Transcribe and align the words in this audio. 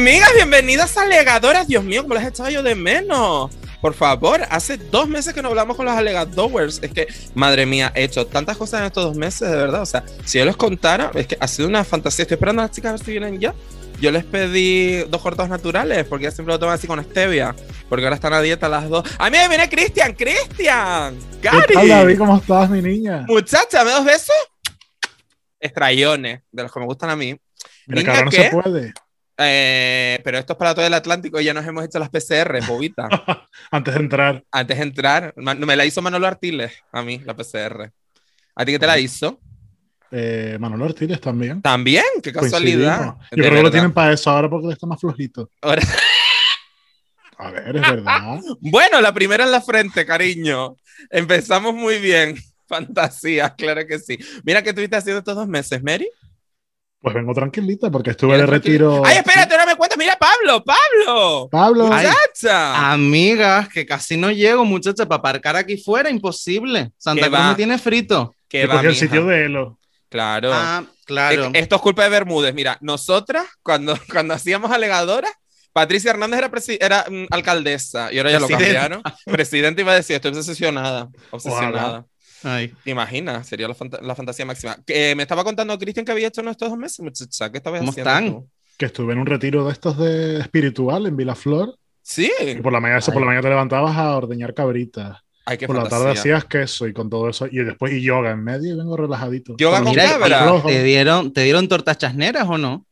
Amigas, 0.00 0.32
bienvenidas 0.34 0.96
a 0.96 1.02
Alegadoras. 1.02 1.68
Dios 1.68 1.84
mío, 1.84 2.00
cómo 2.00 2.14
las 2.14 2.24
he 2.24 2.28
echado 2.28 2.48
yo 2.48 2.62
de 2.62 2.74
menos. 2.74 3.50
Por 3.82 3.92
favor, 3.92 4.40
hace 4.48 4.78
dos 4.78 5.06
meses 5.06 5.34
que 5.34 5.42
no 5.42 5.50
hablamos 5.50 5.76
con 5.76 5.84
los 5.84 5.94
alegadores. 5.94 6.80
Es 6.82 6.90
que, 6.90 7.06
madre 7.34 7.66
mía, 7.66 7.92
he 7.94 8.04
hecho 8.04 8.26
tantas 8.26 8.56
cosas 8.56 8.80
en 8.80 8.86
estos 8.86 9.04
dos 9.04 9.14
meses, 9.14 9.50
de 9.50 9.56
verdad. 9.58 9.82
O 9.82 9.86
sea, 9.86 10.02
si 10.24 10.38
yo 10.38 10.46
les 10.46 10.56
contara, 10.56 11.10
es 11.14 11.26
que 11.26 11.36
ha 11.38 11.46
sido 11.46 11.68
una 11.68 11.84
fantasía. 11.84 12.22
Estoy 12.22 12.36
esperando 12.36 12.62
a 12.62 12.64
las 12.64 12.74
chicas 12.74 12.88
a 12.88 12.92
ver 12.94 13.04
si 13.04 13.10
vienen 13.10 13.38
ya. 13.38 13.54
Yo 14.00 14.10
les 14.10 14.24
pedí 14.24 15.02
dos 15.02 15.20
cortados 15.20 15.50
naturales, 15.50 16.06
porque 16.06 16.24
ya 16.24 16.30
siempre 16.30 16.54
lo 16.54 16.58
toman 16.58 16.76
así 16.76 16.86
con 16.86 17.04
stevia. 17.04 17.54
Porque 17.90 18.04
ahora 18.06 18.16
están 18.16 18.32
a 18.32 18.40
dieta 18.40 18.70
las 18.70 18.88
dos. 18.88 19.06
¡A 19.18 19.28
mí 19.28 19.36
me 19.36 19.48
viene 19.48 19.68
Cristian! 19.68 20.14
¡Cristian! 20.14 21.14
¿Qué 21.42 21.74
tal, 21.74 21.86
David? 21.86 22.16
¿Cómo 22.16 22.38
estás, 22.38 22.70
mi 22.70 22.80
niña? 22.80 23.26
Muchacha, 23.28 23.84
¿me 23.84 23.90
dos 23.90 24.06
besos? 24.06 24.34
Estrayones, 25.58 26.40
de 26.50 26.62
los 26.62 26.72
que 26.72 26.80
me 26.80 26.86
gustan 26.86 27.10
a 27.10 27.16
mí. 27.16 27.38
Niña, 27.86 28.02
que 28.02 28.10
ahora 28.10 28.24
no 28.24 28.30
¿qué? 28.30 28.42
se 28.44 28.50
puede. 28.50 28.94
Eh, 29.42 30.20
pero 30.22 30.38
esto 30.38 30.52
es 30.52 30.58
para 30.58 30.74
todo 30.74 30.86
el 30.86 30.92
Atlántico 30.94 31.40
y 31.40 31.44
ya 31.44 31.54
nos 31.54 31.66
hemos 31.66 31.84
hecho 31.84 31.98
las 31.98 32.10
PCR, 32.10 32.60
bobita. 32.66 33.08
Antes 33.70 33.94
de 33.94 34.00
entrar. 34.00 34.44
Antes 34.52 34.76
de 34.76 34.82
entrar, 34.82 35.32
me 35.36 35.76
la 35.76 35.84
hizo 35.86 36.02
Manolo 36.02 36.26
Artiles 36.26 36.72
a 36.92 37.02
mí, 37.02 37.18
la 37.24 37.34
PCR. 37.34 37.90
¿A 38.54 38.64
ti 38.64 38.72
qué 38.72 38.78
te 38.78 38.86
la 38.86 38.98
hizo? 38.98 39.40
Eh, 40.10 40.56
Manolo 40.60 40.86
Ortiz 40.86 41.20
también. 41.20 41.62
También, 41.62 42.04
qué 42.22 42.32
casualidad. 42.32 43.14
Yo 43.30 43.44
creo 43.44 43.54
que 43.54 43.62
lo 43.62 43.70
tienen 43.70 43.92
para 43.92 44.12
eso 44.12 44.28
ahora 44.30 44.50
porque 44.50 44.72
está 44.72 44.86
más 44.86 45.00
flojito. 45.00 45.48
Ahora- 45.62 45.82
A 47.38 47.50
ver, 47.50 47.76
es 47.76 47.82
verdad. 47.82 48.38
Bueno, 48.60 49.00
la 49.00 49.14
primera 49.14 49.44
en 49.44 49.52
la 49.52 49.60
frente, 49.60 50.04
cariño. 50.04 50.76
Empezamos 51.08 51.74
muy 51.74 51.98
bien. 51.98 52.36
Fantasía, 52.66 53.54
claro 53.56 53.86
que 53.86 53.98
sí. 53.98 54.18
Mira, 54.44 54.62
¿qué 54.62 54.68
estuviste 54.70 54.96
haciendo 54.96 55.18
estos 55.20 55.34
dos 55.34 55.48
meses, 55.48 55.82
Mary? 55.82 56.08
Pues 57.00 57.14
vengo 57.14 57.32
tranquilita 57.32 57.90
porque 57.90 58.10
estuve 58.10 58.36
de 58.36 58.44
retiro. 58.44 59.02
Ay, 59.06 59.16
espérate, 59.18 59.56
no 59.56 59.64
me 59.64 59.74
cuentas. 59.74 59.96
Mira, 59.96 60.18
Pablo, 60.18 60.62
Pablo. 60.62 61.48
Pablo. 61.50 61.86
Muchacha. 61.86 62.92
Amigas, 62.92 63.70
que 63.70 63.86
casi 63.86 64.18
no 64.18 64.30
llego, 64.30 64.66
muchacha, 64.66 65.06
para 65.06 65.18
aparcar 65.18 65.56
aquí 65.56 65.78
fuera, 65.78 66.10
imposible. 66.10 66.92
Santa 66.98 67.24
¿Qué 67.24 67.30
Cruz 67.30 67.44
me 67.46 67.54
tiene 67.54 67.78
frito. 67.78 68.34
Que 68.48 68.66
va, 68.66 68.80
el 68.82 68.94
sitio 68.94 69.24
de 69.24 69.46
Elo. 69.46 69.78
Claro. 70.10 70.50
Ah, 70.52 70.84
claro. 71.06 71.50
Esto 71.54 71.76
es 71.76 71.82
culpa 71.82 72.02
de 72.02 72.10
Bermúdez. 72.10 72.52
Mira, 72.52 72.76
nosotras, 72.82 73.46
cuando, 73.62 73.96
cuando 74.12 74.34
hacíamos 74.34 74.70
alegadoras, 74.70 75.32
Patricia 75.72 76.10
Hernández 76.10 76.38
era, 76.40 76.50
presi- 76.50 76.78
era 76.80 77.06
mm, 77.08 77.26
alcaldesa 77.30 78.12
y 78.12 78.18
ahora 78.18 78.32
ya 78.32 78.40
lo 78.40 78.48
cambiaron. 78.48 79.02
Presidente 79.24 79.80
iba 79.82 79.92
a 79.92 79.94
decir, 79.94 80.16
estoy 80.16 80.32
obsesionada. 80.32 81.08
Obsesionada. 81.30 82.04
Ay. 82.42 82.72
¿Te 82.84 82.90
imaginas? 82.90 83.46
Sería 83.46 83.68
la, 83.68 83.74
fanta- 83.74 84.00
la 84.00 84.14
fantasía 84.14 84.44
máxima. 84.46 84.76
Que, 84.86 85.10
eh, 85.10 85.14
me 85.14 85.22
estaba 85.24 85.44
contando 85.44 85.78
Cristian 85.78 86.04
que 86.04 86.12
había 86.12 86.28
hecho 86.28 86.40
en 86.40 86.48
estos 86.48 86.70
dos 86.70 86.78
meses, 86.78 87.00
muchacha. 87.00 87.50
¿Qué 87.50 87.58
estabas 87.58 87.80
¿Cómo 87.80 87.90
haciendo 87.90 88.10
están? 88.10 88.30
tú? 88.30 88.48
Que 88.78 88.86
estuve 88.86 89.12
en 89.12 89.18
un 89.18 89.26
retiro 89.26 89.64
de 89.66 89.72
estos 89.72 89.98
de 89.98 90.40
espiritual 90.40 91.06
en 91.06 91.16
Vilaflor. 91.16 91.76
Sí. 92.02 92.30
Y 92.40 92.54
por 92.56 92.72
la 92.72 92.80
mañana, 92.80 92.98
eso, 93.00 93.12
por 93.12 93.20
la 93.20 93.26
mañana 93.26 93.42
te 93.42 93.48
levantabas 93.50 93.96
a 93.96 94.16
ordeñar 94.16 94.54
cabritas. 94.54 95.18
Ay, 95.44 95.58
qué 95.58 95.66
por 95.66 95.76
la 95.76 95.88
tarde 95.88 96.10
hacías 96.12 96.44
queso 96.44 96.86
y 96.86 96.92
con 96.92 97.10
todo 97.10 97.28
eso. 97.28 97.46
Y 97.50 97.58
después 97.58 97.92
y 97.92 98.02
yoga 98.02 98.30
en 98.30 98.42
medio 98.44 98.74
y 98.74 98.76
vengo 98.78 98.96
relajadito. 98.96 99.56
Yoga 99.58 99.78
Con 99.78 99.86
con 99.86 99.92
Mira, 99.94 100.10
cabra. 100.18 100.62
¿te 100.64 100.82
dieron, 100.82 101.32
¿te 101.32 101.42
dieron 101.42 101.68
tortas 101.68 101.98
chasneras 101.98 102.46
o 102.48 102.56
no? 102.56 102.86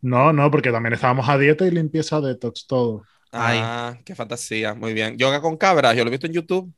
No, 0.00 0.32
no, 0.32 0.50
porque 0.50 0.70
también 0.70 0.92
estábamos 0.94 1.28
a 1.28 1.36
dieta 1.36 1.66
y 1.66 1.70
limpieza 1.72 2.20
detox 2.20 2.66
todo. 2.66 3.02
Ah, 3.32 3.96
qué 4.04 4.14
fantasía. 4.14 4.74
Muy 4.74 4.94
bien. 4.94 5.18
Yoga 5.18 5.40
con 5.40 5.56
cabras. 5.56 5.96
Yo 5.96 6.04
lo 6.04 6.08
he 6.08 6.12
visto 6.12 6.26
en 6.26 6.32
YouTube. 6.34 6.72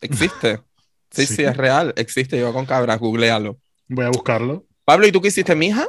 Existe. 0.00 0.60
Sí, 1.10 1.26
sí, 1.26 1.36
Sí. 1.36 1.42
es 1.44 1.56
real. 1.56 1.92
Existe 1.96 2.38
yoga 2.38 2.52
con 2.52 2.66
cabras. 2.66 2.98
Googlealo. 2.98 3.56
Voy 3.88 4.04
a 4.04 4.10
buscarlo. 4.10 4.64
Pablo, 4.84 5.06
¿y 5.06 5.12
tú 5.12 5.20
qué 5.20 5.28
hiciste, 5.28 5.54
mija? 5.54 5.88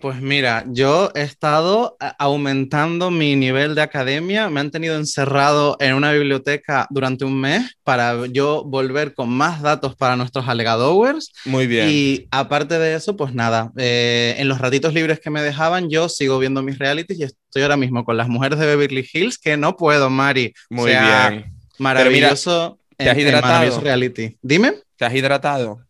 Pues 0.00 0.20
mira, 0.20 0.64
yo 0.68 1.10
he 1.14 1.22
estado 1.22 1.96
a- 1.98 2.08
aumentando 2.18 3.10
mi 3.10 3.36
nivel 3.36 3.74
de 3.74 3.80
academia. 3.80 4.50
Me 4.50 4.60
han 4.60 4.70
tenido 4.70 4.96
encerrado 4.96 5.78
en 5.80 5.94
una 5.94 6.12
biblioteca 6.12 6.86
durante 6.90 7.24
un 7.24 7.40
mes 7.40 7.78
para 7.84 8.26
yo 8.26 8.64
volver 8.64 9.14
con 9.14 9.30
más 9.30 9.62
datos 9.62 9.96
para 9.96 10.14
nuestros 10.16 10.46
alegadores. 10.46 11.32
Muy 11.46 11.66
bien. 11.66 11.88
Y 11.90 12.28
aparte 12.30 12.78
de 12.78 12.94
eso, 12.96 13.16
pues 13.16 13.32
nada, 13.32 13.72
eh, 13.78 14.34
en 14.36 14.48
los 14.48 14.58
ratitos 14.60 14.92
libres 14.92 15.20
que 15.20 15.30
me 15.30 15.40
dejaban, 15.40 15.88
yo 15.88 16.10
sigo 16.10 16.38
viendo 16.38 16.62
mis 16.62 16.78
realities 16.78 17.18
y 17.18 17.22
estoy 17.22 17.62
ahora 17.62 17.78
mismo 17.78 18.04
con 18.04 18.18
las 18.18 18.28
mujeres 18.28 18.58
de 18.58 18.66
Beverly 18.66 19.08
Hills, 19.10 19.38
que 19.38 19.56
no 19.56 19.74
puedo, 19.74 20.10
Mari. 20.10 20.52
Muy 20.68 20.90
O 20.90 20.94
sea, 20.94 21.30
bien. 21.30 21.44
Maravilloso. 21.78 22.78
¿Te 22.96 23.10
has 23.10 23.16
en- 23.16 23.20
en 23.22 23.28
hidratado? 23.28 23.80
reality. 23.80 24.36
Dime. 24.42 24.74
¿Te 24.96 25.04
has 25.04 25.14
hidratado? 25.14 25.80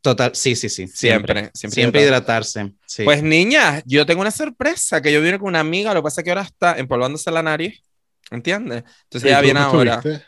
Total, 0.00 0.34
sí, 0.34 0.54
sí, 0.56 0.68
sí. 0.68 0.86
Siempre, 0.88 1.50
siempre 1.54 1.74
Siempre, 1.74 2.02
hidratarse. 2.02 2.72
sí. 2.86 3.04
Pues 3.04 3.22
niña, 3.22 3.82
yo 3.86 4.04
tengo 4.06 4.20
una 4.20 4.30
sorpresa 4.30 5.00
que 5.00 5.12
yo 5.12 5.20
vine 5.22 5.38
con 5.38 5.48
una 5.48 5.60
amiga, 5.60 5.94
lo 5.94 6.00
que 6.00 6.04
pasa 6.04 6.20
es 6.20 6.24
que 6.24 6.30
ahora 6.30 6.42
está 6.42 6.78
empolvándose 6.78 7.30
la 7.30 7.42
nariz, 7.42 7.82
¿entiendes? 8.30 8.84
Entonces 9.04 9.28
¿Y 9.28 9.32
ya 9.32 9.38
tú 9.38 9.44
viene 9.44 9.60
ahora. 9.60 9.94
estuviste? 9.96 10.26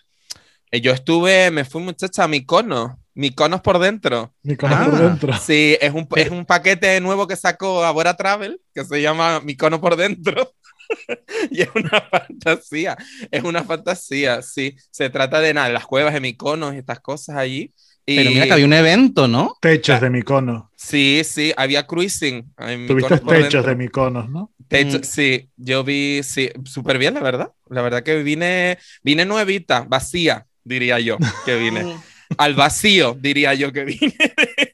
Eh, 0.70 0.80
Yo 0.80 0.92
estuve, 0.92 1.50
me 1.50 1.64
fui 1.64 1.82
muchacha 1.82 2.24
a 2.24 2.28
Micono, 2.28 2.98
Miconos 3.14 3.60
por 3.60 3.78
dentro. 3.78 4.34
Mi 4.42 4.56
cosa 4.56 4.82
Ah. 4.82 4.90
por 4.90 4.98
dentro. 4.98 5.32
Sí, 5.38 5.76
es 5.80 5.92
un, 5.94 6.06
es 6.16 6.30
un 6.30 6.44
paquete 6.44 7.00
nuevo 7.00 7.26
que 7.26 7.36
sacó 7.36 7.84
Abora 7.84 8.14
Travel, 8.16 8.60
que 8.74 8.84
se 8.84 9.00
llama 9.00 9.40
Micono 9.40 9.80
por 9.80 9.96
dentro. 9.96 10.52
y 11.50 11.62
es 11.62 11.68
una 11.74 12.00
fantasía, 12.10 12.96
es 13.30 13.42
una 13.44 13.64
fantasía, 13.64 14.42
sí. 14.42 14.76
Se 14.90 15.10
trata 15.10 15.40
de 15.40 15.54
nada, 15.54 15.68
las 15.70 15.86
cuevas 15.86 16.12
de 16.14 16.20
Miconos 16.20 16.74
y 16.74 16.78
estas 16.78 17.00
cosas 17.00 17.36
allí. 17.36 17.72
Y, 18.08 18.16
Pero 18.16 18.30
mira 18.30 18.46
que 18.46 18.52
había 18.52 18.66
un 18.66 18.72
evento, 18.72 19.26
¿no? 19.26 19.56
Techos 19.60 20.00
de 20.00 20.10
Micono. 20.10 20.70
Sí, 20.76 21.22
sí, 21.24 21.52
había 21.56 21.86
cruising. 21.88 22.52
en 22.58 22.86
Tuviste 22.86 23.18
techos 23.18 23.28
dentro. 23.40 23.62
de 23.64 23.74
Miconos, 23.76 24.28
¿no? 24.30 24.52
Techo- 24.68 25.00
Mm. 25.00 25.02
sí, 25.04 25.50
yo 25.56 25.82
vi, 25.82 26.20
sí, 26.22 26.50
súper 26.64 26.98
bien, 26.98 27.14
la 27.14 27.20
verdad. 27.20 27.50
La 27.68 27.82
verdad 27.82 28.04
que 28.04 28.22
vine, 28.22 28.78
vine 29.02 29.24
nuevita, 29.24 29.84
vacía, 29.88 30.46
diría 30.62 31.00
yo, 31.00 31.18
que 31.44 31.56
vine. 31.56 31.84
Al 32.38 32.54
vacío, 32.54 33.16
diría 33.20 33.54
yo 33.54 33.72
que 33.72 33.84
vine. 33.84 34.14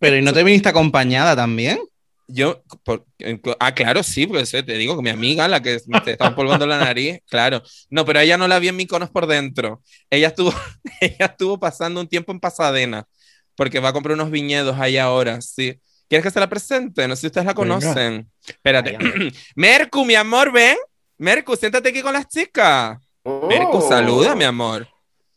Pero 0.01 0.17
¿y 0.17 0.23
no 0.23 0.33
te 0.33 0.43
viniste 0.45 0.69
acompañada 0.71 1.35
también? 1.37 1.79
Yo, 2.29 2.63
por- 2.85 3.05
ah, 3.61 3.75
claro, 3.75 4.03
sí, 4.03 4.27
porque 4.27 4.47
sé, 4.47 4.63
te 4.63 4.75
digo 4.75 4.97
que 4.97 5.03
mi 5.03 5.11
amiga, 5.11 5.49
la 5.49 5.61
que 5.61 5.79
me 5.87 6.01
te 6.01 6.13
estaba 6.13 6.35
polvando 6.35 6.67
la 6.67 6.79
nariz, 6.79 7.19
claro. 7.29 7.63
No, 7.91 8.05
pero 8.05 8.21
ella 8.21 8.39
no 8.39 8.49
la 8.49 8.59
vi 8.59 8.69
en 8.69 8.77
Mykonos 8.77 9.11
por 9.11 9.27
dentro. 9.27 9.83
Ella 10.11 10.29
estuvo, 10.29 10.53
ella 11.01 11.27
estuvo 11.27 11.59
pasando 11.61 12.01
un 12.01 12.09
tiempo 12.09 12.33
en 12.33 12.41
Pasadena, 12.41 13.07
porque 13.57 13.81
va 13.81 13.91
a 13.91 13.93
comprar 13.93 14.15
unos 14.15 14.31
viñedos 14.31 14.79
ahí 14.79 14.97
ahora, 14.99 15.41
sí. 15.41 15.79
¿Quieres 16.09 16.25
que 16.25 16.31
se 16.31 16.41
la 16.41 16.49
presente? 16.49 17.09
No 17.09 17.17
sé 17.17 17.23
si 17.23 17.27
ustedes 17.29 17.47
la 17.47 17.55
Venga. 17.55 17.77
conocen. 17.81 18.31
Espérate. 18.47 18.97
Ay, 19.01 19.33
Mercu, 19.57 20.05
mi 20.05 20.15
amor, 20.15 20.53
ven. 20.53 20.77
Mercu, 21.19 21.57
siéntate 21.57 21.89
aquí 21.89 22.03
con 22.03 22.13
las 22.13 22.29
chicas. 22.29 22.99
Mercu, 23.25 23.79
Oh. 23.79 23.89
saluda, 23.89 24.35
mi 24.35 24.45
amor. 24.45 24.87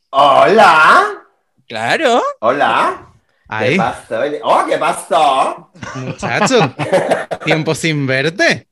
Hola. 0.09 1.23
Claro. 1.67 2.21
Hola. 2.41 3.11
¿Qué 3.47 3.55
Ay, 3.55 3.77
pasó? 3.77 4.15
Oh, 4.43 4.63
¿qué 4.67 4.77
pasó? 4.77 5.71
muchacho, 5.95 6.73
tiempo 7.45 7.75
sin 7.75 8.07
verte. 8.07 8.67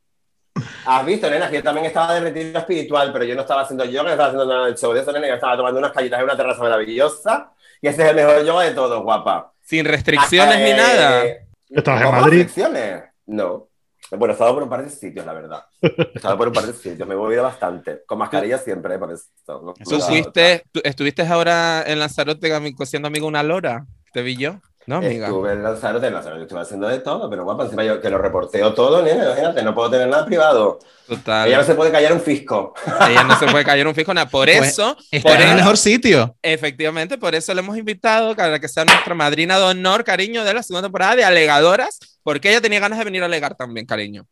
Has 0.85 1.05
visto, 1.05 1.29
nena, 1.29 1.49
que 1.49 1.57
yo 1.57 1.63
también 1.63 1.85
estaba 1.87 2.13
de 2.15 2.19
retiro 2.21 2.59
espiritual, 2.59 3.11
pero 3.13 3.25
yo 3.25 3.35
no 3.35 3.41
estaba 3.41 3.61
haciendo 3.61 3.85
yoga, 3.85 4.03
no 4.03 4.09
estaba 4.11 4.29
haciendo 4.29 4.45
nada 4.53 4.65
del 4.65 4.75
show 4.77 4.93
de 4.93 5.01
eso, 5.01 5.11
nena, 5.11 5.27
yo 5.27 5.33
estaba 5.35 5.55
tomando 5.57 5.79
unas 5.79 5.91
callitas 5.91 6.19
en 6.19 6.25
una 6.25 6.37
terraza 6.37 6.61
maravillosa. 6.61 7.51
Y 7.81 7.87
ese 7.87 8.03
es 8.03 8.09
el 8.09 8.15
mejor 8.15 8.43
yoga 8.45 8.63
de 8.63 8.71
todos, 8.71 9.03
guapa. 9.03 9.51
Sin 9.61 9.85
restricciones 9.85 10.57
ni 10.59 10.71
Eh, 10.71 10.75
nada. 10.75 11.23
Estabas 11.69 12.01
en 12.01 12.07
¿cómo? 12.07 12.21
Madrid. 12.21 12.43
¿Restricciones? 12.43 13.03
No. 13.25 13.67
Bueno, 14.11 14.33
he 14.33 14.35
estado 14.35 14.53
por 14.53 14.63
un 14.63 14.69
par 14.69 14.83
de 14.83 14.89
sitios, 14.89 15.25
la 15.25 15.33
verdad. 15.33 15.65
He 15.81 16.11
estado 16.15 16.37
por 16.37 16.47
un 16.47 16.53
par 16.53 16.65
de 16.65 16.73
sitios, 16.73 17.07
me 17.07 17.13
he 17.13 17.17
movido 17.17 17.41
bastante. 17.43 18.03
Con 18.05 18.19
mascarilla 18.19 18.57
siempre, 18.57 18.97
por 18.99 19.11
eso. 19.11 19.25
¿no? 19.47 19.73
Tú 19.73 19.99
fuiste, 20.01 20.63
tú 20.71 20.81
estuviste 20.83 21.23
ahora 21.23 21.83
en 21.87 21.99
Lanzarote 21.99 22.53
ami- 22.53 22.75
siendo 22.85 23.07
amigo 23.07 23.27
una 23.27 23.41
lora. 23.43 23.85
¿Te 24.13 24.21
vi 24.21 24.37
yo? 24.37 24.61
No, 24.85 24.97
amiga. 24.97 25.27
Estuve 25.27 25.53
en 25.53 25.63
Lanzarote, 25.63 26.07
en 26.07 26.13
Lanzarote 26.13 26.41
estuve 26.43 26.59
haciendo 26.59 26.89
de 26.89 26.99
todo, 26.99 27.29
pero 27.29 27.45
guapa, 27.45 27.63
encima 27.63 27.85
yo 27.85 28.01
que 28.01 28.09
lo 28.09 28.17
reporteo 28.17 28.73
todo, 28.73 29.01
nena, 29.01 29.23
imagínate, 29.25 29.63
no 29.63 29.73
puedo 29.73 29.89
tener 29.89 30.09
nada 30.09 30.25
privado. 30.25 30.77
Total. 31.07 31.47
Ella 31.47 31.57
no 31.59 31.63
se 31.63 31.73
puede 31.75 31.89
callar 31.91 32.11
un 32.11 32.19
fisco. 32.19 32.73
Ella 33.09 33.23
no 33.23 33.39
se 33.39 33.45
puede 33.47 33.63
caer 33.63 33.87
un 33.87 33.95
fijo 33.95 34.13
nada. 34.13 34.27
Por 34.29 34.47
Pues, 34.47 34.71
eso, 34.71 34.97
Está 35.09 35.31
por 35.31 35.41
en 35.41 35.49
el 35.49 35.55
mejor 35.55 35.77
sitio. 35.77 36.35
efectivamente, 36.41 37.17
por 37.17 37.33
eso 37.33 37.53
le 37.53 37.61
hemos 37.61 37.77
invitado 37.77 38.35
para 38.35 38.59
que 38.59 38.67
sea 38.67 38.83
nuestra 38.83 39.15
madrina 39.15 39.57
de 39.57 39.63
honor, 39.63 40.03
cariño, 40.03 40.43
de 40.43 40.53
la 40.53 40.63
segunda 40.63 40.87
temporada 40.87 41.15
de 41.15 41.23
Alegadoras, 41.23 41.99
porque 42.21 42.49
ella 42.49 42.59
tenía 42.61 42.81
ganas 42.81 42.99
de 42.99 43.05
venir 43.05 43.23
a 43.23 43.27
alegar 43.27 43.55
también, 43.55 43.85
cariño. 43.85 44.25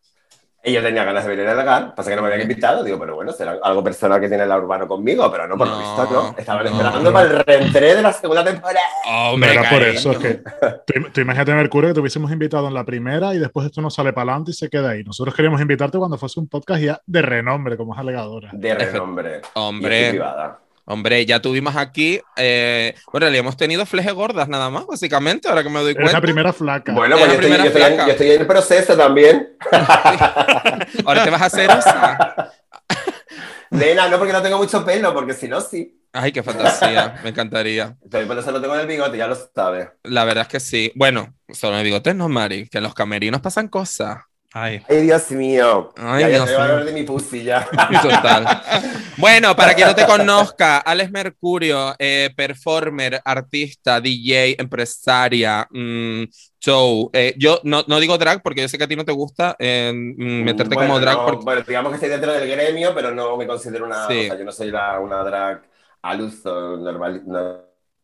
Y 0.63 0.73
yo 0.73 0.83
tenía 0.83 1.03
ganas 1.03 1.23
de 1.23 1.31
venir 1.31 1.47
a 1.47 1.53
alegar, 1.53 1.95
pasa 1.95 2.11
que 2.11 2.15
no 2.15 2.21
me 2.21 2.27
habían 2.27 2.43
invitado, 2.43 2.83
digo, 2.83 2.99
pero 2.99 3.15
bueno, 3.15 3.31
será 3.31 3.57
algo 3.63 3.83
personal 3.83 4.21
que 4.21 4.27
tiene 4.29 4.45
la 4.45 4.59
Urbano 4.59 4.87
conmigo, 4.87 5.31
pero 5.31 5.47
no, 5.47 5.57
por 5.57 5.67
lo 5.67 5.73
No, 5.73 5.79
visto 5.79 6.07
no. 6.11 6.35
Estaban 6.37 6.65
no. 6.65 6.69
esperando 6.71 7.11
para 7.11 7.27
el 7.27 7.39
reentré 7.43 7.95
de 7.95 8.01
la 8.03 8.13
segunda 8.13 8.43
temporada. 8.43 8.79
No 9.37 9.43
era 9.43 9.67
por 9.69 9.81
eso, 9.81 10.11
es 10.11 10.17
que 10.19 10.33
tú, 10.85 10.93
tú 11.11 11.21
imagínate, 11.21 11.53
Mercurio, 11.55 11.89
que 11.89 11.93
te 11.95 11.99
hubiésemos 11.99 12.31
invitado 12.31 12.67
en 12.67 12.75
la 12.75 12.85
primera 12.85 13.33
y 13.33 13.39
después 13.39 13.65
esto 13.65 13.81
no 13.81 13.89
sale 13.89 14.13
para 14.13 14.33
adelante 14.33 14.51
y 14.51 14.53
se 14.53 14.69
queda 14.69 14.91
ahí. 14.91 15.03
Nosotros 15.03 15.33
queríamos 15.35 15.59
invitarte 15.61 15.97
cuando 15.97 16.19
fuese 16.19 16.39
un 16.39 16.47
podcast 16.47 16.81
ya 16.81 17.01
de 17.07 17.21
renombre, 17.23 17.75
como 17.75 17.95
es 17.95 17.99
alegadora. 17.99 18.51
De 18.53 18.75
renombre. 18.75 19.41
Y 19.43 19.49
Hombre, 19.55 20.09
privada. 20.11 20.59
Hombre, 20.85 21.25
ya 21.25 21.41
tuvimos 21.41 21.75
aquí, 21.75 22.19
eh, 22.37 22.95
bueno, 23.11 23.29
le 23.29 23.37
hemos 23.37 23.55
tenido 23.55 23.85
fleje 23.85 24.11
gordas 24.11 24.47
nada 24.49 24.69
más, 24.69 24.85
básicamente, 24.87 25.47
ahora 25.47 25.63
que 25.63 25.69
me 25.69 25.79
doy 25.79 25.91
Es 25.91 25.95
cuenta. 25.95 26.13
la 26.13 26.21
primera 26.21 26.53
flaca. 26.53 26.91
Bueno, 26.93 27.15
Es 27.17 27.21
pues 27.25 27.31
la 27.31 27.35
yo 27.35 27.41
estoy, 27.41 27.57
yo 27.57 27.65
estoy 27.67 27.81
en- 27.81 27.87
flaca. 27.87 28.05
yo 28.07 28.11
estoy 28.13 28.31
en 28.31 28.41
el 28.41 28.47
proceso 28.47 28.97
también. 28.97 29.57
Ahora 31.05 31.23
te 31.23 31.29
vas 31.29 31.41
a 31.41 31.45
hacer 31.45 31.69
osa. 31.69 32.51
Nena, 33.71 34.09
no 34.09 34.17
porque 34.17 34.33
no 34.33 34.41
tengo 34.41 34.57
mucho 34.57 34.83
pelo, 34.85 35.13
porque 35.13 35.33
si 35.33 35.47
no, 35.47 35.61
sí. 35.61 35.97
Ay, 36.13 36.33
qué 36.33 36.43
fantasía, 36.43 37.21
me 37.23 37.29
encantaría. 37.29 37.95
Entonces, 38.03 38.27
por 38.27 38.37
eso 38.37 38.51
lo 38.51 38.59
tengo 38.59 38.73
en 38.75 38.81
el 38.81 38.87
bigote, 38.87 39.17
ya 39.17 39.27
lo 39.27 39.35
sabes. 39.55 39.87
La 40.03 40.25
verdad 40.25 40.41
es 40.41 40.47
que 40.49 40.59
sí. 40.59 40.91
Bueno, 40.95 41.33
solo 41.47 41.77
en 41.77 41.83
bigotes 41.85 42.13
no, 42.15 42.27
Mari, 42.27 42.67
que 42.67 42.79
en 42.79 42.83
los 42.83 42.93
camerinos 42.93 43.39
pasan 43.39 43.69
cosas. 43.69 44.17
Ay. 44.53 44.81
Ay, 44.89 45.01
Dios 45.03 45.31
mío. 45.31 45.93
Ay, 45.95 46.23
ya, 46.23 46.29
ya 46.29 46.35
Dios 46.35 46.45
te 46.49 46.55
voy 46.57 46.63
a 46.63 46.75
mío. 46.75 46.85
de 46.85 46.91
mi 46.91 47.03
pussy 47.03 47.43
ya. 47.43 47.65
Total. 48.01 48.61
Bueno, 49.17 49.55
para 49.55 49.73
quien 49.73 49.87
no 49.87 49.95
te 49.95 50.05
conozca, 50.05 50.79
Alex 50.79 51.09
Mercurio, 51.11 51.95
eh, 51.97 52.29
performer, 52.35 53.21
artista, 53.23 54.01
DJ, 54.01 54.55
empresaria, 54.59 55.65
mm, 55.71 56.23
show. 56.59 57.09
Eh, 57.13 57.33
yo 57.37 57.61
no, 57.63 57.83
no 57.87 57.99
digo 58.01 58.17
drag 58.17 58.41
porque 58.43 58.61
yo 58.61 58.67
sé 58.67 58.77
que 58.77 58.83
a 58.83 58.87
ti 58.87 58.95
no 58.97 59.05
te 59.05 59.13
gusta 59.13 59.55
eh, 59.57 59.91
mm, 59.95 60.43
meterte 60.43 60.75
Bueno, 60.75 60.89
como 60.95 60.99
drag. 60.99 61.17
no, 61.17 61.25
porque- 61.25 61.45
Bueno, 61.45 61.61
digamos 61.65 61.89
que 61.91 61.95
estoy 61.95 62.09
dentro 62.09 62.33
del 62.33 62.49
gremio, 62.49 62.93
pero 62.93 63.11
no 63.11 63.37
me 63.37 63.47
considero 63.47 63.85
una. 63.85 64.07
Sí. 64.07 64.19
O 64.19 64.27
sea, 64.27 64.37
yo 64.37 64.43
no 64.43 64.51
soy 64.51 64.69
la- 64.71 64.99
una 64.99 65.23
drag 65.23 65.61
al 66.01 66.21
uso 66.21 66.75
normal, 66.77 67.21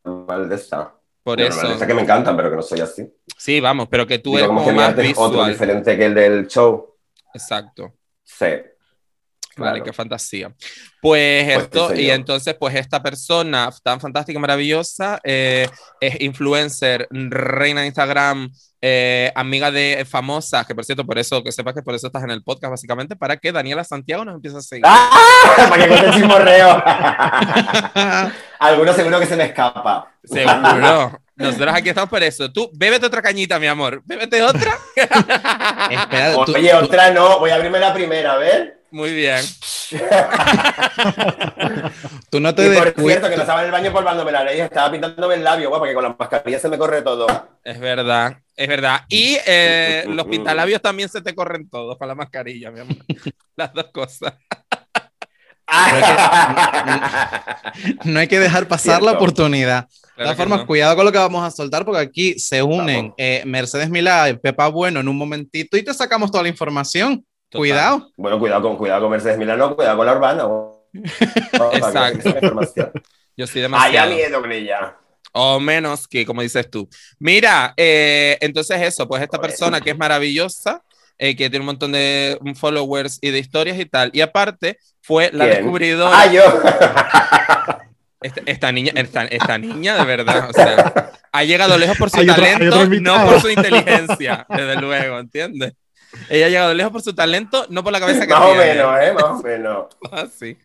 normal 0.04 0.48
de 0.50 0.56
esta. 0.56 0.94
Por 1.27 1.38
Normal 1.41 1.74
eso. 1.74 1.85
que 1.85 1.94
me 1.94 2.03
encantan, 2.03 2.38
pero 2.38 2.50
que 2.50 2.56
no 2.56 2.62
soy 2.62 2.79
así. 2.79 3.06
Sí, 3.38 3.59
vamos, 3.59 3.89
pero 3.91 4.07
que 4.07 4.19
tú 4.19 4.38
eres 4.38 4.47
como 4.47 4.62
como 4.62 4.71
que 4.71 4.75
más 4.77 4.97
es 4.97 5.18
otro 5.18 5.29
visual. 5.31 5.51
diferente 5.51 5.97
que 5.97 6.06
el 6.06 6.13
del 6.15 6.47
show. 6.47 6.95
Exacto. 7.33 7.95
Sí. 8.24 8.45
Vale, 9.57 9.71
Claro. 9.71 9.83
qué 9.86 9.94
fantasía. 9.94 10.51
Pues 11.01 11.45
Pues 11.45 11.57
esto, 11.63 11.95
y 11.95 12.09
entonces, 12.09 12.56
pues 12.59 12.75
esta 12.75 13.01
persona 13.01 13.69
tan 13.83 14.00
fantástica 14.00 14.38
y 14.38 14.42
maravillosa 14.42 15.19
eh, 15.24 15.68
es 16.00 16.19
influencer, 16.21 17.07
reina 17.12 17.81
de 17.81 17.88
Instagram, 17.88 18.51
eh, 18.81 19.31
amiga 19.36 19.71
de 19.71 20.06
famosas, 20.09 20.65
que 20.68 20.75
por 20.75 20.86
cierto, 20.86 21.04
por 21.06 21.18
eso, 21.18 21.44
que 21.44 21.51
sepas 21.51 21.74
que 21.74 21.81
por 21.81 21.95
eso 21.95 22.07
estás 22.07 22.24
en 22.24 22.31
el 22.31 22.44
podcast, 22.44 22.71
básicamente, 22.71 23.15
para 23.15 23.38
que 23.38 23.51
Daniela 23.51 23.83
Santiago 23.83 24.24
nos 24.25 24.36
empiece 24.36 24.57
a 24.57 24.62
seguir. 24.62 24.86
¡Ah! 24.88 25.09
Para 25.69 25.83
que 25.83 25.89
cuente 25.89 26.12
chismorreo. 26.12 26.83
Alguno 28.60 28.94
seguro 28.94 29.19
que 29.19 29.25
se 29.25 29.36
me 29.36 29.45
escapa. 29.45 30.12
Seguro. 30.24 31.19
Nosotros 31.36 31.74
aquí 31.75 31.89
estamos 31.89 32.10
por 32.10 32.24
eso. 32.24 32.51
Tú, 32.51 32.69
bébete 32.74 33.06
otra 33.06 33.21
cañita, 33.21 33.60
mi 33.60 33.68
amor. 33.68 34.01
Bébete 34.06 34.42
otra. 34.42 34.75
Espera, 34.95 36.36
Oye, 36.38 36.69
tú- 36.71 36.86
otra 36.86 37.12
no. 37.12 37.38
Voy 37.39 37.51
a 37.51 37.56
abrirme 37.56 37.80
la 37.80 37.94
primera, 37.94 38.33
a 38.33 38.38
ver. 38.38 38.76
Muy 38.98 39.14
bien. 39.14 39.46
tú 42.32 42.40
no 42.40 42.56
te 42.56 42.66
Y 42.66 42.70
por 42.76 42.96
cierto, 42.96 43.30
que 43.30 43.36
no 43.36 43.44
estaba 43.44 43.60
en 43.60 43.68
el 43.68 43.72
baño 43.72 43.94
polvándome 43.94 44.32
la 44.32 44.44
nariz, 44.44 44.62
estaba 44.62 44.92
pintándome 44.92 45.36
el 45.36 45.44
labio, 45.44 45.70
guapa, 45.70 45.88
que 45.88 45.94
con 45.94 46.04
la 46.04 46.16
mascarilla 46.18 46.58
se 46.58 46.68
me 46.68 46.80
corre 46.80 47.04
todo. 47.04 47.28
Es 47.64 47.80
verdad, 47.80 48.38
es 48.56 48.68
verdad. 48.68 49.02
Y 49.08 49.38
eh, 49.46 50.04
los 50.08 50.26
pintalabios 50.26 50.82
también 50.82 51.10
se 51.10 51.22
te 51.22 51.36
corren 51.36 51.70
todos 51.70 51.96
con 51.96 52.08
la 52.08 52.16
mascarilla, 52.16 52.72
mi 52.72 52.80
amor. 52.80 52.96
Las 53.56 53.72
dos 53.72 53.86
cosas. 53.94 54.34
No 58.04 58.20
hay 58.20 58.28
que 58.28 58.40
dejar 58.40 58.68
pasar 58.68 59.04
la 59.04 59.12
oportunidad. 59.12 59.88
De 60.18 60.24
todas 60.24 60.38
formas, 60.38 60.62
no. 60.62 60.66
cuidado 60.66 60.96
con 60.96 61.06
lo 61.06 61.12
que 61.12 61.20
vamos 61.20 61.44
a 61.44 61.52
soltar, 61.52 61.86
porque 61.86 62.02
aquí 62.02 62.40
se 62.40 62.64
unen 62.64 63.14
eh, 63.16 63.44
Mercedes 63.46 63.92
Milá 63.92 64.28
y 64.30 64.38
Pepa 64.38 64.70
Bueno 64.70 65.02
en 65.02 65.08
un 65.08 65.18
momentito 65.18 65.78
y 65.78 65.84
te 65.84 65.94
sacamos 65.94 66.32
toda 66.32 66.42
la 66.42 66.50
información. 66.50 67.24
Total. 67.50 67.60
Cuidado. 67.60 68.12
Bueno, 68.18 68.40
cuidado 68.40 68.62
con, 68.62 68.78
cuidado 68.78 69.02
con 69.04 69.12
Mercedes 69.12 69.38
Milano, 69.38 69.76
cuidado 69.76 69.98
con 69.98 70.06
la 70.06 70.14
urbana. 70.14 70.44
Exacto. 71.74 72.30
Yo 73.38 73.46
Haya 73.46 73.62
demasiado. 73.62 74.14
miedo 74.14 74.42
con 74.42 74.52
ella. 74.52 74.96
O 75.32 75.60
menos 75.60 76.08
que, 76.08 76.26
como 76.26 76.42
dices 76.42 76.70
tú. 76.70 76.90
Mira, 77.20 77.74
eh, 77.78 78.38
entonces 78.42 78.82
eso, 78.82 79.08
pues 79.08 79.22
esta 79.22 79.38
Joder. 79.38 79.52
persona 79.52 79.80
que 79.82 79.92
es 79.92 79.98
maravillosa, 79.98 80.82
eh, 81.20 81.36
que 81.36 81.50
tiene 81.50 81.60
un 81.62 81.68
montón 81.68 81.92
de 81.92 82.40
followers 82.56 83.20
y 83.22 83.30
de 83.30 83.38
historias 83.40 83.78
y 83.80 83.86
tal, 83.86 84.10
y 84.14 84.22
aparte 84.22 84.80
fue 85.02 85.30
la 85.32 85.46
¿Quién? 85.46 85.58
descubridora, 85.58 86.20
Ah, 86.20 86.32
yo. 86.32 86.42
esta, 88.22 88.42
esta 88.46 88.72
niña, 88.72 88.92
esta, 88.96 89.26
esta 89.26 89.58
niña 89.60 89.96
de 89.98 90.06
verdad, 90.06 90.50
o 90.50 90.54
sea, 90.54 91.12
ha 91.32 91.44
llegado 91.44 91.78
lejos 91.78 91.98
por 91.98 92.10
su 92.10 92.18
Hay 92.20 92.30
otro- 92.30 92.44
talento, 92.44 92.66
otro 92.76 92.78
no 92.88 92.96
invitado. 92.96 93.32
por 93.32 93.42
su 93.42 93.50
inteligencia, 93.52 94.46
desde 94.50 94.76
luego, 94.82 95.20
¿entiendes? 95.20 95.74
Ella 96.30 96.45
ha 96.45 96.50
llegado 96.50 96.74
lejos 96.74 96.92
por 96.92 97.01
su 97.01 97.13
talento, 97.13 97.65
no 97.69 97.83
por 97.83 97.92
la 97.94 98.00
cabeza 98.00 98.21
que 98.25 98.27
Más 98.33 98.42
o 98.45 98.56
menos, 98.56 99.00
¿eh? 99.01 99.13
Más 99.13 99.24
o 99.24 99.42
menos. 99.44 99.86
Así. 100.12 100.57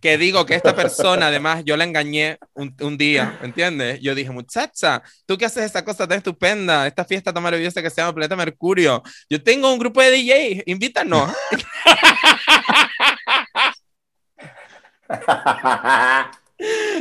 Que 0.00 0.18
digo 0.18 0.44
que 0.46 0.54
esta 0.54 0.74
persona, 0.74 1.28
además, 1.28 1.62
yo 1.64 1.76
la 1.76 1.84
engañé 1.84 2.38
un, 2.54 2.74
un 2.80 2.98
día, 2.98 3.38
¿entiendes? 3.42 4.00
Yo 4.00 4.14
dije, 4.14 4.30
muchacha, 4.30 5.02
tú 5.26 5.36
que 5.38 5.46
haces 5.46 5.64
esa 5.64 5.84
cosa 5.84 6.06
tan 6.08 6.18
estupenda, 6.18 6.86
esta 6.86 7.04
fiesta 7.04 7.32
tan 7.32 7.42
maravillosa 7.42 7.82
que 7.82 7.90
se 7.90 7.96
llama 8.00 8.14
Planeta 8.14 8.36
Mercurio. 8.36 9.02
Yo 9.28 9.42
tengo 9.42 9.72
un 9.72 9.78
grupo 9.78 10.00
de 10.00 10.10
DJs, 10.10 10.62
invítanos. 10.66 11.30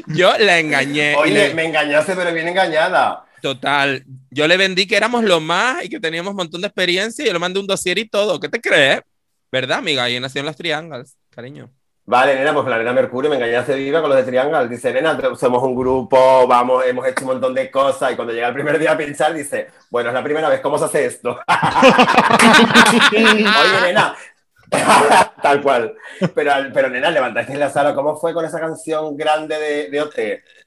Yo 0.08 0.38
la 0.38 0.60
engañé. 0.60 1.16
Oye, 1.16 1.50
le- 1.50 1.54
me 1.54 1.66
engañaste, 1.66 2.16
pero 2.16 2.34
bien 2.34 2.48
engañada. 2.48 3.26
Total. 3.42 4.04
Yo 4.32 4.48
le 4.48 4.58
vendí 4.58 4.88
que 4.88 4.98
éramos 4.98 5.24
lo 5.24 5.40
más 5.40 5.84
y 5.86 5.90
que 5.90 6.00
teníamos 6.00 6.32
un 6.32 6.38
montón 6.38 6.62
de 6.62 6.68
experiencia 6.68 7.24
y 7.24 7.28
yo 7.28 7.34
le 7.34 7.40
mandé 7.40 7.60
un 7.60 7.68
dossier 7.68 7.98
y 7.98 8.08
todo. 8.08 8.40
¿Qué 8.40 8.50
te 8.50 8.62
crees? 8.62 9.02
¿Verdad, 9.52 9.80
amiga? 9.80 10.04
Ahí 10.04 10.20
nacieron 10.20 10.46
las 10.46 10.56
triangles, 10.56 11.18
cariño. 11.30 11.72
Vale, 12.06 12.34
nena, 12.36 12.54
pues 12.56 12.66
la 12.66 12.80
nena 12.80 12.92
Mercurio 12.92 13.30
me 13.30 13.36
engañaste 13.36 13.76
viva 13.76 14.02
con 14.02 14.10
los 14.10 14.18
de 14.18 14.24
Triangle. 14.24 14.68
Dice, 14.68 14.92
nena, 14.92 15.16
somos 15.36 15.62
un 15.62 15.76
grupo, 15.76 16.48
vamos, 16.48 16.84
hemos 16.88 17.08
hecho 17.08 17.22
un 17.22 17.34
montón 17.34 17.54
de 17.54 17.70
cosas. 17.70 18.12
Y 18.12 18.16
cuando 18.16 18.34
llega 18.34 18.48
el 18.48 18.54
primer 18.56 18.80
día 18.80 18.94
a 18.94 18.98
pinchar, 18.98 19.32
dice, 19.32 19.68
bueno, 19.92 20.10
es 20.10 20.16
la 20.16 20.24
primera 20.24 20.50
vez, 20.50 20.60
¿cómo 20.60 20.80
se 20.80 20.86
hace 20.86 21.06
esto? 21.06 21.40
Oye, 23.14 23.82
nena. 23.84 24.16
Tal 25.42 25.62
cual. 25.62 25.96
Pero, 26.36 26.52
pero, 26.74 26.90
nena, 26.90 27.10
levantaste 27.10 27.58
la 27.58 27.70
sala. 27.70 27.96
¿Cómo 27.96 28.18
fue 28.18 28.34
con 28.34 28.46
esa 28.46 28.60
canción 28.60 29.16
grande 29.18 29.58
de, 29.58 29.90
de 29.90 30.02
OT? 30.02 30.16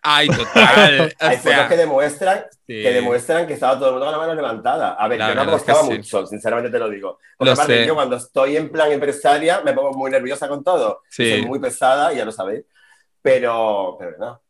Ay, 0.02 0.28
total. 0.28 1.14
Hay 1.20 1.36
o 1.36 1.40
sea, 1.40 1.52
fotos 1.56 1.68
que 1.68 1.76
demuestran 1.76 2.44
sí. 2.66 2.82
que 2.82 2.92
demuestran 2.92 3.46
que 3.46 3.54
estaba 3.54 3.76
todo 3.76 3.86
el 3.88 3.92
mundo 3.92 4.06
con 4.06 4.12
la 4.12 4.18
mano 4.18 4.34
levantada. 4.34 4.94
A 4.94 5.08
ver, 5.08 5.18
La 5.18 5.28
yo 5.28 5.34
no 5.34 5.42
apostaba 5.42 5.82
sí. 5.82 5.90
mucho, 5.90 6.26
sinceramente 6.26 6.70
te 6.70 6.78
lo 6.78 6.88
digo. 6.88 7.18
Porque 7.36 7.50
Lo 7.50 7.52
aparte, 7.54 7.80
sé. 7.80 7.86
yo 7.86 7.94
cuando 7.94 8.16
estoy 8.16 8.56
en 8.56 8.70
plan 8.70 8.90
empresaria 8.90 9.60
me 9.60 9.72
pongo 9.72 9.92
muy 9.92 10.10
nerviosa 10.10 10.48
con 10.48 10.64
todo. 10.64 11.02
Sí. 11.08 11.30
Soy 11.30 11.46
muy 11.46 11.60
pesada, 11.60 12.12
ya 12.12 12.24
lo 12.24 12.32
sabéis. 12.32 12.64
Pero, 13.20 13.96
pero 13.98 14.16
no. 14.18 14.42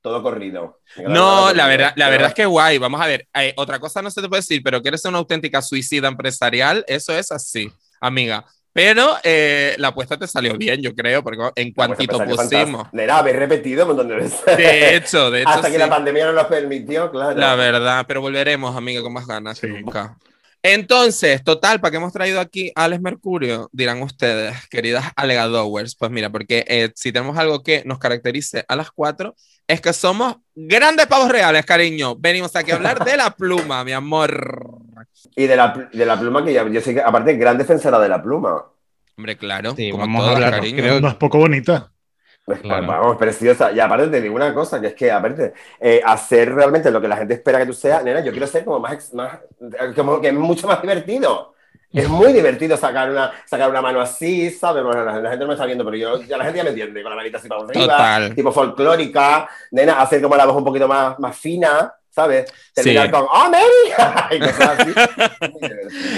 Todo 0.00 0.20
corrido. 0.20 0.80
No, 1.06 1.52
la 1.52 1.68
verdad, 1.68 1.92
la 1.96 2.08
verdad 2.08 2.28
es 2.28 2.34
que 2.34 2.44
guay. 2.44 2.78
Vamos 2.78 3.00
a 3.00 3.06
ver. 3.06 3.28
eh, 3.34 3.54
otra 3.56 3.78
cosa 3.78 4.02
no 4.02 4.10
se 4.10 4.20
te 4.20 4.28
puede 4.28 4.40
decir, 4.40 4.60
pero 4.64 4.82
que 4.82 4.88
eres 4.88 5.04
una 5.04 5.18
auténtica 5.18 5.62
suicida 5.62 6.08
empresarial, 6.08 6.84
eso 6.88 7.16
es 7.16 7.30
así, 7.30 7.70
amiga. 8.00 8.44
Pero 8.72 9.16
eh, 9.22 9.74
la 9.78 9.88
apuesta 9.88 10.16
te 10.16 10.26
salió 10.26 10.56
bien, 10.56 10.80
yo 10.80 10.94
creo, 10.94 11.22
porque 11.22 11.50
en 11.56 11.72
cuantito 11.72 12.18
pusimos. 12.24 12.88
Nena, 12.92 13.18
habéis 13.18 13.36
repetido 13.36 13.82
un 13.82 13.88
montón 13.88 14.08
de 14.08 14.16
veces. 14.16 14.56
De 14.56 14.96
hecho, 14.96 15.30
de 15.30 15.40
hecho, 15.42 15.50
Hasta 15.50 15.70
que 15.70 15.78
la 15.78 15.90
pandemia 15.90 16.26
no 16.26 16.32
nos 16.32 16.46
permitió, 16.46 17.10
claro. 17.10 17.38
La 17.38 17.54
verdad, 17.54 18.04
pero 18.08 18.22
volveremos, 18.22 18.74
amiga, 18.74 19.02
con 19.02 19.12
más 19.12 19.26
ganas 19.26 19.60
que 19.60 19.68
nunca. 19.68 20.16
Entonces, 20.62 21.42
total, 21.42 21.80
¿para 21.80 21.90
qué 21.90 21.96
hemos 21.96 22.12
traído 22.12 22.38
aquí 22.40 22.70
a 22.76 22.84
Alex 22.84 23.02
Mercurio? 23.02 23.68
Dirán 23.72 24.00
ustedes, 24.02 24.68
queridas 24.68 25.06
alegadores. 25.16 25.96
Pues 25.96 26.10
mira, 26.10 26.30
porque 26.30 26.64
eh, 26.68 26.92
si 26.94 27.10
tenemos 27.12 27.36
algo 27.36 27.62
que 27.62 27.82
nos 27.84 27.98
caracterice 27.98 28.64
a 28.68 28.76
las 28.76 28.92
cuatro, 28.92 29.34
es 29.66 29.80
que 29.80 29.92
somos 29.92 30.36
grandes 30.54 31.06
pavos 31.06 31.30
reales, 31.30 31.66
cariño. 31.66 32.14
Venimos 32.16 32.54
aquí 32.54 32.70
a 32.70 32.76
hablar 32.76 33.04
de 33.04 33.16
la 33.16 33.30
pluma, 33.30 33.82
mi 33.84 33.92
amor. 33.92 34.78
Y 35.34 35.46
de 35.46 35.56
la, 35.56 35.88
de 35.92 36.06
la 36.06 36.18
pluma, 36.18 36.44
que 36.44 36.52
ya- 36.52 36.68
yo 36.68 36.80
soy, 36.80 36.98
aparte, 36.98 37.34
gran 37.34 37.58
defensora 37.58 37.98
de 37.98 38.08
la 38.08 38.22
pluma. 38.22 38.64
Hombre, 39.16 39.36
claro. 39.36 39.74
Sí, 39.76 39.90
como 39.90 40.02
vamos 40.02 40.24
a 40.26 40.30
hablar, 40.32 40.50
cariño. 40.52 40.78
creo- 40.78 41.00
No 41.00 41.08
es 41.08 41.14
poco 41.16 41.38
bonita. 41.38 41.90
Claro. 42.44 42.86
Vamos, 42.86 43.16
preciosa. 43.16 43.70
Y 43.72 43.78
aparte 43.80 44.08
te 44.08 44.20
digo 44.20 44.34
una 44.34 44.52
cosa, 44.52 44.80
que 44.80 44.88
es 44.88 44.94
que, 44.94 45.10
aparte, 45.10 45.52
eh, 45.80 46.00
hacer 46.04 46.52
realmente 46.52 46.90
lo 46.90 47.00
que 47.00 47.08
la 47.08 47.16
gente 47.16 47.34
espera 47.34 47.58
que 47.60 47.66
tú 47.66 47.72
seas, 47.72 48.02
nena, 48.02 48.20
yo 48.20 48.32
quiero 48.32 48.46
ser 48.46 48.64
como 48.64 48.80
más, 48.80 49.12
más 49.14 49.38
como 49.94 50.20
que 50.20 50.28
es 50.28 50.34
mucho 50.34 50.66
más 50.66 50.82
divertido. 50.82 51.54
Es 51.92 52.08
muy 52.08 52.32
divertido 52.32 52.74
sacar 52.76 53.10
una, 53.10 53.30
sacar 53.44 53.68
una 53.68 53.82
mano 53.82 54.00
así, 54.00 54.50
¿sabes? 54.50 54.82
Bueno, 54.82 55.04
la, 55.04 55.20
la 55.20 55.28
gente 55.30 55.44
no 55.44 55.48
me 55.48 55.54
está 55.54 55.66
viendo, 55.66 55.84
pero 55.84 55.96
yo, 55.96 56.22
ya 56.22 56.38
la 56.38 56.44
gente 56.44 56.56
ya 56.58 56.64
me 56.64 56.70
entiende, 56.70 57.02
con 57.02 57.10
la 57.10 57.16
manita 57.16 57.36
así 57.36 57.48
para 57.48 57.60
arriba, 57.64 57.80
Total. 57.82 58.34
tipo 58.34 58.50
folclórica, 58.50 59.46
nena, 59.70 60.00
hacer 60.00 60.22
como 60.22 60.34
la 60.34 60.46
voz 60.46 60.56
un 60.56 60.64
poquito 60.64 60.88
más, 60.88 61.18
más 61.18 61.36
fina, 61.36 61.92
¿sabes? 62.08 62.50
Terminar 62.74 63.06
Sí. 63.06 63.12
con, 63.12 63.26
¡Oh, 63.30 63.50
Mary! 63.50 64.36
y 64.36 64.40
cosas 64.40 64.78
así. 64.80 64.92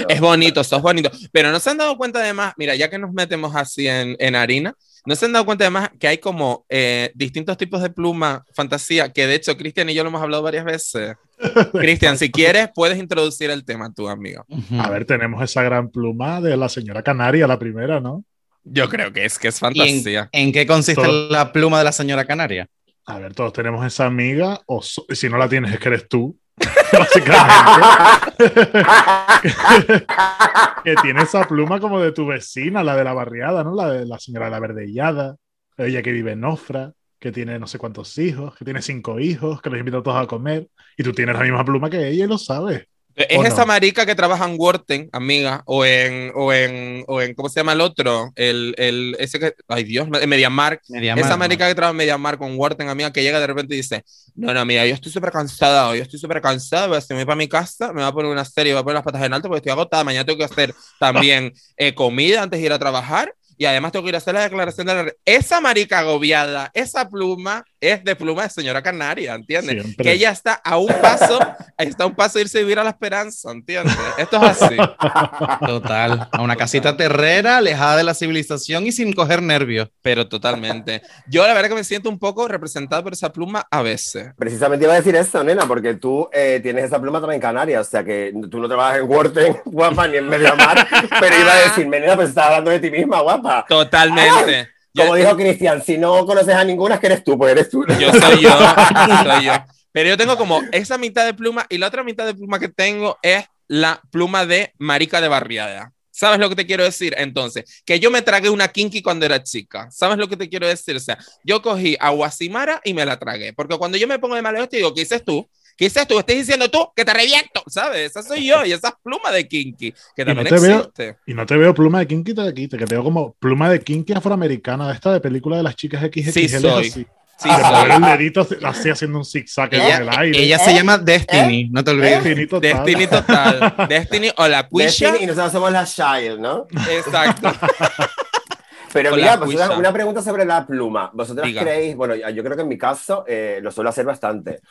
Es 0.09 0.19
bonito, 0.21 0.63
sos 0.63 0.81
bonito. 0.81 1.11
Pero 1.33 1.51
no 1.51 1.59
se 1.59 1.69
han 1.69 1.77
dado 1.77 1.97
cuenta 1.97 2.19
además, 2.19 2.53
mira, 2.57 2.73
ya 2.75 2.89
que 2.89 2.97
nos 2.97 3.11
metemos 3.11 3.53
así 3.55 3.87
en, 3.87 4.15
en 4.19 4.35
harina, 4.35 4.73
no 5.05 5.15
se 5.15 5.25
han 5.25 5.33
dado 5.33 5.45
cuenta 5.45 5.63
además 5.65 5.89
que 5.99 6.07
hay 6.07 6.17
como 6.17 6.65
eh, 6.69 7.11
distintos 7.15 7.57
tipos 7.57 7.81
de 7.81 7.89
pluma, 7.89 8.43
fantasía, 8.53 9.11
que 9.11 9.27
de 9.27 9.35
hecho 9.35 9.55
Cristian 9.57 9.89
y 9.89 9.93
yo 9.93 10.03
lo 10.03 10.09
hemos 10.09 10.21
hablado 10.21 10.43
varias 10.43 10.65
veces. 10.65 11.15
Cristian, 11.73 12.17
si 12.17 12.31
quieres, 12.31 12.69
puedes 12.73 12.97
introducir 12.97 13.49
el 13.49 13.65
tema 13.65 13.91
tú, 13.93 14.07
amigo. 14.09 14.45
A 14.79 14.89
ver, 14.89 15.05
tenemos 15.05 15.43
esa 15.43 15.61
gran 15.63 15.89
pluma 15.89 16.41
de 16.41 16.55
la 16.57 16.69
señora 16.69 17.03
Canaria, 17.03 17.47
la 17.47 17.59
primera, 17.59 17.99
¿no? 17.99 18.23
Yo 18.63 18.89
creo 18.89 19.13
que 19.13 19.25
es 19.25 19.37
que 19.37 19.49
es 19.49 19.61
¿Y 19.61 19.65
en, 19.65 19.75
fantasía. 19.75 20.29
en 20.31 20.51
qué 20.51 20.65
consiste 20.65 21.03
Todo. 21.03 21.29
la 21.29 21.51
pluma 21.51 21.77
de 21.77 21.83
la 21.83 21.91
señora 21.91 22.25
Canaria? 22.25 22.67
A 23.05 23.19
ver, 23.19 23.35
todos 23.35 23.53
tenemos 23.53 23.85
esa 23.85 24.05
amiga, 24.07 24.59
o 24.65 24.81
so- 24.81 25.05
si 25.13 25.29
no 25.29 25.37
la 25.37 25.47
tienes 25.47 25.71
es 25.71 25.79
que 25.79 25.89
eres 25.89 26.07
tú, 26.09 26.35
que 30.83 30.95
tiene 31.01 31.23
esa 31.23 31.47
pluma 31.47 31.79
como 31.79 31.99
de 31.99 32.11
tu 32.11 32.25
vecina, 32.25 32.83
la 32.83 32.95
de 32.95 33.03
la 33.03 33.13
barriada, 33.13 33.63
¿no? 33.63 33.75
La 33.75 33.89
de 33.89 34.05
la 34.05 34.19
señora 34.19 34.45
de 34.45 34.51
la 34.51 34.59
verdellada, 34.59 35.35
ella 35.77 36.01
que 36.01 36.11
vive 36.11 36.33
en 36.33 36.41
Nofra, 36.41 36.93
que 37.19 37.31
tiene 37.31 37.59
no 37.59 37.67
sé 37.67 37.77
cuántos 37.77 38.17
hijos, 38.17 38.55
que 38.55 38.65
tiene 38.65 38.81
cinco 38.81 39.19
hijos, 39.19 39.61
que 39.61 39.69
los 39.69 39.79
invita 39.79 39.97
a 39.97 40.03
todos 40.03 40.23
a 40.23 40.27
comer, 40.27 40.69
y 40.97 41.03
tú 41.03 41.11
tienes 41.11 41.35
la 41.35 41.43
misma 41.43 41.65
pluma 41.65 41.89
que 41.89 42.07
ella 42.07 42.25
y 42.25 42.27
lo 42.27 42.37
sabes. 42.37 42.87
Es 43.15 43.37
¿O 43.37 43.43
no? 43.43 43.47
esa 43.47 43.65
marica 43.65 44.05
que 44.05 44.13
trabaja 44.13 44.45
en 44.45 44.55
Worten, 44.59 45.09
amiga, 45.13 45.63
o 45.65 45.85
en, 45.85 46.33
o 46.35 46.51
en, 46.51 47.05
o 47.07 47.21
en, 47.21 47.33
¿cómo 47.33 47.47
se 47.47 47.61
llama 47.61 47.71
el 47.71 47.79
otro? 47.79 48.33
El, 48.35 48.75
el, 48.77 49.15
ese 49.19 49.39
que, 49.39 49.53
ay 49.69 49.85
Dios, 49.85 50.09
Mediamark. 50.09 50.81
Esa 50.89 51.37
marica 51.37 51.65
que 51.67 51.75
trabaja 51.75 51.91
en 51.91 51.97
Mediamark 51.97 52.37
con 52.37 52.57
Worten, 52.57 52.89
amiga, 52.89 53.13
que 53.13 53.23
llega 53.23 53.39
de 53.39 53.47
repente 53.47 53.73
y 53.73 53.77
dice, 53.77 54.03
no, 54.35 54.53
no, 54.53 54.65
mira, 54.65 54.85
yo 54.85 54.93
estoy 54.93 55.13
súper 55.13 55.31
cansada 55.31 55.87
hoy, 55.87 55.99
yo 55.99 56.03
estoy 56.03 56.19
súper 56.19 56.41
cansada, 56.41 56.87
voy 56.87 56.97
a 56.97 57.03
irme 57.09 57.25
para 57.25 57.37
mi 57.37 57.47
casa, 57.47 57.87
me 57.93 58.01
voy 58.01 58.09
a 58.09 58.11
poner 58.11 58.31
una 58.31 58.43
serie, 58.43 58.73
voy 58.73 58.81
a 58.81 58.83
poner 58.83 58.95
las 58.95 59.03
patas 59.03 59.23
en 59.23 59.33
alto 59.33 59.47
porque 59.47 59.59
estoy 59.59 59.71
agotada, 59.71 60.03
mañana 60.03 60.25
tengo 60.25 60.37
que 60.37 60.45
hacer 60.45 60.75
también 60.99 61.53
eh, 61.77 61.95
comida 61.95 62.43
antes 62.43 62.59
de 62.59 62.65
ir 62.65 62.73
a 62.73 62.79
trabajar 62.79 63.33
y 63.57 63.65
además 63.65 63.91
tengo 63.91 64.03
que 64.03 64.09
ir 64.09 64.15
a 64.15 64.17
hacer 64.17 64.33
la 64.33 64.41
declaración 64.41 64.87
de 64.87 64.93
la... 64.93 65.03
re-". 65.03 65.17
Esa 65.23 65.61
marica 65.61 65.99
agobiada, 65.99 66.71
esa 66.73 67.09
pluma 67.09 67.63
es 67.91 68.03
de 68.03 68.15
pluma 68.15 68.43
de 68.43 68.49
señora 68.49 68.81
Canaria, 68.81 69.33
¿entiendes? 69.33 69.83
Siempre. 69.83 70.03
Que 70.03 70.11
ella 70.13 70.31
está 70.31 70.53
a 70.53 70.77
un 70.77 70.87
paso, 71.01 71.39
está 71.77 72.03
a 72.03 72.07
un 72.07 72.15
paso 72.15 72.37
de 72.37 72.43
irse 72.43 72.59
a 72.59 72.61
vivir 72.61 72.79
a 72.79 72.83
la 72.83 72.91
esperanza, 72.91 73.51
¿entiendes? 73.51 73.95
Esto 74.17 74.37
es 74.37 74.61
así. 74.61 74.77
Total. 75.65 76.27
A 76.31 76.41
una 76.41 76.55
casita 76.55 76.95
terrera, 76.97 77.57
alejada 77.57 77.97
de 77.97 78.03
la 78.03 78.13
civilización 78.13 78.85
y 78.85 78.91
sin 78.91 79.13
coger 79.13 79.41
nervios. 79.41 79.89
Pero 80.01 80.27
totalmente. 80.27 81.01
Yo 81.27 81.45
la 81.45 81.53
verdad 81.53 81.69
que 81.69 81.75
me 81.75 81.83
siento 81.83 82.09
un 82.09 82.19
poco 82.19 82.47
representado 82.47 83.03
por 83.03 83.13
esa 83.13 83.31
pluma 83.31 83.65
a 83.69 83.81
veces. 83.81 84.33
Precisamente 84.37 84.85
iba 84.85 84.93
a 84.93 84.97
decir 84.97 85.15
eso, 85.15 85.43
nena, 85.43 85.65
porque 85.67 85.95
tú 85.95 86.29
eh, 86.31 86.59
tienes 86.61 86.85
esa 86.85 87.01
pluma 87.01 87.19
también 87.19 87.35
en 87.35 87.41
Canarias, 87.41 87.87
o 87.87 87.89
sea 87.89 88.03
que 88.03 88.33
tú 88.49 88.59
no 88.59 88.67
trabajas 88.67 88.99
en 88.99 89.09
Worten, 89.09 89.57
guapa, 89.65 90.07
ni 90.07 90.17
en 90.17 90.27
Mediamar, 90.27 90.87
pero 91.19 91.39
iba 91.39 91.51
a 91.51 91.61
decirme, 91.61 91.99
nena, 91.99 92.15
pues 92.15 92.29
estás 92.29 92.45
hablando 92.45 92.71
de 92.71 92.79
ti 92.79 92.91
misma, 92.91 93.21
guapa. 93.21 93.65
Totalmente. 93.67 94.74
Como 94.95 95.15
Yo- 95.17 95.23
dijo 95.23 95.35
Cristian, 95.37 95.83
si 95.83 95.97
no 95.97 96.25
conoces 96.25 96.55
a 96.55 96.63
ninguna, 96.63 96.95
es 96.95 97.01
que 97.01 97.07
eres 97.07 97.23
tú, 97.23 97.37
pues 97.37 97.51
eres 97.51 97.69
tú. 97.69 97.85
Yo 97.99 98.11
soy 98.13 98.41
yo, 98.41 98.49
soy 99.23 99.45
yo. 99.45 99.53
Pero 99.91 100.09
yo 100.09 100.17
tengo 100.17 100.37
como 100.37 100.61
esa 100.71 100.97
mitad 100.97 101.25
de 101.25 101.33
pluma 101.33 101.65
y 101.69 101.77
la 101.77 101.87
otra 101.87 102.03
mitad 102.03 102.25
de 102.25 102.33
pluma 102.35 102.59
que 102.59 102.69
tengo 102.69 103.17
es 103.21 103.45
la 103.67 104.01
pluma 104.11 104.45
de 104.45 104.73
marica 104.77 105.21
de 105.21 105.27
barriada. 105.27 105.91
¿Sabes 106.11 106.39
lo 106.39 106.47
que 106.49 106.55
te 106.55 106.65
quiero 106.65 106.83
decir? 106.85 107.13
Entonces, 107.17 107.83
que 107.85 107.99
yo 107.99 108.09
me 108.09 108.21
tragué 108.21 108.49
una 108.49 108.69
kinky 108.69 109.01
cuando 109.01 109.25
era 109.25 109.43
chica. 109.43 109.89
¿Sabes 109.91 110.17
lo 110.17 110.29
que 110.29 110.37
te 110.37 110.47
quiero 110.49 110.65
decir? 110.67 110.95
O 110.95 110.99
sea, 110.99 111.17
yo 111.43 111.61
cogí 111.61 111.97
a 111.99 112.09
Guasimara 112.11 112.79
y 112.85 112.93
me 112.93 113.05
la 113.05 113.19
tragué. 113.19 113.51
Porque 113.51 113.77
cuando 113.77 113.97
yo 113.97 114.07
me 114.07 114.17
pongo 114.17 114.35
de 114.35 114.41
mal 114.41 114.55
hostia, 114.55 114.77
digo, 114.77 114.93
¿qué 114.93 115.01
dices 115.01 115.25
tú? 115.25 115.45
¿Qué 115.77 115.85
dices 115.85 116.07
tú? 116.07 116.17
Estás 116.19 116.35
diciendo 116.35 116.69
tú 116.69 116.87
que 116.95 117.03
te 117.03 117.13
reviento, 117.13 117.61
¿sabes? 117.67 118.11
Esa 118.11 118.23
soy 118.23 118.45
yo 118.47 118.65
y 118.65 118.71
esa 118.71 118.89
es 118.89 118.93
pluma 119.03 119.31
de 119.31 119.47
kinky, 119.47 119.93
que 120.15 120.23
no 120.25 120.33
también 120.35 120.55
te 120.55 120.61
veo-. 120.61 120.91
Y 121.25 121.33
no 121.33 121.45
te 121.45 121.57
veo 121.57 121.73
pluma 121.73 121.99
de 121.99 122.07
kinky 122.07 122.33
de 122.33 122.47
aquí, 122.47 122.67
te 122.67 122.77
que 122.77 122.85
te 122.85 122.95
veo 122.95 123.03
como 123.03 123.33
pluma 123.33 123.69
de 123.69 123.79
kinky 123.81 124.13
afroamericana, 124.13 124.87
de 124.87 124.93
esta 124.93 125.11
de 125.11 125.19
película 125.19 125.57
de 125.57 125.63
las 125.63 125.75
chicas 125.75 126.01
XXL. 126.01 126.31
Sí, 126.31 126.49
soy. 126.49 126.87
así. 126.87 127.07
Sí, 127.37 127.49
el 127.49 128.01
dedito 128.01 128.47
así 128.63 128.89
haciendo 128.89 129.17
un 129.17 129.25
zigzag 129.25 129.73
en 129.73 129.81
Ella, 129.81 129.97
el 129.97 130.09
aire. 130.09 130.39
ella 130.41 130.57
se 130.57 130.73
llama 130.73 130.97
Destiny, 130.97 131.67
no 131.69 131.83
te 131.83 131.91
olvides. 131.91 132.23
Destiny 132.23 132.47
total. 132.47 132.85
Destiny 132.85 133.07
total. 133.07 133.75
Destiny 133.89 134.31
o 134.37 134.47
la 134.47 134.69
Quisha. 134.69 134.85
Destiny 135.11 135.17
y 135.23 135.25
nosotros 135.27 135.51
somos 135.51 135.71
la 135.73 135.83
Child, 135.85 136.39
¿no? 136.39 136.65
Exacto. 136.89 137.51
Pero 138.93 139.09
Con 139.09 139.19
mira, 139.19 139.35
vosotras- 139.35 139.67
cuisa. 139.67 139.77
una 139.77 139.91
pregunta 139.91 140.21
sobre 140.21 140.45
la 140.45 140.65
pluma. 140.65 141.11
¿Vosotras 141.13 141.45
Diga. 141.45 141.63
creéis, 141.63 141.97
bueno, 141.97 142.15
yo 142.15 142.41
creo 142.43 142.55
que 142.55 142.61
en 142.61 142.69
mi 142.69 142.77
caso 142.77 143.25
eh, 143.27 143.59
lo 143.61 143.69
suelo 143.69 143.89
hacer 143.89 144.05
bastante. 144.05 144.61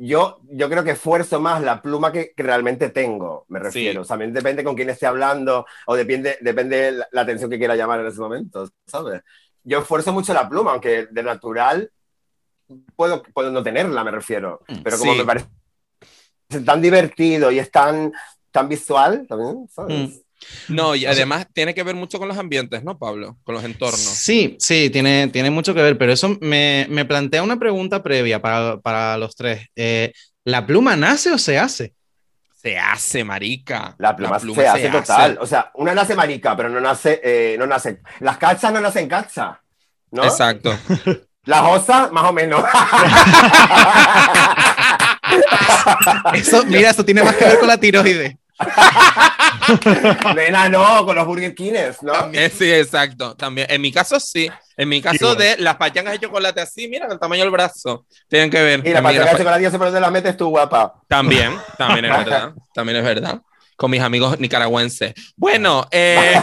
Yo, 0.00 0.40
yo 0.50 0.68
creo 0.70 0.84
que 0.84 0.92
esfuerzo 0.92 1.40
más 1.40 1.60
la 1.60 1.82
pluma 1.82 2.12
que, 2.12 2.32
que 2.32 2.42
realmente 2.44 2.90
tengo, 2.90 3.44
me 3.48 3.58
refiero. 3.58 3.92
Sí. 3.92 3.98
O 3.98 4.04
sea, 4.04 4.14
también 4.14 4.32
depende 4.32 4.62
con 4.62 4.76
quién 4.76 4.90
esté 4.90 5.06
hablando 5.06 5.66
o 5.86 5.96
depende, 5.96 6.38
depende 6.40 6.92
la, 6.92 7.08
la 7.10 7.20
atención 7.22 7.50
que 7.50 7.58
quiera 7.58 7.74
llamar 7.74 8.00
en 8.00 8.06
ese 8.06 8.20
momento, 8.20 8.70
¿sabes? 8.86 9.22
Yo 9.64 9.80
esfuerzo 9.80 10.12
mucho 10.12 10.32
la 10.32 10.48
pluma, 10.48 10.70
aunque 10.72 11.06
de 11.10 11.22
natural 11.22 11.90
puedo, 12.94 13.22
puedo 13.22 13.50
no 13.50 13.62
tenerla, 13.62 14.04
me 14.04 14.12
refiero. 14.12 14.62
Pero 14.84 14.98
como 14.98 15.12
Sí. 15.14 15.18
me 15.18 15.24
parece 15.24 15.48
tan 16.64 16.80
divertido 16.80 17.50
y 17.50 17.58
es 17.58 17.70
tan, 17.70 18.12
tan 18.52 18.68
visual, 18.68 19.26
también, 19.28 19.68
¿sabes? 19.68 20.10
Mm. 20.10 20.20
No, 20.68 20.94
y 20.94 21.00
sea- 21.00 21.10
además 21.10 21.46
tiene 21.52 21.74
que 21.74 21.82
ver 21.82 21.94
mucho 21.94 22.18
con 22.18 22.28
los 22.28 22.38
ambientes, 22.38 22.84
¿no, 22.84 22.98
Pablo? 22.98 23.38
Con 23.44 23.54
los 23.54 23.64
entornos. 23.64 23.98
Sí, 23.98 24.56
sí, 24.58 24.90
tiene, 24.90 25.28
tiene 25.28 25.50
mucho 25.50 25.74
que 25.74 25.82
ver, 25.82 25.98
pero 25.98 26.12
eso 26.12 26.36
me, 26.40 26.86
me 26.88 27.04
plantea 27.04 27.42
una 27.42 27.58
pregunta 27.58 28.02
previa 28.02 28.40
para, 28.40 28.78
para 28.78 29.16
los 29.18 29.34
tres. 29.36 29.66
Eh, 29.76 30.12
¿La 30.44 30.66
pluma 30.66 30.96
nace 30.96 31.30
o 31.32 31.38
se 31.38 31.58
hace? 31.58 31.94
Se 32.60 32.78
hace, 32.78 33.22
marica. 33.24 33.94
La 33.98 34.16
pluma, 34.16 34.38
se, 34.40 34.66
hace 34.66 34.88
total. 34.88 35.38
O 35.40 35.46
sea, 35.46 35.70
una 35.74 35.94
nace 35.94 36.14
marica, 36.14 36.56
pero 36.56 36.68
no 36.68 36.80
nace, 36.80 37.20
eh, 37.22 37.56
no 37.58 37.66
nace. 37.66 38.00
Las 38.20 38.36
cachas 38.38 38.72
no 38.72 38.80
nacen 38.80 39.08
cacha. 39.08 39.60
¿No? 40.10 40.24
Exacto. 40.24 40.76
Las 41.44 41.62
osas, 41.62 42.12
más 42.12 42.24
o 42.24 42.32
menos. 42.32 42.62
Eso, 46.34 46.64
mira, 46.66 46.90
eso 46.90 47.04
tiene 47.04 47.22
más 47.22 47.36
que 47.36 47.44
ver 47.44 47.58
con 47.58 47.68
la 47.68 47.78
tiroides. 47.78 48.34
Nena, 50.34 50.68
no, 50.68 51.04
con 51.04 51.14
los 51.16 51.26
Burger 51.26 51.54
Kings, 51.54 52.02
¿no? 52.02 52.12
Eh, 52.32 52.50
sí, 52.50 52.72
exacto. 52.72 53.34
También. 53.36 53.66
En 53.70 53.80
mi 53.80 53.92
caso, 53.92 54.18
sí. 54.18 54.50
En 54.76 54.88
mi 54.88 55.00
caso, 55.02 55.34
de 55.34 55.56
las 55.58 55.76
pachangas 55.76 56.12
de 56.12 56.20
chocolate 56.20 56.60
así, 56.60 56.88
mira, 56.88 57.06
el 57.10 57.18
tamaño 57.18 57.42
del 57.42 57.50
brazo. 57.50 58.06
Tienen 58.28 58.50
que 58.50 58.62
ver. 58.62 58.86
Y 58.86 58.90
la 58.90 59.02
pachanga 59.02 59.24
las 59.24 59.32
de 59.32 59.38
chocolate, 59.38 59.70
por 59.70 59.86
dónde 59.86 60.00
la 60.00 60.10
metes 60.10 60.36
tú, 60.36 60.48
guapa. 60.48 60.94
también, 61.08 61.52
también 61.76 62.04
es 62.04 62.16
verdad. 62.16 62.52
También 62.74 62.98
es 62.98 63.04
verdad. 63.04 63.40
Con 63.76 63.92
mis 63.92 64.00
amigos 64.00 64.40
nicaragüenses. 64.40 65.14
Bueno, 65.36 65.86
eh, 65.92 66.40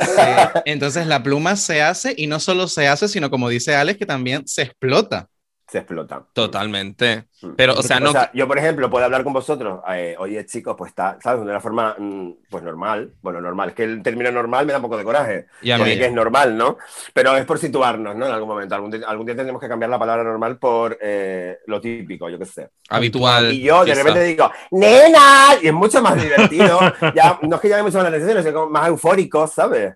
Sí, 0.00 0.22
Entonces 0.64 1.06
la 1.06 1.22
pluma 1.22 1.54
se 1.56 1.82
hace 1.82 2.14
y 2.16 2.26
no 2.26 2.40
solo 2.40 2.66
se 2.66 2.88
hace, 2.88 3.08
sino 3.08 3.28
como 3.30 3.50
dice 3.50 3.74
Alex, 3.74 3.98
que 3.98 4.06
también 4.06 4.46
se 4.48 4.62
explota. 4.62 5.28
Se 5.66 5.78
explota. 5.78 6.22
totalmente. 6.34 7.24
Pero, 7.56 7.74
o 7.74 7.82
sea, 7.82 7.98
no. 7.98 8.12
yo, 8.34 8.46
por 8.46 8.58
ejemplo, 8.58 8.90
puedo 8.90 9.04
hablar 9.04 9.24
con 9.24 9.32
vosotros. 9.32 9.80
eh, 9.88 10.14
Oye, 10.18 10.44
chicos, 10.46 10.74
pues 10.76 10.90
está, 10.90 11.18
¿sabes? 11.22 11.40
De 11.44 11.50
una 11.50 11.60
forma, 11.60 11.94
mm, 11.98 12.32
pues 12.50 12.62
normal. 12.62 13.14
Bueno, 13.22 13.40
normal. 13.40 13.70
Es 13.70 13.74
que 13.74 13.84
el 13.84 14.02
término 14.02 14.30
normal 14.30 14.66
me 14.66 14.72
da 14.72 14.78
un 14.78 14.82
poco 14.82 14.98
de 14.98 15.04
coraje. 15.04 15.46
Y 15.62 15.70
a 15.70 15.78
porque 15.78 15.92
mí. 15.94 15.98
que 15.98 16.06
es 16.06 16.12
normal, 16.12 16.56
¿no? 16.56 16.76
Pero 17.14 17.34
es 17.36 17.44
por 17.46 17.58
situarnos, 17.58 18.14
¿no? 18.14 18.26
En 18.26 18.32
algún 18.32 18.48
momento. 18.48 18.74
Algún, 18.74 18.90
día- 18.90 19.06
algún 19.08 19.24
día 19.26 19.34
tendremos 19.36 19.60
que 19.60 19.68
cambiar 19.68 19.90
la 19.90 19.98
palabra 19.98 20.22
normal 20.22 20.58
por 20.58 20.98
eh, 21.00 21.58
lo 21.66 21.80
típico, 21.80 22.28
yo 22.28 22.38
qué 22.38 22.44
sé. 22.46 22.68
Habitual. 22.90 23.52
Y 23.52 23.62
yo 23.62 23.84
de 23.86 23.94
repente 23.94 24.22
digo, 24.22 24.50
¡Nena! 24.70 25.48
Y 25.62 25.68
es 25.68 25.72
mucho 25.72 26.02
más 26.02 26.14
divertido. 26.20 26.78
ya, 27.14 27.38
no 27.42 27.56
es 27.56 27.62
que 27.62 27.68
llame 27.70 27.84
mucho 27.84 27.98
más 27.98 28.04
la 28.10 28.16
atención, 28.16 28.38
es 28.38 28.52
como 28.52 28.68
más 28.70 28.88
eufórico, 28.88 29.46
¿sabes? 29.46 29.94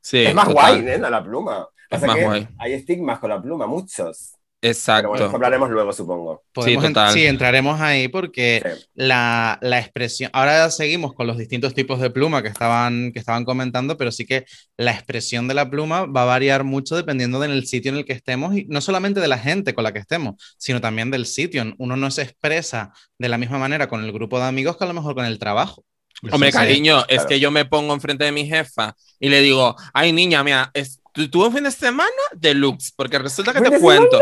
Sí, 0.00 0.24
es 0.24 0.34
más 0.34 0.46
total. 0.48 0.72
guay, 0.74 0.82
nena, 0.82 1.10
la 1.10 1.24
pluma. 1.24 1.66
Es 1.90 2.02
más 2.02 2.16
que 2.16 2.24
guay. 2.24 2.48
Hay 2.58 2.72
estigmas 2.74 3.18
con 3.18 3.30
la 3.30 3.40
pluma, 3.42 3.66
muchos. 3.66 4.34
Pero 4.66 4.72
Exacto. 4.78 5.08
bueno, 5.10 5.26
eso 5.26 5.34
hablaremos 5.36 5.70
luego, 5.70 5.92
supongo. 5.92 6.42
En- 6.66 6.80
total. 6.80 7.12
sí, 7.12 7.26
entraremos 7.26 7.80
ahí 7.80 8.08
porque 8.08 8.62
Sí. 8.64 8.84
la, 8.94 9.58
la 9.62 9.78
expresión, 9.78 10.30
ahora 10.32 10.70
seguimos 10.70 11.12
con 11.14 11.26
los 11.26 11.38
distintos 11.38 11.74
tipos 11.74 12.00
de 12.00 12.10
pluma 12.10 12.42
que 12.42 12.48
estaban, 12.48 13.12
que 13.12 13.18
estaban 13.18 13.44
comentando, 13.44 13.96
pero 13.96 14.10
sí 14.12 14.26
que 14.26 14.44
la 14.76 14.92
expresión 14.92 15.48
de 15.48 15.54
la 15.54 15.70
pluma 15.70 16.06
va 16.06 16.22
a 16.22 16.26
variar 16.26 16.64
mucho 16.64 16.96
dependiendo 16.96 17.38
del 17.40 17.66
sitio 17.66 17.90
en 17.92 17.98
el 17.98 18.04
que 18.04 18.12
estemos 18.14 18.56
y 18.56 18.64
no 18.68 18.80
solamente 18.80 19.20
de 19.20 19.28
la 19.28 19.38
gente 19.38 19.74
con 19.74 19.84
la 19.84 19.92
que 19.92 19.98
estemos, 20.00 20.34
sino 20.58 20.80
también 20.80 21.10
del 21.10 21.26
sitio. 21.26 21.64
Uno 21.78 21.96
no 21.96 22.10
se 22.10 22.22
expresa 22.22 22.92
de 23.18 23.28
la 23.28 23.38
misma 23.38 23.58
manera 23.58 23.88
con 23.88 24.02
el 24.04 24.12
grupo 24.12 24.38
de 24.38 24.46
amigos 24.46 24.76
que 24.76 24.84
a 24.84 24.88
lo 24.88 24.94
mejor 24.94 25.14
con 25.14 25.24
el 25.24 25.38
trabajo. 25.38 25.84
Hombre, 26.32 26.50
Sí, 26.50 26.56
cariño, 26.56 27.00
es 27.00 27.06
claro. 27.16 27.28
que 27.28 27.40
yo 27.40 27.50
me 27.50 27.66
pongo 27.66 27.92
enfrente 27.92 28.24
de 28.24 28.32
mi 28.32 28.46
jefa 28.46 28.96
y 29.20 29.28
le 29.28 29.42
digo, 29.42 29.76
ay, 29.92 30.12
niña, 30.12 30.42
mira, 30.42 30.70
es, 30.72 30.98
¿tú, 31.12 31.28
tuve 31.28 31.48
un 31.48 31.52
fin 31.54 31.64
de 31.64 31.70
semana 31.70 32.08
deluxe, 32.34 32.92
porque 32.96 33.18
resulta 33.18 33.52
que 33.52 33.60
¿Fin 33.60 33.70
te 33.70 33.80
cuento. 33.80 34.18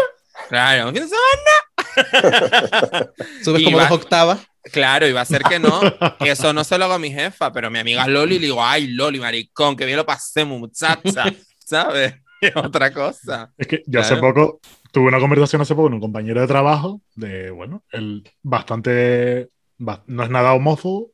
Claro, 0.48 0.92
semana. 0.92 1.12
Subes 3.42 3.60
Y 3.62 3.64
como 3.64 3.76
va- 3.78 3.88
dos 3.88 3.98
octavas. 4.00 4.46
Claro, 4.72 5.06
y 5.06 5.12
va 5.12 5.20
a 5.20 5.24
ser 5.26 5.42
que 5.42 5.58
no, 5.58 5.80
que 6.18 6.30
eso 6.30 6.52
no 6.54 6.64
se 6.64 6.78
lo 6.78 6.86
hago 6.86 6.94
a 6.94 6.98
mi 6.98 7.10
jefa, 7.10 7.52
pero 7.52 7.66
a 7.66 7.70
mi 7.70 7.78
amiga 7.78 8.06
Loli 8.06 8.38
le 8.38 8.46
digo, 8.46 8.64
ay, 8.64 8.86
Loli, 8.88 9.20
maricón, 9.20 9.76
que 9.76 9.84
bien 9.84 9.98
lo 9.98 10.06
pasé, 10.06 10.44
muchacha, 10.46 11.24
¿sabes? 11.58 12.14
Es 12.40 12.56
otra 12.56 12.90
cosa. 12.92 13.52
Es 13.58 13.66
que 13.66 13.82
yo 13.86 14.00
hace 14.00 14.16
Claro. 14.18 14.32
poco 14.34 14.60
tuve 14.90 15.08
una 15.08 15.18
conversación 15.20 15.60
hace 15.60 15.74
poco 15.74 15.84
con 15.86 15.94
un 15.94 16.00
compañero 16.00 16.40
de 16.40 16.46
trabajo 16.46 17.02
de, 17.14 17.50
bueno, 17.50 17.84
él 17.90 18.22
bastante, 18.42 19.50
ba- 19.76 20.02
no 20.06 20.24
es 20.24 20.30
nada 20.30 20.54
homófobo 20.54 21.10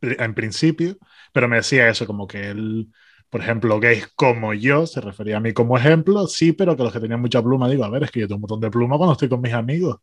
en 0.00 0.34
principio, 0.34 0.96
pero 1.32 1.48
me 1.48 1.56
decía 1.56 1.88
eso, 1.88 2.06
como 2.06 2.26
que 2.28 2.50
él, 2.50 2.86
por 3.30 3.40
ejemplo, 3.40 3.80
gays 3.80 4.08
como 4.14 4.54
yo, 4.54 4.86
se 4.86 5.00
refería 5.00 5.38
a 5.38 5.40
mí 5.40 5.52
como 5.52 5.76
ejemplo, 5.76 6.26
sí, 6.26 6.52
pero 6.52 6.76
que 6.76 6.82
los 6.82 6.92
que 6.92 7.00
tenían 7.00 7.20
mucha 7.20 7.42
pluma, 7.42 7.68
digo, 7.68 7.84
a 7.84 7.90
ver, 7.90 8.04
es 8.04 8.10
que 8.10 8.20
yo 8.20 8.28
tengo 8.28 8.36
un 8.36 8.42
montón 8.42 8.60
de 8.60 8.70
pluma 8.70 8.96
cuando 8.96 9.12
estoy 9.12 9.28
con 9.28 9.40
mis 9.40 9.52
amigos, 9.52 9.98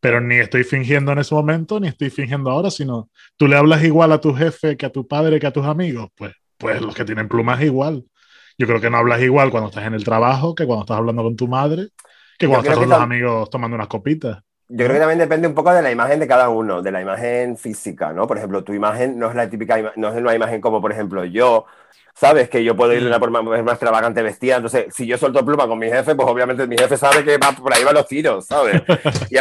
pero 0.00 0.20
ni 0.20 0.36
estoy 0.36 0.64
fingiendo 0.64 1.12
en 1.12 1.18
ese 1.18 1.34
momento, 1.34 1.80
ni 1.80 1.88
estoy 1.88 2.10
fingiendo 2.10 2.50
ahora, 2.50 2.70
sino 2.70 3.10
tú 3.36 3.48
le 3.48 3.56
hablas 3.56 3.82
igual 3.82 4.12
a 4.12 4.20
tu 4.20 4.34
jefe 4.34 4.76
que 4.76 4.86
a 4.86 4.90
tu 4.90 5.06
padre, 5.06 5.40
que 5.40 5.46
a 5.46 5.52
tus 5.52 5.64
amigos, 5.64 6.10
pues, 6.14 6.34
pues 6.58 6.80
los 6.80 6.94
que 6.94 7.04
tienen 7.04 7.28
plumas 7.28 7.62
igual. 7.62 8.04
yo 8.58 8.66
creo 8.66 8.80
que 8.80 8.90
no 8.90 8.98
hablas 8.98 9.22
igual 9.22 9.50
cuando 9.50 9.68
estás 9.70 9.86
en 9.86 9.94
el 9.94 10.04
trabajo 10.04 10.54
que 10.54 10.66
cuando 10.66 10.84
estás 10.84 10.98
hablando 10.98 11.22
con 11.22 11.36
tu 11.36 11.48
madre, 11.48 11.88
que 12.38 12.46
cuando 12.46 12.62
estás 12.62 12.74
que 12.78 12.80
con 12.80 12.90
los 12.90 13.00
amigos 13.00 13.50
tomando 13.50 13.74
unas 13.74 13.88
copitas. 13.88 14.45
Yo 14.68 14.78
creo 14.84 14.94
que 14.94 14.98
también 14.98 15.18
depende 15.20 15.46
un 15.46 15.54
poco 15.54 15.72
de 15.72 15.80
la 15.80 15.92
imagen 15.92 16.18
de 16.18 16.26
cada 16.26 16.48
uno, 16.48 16.82
de 16.82 16.90
la 16.90 17.00
imagen 17.00 17.56
física, 17.56 18.12
¿no? 18.12 18.26
Por 18.26 18.36
ejemplo, 18.36 18.64
tu 18.64 18.72
imagen 18.72 19.16
no 19.16 19.28
es 19.28 19.36
la 19.36 19.48
típica, 19.48 19.92
no 19.94 20.08
es 20.08 20.16
una 20.16 20.34
imagen 20.34 20.60
como, 20.60 20.80
por 20.80 20.90
ejemplo, 20.90 21.24
yo, 21.24 21.66
¿sabes? 22.14 22.48
Que 22.48 22.64
yo 22.64 22.74
puedo 22.74 22.92
ir 22.92 23.00
de 23.02 23.06
una 23.06 23.20
forma 23.20 23.42
más, 23.42 23.62
más 23.62 23.74
extravagante 23.74 24.22
vestida, 24.22 24.56
entonces, 24.56 24.86
si 24.92 25.06
yo 25.06 25.18
suelto 25.18 25.44
pluma 25.44 25.68
con 25.68 25.78
mi 25.78 25.86
jefe, 25.86 26.16
pues 26.16 26.28
obviamente 26.28 26.66
mi 26.66 26.76
jefe 26.76 26.96
sabe 26.96 27.24
que 27.24 27.38
va, 27.38 27.52
por 27.52 27.72
ahí 27.72 27.84
van 27.84 27.94
los 27.94 28.08
tiros, 28.08 28.46
¿sabes? 28.46 28.82
Y, 29.30 29.36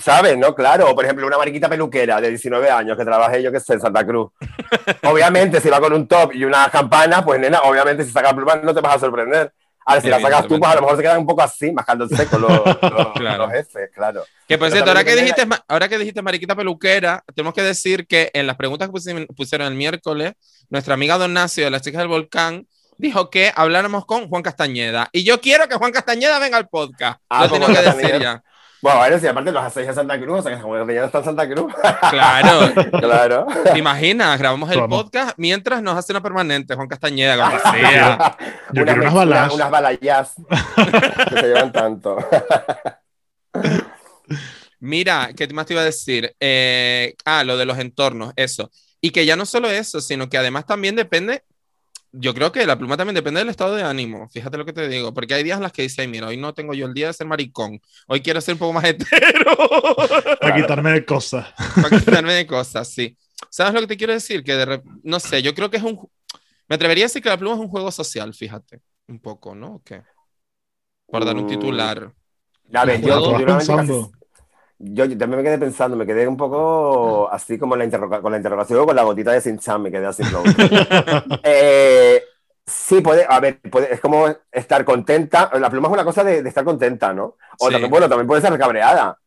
¿Sabes? 0.00 0.38
¿No? 0.38 0.54
Claro, 0.54 0.90
o 0.90 0.94
por 0.94 1.04
ejemplo, 1.04 1.26
una 1.26 1.38
mariquita 1.38 1.68
peluquera 1.68 2.20
de 2.20 2.28
19 2.28 2.70
años 2.70 2.96
que 2.96 3.04
trabajé, 3.04 3.42
yo 3.42 3.50
qué 3.50 3.58
sé, 3.58 3.74
en 3.74 3.80
Santa 3.80 4.06
Cruz. 4.06 4.30
Obviamente, 5.02 5.60
si 5.60 5.70
va 5.70 5.80
con 5.80 5.92
un 5.92 6.06
top 6.06 6.34
y 6.34 6.44
una 6.44 6.70
campana, 6.70 7.24
pues 7.24 7.40
nena, 7.40 7.60
obviamente 7.62 8.04
si 8.04 8.10
saca 8.12 8.34
pluma 8.34 8.56
no 8.56 8.72
te 8.72 8.80
vas 8.80 8.96
a 8.96 9.00
sorprender. 9.00 9.52
Ahora, 9.88 10.00
si 10.02 10.08
la 10.08 10.20
sacas 10.20 10.46
tú, 10.46 10.58
pues 10.58 10.70
a 10.70 10.74
lo 10.76 10.80
mejor 10.82 10.96
se 10.96 11.02
quedan 11.02 11.18
un 11.18 11.26
poco 11.26 11.42
así, 11.42 11.72
mascando 11.72 12.04
el 12.04 12.10
seco 12.10 12.38
los, 12.38 12.50
los- 12.82 13.12
Claro. 13.14 13.44
los 13.46 13.52
jefes, 13.52 13.90
claro. 13.94 14.24
Que 14.46 14.58
por 14.58 14.70
cierto, 14.70 14.90
ahora 14.90 15.04
que, 15.04 15.14
dijiste, 15.16 15.46
ahora 15.68 15.88
que 15.88 15.98
dijiste 15.98 16.22
mariquita 16.22 16.54
peluquera, 16.54 17.24
tenemos 17.34 17.54
que 17.54 17.62
decir 17.62 18.06
que 18.06 18.30
en 18.34 18.46
las 18.46 18.56
preguntas 18.56 18.88
que 18.88 18.94
pusi- 18.94 19.26
pusieron 19.34 19.66
el 19.68 19.74
miércoles, 19.74 20.32
nuestra 20.70 20.94
amiga 20.94 21.18
Don 21.18 21.32
Nacio 21.34 21.64
de 21.64 21.70
las 21.70 21.82
chicas 21.82 22.00
del 22.00 22.08
volcán 22.08 22.66
dijo 22.98 23.30
que 23.30 23.52
habláramos 23.54 24.06
con 24.06 24.28
Juan 24.28 24.42
Castañeda. 24.42 25.08
Y 25.12 25.22
yo 25.24 25.40
quiero 25.40 25.68
que 25.68 25.76
Juan 25.76 25.92
Castañeda 25.92 26.38
venga 26.38 26.56
al 26.56 26.68
podcast. 26.68 27.20
Ah, 27.28 27.44
Lo 27.44 27.50
pues 27.50 27.60
tengo 27.60 27.72
que 27.72 27.82
decir 27.90 28.20
ya. 28.20 28.42
Bueno, 28.80 28.98
bueno, 28.98 29.18
si 29.18 29.26
aparte 29.26 29.50
los 29.50 29.64
hacéis 29.64 29.88
en 29.88 29.94
Santa 29.94 30.20
Cruz, 30.20 30.38
o 30.38 30.42
sea 30.42 30.54
que 30.54 30.62
como 30.62 30.76
ya 30.90 31.04
está 31.04 31.18
en 31.18 31.24
Santa 31.24 31.48
Cruz. 31.48 31.72
Claro. 32.10 32.72
claro. 33.00 33.46
¿Te 33.72 33.78
imaginas? 33.78 34.38
Grabamos 34.38 34.70
el 34.70 34.80
Vamos. 34.80 35.02
podcast 35.02 35.34
mientras 35.36 35.82
nos 35.82 35.96
hace 35.96 36.12
una 36.12 36.22
permanente, 36.22 36.74
Juan 36.76 36.86
Castañeda, 36.86 37.36
como 37.36 37.50
que 37.50 37.80
sea. 37.80 38.36
Yo 38.72 38.84
quiero 38.84 39.00
unas 39.00 39.14
balas. 39.14 39.52
Unas 39.52 39.70
balayas 39.70 40.34
que 41.28 41.40
se 41.40 41.46
llevan 41.46 41.72
tanto. 41.72 42.18
Mira, 44.80 45.30
¿qué 45.36 45.48
más 45.48 45.66
te 45.66 45.74
iba 45.74 45.82
a 45.82 45.86
decir? 45.86 46.36
Eh, 46.38 47.14
ah, 47.24 47.42
lo 47.42 47.56
de 47.56 47.66
los 47.66 47.78
entornos, 47.78 48.32
eso. 48.36 48.70
Y 49.00 49.10
que 49.10 49.26
ya 49.26 49.34
no 49.34 49.44
solo 49.44 49.70
eso, 49.70 50.00
sino 50.00 50.28
que 50.28 50.38
además 50.38 50.66
también 50.66 50.94
depende, 50.94 51.42
yo 52.12 52.34
creo 52.34 52.52
que 52.52 52.66
la 52.66 52.78
pluma 52.78 52.96
también 52.96 53.14
depende 53.14 53.40
del 53.40 53.48
estado 53.50 53.74
de 53.76 53.82
ánimo, 53.82 54.28
fíjate 54.30 54.56
lo 54.58 54.64
que 54.64 54.72
te 54.72 54.88
digo, 54.88 55.12
porque 55.14 55.34
hay 55.34 55.42
días 55.44 55.56
en 55.58 55.62
las 55.62 55.72
que 55.72 55.82
dices, 55.82 55.98
"Ay, 56.00 56.08
mira, 56.08 56.26
hoy 56.28 56.36
no 56.36 56.54
tengo 56.54 56.74
yo 56.74 56.86
el 56.86 56.94
día 56.94 57.08
de 57.08 57.12
ser 57.12 57.26
maricón, 57.26 57.80
hoy 58.06 58.20
quiero 58.22 58.40
ser 58.40 58.54
un 58.54 58.58
poco 58.60 58.72
más 58.72 58.84
hetero, 58.84 59.56
Para 60.40 60.54
quitarme 60.54 60.92
de 60.92 61.04
cosas. 61.04 61.48
para 61.74 61.90
quitarme 61.98 62.32
de 62.34 62.46
cosas, 62.46 62.88
sí. 62.88 63.16
¿Sabes 63.50 63.74
lo 63.74 63.80
que 63.80 63.86
te 63.88 63.96
quiero 63.96 64.12
decir? 64.12 64.42
Que 64.42 64.54
de 64.54 64.66
rep- 64.66 65.00
no 65.02 65.20
sé, 65.20 65.42
yo 65.42 65.54
creo 65.54 65.70
que 65.70 65.76
es 65.78 65.82
un, 65.82 65.98
me 66.68 66.76
atrevería 66.76 67.04
a 67.04 67.08
decir 67.08 67.22
que 67.22 67.28
la 67.28 67.38
pluma 67.38 67.54
es 67.56 67.60
un 67.60 67.68
juego 67.68 67.90
social, 67.92 68.34
fíjate, 68.34 68.80
un 69.08 69.20
poco, 69.20 69.54
¿no? 69.54 69.76
¿O 69.76 69.82
qué? 69.82 70.02
Por 71.06 71.24
dar 71.24 71.36
un 71.36 71.44
Mm, 71.44 71.46
titular. 71.46 72.12
A 72.74 72.84
ver, 72.84 73.00
yo, 73.00 73.14
Juego. 73.14 73.38
yo 73.38 73.46
yo, 74.78 75.04
yo 75.06 75.18
también 75.18 75.38
me 75.38 75.44
quedé 75.44 75.58
pensando, 75.58 75.96
me 75.96 76.06
quedé 76.06 76.26
un 76.28 76.36
poco 76.36 77.28
así 77.30 77.58
como 77.58 77.76
la 77.76 77.88
con 78.22 78.32
la 78.32 78.38
interrogación 78.38 78.86
con 78.86 78.96
la 78.96 79.02
gotita 79.02 79.32
de 79.32 79.40
Sinchan, 79.40 79.82
me 79.82 79.90
quedé 79.90 80.06
así. 80.06 80.22
Eh, 81.42 82.22
sí, 82.66 83.00
puede, 83.00 83.26
a 83.28 83.40
ver, 83.40 83.60
puede- 83.70 83.92
es 83.92 84.00
como 84.00 84.26
estar 84.52 84.84
contenta. 84.84 85.50
La 85.58 85.70
pluma 85.70 85.88
es 85.88 85.94
una 85.94 86.04
cosa 86.04 86.24
de, 86.24 86.42
de 86.42 86.48
estar 86.48 86.64
contenta, 86.64 87.12
¿no? 87.12 87.36
O 87.58 87.66
Sí. 87.66 87.72
también, 87.72 87.90
bueno, 87.90 88.08
también 88.08 88.26
puede 88.26 88.40
ser 88.42 88.56
cabreada. 88.58 89.18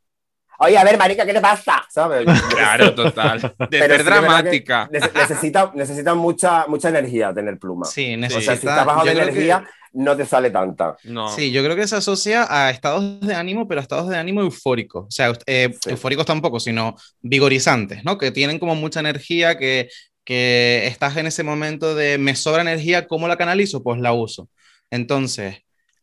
Oye, 0.63 0.77
a 0.77 0.83
ver, 0.83 0.97
marica, 0.97 1.25
¿qué 1.25 1.33
te 1.33 1.41
pasa? 1.41 1.83
¿Sabes? 1.89 2.25
Claro, 2.49 2.93
total. 2.93 3.41
De 3.41 3.67
Pero 3.67 3.87
ser 3.95 3.97
sí 4.01 4.03
dramática. 4.05 4.89
nece- 4.91 5.11
necesita, 5.13 5.71
necesita 5.73 6.13
mucha, 6.15 6.65
mucha 6.67 6.89
energía 6.89 7.33
tener 7.33 7.57
pluma. 7.57 7.85
Sí, 7.85 8.13
O 8.13 8.17
necesita. 8.17 8.41
sea, 8.53 8.55
si 8.61 8.67
estás 8.67 8.85
bajo 8.85 9.03
de 9.05 9.11
creo 9.13 9.25
que- 9.25 9.31
energía, 9.31 9.67
no 9.93 10.15
te 10.15 10.25
sale 10.25 10.51
tanta. 10.51 10.95
No. 11.03 11.27
Sí, 11.29 11.51
yo 11.51 11.63
creo 11.63 11.75
que 11.75 11.87
se 11.87 11.95
asocia 11.97 12.45
a 12.49 12.69
estados 12.69 13.19
de 13.21 13.33
ánimo, 13.35 13.67
pero 13.67 13.79
a 13.79 13.83
estados 13.83 14.07
de 14.09 14.17
ánimo 14.17 14.41
eufóricos. 14.41 15.05
O 15.07 15.11
sea, 15.11 15.33
eh, 15.47 15.73
Sí. 15.81 15.89
eufóricos 15.89 16.25
tampoco, 16.25 16.59
sino 16.59 16.95
vigorizantes, 17.21 18.03
¿no? 18.05 18.17
Que 18.17 18.31
tienen 18.31 18.59
como 18.59 18.75
mucha 18.75 18.99
energía, 19.01 19.57
que, 19.57 19.89
que 20.23 20.85
estás 20.87 21.17
en 21.17 21.25
ese 21.25 21.43
momento 21.43 21.95
de 21.95 22.17
me 22.19 22.35
sobra 22.35 22.61
energía, 22.61 23.07
¿cómo 23.07 23.27
la 23.27 23.35
canalizo? 23.35 23.81
Pues 23.83 23.99
la 23.99 24.13
uso. 24.13 24.47
Entonces, 24.91 25.57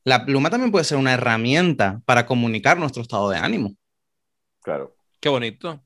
la 0.04 0.24
pluma 0.26 0.50
también 0.50 0.70
puede 0.72 0.84
ser 0.84 0.98
una 0.98 1.14
herramienta 1.14 2.00
para 2.04 2.26
comunicar 2.26 2.78
nuestro 2.78 3.02
estado 3.02 3.30
de 3.30 3.38
ánimo, 3.38 3.74
Claro. 4.68 4.94
Qué 5.20 5.28
bonito. 5.30 5.82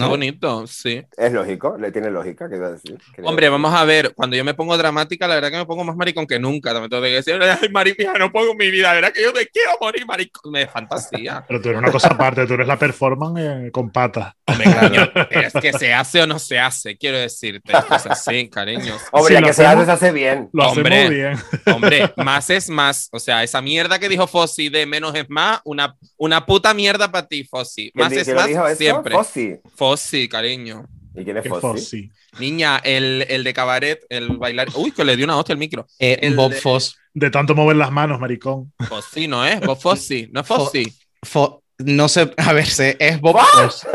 Qué 0.00 0.04
¿no? 0.06 0.08
bonito, 0.10 0.66
sí. 0.66 1.04
Es 1.16 1.32
lógico, 1.32 1.76
le 1.78 1.92
tiene 1.92 2.10
lógica, 2.10 2.48
¿qué 2.48 2.56
iba 2.56 2.68
a 2.68 2.72
decir? 2.72 2.98
Creo. 3.14 3.28
Hombre, 3.28 3.48
vamos 3.48 3.74
a 3.74 3.84
ver, 3.84 4.14
cuando 4.14 4.36
yo 4.36 4.44
me 4.44 4.54
pongo 4.54 4.76
dramática, 4.78 5.28
la 5.28 5.34
verdad 5.34 5.50
que 5.50 5.56
me 5.58 5.66
pongo 5.66 5.84
más 5.84 5.96
maricón 5.96 6.26
que 6.26 6.38
nunca. 6.38 6.72
También 6.72 6.90
tengo 6.90 7.02
que 7.02 7.10
decir, 7.10 7.38
ay, 7.42 7.68
marica, 7.70 8.14
no 8.18 8.32
pongo 8.32 8.54
mi 8.54 8.70
vida, 8.70 8.88
la 8.88 8.94
verdad 8.94 9.12
que 9.12 9.22
yo 9.22 9.32
me 9.32 9.46
quiero 9.46 9.72
morir, 9.80 10.06
maricón. 10.06 10.52
Me 10.52 10.66
fantasía. 10.66 11.44
Pero 11.48 11.60
tú 11.60 11.68
eres 11.68 11.78
una 11.80 11.92
cosa 11.92 12.08
aparte, 12.08 12.46
tú 12.46 12.54
eres 12.54 12.66
la 12.66 12.78
performance 12.78 13.40
eh, 13.40 13.70
con 13.70 13.90
patas. 13.90 14.32
Hombre, 14.46 14.64
cariño, 14.72 15.12
es 15.30 15.52
que 15.52 15.72
se 15.72 15.92
hace 15.92 16.22
o 16.22 16.26
no 16.26 16.38
se 16.38 16.58
hace, 16.58 16.96
quiero 16.96 17.18
decirte. 17.18 17.72
Es 17.72 18.06
así, 18.06 18.48
cariños. 18.48 19.00
Hombre, 19.12 19.40
lo 19.40 19.46
que 19.46 19.52
se 19.52 19.66
hacemos. 19.66 19.88
hace, 19.88 20.00
se 20.00 20.06
hace 20.06 20.14
bien. 20.14 20.48
Lo 20.52 20.68
Hombre. 20.68 21.04
hacemos 21.04 21.14
bien. 21.14 21.38
Hombre, 21.74 22.12
más 22.16 22.50
es 22.50 22.68
más. 22.68 23.08
O 23.12 23.18
sea, 23.18 23.42
esa 23.42 23.60
mierda 23.60 23.98
que 23.98 24.08
dijo 24.08 24.26
Fossi 24.26 24.68
de 24.68 24.86
menos 24.86 25.14
es 25.14 25.28
más, 25.28 25.60
una, 25.64 25.96
una 26.16 26.44
puta 26.46 26.74
mierda 26.74 27.10
para 27.10 27.26
ti, 27.26 27.44
Fossi. 27.44 27.90
¿Quién 27.92 28.04
Más 28.04 28.12
es 28.12 28.34
más 28.34 28.78
siempre. 28.78 29.14
Fossi. 29.14 29.58
Fossi, 29.74 29.89
cariño. 30.30 30.86
¿Y 31.14 31.24
quién 31.24 31.36
es 31.38 31.48
Fossi? 31.48 31.60
fossi. 31.60 32.10
Niña, 32.38 32.80
el, 32.84 33.26
el 33.28 33.42
de 33.42 33.52
cabaret, 33.52 34.00
el 34.08 34.36
bailar. 34.38 34.68
Uy, 34.76 34.92
que 34.92 35.04
le 35.04 35.16
dio 35.16 35.24
una 35.24 35.36
hostia 35.36 35.52
al 35.54 35.58
micro. 35.58 35.86
Eh, 35.98 36.18
El 36.22 36.34
Bob 36.36 36.52
de- 36.52 36.60
Foss. 36.60 36.96
De 37.12 37.28
tanto 37.30 37.54
mover 37.56 37.76
las 37.76 37.90
manos, 37.90 38.20
maricón. 38.20 38.72
Fossi, 38.88 39.26
¿no 39.26 39.44
es? 39.44 39.60
Vos 39.60 39.82
Fossi, 39.82 40.28
no 40.32 40.40
es 40.42 40.46
Fossi. 40.46 40.84
Fo- 41.26 41.62
no 41.78 42.08
sé, 42.08 42.32
a 42.36 42.52
ver, 42.52 42.66
se, 42.66 42.96
es 43.00 43.20
Bob 43.20 43.36
Foss. 43.40 43.86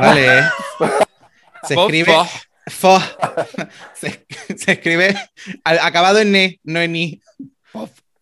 Vale. 0.00 0.38
eh. 0.38 0.42
Se 1.68 1.74
Bob 1.76 1.84
escribe. 1.90 2.12
Foss. 2.12 2.28
Fo. 2.66 2.98
Se, 3.94 4.26
se 4.56 4.72
escribe 4.72 5.14
al- 5.62 5.78
acabado 5.78 6.18
en 6.18 6.32
ne, 6.32 6.60
no 6.64 6.80
en 6.80 6.92
ni. 6.92 7.20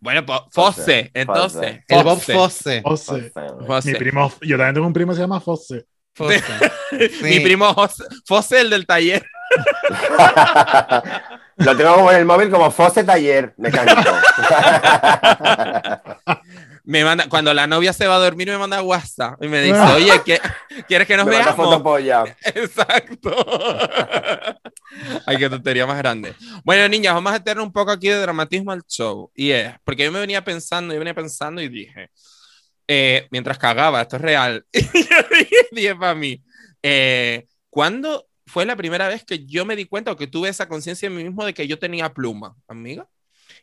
Bueno, 0.00 0.24
Fosse, 0.50 1.10
entonces. 1.14 1.80
El 1.88 2.02
Bob 2.04 2.20
Fosse. 2.20 2.82
Fosse. 2.82 2.82
Fosse. 2.82 3.32
Fosse. 3.66 3.92
Mi 3.92 3.98
primo, 3.98 4.32
yo 4.42 4.56
también 4.56 4.74
tengo 4.74 4.86
un 4.86 4.92
primo 4.92 5.12
que 5.12 5.16
se 5.16 5.22
llama 5.22 5.40
Fosse. 5.40 5.86
Fosse. 6.14 6.42
Mi 7.22 7.34
Sí. 7.34 7.40
primo 7.40 7.74
Fosse, 8.26 8.60
el 8.60 8.70
del 8.70 8.86
taller. 8.86 9.24
Lo 11.56 11.76
tengo 11.76 11.94
como 11.94 12.10
en 12.10 12.16
el 12.18 12.24
móvil 12.24 12.50
como 12.50 12.70
Fosse 12.70 13.04
Taller 13.04 13.54
Mecánico. 13.58 14.00
Me 16.84 17.04
manda, 17.04 17.28
cuando 17.28 17.54
la 17.54 17.68
novia 17.68 17.92
se 17.92 18.08
va 18.08 18.16
a 18.16 18.18
dormir, 18.18 18.48
me 18.48 18.58
manda 18.58 18.82
WhatsApp 18.82 19.40
y 19.40 19.46
me 19.46 19.62
dice, 19.62 19.78
oye, 19.78 20.20
¿qué- 20.24 20.40
¿quieres 20.88 21.06
que 21.06 21.16
nos 21.16 21.26
Me 21.26 21.36
veamos? 21.36 21.54
foto 21.54 21.80
polla. 21.80 22.24
Exacto. 22.44 23.30
Ay, 25.26 25.36
qué 25.38 25.48
tontería 25.48 25.86
más 25.86 25.96
grande. 25.98 26.34
Bueno, 26.64 26.88
niñas, 26.88 27.14
vamos 27.14 27.30
a 27.30 27.34
meterle 27.34 27.62
un 27.62 27.72
poco 27.72 27.92
aquí 27.92 28.08
de 28.08 28.16
dramatismo 28.20 28.72
al 28.72 28.82
show. 28.82 29.30
Y 29.36 29.52
es, 29.52 29.72
porque 29.84 30.02
yo 30.04 30.10
me 30.10 30.18
venía 30.18 30.42
pensando, 30.42 30.92
yo 30.92 30.98
venía 30.98 31.14
pensando 31.14 31.60
y 31.62 31.68
dije, 31.68 32.10
eh, 32.94 33.26
mientras 33.30 33.56
cagaba, 33.56 34.02
esto 34.02 34.16
es 34.16 34.22
real, 34.22 34.66
y 34.72 34.82
yo 34.82 35.16
dije, 35.70 35.94
para 35.96 36.14
mí, 36.14 36.42
eh, 36.82 37.46
¿cuándo 37.70 38.26
fue 38.44 38.66
la 38.66 38.76
primera 38.76 39.08
vez 39.08 39.24
que 39.24 39.46
yo 39.46 39.64
me 39.64 39.76
di 39.76 39.86
cuenta 39.86 40.12
o 40.12 40.16
que 40.16 40.26
tuve 40.26 40.50
esa 40.50 40.68
conciencia 40.68 41.06
en 41.06 41.16
mí 41.16 41.24
mismo 41.24 41.42
de 41.46 41.54
que 41.54 41.66
yo 41.66 41.78
tenía 41.78 42.12
pluma, 42.12 42.54
amiga? 42.68 43.08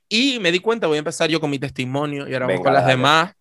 Y 0.08 0.40
me 0.40 0.52
di 0.52 0.60
cuenta, 0.60 0.88
voy 0.88 0.98
a 0.98 1.00
empezar 1.06 1.30
yo 1.30 1.40
con 1.40 1.52
mi 1.52 1.60
testimonio 1.60 2.28
y 2.28 2.34
ahora 2.34 2.48
Venga, 2.48 2.64
con 2.64 2.74
las 2.74 2.84
dale. 2.84 2.96
demás. 2.96 3.34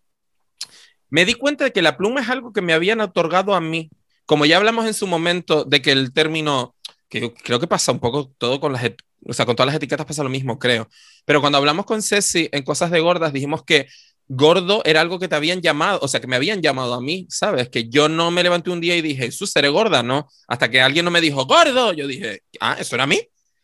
Me 1.09 1.25
di 1.25 1.33
cuenta 1.33 1.63
de 1.63 1.71
que 1.71 1.81
la 1.81 1.97
pluma 1.97 2.21
es 2.21 2.29
algo 2.29 2.53
que 2.53 2.61
me 2.61 2.73
habían 2.73 3.01
otorgado 3.01 3.55
a 3.55 3.61
mí. 3.61 3.89
Como 4.27 4.45
ya 4.45 4.57
hablamos 4.57 4.85
en 4.85 4.93
su 4.93 5.07
momento 5.07 5.63
de 5.63 5.81
que 5.81 5.91
el 5.91 6.13
término, 6.13 6.75
que 7.09 7.33
creo 7.33 7.59
que 7.59 7.65
pasa 7.65 7.91
un 7.91 7.99
poco 7.99 8.31
todo 8.37 8.59
con 8.59 8.73
las, 8.73 8.83
o 9.25 9.33
sea, 9.33 9.47
con 9.47 9.55
todas 9.55 9.67
las 9.67 9.75
etiquetas 9.75 10.05
pasa 10.05 10.21
lo 10.21 10.29
mismo, 10.29 10.59
creo. 10.59 10.87
Pero 11.25 11.41
cuando 11.41 11.57
hablamos 11.57 11.87
con 11.87 12.03
Ceci 12.03 12.47
en 12.51 12.61
Cosas 12.61 12.91
de 12.91 12.99
Gordas, 12.99 13.33
dijimos 13.33 13.63
que 13.63 13.87
gordo 14.29 14.81
era 14.85 15.01
algo 15.01 15.19
que 15.19 15.27
te 15.27 15.35
habían 15.35 15.59
llamado, 15.61 15.99
o 16.01 16.07
sea, 16.07 16.21
que 16.21 16.27
me 16.27 16.35
habían 16.37 16.61
llamado 16.61 16.93
a 16.93 17.01
mí, 17.01 17.25
¿sabes? 17.29 17.67
Que 17.69 17.89
yo 17.89 18.07
no 18.07 18.31
me 18.31 18.43
levanté 18.43 18.69
un 18.69 18.79
día 18.79 18.95
y 18.95 19.01
dije, 19.01 19.25
Jesús, 19.25 19.51
seré 19.51 19.67
gorda, 19.69 20.03
¿no? 20.03 20.27
Hasta 20.47 20.69
que 20.69 20.79
alguien 20.81 21.03
no 21.03 21.11
me 21.11 21.19
dijo, 21.19 21.45
gordo, 21.45 21.91
yo 21.93 22.07
dije, 22.07 22.43
ah, 22.61 22.77
eso 22.79 22.95
era 22.95 23.03
a 23.03 23.07
mí. 23.07 23.19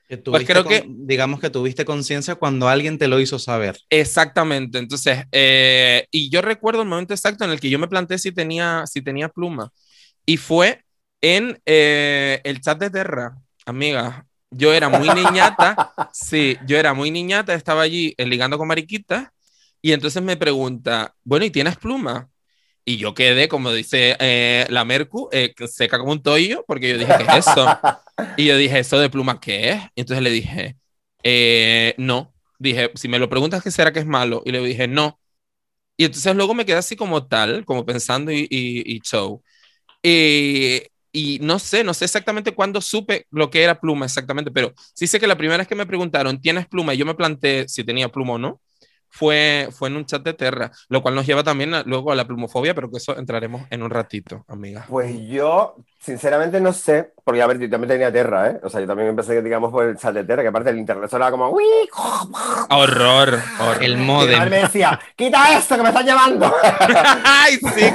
Que 0.09 0.17
Pues 0.17 0.45
creo 0.45 0.63
con- 0.63 0.71
que- 0.73 0.85
Digamos 0.87 1.39
que 1.39 1.49
tuviste 1.49 1.85
conciencia 1.85 2.35
cuando 2.35 2.67
alguien 2.67 2.97
te 2.97 3.07
lo 3.07 3.19
hizo 3.19 3.39
saber. 3.39 3.79
Exactamente. 3.89 4.77
Entonces, 4.77 5.23
eh, 5.31 6.07
y 6.11 6.29
yo 6.29 6.41
recuerdo 6.41 6.81
el 6.83 6.87
momento 6.87 7.13
exacto 7.13 7.43
en 7.45 7.51
el 7.51 7.59
que 7.59 7.69
yo 7.69 7.79
me 7.79 7.87
planteé 7.87 8.17
si 8.19 8.31
tenía, 8.31 8.83
si 8.85 9.01
tenía 9.01 9.29
pluma. 9.29 9.71
Y 10.25 10.37
fue 10.37 10.81
en 11.21 11.59
eh, 11.65 12.39
el 12.43 12.61
chat 12.61 12.79
de 12.79 12.89
Terra, 12.89 13.35
amiga. 13.65 14.25
Yo 14.51 14.73
era 14.73 14.89
muy 14.89 15.09
niñata. 15.09 15.93
sí, 16.13 16.57
yo 16.67 16.77
era 16.77 16.93
muy 16.93 17.09
niñata, 17.11 17.53
estaba 17.55 17.81
allí 17.81 18.13
eh, 18.17 18.25
ligando 18.27 18.57
con 18.59 18.67
mariquitas. 18.67 19.27
Y 19.85 19.93
entonces 19.93 20.23
me 20.23 20.35
pregunta, 20.35 21.15
bueno, 21.23 21.45
¿y 21.45 21.51
tienes 21.51 21.77
pluma? 21.77 22.27
Y 22.85 22.97
yo 22.97 23.13
quedé, 23.13 23.47
como 23.47 23.71
dice 23.71 24.17
eh, 24.19 24.65
la 24.69 24.83
Mercu, 24.83 25.29
eh, 25.31 25.53
seca 25.67 25.99
como 25.99 26.11
un 26.11 26.23
toyo, 26.23 26.65
porque 26.67 26.89
yo 26.89 26.97
dije, 26.97 27.15
¿qué 27.15 27.23
es 27.25 27.33
eso? 27.49 27.77
Y 28.35 28.47
yo 28.47 28.57
dije, 28.57 28.79
¿eso 28.79 28.97
de 28.99 29.11
pluma 29.11 29.39
qué 29.39 29.69
es? 29.73 29.83
Y 29.95 30.01
entonces 30.01 30.23
le 30.23 30.31
dije, 30.31 30.77
"Eh, 31.23 31.93
no. 31.99 32.33
dije, 32.59 32.91
si 32.95 33.07
me 33.09 33.19
lo 33.19 33.29
preguntas, 33.29 33.63
¿qué 33.63 33.69
será 33.71 33.93
que 33.93 33.99
es 33.99 34.07
malo? 34.07 34.41
Y 34.45 34.51
le 34.53 34.59
dije, 34.61 34.87
no. 34.87 35.19
Y 35.97 36.05
entonces 36.05 36.35
luego 36.35 36.53
me 36.53 36.65
quedé 36.65 36.77
así 36.77 36.95
como 36.95 37.27
tal, 37.27 37.65
como 37.65 37.85
pensando 37.85 38.31
y, 38.31 38.47
y, 38.49 38.95
y 38.95 38.99
show. 39.01 39.41
Y, 40.03 40.81
y 41.13 41.39
no 41.41 41.59
sé, 41.59 41.83
no 41.83 41.93
sé 41.93 42.05
exactamente 42.05 42.53
cuándo 42.55 42.81
supe 42.81 43.27
lo 43.31 43.49
que 43.49 43.63
era 43.63 43.79
pluma 43.79 44.05
exactamente, 44.05 44.51
pero 44.51 44.73
sí 44.93 45.07
sé 45.07 45.19
que 45.19 45.27
la 45.27 45.37
primera 45.37 45.59
vez 45.59 45.67
que 45.67 45.75
me 45.75 45.85
preguntaron, 45.87 46.41
¿tienes 46.41 46.67
pluma? 46.67 46.93
Y 46.93 46.97
yo 46.97 47.05
me 47.05 47.15
planteé 47.15 47.67
si 47.69 47.83
tenía 47.83 48.09
pluma 48.09 48.33
o 48.33 48.37
no 48.39 48.61
fue, 49.15 49.69
fue 49.71 49.87
en 49.87 49.95
un 49.95 50.05
chat 50.05 50.21
de 50.21 50.33
Terra, 50.33 50.71
lo 50.89 51.01
cual 51.01 51.15
nos 51.15 51.25
lleva 51.25 51.41
también 51.41 51.73
a, 51.73 51.83
luego 51.83 52.11
a 52.11 52.15
la 52.15 52.27
plumofobia, 52.27 52.75
pero 52.75 52.91
que 52.91 52.97
eso 52.97 53.17
entraremos 53.17 53.65
en 53.69 53.81
un 53.81 53.89
ratito, 53.89 54.43
amiga. 54.49 54.85
Pues 54.89 55.17
yo, 55.29 55.77
sinceramente, 56.05 56.61
no 56.61 56.71
sé, 56.71 57.11
porque 57.23 57.41
a 57.41 57.47
ver, 57.47 57.57
yo 57.59 57.69
también 57.69 57.89
tenía 57.89 58.11
Terra, 58.11 58.49
¿eh? 58.51 58.59
O 58.63 58.69
sea, 58.69 58.79
yo 58.79 58.87
también 58.87 59.09
empecé, 59.09 59.41
digamos, 59.41 59.71
por 59.71 59.85
el 59.85 59.97
chat 59.97 60.13
de 60.13 60.23
Terra, 60.23 60.43
que 60.43 60.47
aparte 60.49 60.69
el 60.69 60.77
internet 60.77 61.09
sonaba 61.09 61.31
como... 61.31 61.49
¡Uy! 61.49 61.63
Horror, 62.69 63.39
horror. 63.59 63.83
El 63.83 63.97
modem. 63.97 64.49
me 64.49 64.59
decía, 64.59 64.99
¡quita 65.15 65.57
esto 65.57 65.75
que 65.75 65.81
me 65.81 65.89
están 65.89 66.05
llamando! 66.05 66.53
Ay, 67.25 67.55
sí, 67.55 67.85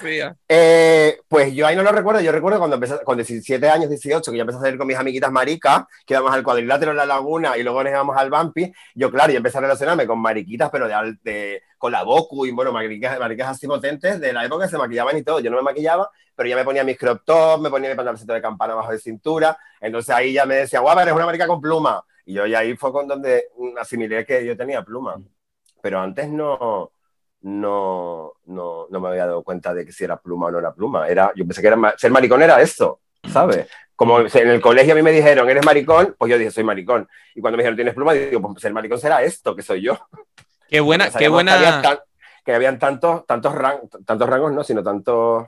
qué. 0.00 0.28
Eh, 0.48 1.18
pues 1.28 1.52
yo 1.52 1.66
ahí 1.66 1.76
no 1.76 1.82
lo 1.82 1.92
recuerdo, 1.92 2.20
yo 2.20 2.32
recuerdo 2.32 2.58
cuando 2.58 2.76
empecé, 2.76 2.98
con 3.04 3.16
17 3.16 3.68
años, 3.68 3.88
18, 3.90 4.30
que 4.30 4.36
yo 4.36 4.42
empecé 4.42 4.58
a 4.58 4.62
salir 4.62 4.78
con 4.78 4.86
mis 4.86 4.96
amiguitas 4.96 5.30
maricas, 5.32 5.82
que 6.06 6.14
íbamos 6.14 6.32
al 6.32 6.42
cuadrilátero 6.42 6.92
en 6.92 6.96
la 6.98 7.06
laguna 7.06 7.56
y 7.56 7.62
luego 7.62 7.82
nos 7.82 7.92
íbamos 7.92 8.16
al 8.16 8.30
Bampi, 8.30 8.72
yo 8.94 9.10
claro, 9.10 9.32
yo 9.32 9.38
empecé 9.38 9.58
a 9.58 9.62
relacionarme 9.62 10.06
con 10.06 10.18
mariquitas, 10.20 10.70
pero 10.70 10.86
de, 10.88 10.94
al- 10.94 11.18
de- 11.22 11.62
con 11.80 11.92
la 11.92 12.02
Boku 12.02 12.44
y 12.44 12.50
bueno, 12.50 12.72
maricas, 12.72 13.18
maricas 13.18 13.48
así 13.48 13.66
potentes 13.66 14.20
de 14.20 14.34
la 14.34 14.44
época 14.44 14.66
que 14.66 14.70
se 14.70 14.76
maquillaban 14.76 15.16
y 15.16 15.22
todo, 15.22 15.40
yo 15.40 15.50
no 15.50 15.56
me 15.56 15.62
maquillaba, 15.62 16.10
pero 16.36 16.46
ya 16.46 16.54
me 16.54 16.62
ponía 16.62 16.84
mis 16.84 16.98
crop 16.98 17.22
tops, 17.24 17.62
me 17.62 17.70
ponía 17.70 17.88
mi 17.88 17.96
pantaloncito 17.96 18.34
de 18.34 18.42
campana 18.42 18.74
bajo 18.74 18.92
de 18.92 18.98
cintura, 18.98 19.56
entonces 19.80 20.14
ahí 20.14 20.34
ya 20.34 20.44
me 20.44 20.56
decía, 20.56 20.80
guapa, 20.80 21.02
eres 21.02 21.14
una 21.14 21.24
marica 21.24 21.46
con 21.46 21.58
pluma, 21.58 22.04
y 22.26 22.34
yo 22.34 22.46
y 22.46 22.54
ahí 22.54 22.76
fue 22.76 22.92
con 22.92 23.08
donde 23.08 23.46
mm, 23.56 23.78
asimilé 23.78 24.26
que 24.26 24.44
yo 24.44 24.54
tenía 24.58 24.82
pluma, 24.82 25.16
pero 25.80 26.00
antes 26.00 26.28
no 26.28 26.92
no, 27.42 28.34
no, 28.44 28.86
no 28.90 29.00
me 29.00 29.08
había 29.08 29.24
dado 29.24 29.42
cuenta 29.42 29.72
de 29.72 29.86
que 29.86 29.92
si 29.92 30.04
era 30.04 30.20
pluma 30.20 30.48
o 30.48 30.50
no 30.50 30.58
era 30.58 30.74
pluma. 30.74 31.08
Era, 31.08 31.32
yo 31.34 31.46
pensé 31.46 31.62
que 31.62 31.68
era, 31.68 31.94
ser 31.96 32.10
maricón 32.10 32.42
era 32.42 32.60
esto, 32.60 33.00
¿sabes? 33.32 33.66
Como 33.96 34.20
en 34.20 34.48
el 34.48 34.60
colegio 34.60 34.92
a 34.92 34.96
mí 34.96 35.02
me 35.02 35.12
dijeron, 35.12 35.48
eres 35.48 35.64
maricón, 35.64 36.14
pues 36.18 36.30
yo 36.30 36.38
dije, 36.38 36.50
soy 36.50 36.64
maricón. 36.64 37.08
Y 37.34 37.40
cuando 37.40 37.56
me 37.56 37.62
dijeron, 37.62 37.76
tienes 37.76 37.94
pluma, 37.94 38.12
digo, 38.12 38.40
pues 38.42 38.60
ser 38.60 38.72
maricón 38.72 38.98
será 38.98 39.22
esto, 39.22 39.56
que 39.56 39.62
soy 39.62 39.82
yo. 39.82 39.98
Qué 40.70 40.80
buena, 40.80 41.06
qué 41.06 41.10
sabíamos 41.12 41.44
Que, 41.44 41.50
había 41.50 41.70
buena. 41.72 41.82
tan- 41.82 41.98
que 42.44 42.52
habían 42.54 42.78
tantos, 42.78 43.26
tantos, 43.26 43.54
ran- 43.54 43.80
tantos 44.06 44.28
rangos, 44.28 44.52
no, 44.52 44.64
sino 44.64 44.82
tantos... 44.82 45.46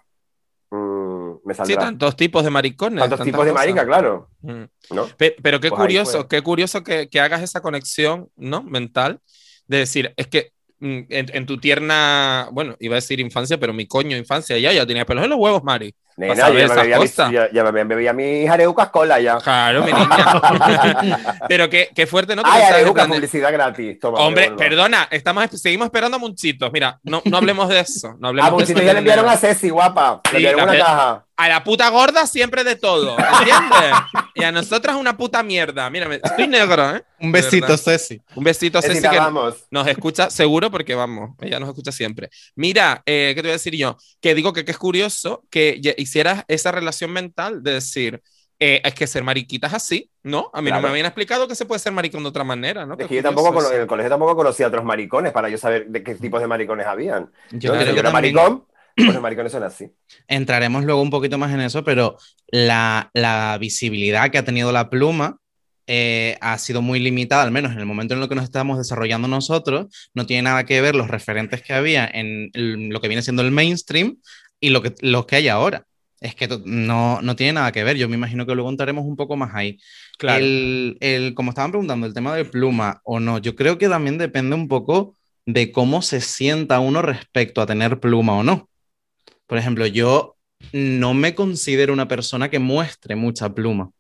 mm, 0.71 1.33
me 1.45 1.55
Sí, 1.55 1.75
tantos 1.77 2.17
tipos 2.17 2.45
de 2.45 2.51
maricones. 2.51 3.01
tantos 3.01 3.23
tipos 3.23 3.45
de 3.45 3.53
cosas. 3.53 3.67
marica, 3.67 3.85
claro. 3.87 4.29
Mm. 4.43 4.63
¿no? 4.91 5.07
Pe- 5.17 5.37
Pero 5.43 5.61
qué 5.61 5.69
Pues 5.71 5.81
curioso, 5.81 6.29
qué 6.29 6.43
curioso 6.43 6.83
que, 6.83 7.09
que 7.09 7.21
hagas 7.21 7.43
esa 7.43 7.61
conexión, 7.61 8.29
¿no? 8.37 8.63
Mental, 8.63 9.21
de 9.67 9.79
decir, 9.79 10.13
es 10.17 10.27
que 10.29 10.53
mm, 10.81 10.99
en, 11.09 11.27
en 11.37 11.47
tu 11.47 11.59
tierna, 11.59 12.49
bueno, 12.53 12.77
iba 12.81 12.95
a 12.95 13.01
decir 13.01 13.21
infancia, 13.21 13.59
pero 13.59 13.73
mi 13.73 13.87
coño 13.87 14.17
infancia, 14.17 14.59
ya, 14.59 14.73
ya 14.73 14.87
tenía 14.87 15.05
pelos 15.07 15.25
en 15.25 15.31
los 15.31 15.39
huevos, 15.39 15.63
Mari. 15.65 15.95
Nena, 16.17 16.35
ya 16.35 16.49
me 16.51 16.67
bebía 16.67 16.99
mis, 16.99 17.11
cosas. 17.11 17.33
ya, 17.33 17.51
ya 17.53 17.65
me 17.65 17.85
bebía 17.85 18.53
areucas 18.53 18.91
cola 18.91 19.19
ya. 19.21 19.39
Claro, 19.39 19.83
mi 19.85 19.93
niña. 19.93 21.39
pero 21.49 21.69
qué, 21.71 21.89
qué 21.95 22.07
fuerte, 22.07 22.37
¿no? 22.37 22.43
Ay, 22.45 22.61
mensaje 22.61 22.75
areucas, 22.81 23.03
tan 23.03 23.11
de- 23.11 23.17
publicidad 23.17 23.53
gratis. 23.53 23.99
Toma, 23.99 24.19
Hombre, 24.19 24.53
perdona, 24.53 25.09
estamos, 25.11 25.45
seguimos 25.61 25.87
esperando 25.87 26.17
a 26.17 26.21
Munchitos. 26.21 26.71
Mira, 26.73 26.99
no, 27.03 27.23
no 27.25 27.37
hablemos 27.39 27.69
de 27.69 27.81
eso. 27.81 28.15
No 28.19 28.29
A 28.29 28.31
hablemos. 28.31 28.53
Monchito 28.53 28.81
Ah, 28.81 28.85
ya 28.85 28.93
le 28.93 28.99
enviaron 28.99 29.29
a 29.29 29.37
Ceci, 29.37 29.71
guapa. 29.71 30.21
Sí, 30.31 30.39
Le 30.39 30.51
enviaron 30.51 30.69
una 30.69 30.79
caja. 30.79 31.25
A 31.37 31.49
la 31.49 31.65
puta 31.65 31.89
gorda 31.89 32.27
siempre 32.27 32.63
de 32.63 32.77
todo, 32.77 33.17
¿entiendes? 33.19 33.93
y 34.35 34.45
a 34.45 34.53
nosotras 34.53 34.97
una 34.97 35.17
puta 35.17 35.43
mierda. 35.43 35.89
Mira, 35.91 36.07
me- 36.09 36.21
estoy 36.23 36.47
negro, 36.47 36.95
¿eh? 36.97 37.03
Un 37.21 37.33
besito. 37.33 37.77
Ceci. 37.79 38.21
Un 38.35 38.45
besito 38.45 38.81
Ceci, 38.83 38.95
Ceci 38.97 39.09
que 39.09 39.19
amamos. 39.19 39.65
nos 39.71 39.87
escucha 39.89 40.29
seguro 40.31 40.71
porque 40.71 40.95
vamos, 40.95 41.31
ella 41.41 41.59
nos 41.59 41.71
escucha 41.71 41.91
siempre. 41.91 42.29
Mira, 42.55 43.03
eh, 43.07 43.33
¿qué 43.35 43.43
te 43.43 43.49
voy 43.49 43.51
a 43.51 43.55
decir 43.55 43.75
yo? 43.75 43.97
Que 44.21 44.35
digo 44.35 44.53
que, 44.53 44.65
que 44.65 44.73
es 44.73 44.79
curioso 44.79 45.43
que 45.51 45.81
hicieras 45.97 46.45
esa 46.49 46.71
relación 46.71 47.11
mental 47.13 47.63
de 47.63 47.73
decir, 47.75 48.23
eh, 48.61 48.81
es 48.85 48.95
que 48.95 49.07
ser 49.09 49.25
mariquita 49.25 49.67
es 49.67 49.73
así, 49.75 50.11
¿no? 50.23 50.51
A 50.53 50.61
mí 50.61 50.67
no 50.71 50.75
Claro. 50.77 50.83
me 50.83 50.89
habían 50.91 51.07
explicado 51.07 51.49
que 51.49 51.55
se 51.57 51.65
puede 51.65 51.81
ser 51.81 51.93
maricón 51.93 52.23
de 52.23 52.29
otra 52.29 52.45
manera, 52.45 52.87
¿no? 52.87 52.95
Es 52.97 53.09
que 53.09 53.17
yo 53.17 53.23
tampoco, 53.23 53.59
eso. 53.59 53.73
en 53.73 53.81
el 53.81 53.87
colegio 53.89 54.11
tampoco 54.11 54.37
conocía 54.37 54.67
a 54.67 54.69
otros 54.69 54.85
maricones 54.85 55.33
para 55.33 55.49
yo 55.49 55.59
saber 55.59 55.87
de 55.89 56.03
qué 56.05 56.15
tipos 56.15 56.41
de 56.41 56.47
maricones 56.47 56.87
habían. 56.87 57.33
Yo 57.51 57.59
Yo, 57.59 57.73
creo 57.73 57.87
yo 57.87 57.95
que 57.95 58.01
era 58.01 58.13
también 58.13 58.35
maricón, 58.35 58.65
pues 59.05 59.15
los 59.15 59.23
maricones 59.23 59.53
son 59.53 59.63
así. 59.63 59.91
entraremos 60.29 60.85
luego 60.85 61.03
un 61.03 61.11
poquito 61.11 61.39
más 61.39 61.53
en 61.53 61.61
eso, 61.61 61.85
pero 61.85 62.17
la, 62.49 63.11
la 63.15 63.57
visibilidad 63.61 64.31
que 64.31 64.39
ha 64.39 64.45
tenido 64.45 64.73
la 64.73 64.91
pluma 64.91 65.39
eh, 65.87 66.39
ha 66.41 66.57
sido 66.59 66.81
muy 66.81 67.01
limitada, 67.01 67.43
al 67.43 67.51
menos 67.51 67.73
en 67.73 67.79
el 67.79 67.87
momento 67.87 68.15
en 68.15 68.23
el 68.23 68.29
que 68.29 68.35
nos 68.37 68.45
estamos 68.45 68.79
desarrollando 68.79 69.27
nosotros, 69.29 69.87
no 70.15 70.27
tiene 70.27 70.43
nada 70.43 70.65
que 70.65 70.81
ver 70.81 70.95
los 70.95 71.09
referentes 71.09 71.63
que 71.63 71.73
había 71.75 72.07
en 72.07 72.51
el- 72.55 72.89
lo 72.89 73.01
que 73.01 73.09
viene 73.09 73.23
siendo 73.23 73.43
el 73.43 73.51
mainstream 73.51 74.17
y 74.61 74.71
lo 74.71 74.81
que, 74.83 75.37
hay 75.37 75.49
ahora. 75.49 75.85
Es 76.21 76.37
que 76.37 76.47
no, 76.65 77.21
no 77.21 77.35
tiene 77.35 77.55
nada 77.55 77.73
que 77.73 77.83
ver. 77.83 77.97
Yo 77.97 78.09
me 78.09 78.15
imagino 78.15 78.47
que 78.47 78.55
luego 78.55 78.71
entraremos 78.71 79.05
un 79.05 79.17
poco 79.17 79.37
más 79.37 79.57
ahí. 79.57 79.77
Claro. 80.19 80.45
El, 80.45 80.97
el- 81.01 81.35
como 81.35 81.51
estaban 81.51 81.73
preguntando, 81.73 82.07
el 82.07 82.15
tema 82.15 82.37
de 82.37 82.45
pluma 82.45 83.01
o 83.03 83.19
no, 83.19 83.39
yo 83.39 83.57
creo 83.57 83.77
que 83.77 83.89
también 83.89 84.19
depende 84.19 84.55
un 84.55 84.69
poco 84.69 85.17
de 85.47 85.73
cómo 85.73 86.01
se 86.01 86.21
sienta 86.21 86.79
uno 86.79 87.03
respecto 87.03 87.61
a 87.61 87.67
tener 87.67 87.99
pluma 87.99 88.35
o 88.37 88.45
no. 88.45 88.69
Por 89.47 89.59
ejemplo, 89.59 89.87
yo 89.87 90.37
no 90.73 91.15
me 91.15 91.35
considero 91.35 91.93
una 91.93 92.09
persona 92.09 92.49
que 92.51 92.59
muestre 92.59 93.17
mucha 93.17 93.53
pluma. 93.55 93.91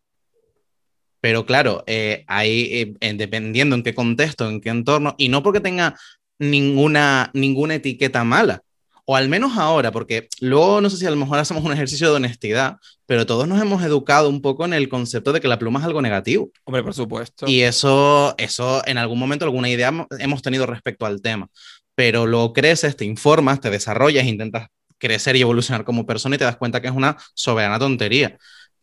Pero 1.20 1.46
claro, 1.46 1.84
eh, 1.86 2.24
ahí, 2.26 2.68
eh, 2.72 2.94
en- 3.00 3.16
dependiendo 3.18 3.76
en 3.76 3.82
qué 3.82 3.94
contexto, 3.94 4.48
en 4.48 4.60
qué 4.60 4.70
entorno, 4.70 5.14
y 5.18 5.28
no 5.28 5.42
porque 5.42 5.60
tenga 5.60 5.96
ninguna, 6.38 7.30
ninguna 7.34 7.76
etiqueta 7.76 8.24
mala, 8.24 8.62
o 9.04 9.14
al 9.14 9.28
menos 9.28 9.56
ahora, 9.56 9.92
porque 9.92 10.28
luego 10.40 10.80
no 10.80 10.90
sé 10.90 10.96
si 10.96 11.06
a 11.06 11.10
lo 11.10 11.16
mejor 11.16 11.38
hacemos 11.38 11.62
un 11.64 11.72
ejercicio 11.72 12.10
de 12.10 12.16
honestidad, 12.16 12.76
pero 13.06 13.26
todos 13.26 13.46
nos 13.46 13.60
hemos 13.60 13.82
educado 13.84 14.28
un 14.28 14.40
poco 14.42 14.64
en 14.64 14.72
el 14.72 14.88
concepto 14.88 15.32
de 15.32 15.40
que 15.40 15.48
la 15.48 15.58
pluma 15.58 15.78
es 15.80 15.86
algo 15.86 16.02
negativo. 16.02 16.50
Hombre, 16.64 16.82
por 16.82 16.94
supuesto. 16.94 17.46
Y 17.46 17.60
eso, 17.62 18.34
eso 18.38 18.82
en 18.86 18.98
algún 18.98 19.18
momento, 19.18 19.44
alguna 19.44 19.68
idea 19.68 19.90
hemo- 19.90 20.06
hemos 20.18 20.42
tenido 20.42 20.66
respecto 20.66 21.06
al 21.06 21.20
tema. 21.20 21.48
Pero 21.94 22.26
luego 22.26 22.52
creces, 22.52 22.96
te 22.96 23.04
informas, 23.04 23.60
te 23.60 23.70
desarrollas, 23.70 24.24
intentas 24.24 24.68
crecer 25.02 25.34
y 25.34 25.40
evolucionar 25.40 25.84
como 25.84 26.06
persona 26.06 26.36
y 26.36 26.38
te 26.38 26.44
das 26.44 26.56
cuenta 26.56 26.80
que 26.80 26.86
es 26.86 26.94
una 26.94 27.16
soberana 27.34 27.76
tontería. 27.80 28.38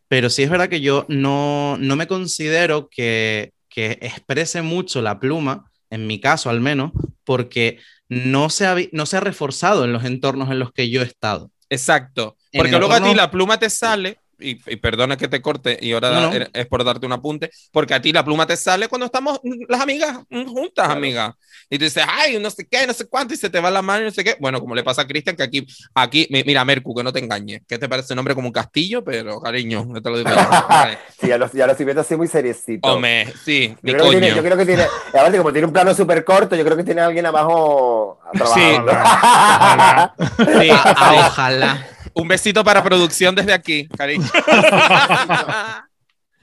Pero 0.06 0.28
sí 0.28 0.42
es 0.42 0.50
verdad 0.50 0.68
que 0.68 0.82
yo 0.82 1.06
no, 1.08 1.78
no 1.80 1.96
me 1.96 2.06
considero 2.06 2.90
que, 2.90 3.54
que 3.70 3.92
exprese 4.02 4.60
mucho 4.60 5.00
la 5.00 5.18
pluma, 5.18 5.70
en 5.88 6.06
mi 6.06 6.20
caso 6.20 6.50
al 6.50 6.60
menos, 6.60 6.92
porque 7.24 7.78
no 8.10 8.50
se 8.50 8.66
ha, 8.66 8.76
no 8.92 9.06
se 9.06 9.16
ha 9.16 9.20
reforzado 9.20 9.86
en 9.86 9.94
los 9.94 10.04
entornos 10.04 10.50
en 10.50 10.58
los 10.58 10.72
que 10.72 10.90
yo 10.90 11.00
he 11.00 11.06
estado. 11.06 11.50
Exacto. 11.70 12.36
Porque 12.52 12.78
luego 12.78 12.92
a 12.92 13.02
ti 13.02 13.14
la 13.14 13.30
pluma 13.30 13.58
te 13.58 13.70
sale, 13.70 14.18
y, 14.40 14.60
y 14.66 14.76
perdona 14.76 15.16
que 15.16 15.28
te 15.28 15.40
corte, 15.42 15.78
y 15.80 15.92
ahora 15.92 16.10
No, 16.10 16.32
no. 16.32 16.46
es 16.52 16.66
por 16.66 16.84
darte 16.84 17.06
un 17.06 17.12
apunte, 17.12 17.50
porque 17.72 17.94
a 17.94 18.00
ti 18.02 18.12
la 18.12 18.24
pluma 18.24 18.46
te 18.46 18.56
sale 18.56 18.88
cuando 18.88 19.06
estamos 19.06 19.40
mm, 19.42 19.64
las 19.68 19.80
amigas 19.80 20.18
mm, 20.28 20.44
juntas, 20.46 20.86
Claro. 20.86 20.92
amigas. 20.92 21.34
Y 21.68 21.78
tú 21.78 21.84
dices, 21.84 22.04
ay, 22.08 22.38
no 22.40 22.50
sé 22.50 22.66
qué, 22.68 22.86
no 22.86 22.92
sé 22.92 23.06
cuánto, 23.08 23.34
y 23.34 23.36
se 23.36 23.48
te 23.50 23.60
va 23.60 23.70
la 23.70 23.82
mano 23.82 24.02
y 24.02 24.04
no 24.06 24.10
sé 24.10 24.24
qué. 24.24 24.36
Bueno, 24.40 24.60
como 24.60 24.74
le 24.74 24.82
pasa 24.82 25.02
a 25.02 25.06
Cristian, 25.06 25.36
que 25.36 25.42
aquí, 25.42 25.66
aquí, 25.94 26.26
mi- 26.30 26.42
mira, 26.44 26.64
Mercu, 26.64 26.94
que 26.94 27.04
no 27.04 27.12
te 27.12 27.20
engañes, 27.20 27.62
que 27.68 27.78
te 27.78 27.88
parece 27.88 28.12
un 28.12 28.16
nombre 28.16 28.34
como 28.34 28.48
un 28.48 28.52
castillo, 28.52 29.04
pero 29.04 29.40
cariño, 29.40 29.84
no 29.86 30.02
te 30.02 30.10
lo 30.10 30.18
digo 30.18 30.30
yo. 30.30 30.36
Vale. 30.68 30.98
Sí, 31.20 31.28
ya 31.28 31.38
lo, 31.38 31.50
ya 31.52 31.66
lo 31.66 31.72
estoy 31.72 31.84
viendo 31.86 32.00
así 32.00 32.16
muy 32.16 32.26
seriecito. 32.28 32.92
Hombre, 32.92 33.32
sí, 33.44 33.74
mi 33.82 33.92
yo, 33.92 33.98
creo 33.98 34.10
tiene, 34.10 34.28
yo 34.34 34.42
creo 34.42 34.56
que 34.56 34.66
tiene, 34.66 34.82
aparte 34.82 35.38
como 35.38 35.52
tiene 35.52 35.66
un 35.66 35.72
plano 35.72 35.94
súper 35.94 36.24
corto, 36.24 36.56
yo 36.56 36.64
creo 36.64 36.76
que 36.76 36.84
tiene 36.84 37.02
alguien 37.02 37.26
abajo 37.26 38.18
trabajando. 38.32 38.92
Ojalá, 38.92 40.14
ojalá. 40.14 40.14
Sí, 40.60 40.68
ah, 40.72 41.12
sí. 41.12 41.18
ojalá. 41.28 41.86
Un 42.14 42.28
besito 42.28 42.64
para 42.64 42.82
producción 42.82 43.34
desde 43.34 43.52
aquí, 43.52 43.88
cariño. 43.88 44.26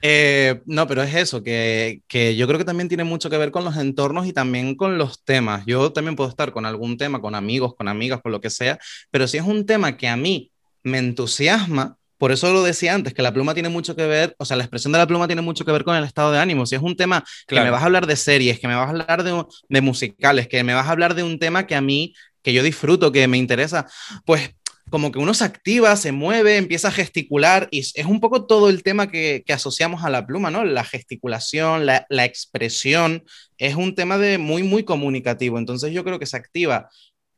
Eh, 0.00 0.60
no, 0.64 0.86
pero 0.86 1.02
es 1.02 1.12
eso, 1.12 1.42
que, 1.42 2.02
que 2.06 2.36
yo 2.36 2.46
creo 2.46 2.58
que 2.58 2.64
también 2.64 2.88
tiene 2.88 3.02
mucho 3.02 3.30
que 3.30 3.36
ver 3.36 3.50
con 3.50 3.64
los 3.64 3.76
entornos 3.76 4.26
y 4.26 4.32
también 4.32 4.76
con 4.76 4.96
los 4.96 5.24
temas. 5.24 5.64
Yo 5.66 5.92
también 5.92 6.14
puedo 6.14 6.30
estar 6.30 6.52
con 6.52 6.66
algún 6.66 6.96
tema, 6.96 7.20
con 7.20 7.34
amigos, 7.34 7.74
con 7.74 7.88
amigas, 7.88 8.20
con 8.22 8.30
lo 8.30 8.40
que 8.40 8.48
sea, 8.48 8.78
pero 9.10 9.26
si 9.26 9.38
es 9.38 9.42
un 9.42 9.66
tema 9.66 9.96
que 9.96 10.06
a 10.06 10.16
mí 10.16 10.52
me 10.84 10.98
entusiasma, 10.98 11.96
por 12.16 12.32
eso 12.32 12.52
lo 12.52 12.62
decía 12.62 12.94
antes, 12.94 13.14
que 13.14 13.22
la 13.22 13.32
pluma 13.32 13.54
tiene 13.54 13.68
mucho 13.68 13.94
que 13.94 14.06
ver, 14.06 14.34
o 14.38 14.44
sea, 14.44 14.56
la 14.56 14.64
expresión 14.64 14.92
de 14.92 14.98
la 14.98 15.06
pluma 15.06 15.26
tiene 15.28 15.42
mucho 15.42 15.64
que 15.64 15.72
ver 15.72 15.84
con 15.84 15.94
el 15.94 16.04
estado 16.04 16.32
de 16.32 16.38
ánimo. 16.38 16.66
Si 16.66 16.74
es 16.74 16.82
un 16.82 16.96
tema 16.96 17.24
que 17.46 17.60
me 17.60 17.70
vas 17.70 17.82
a 17.82 17.86
hablar 17.86 18.06
de 18.06 18.16
series, 18.16 18.58
que 18.58 18.66
me 18.66 18.74
vas 18.74 18.86
a 18.86 18.90
hablar 18.90 19.22
de, 19.22 19.44
de 19.68 19.80
musicales, 19.80 20.48
que 20.48 20.64
me 20.64 20.74
vas 20.74 20.86
a 20.86 20.90
hablar 20.90 21.14
de 21.14 21.22
un 21.22 21.38
tema 21.38 21.66
que 21.66 21.76
a 21.76 21.80
mí, 21.80 22.14
que 22.42 22.52
yo 22.52 22.62
disfruto, 22.64 23.12
que 23.12 23.28
me 23.28 23.36
interesa, 23.36 23.86
pues 24.24 24.50
como 24.90 25.12
que 25.12 25.18
uno 25.18 25.34
se 25.34 25.44
activa, 25.44 25.94
se 25.96 26.12
mueve, 26.12 26.56
empieza 26.56 26.88
a 26.88 26.92
gesticular 26.92 27.68
y 27.70 27.80
es 27.80 28.04
un 28.06 28.20
poco 28.20 28.46
todo 28.46 28.70
el 28.70 28.82
tema 28.82 29.10
que, 29.10 29.42
que 29.46 29.52
asociamos 29.52 30.04
a 30.04 30.10
la 30.10 30.26
pluma, 30.26 30.50
¿no? 30.50 30.64
La 30.64 30.84
gesticulación, 30.84 31.86
la, 31.86 32.06
la 32.08 32.24
expresión, 32.24 33.24
es 33.58 33.74
un 33.74 33.94
tema 33.94 34.18
de 34.18 34.38
muy, 34.38 34.62
muy 34.62 34.84
comunicativo. 34.84 35.58
Entonces 35.58 35.92
yo 35.92 36.04
creo 36.04 36.18
que 36.18 36.26
se 36.26 36.36
activa 36.36 36.88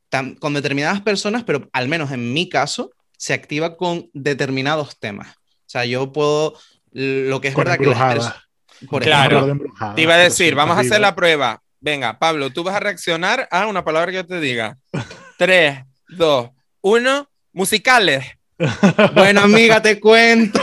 tan- 0.09 0.35
con 0.35 0.53
determinadas 0.53 1.01
personas, 1.01 1.43
pero 1.43 1.69
al 1.73 1.87
menos 1.87 2.11
en 2.11 2.33
mi 2.33 2.47
caso, 2.49 2.91
se 3.17 3.33
activa 3.33 3.77
con 3.77 4.09
determinados 4.13 4.97
temas. 4.99 5.35
O 5.35 5.67
sea, 5.71 5.85
yo 5.85 6.11
puedo, 6.11 6.55
lo 6.91 7.39
que 7.41 7.49
es 7.49 7.53
Con 7.55 7.65
verdad 7.65 7.79
que 7.79 7.85
las 7.87 8.33
por 8.89 9.03
Claro. 9.03 9.45
Ejemplo 9.45 9.71
Te 9.95 10.01
iba 10.01 10.15
a 10.15 10.17
decir, 10.17 10.55
vamos 10.55 10.77
a 10.77 10.81
hacer 10.81 10.99
la 10.99 11.15
prueba. 11.15 11.61
Venga, 11.79 12.19
Pablo, 12.19 12.51
tú 12.51 12.63
vas 12.63 12.75
a 12.75 12.79
reaccionar 12.79 13.47
a 13.51 13.67
una 13.67 13.83
palabra 13.83 14.11
que 14.11 14.17
yo 14.17 14.25
te 14.25 14.39
diga. 14.39 14.77
Tres, 15.37 15.83
dos, 16.09 16.49
uno. 16.81 17.27
Musicales. 17.53 18.25
Bueno, 19.15 19.41
amiga, 19.41 19.81
te 19.81 19.99
cuento. 19.99 20.59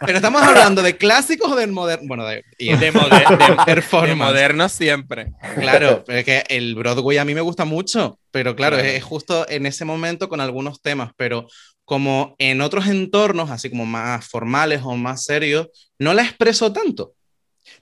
Pero 0.00 0.16
estamos 0.16 0.42
hablando 0.42 0.82
de 0.82 0.96
clásicos 0.96 1.52
o 1.52 1.56
del 1.56 1.72
moderno. 1.72 2.06
Bueno, 2.08 2.24
de, 2.26 2.42
y 2.58 2.74
De, 2.76 2.92
moder- 2.92 3.64
de- 3.66 4.06
de 4.08 4.14
moderno 4.14 4.68
siempre. 4.68 5.32
Claro, 5.60 6.02
pero 6.06 6.18
es 6.20 6.24
que 6.24 6.44
el 6.48 6.74
Broadway 6.74 7.18
a 7.18 7.24
mí 7.24 7.34
me 7.34 7.40
gusta 7.40 7.64
mucho, 7.64 8.18
pero 8.30 8.56
claro, 8.56 8.76
Claro. 8.76 8.88
Es, 8.88 8.96
es 8.96 9.04
justo 9.04 9.46
en 9.48 9.66
ese 9.66 9.84
momento 9.84 10.28
con 10.28 10.40
algunos 10.40 10.80
temas, 10.80 11.10
pero 11.16 11.46
como 11.84 12.34
en 12.38 12.60
otros 12.62 12.86
entornos, 12.88 13.50
así 13.50 13.70
como 13.70 13.86
más 13.86 14.26
formales 14.26 14.80
o 14.84 14.96
más 14.96 15.24
serios, 15.24 15.68
no 15.98 16.14
la 16.14 16.22
expreso 16.22 16.72
tanto. 16.72 17.12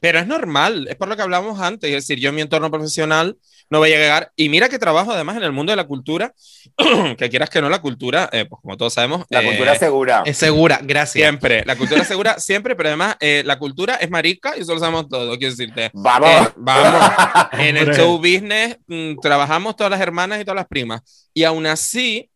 Pero 0.01 0.18
es 0.18 0.27
normal, 0.27 0.87
es 0.88 0.97
por 0.97 1.09
lo 1.09 1.16
que 1.16 1.23
hablamos 1.23 1.61
antes. 1.61 1.90
Es 1.90 2.07
decir, 2.07 2.18
yo 2.18 2.31
en 2.31 2.35
mi 2.35 2.42
entorno 2.42 2.70
profesional 2.70 3.37
no 3.70 3.79
voy 3.79 3.92
a 3.92 3.99
llegar. 3.99 4.33
Y 4.37 4.49
mira 4.49 4.68
que 4.68 4.79
trabajo 4.79 5.12
además 5.12 5.37
en 5.37 5.42
el 5.42 5.53
mundo 5.53 5.73
de 5.73 5.77
la 5.77 5.87
cultura, 5.87 6.35
que 7.18 7.31
quieras 7.31 7.51
que 7.51 7.61
no, 7.61 7.68
la 7.68 7.81
cultura, 7.81 8.29
eh, 8.33 8.47
pues 8.47 8.61
como 8.61 8.77
todos 8.77 8.94
sabemos. 8.94 9.25
La 9.31 9.42
eh, 9.42 9.47
cultura 9.47 9.75
segura. 9.77 10.23
Es 10.27 10.37
segura, 10.37 10.81
gracias. 10.83 11.25
Siempre, 11.25 11.64
la 11.64 11.77
cultura 11.77 12.05
segura, 12.05 12.38
siempre, 12.38 12.77
pero 12.77 12.90
además 12.90 13.16
eh, 13.20 13.42
la 13.44 13.59
cultura 13.59 13.97
es 13.97 14.11
marica 14.11 14.57
y 14.57 14.61
eso 14.61 14.75
lo 14.75 14.81
sabemos 14.81 15.09
todos, 15.09 15.37
quiero 15.38 15.55
decirte. 15.55 15.90
Vamos. 15.92 16.31
Eh, 16.31 16.53
vamos, 16.57 17.12
en 17.53 17.77
el 17.77 17.94
show 17.94 18.16
business 18.18 18.77
mm, 18.87 19.16
trabajamos 19.20 19.77
todas 19.77 19.90
las 19.90 20.01
hermanas 20.01 20.40
y 20.40 20.44
todas 20.44 20.57
las 20.57 20.66
primas. 20.66 21.29
Y 21.33 21.44
aún 21.44 21.66
así, 21.66 22.31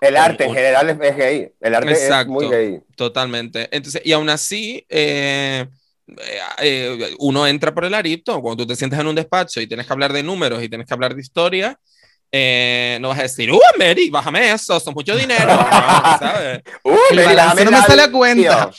El 0.00 0.16
arte 0.16 0.44
en 0.44 0.54
general 0.54 0.90
es, 0.90 0.98
es 1.00 1.16
gay. 1.16 1.52
El 1.60 1.74
arte 1.74 1.92
Exacto. 1.92 2.20
es 2.20 2.26
muy 2.28 2.48
gay. 2.48 2.80
totalmente. 2.96 3.68
Entonces, 3.70 4.02
y 4.04 4.12
aún 4.12 4.28
así, 4.28 4.84
eh, 4.88 5.66
eh, 6.22 6.40
eh, 6.60 7.14
uno 7.18 7.46
entra 7.46 7.74
por 7.74 7.84
el 7.84 7.94
arito. 7.94 8.40
Cuando 8.40 8.64
tú 8.64 8.68
te 8.68 8.76
sientes 8.76 8.98
en 8.98 9.06
un 9.06 9.14
despacho 9.14 9.60
y 9.60 9.66
tienes 9.66 9.86
que 9.86 9.92
hablar 9.92 10.12
de 10.12 10.22
números 10.22 10.62
y 10.62 10.68
tienes 10.68 10.86
que 10.86 10.94
hablar 10.94 11.14
de 11.14 11.20
historia, 11.20 11.78
eh, 12.30 12.98
no 13.00 13.08
vas 13.08 13.18
a 13.20 13.22
decir, 13.22 13.50
¡Uh, 13.50 13.58
Mary, 13.78 14.10
bájame 14.10 14.52
eso! 14.52 14.78
Son 14.80 14.94
mucho 14.94 15.16
dinero. 15.16 15.46
No, 15.48 16.18
¿sabes? 16.18 16.62
Uh, 16.84 16.90
Mary, 17.14 17.64
no 17.64 17.70
me 17.70 17.70
la- 17.78 17.82
sale 17.86 18.02
a 18.02 18.10
cuenta. 18.12 18.70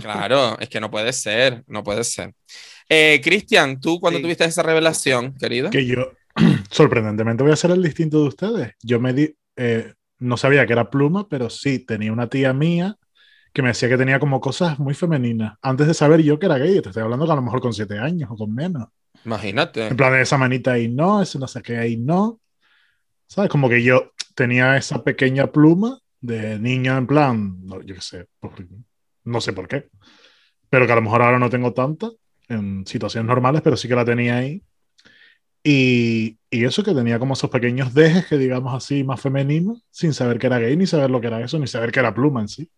Claro, 0.00 0.58
es 0.58 0.68
que 0.68 0.80
no 0.80 0.90
puede 0.90 1.12
ser, 1.12 1.62
no 1.66 1.82
puede 1.84 2.02
ser. 2.04 2.32
Eh, 2.88 3.20
Cristian, 3.22 3.80
¿tú 3.80 4.00
cuando 4.00 4.18
Sí. 4.18 4.22
tuviste 4.24 4.44
esa 4.44 4.62
revelación, 4.62 5.34
querido? 5.34 5.70
que 5.70 5.86
yo, 5.86 6.12
sorprendentemente, 6.70 7.42
voy 7.42 7.52
a 7.52 7.56
ser 7.56 7.70
el 7.70 7.82
distinto 7.82 8.20
de 8.22 8.28
ustedes. 8.28 8.72
Yo 8.82 9.00
me 9.00 9.12
di, 9.12 9.34
eh, 9.56 9.92
no 10.18 10.36
sabía 10.36 10.66
que 10.66 10.72
era 10.72 10.90
pluma, 10.90 11.28
pero 11.28 11.48
sí, 11.50 11.78
tenía 11.78 12.12
una 12.12 12.28
tía 12.28 12.52
mía 12.52 12.96
que 13.54 13.62
me 13.62 13.68
decía 13.68 13.88
que 13.88 13.96
tenía 13.96 14.18
como 14.18 14.40
cosas 14.40 14.78
muy 14.80 14.94
femeninas. 14.94 15.56
Antes 15.62 15.86
de 15.86 15.94
saber 15.94 16.20
yo 16.22 16.38
que 16.38 16.46
era 16.46 16.58
gay, 16.58 16.82
te 16.82 16.88
estoy 16.90 17.04
hablando 17.04 17.24
que 17.24 17.32
a 17.32 17.36
lo 17.36 17.42
mejor 17.42 17.60
con 17.60 17.72
siete 17.72 17.98
años 17.98 18.28
o 18.30 18.36
con 18.36 18.52
menos. 18.52 18.88
Imagínate. 19.24 19.86
En 19.86 19.96
plan, 19.96 20.12
de 20.12 20.22
esa 20.22 20.36
manita 20.36 20.72
ahí 20.72 20.88
no, 20.88 21.22
ese 21.22 21.38
no 21.38 21.46
sé 21.46 21.62
qué 21.62 21.78
ahí 21.78 21.96
no. 21.96 22.40
¿Sabes? 23.28 23.50
Como 23.50 23.68
que 23.68 23.82
yo 23.82 24.12
tenía 24.34 24.76
esa 24.76 25.02
pequeña 25.04 25.52
pluma 25.52 25.98
de 26.20 26.58
niño 26.58 26.98
en 26.98 27.06
plan, 27.06 27.64
no, 27.64 27.80
yo 27.82 27.94
qué 27.94 28.00
sé, 28.00 28.26
por- 28.40 28.52
no 29.24 29.40
sé 29.40 29.52
por 29.52 29.68
qué. 29.68 29.88
Pero 30.68 30.86
que 30.86 30.92
a 30.92 30.96
lo 30.96 31.02
mejor 31.02 31.22
ahora 31.22 31.38
no 31.38 31.50
tengo 31.50 31.72
tanta 31.72 32.10
en 32.48 32.86
situaciones 32.86 33.28
normales, 33.28 33.62
pero 33.62 33.76
sí 33.76 33.88
que 33.88 33.94
la 33.94 34.04
tenía 34.04 34.36
ahí. 34.38 34.62
Y, 35.62 36.38
y 36.50 36.64
eso 36.64 36.82
que 36.82 36.92
tenía 36.94 37.18
como 37.18 37.34
esos 37.34 37.50
pequeños 37.50 37.94
dejes 37.94 38.26
que 38.26 38.36
digamos 38.36 38.74
así 38.74 39.02
más 39.04 39.20
femeninos, 39.20 39.82
sin 39.90 40.12
saber 40.12 40.38
que 40.38 40.46
era 40.48 40.58
gay, 40.58 40.76
ni 40.76 40.86
saber 40.86 41.10
lo 41.10 41.20
que 41.20 41.28
era 41.28 41.40
eso, 41.42 41.58
ni 41.58 41.66
saber 41.66 41.90
que 41.92 42.00
era 42.00 42.14
pluma 42.14 42.40
en 42.42 42.48
sí. 42.48 42.68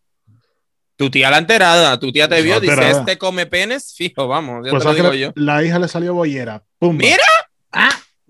Tu 0.97 1.11
tía 1.11 1.31
la 1.31 1.39
enterada, 1.39 1.99
tu 2.01 2.11
tía 2.11 2.27
te 2.27 2.41
vio, 2.41 2.59
dice, 2.59 2.91
este 2.91 3.19
come 3.19 3.45
penes, 3.47 3.95
fijo, 3.95 4.27
vamos, 4.29 4.65
ya 4.65 4.71
Pues 4.71 4.83
te 4.83 4.89
lo 4.89 4.95
digo 4.95 5.13
yo. 5.15 5.33
la, 5.35 5.63
hija 5.63 5.79
le 5.79 5.89
salió 5.89 6.15
bollera. 6.15 6.65
¡Pum! 6.79 6.97
¡Mira! 6.97 7.23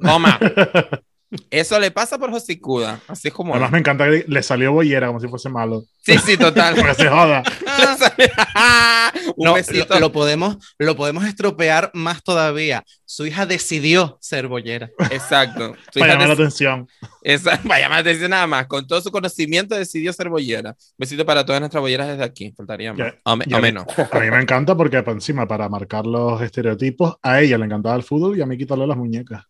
Toma. 0.03 0.39
Eso 1.51 1.79
le 1.81 1.91
pasa 1.91 2.19
por 2.19 2.31
Josicuda, 2.31 3.01
así 3.09 3.29
es 3.29 3.35
como... 3.35 3.53
Además 3.53 3.73
me 3.73 3.79
encanta 3.81 4.05
que 4.09 4.25
le 4.29 4.43
salió 4.45 4.73
bollera 4.73 5.09
como 5.09 5.19
si 5.21 5.27
fuese 5.27 5.49
malo. 5.49 5.83
Sí, 6.03 6.17
sí, 6.19 6.37
total. 6.37 6.75
Que 6.85 6.95
se 6.95 7.09
joda. 7.09 7.43
Un 9.37 9.45
No, 9.47 9.55
besito. 9.55 9.95
lo, 9.95 10.01
lo 10.01 10.13
podemos, 10.13 10.57
lo 10.79 10.95
podemos 10.97 11.25
estropear 11.25 11.91
más 11.95 12.23
todavía. 12.23 12.85
Su 13.05 13.27
hija 13.27 13.45
decidió 13.47 14.19
ser 14.21 14.47
bollera. 14.49 14.91
Exacto. 15.11 15.75
Tu 15.93 16.01
Para 16.01 16.13
hija 16.13 16.15
llamar 16.15 16.29
la 16.29 16.37
te- 16.37 16.43
atención. 16.43 16.89
Esa, 17.23 17.61
vaya 17.65 17.89
más 17.89 18.01
atención 18.01 18.31
nada 18.31 18.47
más. 18.47 18.67
Con 18.67 18.87
todo 18.87 19.01
su 19.01 19.11
conocimiento 19.11 19.75
decidió 19.75 20.13
ser 20.13 20.29
bollera. 20.29 20.77
Besito 20.97 21.27
para 21.27 21.45
todas 21.45 21.61
nuestras 21.61 21.81
bolleras 21.81 22.09
desde 22.09 22.25
aquí. 22.25 22.53
Faltaría 22.57 22.93
más. 22.93 22.99
Ya, 23.13 23.19
o, 23.25 23.37
me- 23.37 23.45
ya 23.47 23.57
o 23.59 23.61
menos. 23.61 23.85
A 24.13 24.21
mí 24.21 24.31
me 24.31 24.41
encanta 24.41 24.77
porque 24.77 25.03
por 25.03 25.15
encima, 25.15 25.47
para 25.47 25.69
marcar 25.69 26.07
los 26.07 26.41
estereotipos, 26.41 27.17
a 27.23 27.41
ella 27.41 27.59
le 27.59 27.65
encantaba 27.65 27.97
el 27.97 28.03
fútbol 28.05 28.39
y 28.39 28.43
a 28.43 28.47
mí 28.47 28.57
quitarle 28.57 28.87
las 28.87 28.97
muñecas. 28.97 29.43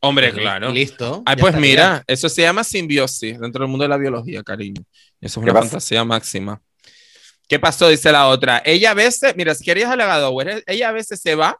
Hombre, 0.00 0.32
claro. 0.32 0.70
Listo. 0.70 1.22
Ay, 1.26 1.36
pues 1.36 1.54
estaría. 1.54 1.70
mira, 1.70 2.04
eso 2.06 2.28
se 2.28 2.42
llama 2.42 2.64
simbiosis 2.64 3.38
dentro 3.38 3.62
del 3.62 3.70
mundo 3.70 3.84
de 3.84 3.88
la 3.90 3.98
biología, 3.98 4.42
cariño. 4.42 4.82
Eso 5.20 5.40
es 5.40 5.44
¿Qué 5.44 5.50
una 5.50 5.52
pasa? 5.60 5.70
fantasía 5.70 6.04
máxima. 6.04 6.60
¿Qué 7.46 7.58
pasó? 7.58 7.88
Dice 7.88 8.10
la 8.12 8.28
otra. 8.28 8.62
Ella 8.64 8.92
a 8.92 8.94
veces, 8.94 9.34
mira, 9.36 9.54
si 9.54 9.64
querías 9.64 9.90
halagado, 9.90 10.34
ella 10.66 10.88
a 10.88 10.92
veces 10.92 11.20
se 11.20 11.34
va, 11.34 11.58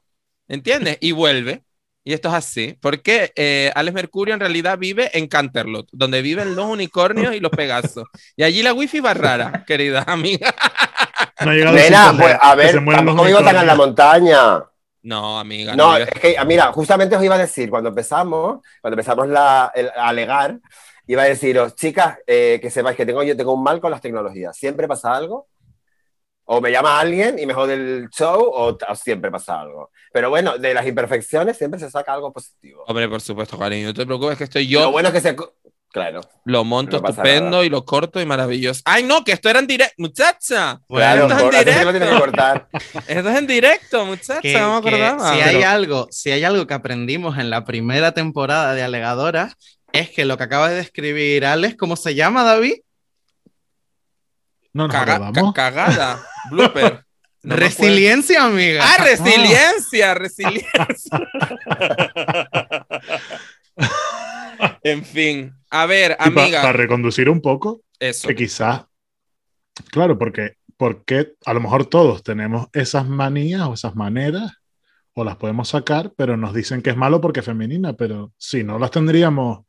¿entiendes? 0.48 0.96
Y 1.00 1.12
vuelve. 1.12 1.62
Y 2.02 2.14
esto 2.14 2.28
es 2.28 2.34
así. 2.34 2.78
Porque 2.80 3.32
eh, 3.36 3.70
Alex 3.74 3.94
Mercurio 3.94 4.32
en 4.32 4.40
realidad 4.40 4.78
vive 4.78 5.10
en 5.18 5.26
Canterlot, 5.26 5.88
donde 5.92 6.22
viven 6.22 6.56
los 6.56 6.66
unicornios 6.66 7.34
y 7.34 7.40
los 7.40 7.50
pegasos. 7.50 8.04
Y 8.36 8.44
allí 8.44 8.62
la 8.62 8.72
wifi 8.72 9.00
va 9.00 9.12
rara, 9.12 9.64
querida 9.66 10.04
amiga. 10.06 10.54
No 11.44 11.50
ha 11.50 11.54
llegado 11.54 12.16
pues 12.16 12.36
a 12.40 12.54
ver, 12.54 12.84
tampoco 12.84 13.24
vivo 13.24 13.42
tan 13.42 13.56
en 13.56 13.66
la 13.66 13.74
montaña. 13.74 14.64
No, 15.02 15.38
amiga. 15.38 15.74
No, 15.76 15.96
es 15.96 16.08
que, 16.10 16.36
mira, 16.46 16.72
justamente 16.72 17.16
os 17.16 17.24
iba 17.24 17.34
a 17.34 17.38
decir, 17.38 17.70
cuando 17.70 17.88
empezamos, 17.88 18.60
cuando 18.80 18.94
empezamos 18.94 19.28
la, 19.28 19.72
el- 19.74 19.88
a 19.88 20.08
alegar, 20.08 20.58
iba 21.06 21.22
a 21.22 21.26
deciros, 21.26 21.74
chicas, 21.74 22.18
eh, 22.26 22.58
que 22.60 22.70
sepáis 22.70 22.96
que 22.96 23.06
tengo, 23.06 23.22
yo 23.22 23.36
tengo 23.36 23.54
un 23.54 23.62
mal 23.62 23.80
con 23.80 23.90
las 23.90 24.00
tecnologías. 24.00 24.56
Siempre 24.56 24.86
pasa 24.86 25.14
algo. 25.16 25.48
O 26.52 26.60
me 26.60 26.72
llama 26.72 26.98
alguien 26.98 27.38
y 27.38 27.46
me 27.46 27.54
jode 27.54 27.74
el 27.74 28.08
show, 28.10 28.42
o, 28.42 28.76
o 28.76 28.94
siempre 28.96 29.30
pasa 29.30 29.60
algo. 29.60 29.90
Pero 30.12 30.30
bueno, 30.30 30.58
de 30.58 30.74
las 30.74 30.84
imperfecciones 30.84 31.56
siempre 31.56 31.78
se 31.78 31.88
saca 31.88 32.12
algo 32.12 32.32
positivo. 32.32 32.82
Hombre, 32.88 33.08
por 33.08 33.20
supuesto, 33.20 33.56
cariño. 33.56 33.88
No 33.88 33.94
te 33.94 34.04
preocupes 34.04 34.36
que 34.36 34.44
estoy 34.44 34.64
Lo 34.66 34.80
yo. 34.80 34.90
bueno 34.92 35.08
es 35.10 35.14
que 35.14 35.20
se... 35.20 35.36
Claro, 35.92 36.20
Lo 36.44 36.62
monto 36.62 37.00
No 37.00 37.08
estupendo 37.08 37.50
nada. 37.50 37.64
y 37.64 37.68
lo 37.68 37.84
corto 37.84 38.20
y 38.20 38.26
maravilloso. 38.26 38.80
¡Ay, 38.84 39.02
no! 39.02 39.24
Que 39.24 39.32
esto 39.32 39.48
era 39.50 39.58
en 39.58 39.66
directo, 39.66 39.94
muchacha. 39.98 40.80
claro, 40.88 41.26
esto 41.26 41.36
es 41.36 41.42
en 41.42 41.64
directo. 41.64 42.00
que 42.14 42.18
cortar. 42.20 42.68
Esto 43.08 43.28
es 43.30 43.36
en 43.38 43.46
directo, 43.48 44.06
muchacha. 44.06 44.40
que- 44.40 44.52
no 44.58 44.70
me 44.72 44.76
acordaba. 44.88 45.34
si 45.34 45.40
hay 45.40 45.56
Pero- 45.56 45.68
algo, 45.68 46.08
si 46.12 46.30
hay 46.30 46.44
algo 46.44 46.66
que 46.68 46.74
aprendimos 46.74 47.38
en 47.38 47.50
la 47.50 47.64
primera 47.64 48.12
temporada 48.12 48.72
de 48.74 48.84
Alegadoras, 48.84 49.54
es 49.92 50.10
que 50.10 50.24
lo 50.24 50.36
que 50.36 50.44
acaba 50.44 50.68
de 50.68 50.76
describir 50.76 51.44
Alex, 51.44 51.76
¿cómo 51.76 51.96
se 51.96 52.14
llama, 52.14 52.44
David? 52.44 52.74
No 54.72 54.86
nos 54.86 54.94
Caga- 54.94 55.32
ca- 55.32 55.52
cagada. 55.52 56.22
Blooper. 56.50 57.04
No 57.42 57.56
Resiliencia, 57.56 58.44
amiga. 58.44 58.84
Ah, 58.86 59.02
resiliencia, 59.02 60.12
resiliencia. 60.12 60.68
en 64.82 65.04
fin. 65.04 65.52
A 65.70 65.86
ver, 65.86 66.16
Y 66.18 66.28
amiga. 66.28 66.60
para 66.62 66.72
reconducir 66.72 67.28
un 67.28 67.40
poco, 67.40 67.82
Eso. 67.98 68.28
que 68.28 68.34
quizás, 68.34 68.84
claro, 69.90 70.18
porque, 70.18 70.54
porque 70.76 71.34
a 71.44 71.54
lo 71.54 71.60
mejor 71.60 71.86
todos 71.86 72.22
tenemos 72.22 72.68
esas 72.72 73.08
manías 73.08 73.62
o 73.62 73.74
esas 73.74 73.94
maneras, 73.94 74.52
o 75.12 75.24
las 75.24 75.36
podemos 75.36 75.68
sacar, 75.68 76.12
pero 76.16 76.36
nos 76.36 76.54
dicen 76.54 76.82
que 76.82 76.90
es 76.90 76.96
malo 76.96 77.20
porque 77.20 77.40
es 77.40 77.46
femenina, 77.46 77.92
pero 77.94 78.32
si 78.38 78.62
no 78.64 78.78
las 78.78 78.90
tendríamos, 78.90 79.64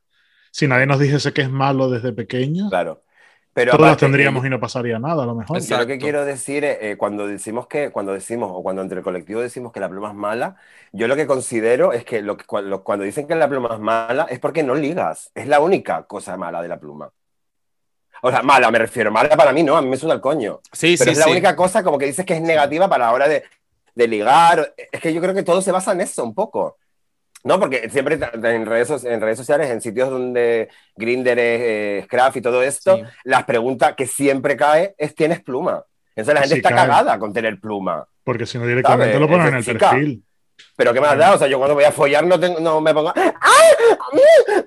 si 0.50 0.66
nadie 0.68 0.86
nos 0.86 0.98
dijese 1.00 1.32
que 1.32 1.42
es 1.42 1.50
malo 1.50 1.90
desde 1.90 2.12
pequeños, 2.12 2.68
Claro. 2.70 3.02
Pero 3.54 3.72
todos 3.72 3.82
aparte, 3.82 4.06
tendríamos 4.06 4.46
y 4.46 4.50
no 4.50 4.58
pasaría 4.58 4.98
nada, 4.98 5.24
a 5.24 5.26
lo 5.26 5.34
mejor. 5.34 5.58
Exacto. 5.58 5.74
Yo 5.74 5.80
lo 5.82 5.86
que 5.86 5.98
quiero 5.98 6.24
decir 6.24 6.64
es, 6.64 6.78
eh, 6.80 6.96
cuando 6.96 7.26
decimos 7.26 7.66
que, 7.66 7.90
cuando 7.90 8.12
decimos, 8.12 8.50
o 8.52 8.62
cuando 8.62 8.80
entre 8.80 8.98
el 8.98 9.04
colectivo 9.04 9.40
decimos 9.40 9.72
que 9.72 9.80
la 9.80 9.90
pluma 9.90 10.08
es 10.08 10.14
mala, 10.14 10.56
yo 10.92 11.06
lo 11.06 11.16
que 11.16 11.26
considero 11.26 11.92
es 11.92 12.04
que, 12.04 12.22
lo 12.22 12.36
que 12.36 12.44
cuando, 12.44 12.82
cuando 12.82 13.04
dicen 13.04 13.26
que 13.26 13.34
la 13.34 13.48
pluma 13.48 13.74
es 13.74 13.80
mala 13.80 14.26
es 14.30 14.38
porque 14.38 14.62
no 14.62 14.74
ligas. 14.74 15.30
Es 15.34 15.46
la 15.46 15.60
única 15.60 16.04
cosa 16.04 16.36
mala 16.36 16.62
de 16.62 16.68
la 16.68 16.80
pluma. 16.80 17.12
O 18.22 18.30
sea, 18.30 18.42
mala, 18.42 18.70
me 18.70 18.78
refiero, 18.78 19.10
mala 19.10 19.36
para 19.36 19.52
mí 19.52 19.62
no, 19.62 19.76
a 19.76 19.82
mí 19.82 19.88
me 19.88 19.96
suda 19.96 20.14
el 20.14 20.20
coño. 20.20 20.60
Sí, 20.72 20.94
Pero 20.98 21.10
sí, 21.10 21.12
es 21.12 21.18
la 21.18 21.24
sí. 21.24 21.30
única 21.32 21.54
cosa 21.56 21.82
como 21.82 21.98
que 21.98 22.06
dices 22.06 22.24
que 22.24 22.34
es 22.34 22.40
negativa 22.40 22.88
para 22.88 23.06
la 23.06 23.12
hora 23.12 23.28
de, 23.28 23.42
de 23.94 24.08
ligar. 24.08 24.74
Es 24.90 25.00
que 25.00 25.12
yo 25.12 25.20
creo 25.20 25.34
que 25.34 25.42
todo 25.42 25.60
se 25.60 25.72
basa 25.72 25.92
en 25.92 26.00
eso 26.00 26.24
un 26.24 26.34
poco. 26.34 26.78
No, 27.44 27.58
porque 27.58 27.88
siempre 27.90 28.18
en 28.20 28.66
redes, 28.66 29.04
en 29.04 29.20
redes 29.20 29.38
sociales, 29.38 29.68
en 29.70 29.80
sitios 29.80 30.10
donde 30.10 30.68
Grindr 30.96 31.30
es 31.38 31.60
eh, 31.60 32.02
Scruff 32.06 32.36
y 32.36 32.40
todo 32.40 32.62
esto, 32.62 32.96
Sí. 32.98 33.02
las 33.24 33.44
preguntas 33.44 33.94
que 33.96 34.06
siempre 34.06 34.56
cae 34.56 34.94
es 34.96 35.14
¿tienes 35.14 35.40
pluma? 35.40 35.84
Entonces 36.14 36.34
la 36.34 36.40
gente 36.42 36.54
Sí, 36.56 36.58
está 36.60 36.68
cae. 36.70 36.78
cagada 36.86 37.18
con 37.18 37.32
tener 37.32 37.58
pluma. 37.58 38.06
Porque 38.22 38.46
si 38.46 38.58
no 38.58 38.66
directamente 38.66 39.14
¿Sabes? 39.14 39.20
lo 39.20 39.28
ponen 39.28 39.48
en 39.48 39.54
el 39.56 39.64
chica. 39.64 39.90
perfil. 39.90 40.22
Pero 40.76 40.92
¿qué 40.92 41.00
más 41.00 41.18
da? 41.18 41.34
O 41.34 41.38
sea, 41.38 41.48
yo 41.48 41.58
cuando 41.58 41.74
voy 41.74 41.84
a 41.84 41.90
follar 41.92 42.24
no, 42.24 42.38
tengo, 42.38 42.60
no 42.60 42.80
me 42.80 42.94
pongo... 42.94 43.12
¡Ay! 43.16 43.32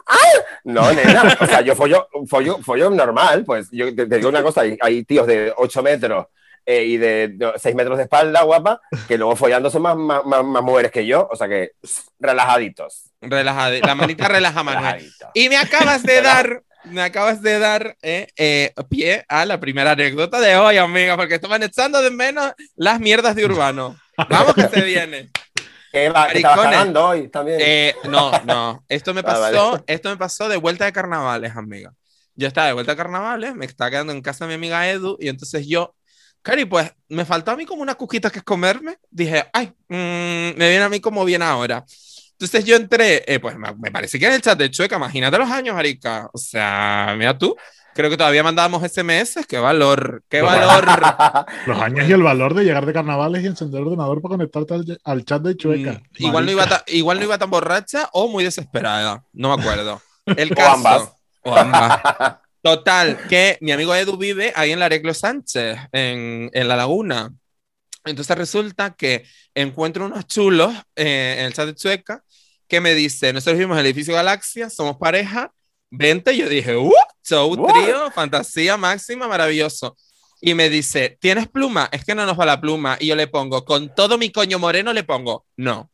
¡Ay! 0.07 0.41
No, 0.65 0.91
nena. 0.91 1.23
O 1.39 1.45
sea, 1.45 1.61
yo 1.61 1.75
follo, 1.75 2.07
follo, 2.27 2.57
follo 2.61 2.89
normal. 2.89 3.43
Pues 3.45 3.69
yo 3.71 3.93
te, 3.95 4.05
te 4.05 4.17
digo 4.17 4.29
una 4.29 4.43
cosa, 4.43 4.61
hay, 4.61 4.77
hay 4.81 5.03
tíos 5.03 5.25
de 5.27 5.53
8 5.55 5.83
metros 5.83 6.27
eh, 6.65 6.83
y 6.85 6.97
de 6.97 7.37
6 7.57 7.75
metros 7.75 7.97
de 7.97 8.03
espalda, 8.03 8.41
guapa, 8.43 8.81
que 9.07 9.17
luego 9.17 9.35
follando 9.35 9.69
son 9.69 9.81
más, 9.83 9.95
más, 9.95 10.25
más, 10.25 10.43
más 10.43 10.63
mujeres 10.63 10.91
que 10.91 11.05
yo, 11.05 11.27
o 11.31 11.35
sea 11.35 11.47
que 11.47 11.71
relajaditos. 12.19 13.11
Relajadi- 13.21 13.85
La 13.85 13.95
manita 13.95 14.27
relaja 14.27 14.63
Manuel. 14.63 15.11
Y 15.33 15.49
me 15.49 15.57
acabas 15.57 16.03
de 16.03 16.21
dar, 16.21 16.63
me 16.85 17.01
acabas 17.01 17.41
de 17.41 17.59
dar 17.59 17.97
eh, 18.01 18.27
eh, 18.37 18.73
pie 18.89 19.25
a 19.27 19.45
la 19.45 19.59
primera 19.59 19.91
anécdota 19.91 20.39
de 20.39 20.57
hoy, 20.57 20.77
amiga, 20.77 21.15
porque 21.17 21.35
estaban 21.35 21.63
echando 21.63 22.01
de 22.01 22.11
menos 22.11 22.51
las 22.75 22.99
mierdas 22.99 23.35
de 23.35 23.45
Urbano. 23.45 23.97
Vamos 24.29 24.53
que 24.55 24.67
se 24.67 24.81
viene. 24.81 25.29
Que 25.91 26.09
va, 26.09 26.27
hoy 27.07 27.29
también. 27.29 27.57
Eh, 27.61 27.95
no, 28.09 28.31
no. 28.43 28.83
Esto 28.89 29.13
me 29.13 29.21
Ah, 29.21 29.23
pasó, 29.23 29.71
vale. 29.71 29.83
esto 29.87 30.09
me 30.09 30.17
pasó 30.17 30.49
de 30.49 30.57
vuelta 30.57 30.83
de 30.85 30.91
carnavales, 30.91 31.55
amiga. 31.55 31.93
Yo 32.35 32.49
estaba 32.49 32.67
de 32.67 32.73
vuelta 32.73 32.91
de 32.91 32.97
carnavales, 32.97 33.55
me 33.55 33.65
estaba 33.65 33.89
quedando 33.91 34.11
en 34.11 34.21
casa 34.21 34.43
de 34.45 34.49
mi 34.49 34.55
amiga 34.55 34.89
Edu, 34.89 35.15
y 35.21 35.29
entonces 35.29 35.67
yo, 35.67 35.94
Cari, 36.45 36.65
pues 36.65 36.93
me 37.09 37.25
faltó 37.25 37.49
a 37.49 37.55
mí 37.55 37.65
como 37.65 37.81
una 37.81 37.95
cuquita 37.95 38.29
que 38.29 38.41
comerme. 38.43 38.99
Dije, 39.09 39.45
ay, 39.51 39.73
mm, 39.89 40.55
me 40.55 40.69
viene 40.69 40.83
a 40.83 40.89
mí 40.89 40.99
como 40.99 41.25
bien 41.25 41.41
ahora. 41.41 41.83
Entonces 42.33 42.63
yo 42.65 42.75
entré, 42.75 43.23
eh, 43.25 43.39
pues 43.39 43.57
me, 43.57 43.73
parece 43.91 44.19
que 44.19 44.27
en 44.27 44.33
el 44.33 44.41
chat 44.43 44.55
de 44.59 44.69
Chueca, 44.69 44.97
imagínate 44.97 45.39
los 45.39 45.49
años, 45.49 45.75
Arica. 45.75 46.29
O 46.31 46.37
sea, 46.37 47.15
mira 47.17 47.35
tú, 47.35 47.55
creo 47.95 48.11
que 48.11 48.17
todavía 48.17 48.43
mandábamos 48.43 48.83
SMS, 48.83 49.43
qué 49.47 49.57
valor, 49.57 50.21
qué 50.29 50.43
valor. 50.43 50.85
Los 51.65 51.81
años 51.81 52.07
y 52.07 52.11
el 52.11 52.21
valor 52.21 52.53
de 52.53 52.63
llegar 52.63 52.85
de 52.85 52.93
carnavales 52.93 53.41
y 53.43 53.47
encender 53.47 53.81
el 53.81 53.87
ordenador 53.87 54.21
para 54.21 54.33
conectarte 54.33 54.75
al, 54.75 54.99
al 55.03 55.25
chat 55.25 55.41
de 55.41 55.57
Chueca. 55.57 55.93
Mm, 55.93 56.03
igual, 56.17 56.45
no 56.45 56.51
iba 56.51 56.67
ta- 56.67 56.83
igual 56.87 57.17
no 57.17 57.23
iba 57.23 57.39
tan 57.39 57.49
borracha 57.49 58.07
o 58.13 58.27
muy 58.27 58.43
desesperada, 58.43 59.23
no 59.33 59.55
me 59.55 59.63
acuerdo. 59.63 59.99
El 60.27 60.51
O 60.51 60.55
caso. 60.55 60.73
ambas. 60.75 61.11
O 61.41 61.55
ambas. 61.55 62.35
Total, 62.65 63.27
que 63.27 63.59
mi 63.61 63.71
amigo 63.71 63.93
Edu 63.93 64.17
vive 64.17 64.51
ahí 64.55 64.71
en 64.71 64.79
Lareclo 64.79 65.13
Sánchez, 65.13 65.77
en, 65.91 66.49
en 66.51 66.67
La 66.67 66.75
Laguna. 66.75 67.31
Entonces 68.03 68.35
resulta 68.35 68.95
que 68.95 69.23
encuentro 69.53 70.07
unos 70.07 70.25
chulos 70.25 70.73
eh, 70.95 71.35
en 71.37 71.45
el 71.45 71.53
chat 71.53 71.67
de 71.67 71.75
Chueca 71.75 72.23
que 72.67 72.81
me 72.81 72.95
dice, 72.95 73.31
nosotros 73.33 73.59
vivimos 73.59 73.75
en 73.75 73.81
el 73.81 73.85
edificio 73.85 74.15
Galaxia, 74.15 74.71
somos 74.71 74.97
pareja, 74.97 75.53
vente. 75.91 76.35
Yo 76.35 76.49
dije, 76.49 76.75
¡uh! 76.75 76.91
Show, 77.23 77.55
trío, 77.67 78.09
fantasía 78.09 78.77
máxima, 78.77 79.27
maravilloso. 79.27 79.95
Y 80.41 80.55
me 80.55 80.67
dice, 80.67 81.19
¿tienes 81.21 81.47
pluma? 81.47 81.87
Es 81.91 82.03
que 82.03 82.15
no 82.15 82.25
nos 82.25 82.39
va 82.39 82.47
la 82.47 82.59
pluma. 82.59 82.97
Y 82.99 83.05
yo 83.05 83.15
le 83.15 83.27
pongo, 83.27 83.63
con 83.63 83.93
todo 83.93 84.17
mi 84.17 84.31
coño 84.31 84.57
moreno, 84.57 84.91
le 84.91 85.03
pongo, 85.03 85.45
no. 85.55 85.91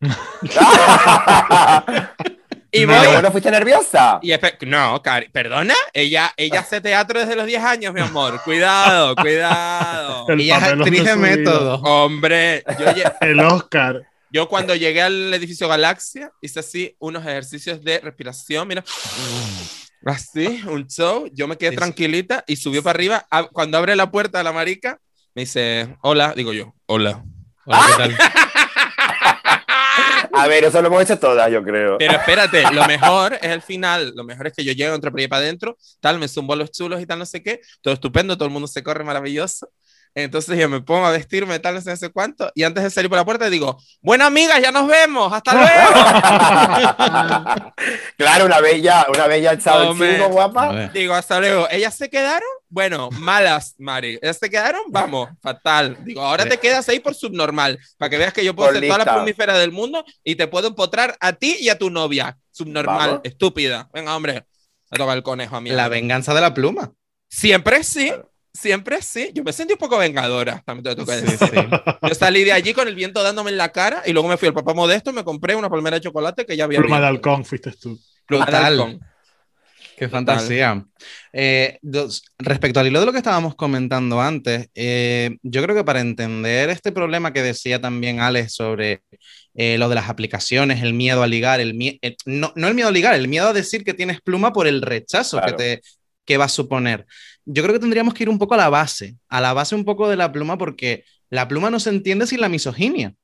Y 2.70 2.84
No, 2.84 2.92
voy, 2.94 3.06
¿Pero 3.06 3.22
no 3.22 3.30
fuiste 3.32 3.50
nerviosa? 3.50 4.20
y 4.22 4.30
no, 4.66 5.00
Cari, 5.02 5.28
perdona, 5.30 5.74
ella, 5.94 6.32
ella 6.36 6.60
hace 6.60 6.80
teatro 6.82 7.18
desde 7.18 7.34
los 7.34 7.46
10 7.46 7.62
años, 7.64 7.94
mi 7.94 8.00
amor. 8.00 8.40
Cuidado, 8.44 9.16
cuidado. 9.22 10.26
El 10.28 10.40
Ella 10.42 10.58
es 10.58 10.62
actriz 10.64 11.04
de 11.04 11.16
método. 11.16 11.76
Hombre, 11.82 12.62
yo, 12.78 12.86
lle- 12.86 13.14
El 13.22 13.40
Oscar. 13.40 14.02
yo 14.30 14.48
cuando 14.48 14.74
llegué 14.74 15.00
al 15.00 15.32
edificio 15.32 15.66
Galaxia 15.66 16.30
hice 16.42 16.60
así 16.60 16.94
unos 16.98 17.22
ejercicios 17.24 17.82
de 17.82 18.00
respiración, 18.00 18.68
mira. 18.68 18.84
Así, 20.04 20.62
un 20.66 20.86
show. 20.86 21.28
Yo 21.32 21.48
me 21.48 21.56
quedé 21.56 21.70
Sí, 21.70 21.76
tranquilita 21.76 22.44
y 22.46 22.56
subió 22.56 22.82
para 22.82 22.96
arriba. 22.96 23.26
Cuando 23.52 23.78
abre 23.78 23.96
la 23.96 24.10
puerta 24.10 24.38
de 24.38 24.44
la 24.44 24.52
marica, 24.52 24.98
me 25.34 25.42
dice, 25.42 25.96
hola, 26.02 26.32
digo 26.36 26.52
yo, 26.52 26.74
hola. 26.86 27.24
Hola, 27.70 27.80
¿qué 27.86 28.14
tal? 28.14 28.18
A 30.38 30.48
ver, 30.48 30.64
eso 30.64 30.80
lo 30.80 30.88
hemos 30.88 31.02
hecho 31.02 31.18
todas, 31.18 31.50
yo 31.50 31.62
creo. 31.62 31.98
Pero 31.98 32.12
espérate, 32.12 32.62
lo 32.72 32.86
mejor 32.86 33.34
es 33.34 33.50
el 33.50 33.62
final. 33.62 34.12
Lo 34.14 34.24
mejor 34.24 34.48
es 34.48 34.52
que 34.52 34.64
yo 34.64 34.72
llego, 34.72 34.94
entro 34.94 35.10
por 35.10 35.20
ahí 35.20 35.28
para 35.28 35.42
adentro, 35.42 35.76
tal, 36.00 36.18
me 36.18 36.28
zumbo 36.28 36.54
los 36.56 36.70
chulos 36.70 37.00
y 37.00 37.06
tal, 37.06 37.18
no 37.18 37.26
sé 37.26 37.42
qué. 37.42 37.60
Todo 37.80 37.94
estupendo, 37.94 38.36
todo 38.36 38.46
el 38.46 38.52
mundo 38.52 38.68
se 38.68 38.82
corre 38.82 39.04
maravilloso. 39.04 39.70
Entonces 40.14 40.58
yo 40.58 40.68
me 40.68 40.80
pongo 40.80 41.06
a 41.06 41.10
vestirme, 41.10 41.58
tal, 41.58 41.74
no 41.76 41.80
sé, 41.80 41.94
no 42.00 42.12
cuánto. 42.12 42.50
Y 42.54 42.64
antes 42.64 42.82
de 42.82 42.90
salir 42.90 43.08
por 43.08 43.18
la 43.18 43.24
puerta 43.24 43.48
digo, 43.50 43.78
buena 44.00 44.26
amiga, 44.26 44.58
ya 44.58 44.72
nos 44.72 44.88
vemos, 44.88 45.32
hasta 45.32 45.54
luego. 45.54 47.68
Claro, 48.16 48.46
una 48.46 48.60
bella, 48.60 49.06
una 49.12 49.26
bella 49.26 49.52
el 49.52 49.58
chingo, 49.58 50.24
A 50.24 50.28
guapa. 50.28 50.88
digo, 50.92 51.14
hasta 51.14 51.38
luego. 51.38 51.68
¿Ellas 51.70 51.94
se 51.94 52.10
quedaron? 52.10 52.48
Bueno, 52.68 53.10
malas, 53.12 53.74
Mari. 53.78 54.18
¿Ellas 54.20 54.38
se 54.38 54.50
quedaron? 54.50 54.82
Vamos, 54.88 55.30
fatal. 55.40 55.96
Digo, 56.04 56.22
ahora 56.22 56.44
te 56.46 56.58
quedas 56.58 56.88
ahí 56.88 57.00
por 57.00 57.14
subnormal, 57.14 57.78
para 57.96 58.10
que 58.10 58.18
veas 58.18 58.32
que 58.32 58.44
yo 58.44 58.54
puedo 58.54 58.70
Por 58.70 58.78
ser 58.80 58.88
toda 58.88 59.04
la 59.04 59.14
plumífera 59.14 59.56
del 59.56 59.72
mundo 59.72 60.04
y 60.24 60.34
te 60.34 60.48
puedo 60.48 60.68
empotrar 60.68 61.16
a 61.20 61.32
ti 61.32 61.56
y 61.60 61.68
a 61.68 61.78
tu 61.78 61.90
novia. 61.90 62.36
Subnormal, 62.50 63.08
Vamos. 63.08 63.20
estúpida. 63.24 63.88
Venga, 63.94 64.16
hombre. 64.16 64.44
Me 64.90 64.98
toca 64.98 65.12
el 65.12 65.22
conejo 65.22 65.56
a 65.56 65.60
mí. 65.60 65.70
La 65.70 65.88
venganza 65.88 66.34
de 66.34 66.40
la 66.40 66.54
pluma. 66.54 66.92
Siempre 67.28 67.84
sí, 67.84 68.08
Claro. 68.08 68.32
Siempre 68.58 69.00
sí. 69.02 69.30
Yo 69.34 69.44
me 69.44 69.52
sentí 69.52 69.72
un 69.74 69.78
poco 69.78 69.98
vengadora, 69.98 70.62
también 70.66 70.84
te 70.84 70.90
lo 70.90 70.96
tengo 70.96 71.06
que 71.10 71.18
Sí, 71.26 71.36
decir. 71.46 71.48
sí. 71.70 72.06
Yo 72.08 72.14
salí 72.14 72.44
de 72.44 72.52
allí 72.52 72.74
con 72.74 72.88
el 72.88 72.94
viento 72.94 73.22
dándome 73.22 73.50
en 73.50 73.56
la 73.56 73.70
cara 73.70 74.02
y 74.06 74.12
luego 74.12 74.28
me 74.28 74.36
fui 74.36 74.48
al 74.48 74.54
papá 74.54 74.74
modesto 74.74 75.10
y 75.10 75.14
me 75.14 75.24
compré 75.24 75.54
una 75.54 75.70
palmera 75.70 75.96
de 75.96 76.02
chocolate 76.02 76.44
que 76.46 76.56
ya 76.56 76.64
había. 76.64 76.78
Pluma 76.80 77.00
de 77.00 77.06
halcón 77.06 77.44
fuiste 77.44 77.72
tú. 77.72 77.98
Pluma 78.26 78.46
de 78.46 78.56
halcón. 78.56 79.00
Qué 79.96 80.08
fantasía. 80.08 80.84
Eh, 81.32 81.78
dos- 81.82 82.22
respecto 82.38 82.78
al 82.78 82.86
hilo 82.86 83.00
de 83.00 83.06
lo 83.06 83.10
que 83.12 83.18
estábamos 83.18 83.56
comentando 83.56 84.20
antes, 84.20 84.68
eh, 84.76 85.38
yo 85.42 85.60
creo 85.62 85.74
que 85.74 85.82
para 85.82 86.00
entender 86.00 86.70
este 86.70 86.92
problema 86.92 87.32
que 87.32 87.42
decía 87.42 87.80
también 87.80 88.20
Alex 88.20 88.54
sobre 88.54 89.02
eh, 89.56 89.76
lo 89.76 89.88
de 89.88 89.96
las 89.96 90.08
aplicaciones, 90.08 90.84
el 90.84 90.94
miedo 90.94 91.20
a 91.24 91.26
ligar, 91.26 91.58
el 91.58 91.74
mie- 91.74 91.98
el- 92.00 92.16
no, 92.26 92.52
no 92.54 92.68
el 92.68 92.74
miedo 92.74 92.88
a 92.90 92.92
ligar, 92.92 93.14
el 93.16 93.26
miedo 93.26 93.48
a 93.48 93.52
decir 93.52 93.82
que 93.82 93.92
tienes 93.92 94.20
pluma 94.20 94.52
por 94.52 94.68
el 94.68 94.82
rechazo 94.82 95.38
Claro. 95.38 95.56
que, 95.56 95.62
te, 95.78 95.82
que 96.28 96.36
va 96.36 96.44
a 96.44 96.48
suponer. 96.50 97.06
Yo 97.46 97.62
creo 97.62 97.72
que 97.74 97.80
tendríamos 97.80 98.12
que 98.12 98.24
ir 98.24 98.28
un 98.28 98.38
poco 98.38 98.52
a 98.54 98.58
la 98.58 98.68
base, 98.68 99.16
a 99.30 99.40
la 99.40 99.54
base 99.54 99.74
un 99.74 99.86
poco 99.86 100.10
de 100.10 100.16
la 100.16 100.30
pluma, 100.30 100.58
porque 100.58 101.04
la 101.30 101.48
pluma 101.48 101.70
no 101.70 101.80
se 101.80 101.88
entiende 101.88 102.26
sin 102.26 102.40
la 102.42 102.50
misoginia. 102.50 103.14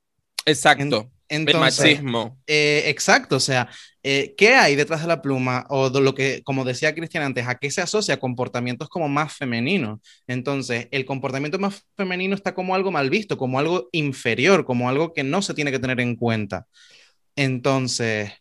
Exacto. 0.47 1.12
el 1.47 1.49
Entonces, 1.49 2.01
machismo. 2.01 2.38
eh, 2.47 2.85
exacto, 2.87 3.37
o 3.37 3.40
sea, 3.40 3.69
eh, 4.03 4.35
¿qué 4.38 4.55
hay 4.55 4.77
detrás 4.77 5.03
de 5.03 5.09
la 5.09 5.21
pluma? 5.23 5.67
O 5.69 5.90
de 5.90 6.01
lo 6.01 6.14
que, 6.14 6.43
como 6.45 6.64
decía 6.64 6.95
Cristian 6.95 7.25
antes, 7.25 7.47
¿a 7.47 7.57
qué 7.57 7.71
se 7.71 7.83
asocia? 7.83 8.19
Comportamientos 8.21 8.88
como 8.88 9.09
más 9.09 9.35
femeninos. 9.35 10.01
Entonces, 10.27 10.88
el 10.93 11.05
comportamiento 11.05 11.59
más 11.59 11.83
femenino 11.97 12.35
está 12.35 12.55
como 12.55 12.75
algo 12.75 12.90
mal 12.90 13.11
visto, 13.11 13.37
como 13.38 13.59
algo 13.59 13.88
inferior, 13.93 14.64
como 14.64 14.88
algo 14.88 15.12
que 15.12 15.25
no 15.25 15.43
se 15.43 15.55
tiene 15.55 15.71
que 15.73 15.79
tener 15.79 16.01
en 16.01 16.17
cuenta. 16.17 16.67
Entonces, 17.37 18.33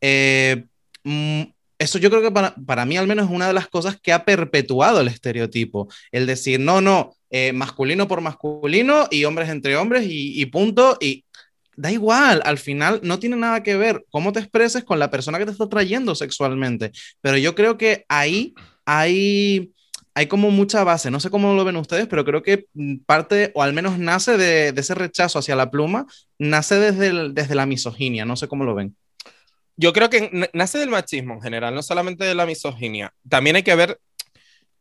eh, 0.00 0.64
mm, 1.04 1.42
eso 1.78 1.98
yo 1.98 2.10
creo 2.10 2.22
que 2.22 2.32
para, 2.32 2.54
para 2.54 2.84
mí 2.84 2.96
al 2.96 3.06
menos 3.06 3.26
es 3.26 3.32
una 3.32 3.46
de 3.46 3.52
las 3.52 3.68
cosas 3.68 3.98
que 4.00 4.12
ha 4.12 4.24
perpetuado 4.24 5.00
el 5.00 5.08
estereotipo. 5.08 5.88
El 6.10 6.26
decir, 6.26 6.58
no, 6.58 6.80
no, 6.80 7.14
eh, 7.30 7.52
masculino 7.52 8.08
por 8.08 8.20
masculino 8.20 9.06
y 9.10 9.24
hombres 9.24 9.48
entre 9.48 9.76
hombres 9.76 10.04
y, 10.08 10.44
punto. 10.46 10.96
Y 11.00 11.24
da 11.76 11.92
igual, 11.92 12.42
al 12.44 12.58
final 12.58 13.00
no 13.04 13.18
tiene 13.18 13.36
nada 13.36 13.62
que 13.62 13.76
ver 13.76 14.04
cómo 14.10 14.32
te 14.32 14.40
expreses 14.40 14.84
con 14.84 14.98
la 14.98 15.10
persona 15.10 15.38
que 15.38 15.46
te 15.46 15.52
está 15.52 15.68
trayendo 15.68 16.14
sexualmente. 16.14 16.92
Pero 17.20 17.36
yo 17.36 17.54
creo 17.54 17.78
que 17.78 18.04
ahí 18.08 18.54
hay, 18.84 19.72
hay 20.14 20.26
como 20.26 20.50
mucha 20.50 20.82
base. 20.84 21.10
No 21.10 21.20
sé 21.20 21.30
cómo 21.30 21.54
lo 21.54 21.64
ven 21.64 21.76
ustedes, 21.76 22.08
pero 22.08 22.24
creo 22.24 22.42
que 22.42 22.66
parte, 23.06 23.52
o 23.54 23.62
al 23.62 23.72
menos 23.72 23.98
nace 23.98 24.36
de, 24.36 24.68
ese 24.76 24.94
rechazo 24.94 25.38
hacia 25.38 25.54
la 25.54 25.70
pluma, 25.70 26.06
nace 26.38 26.76
desde, 26.76 27.32
desde 27.32 27.54
la 27.54 27.66
misoginia. 27.66 28.24
No 28.24 28.36
sé 28.36 28.48
cómo 28.48 28.64
lo 28.64 28.74
ven. 28.74 28.96
Yo 29.80 29.92
creo 29.92 30.10
que 30.10 30.48
nace 30.52 30.78
del 30.78 30.90
machismo 30.90 31.34
en 31.34 31.40
general, 31.40 31.74
no 31.74 31.82
solamente 31.82 32.24
de 32.24 32.34
la 32.34 32.44
misoginia. 32.46 33.14
También 33.28 33.54
hay 33.56 33.62
que 33.62 33.74
ver, 33.76 33.98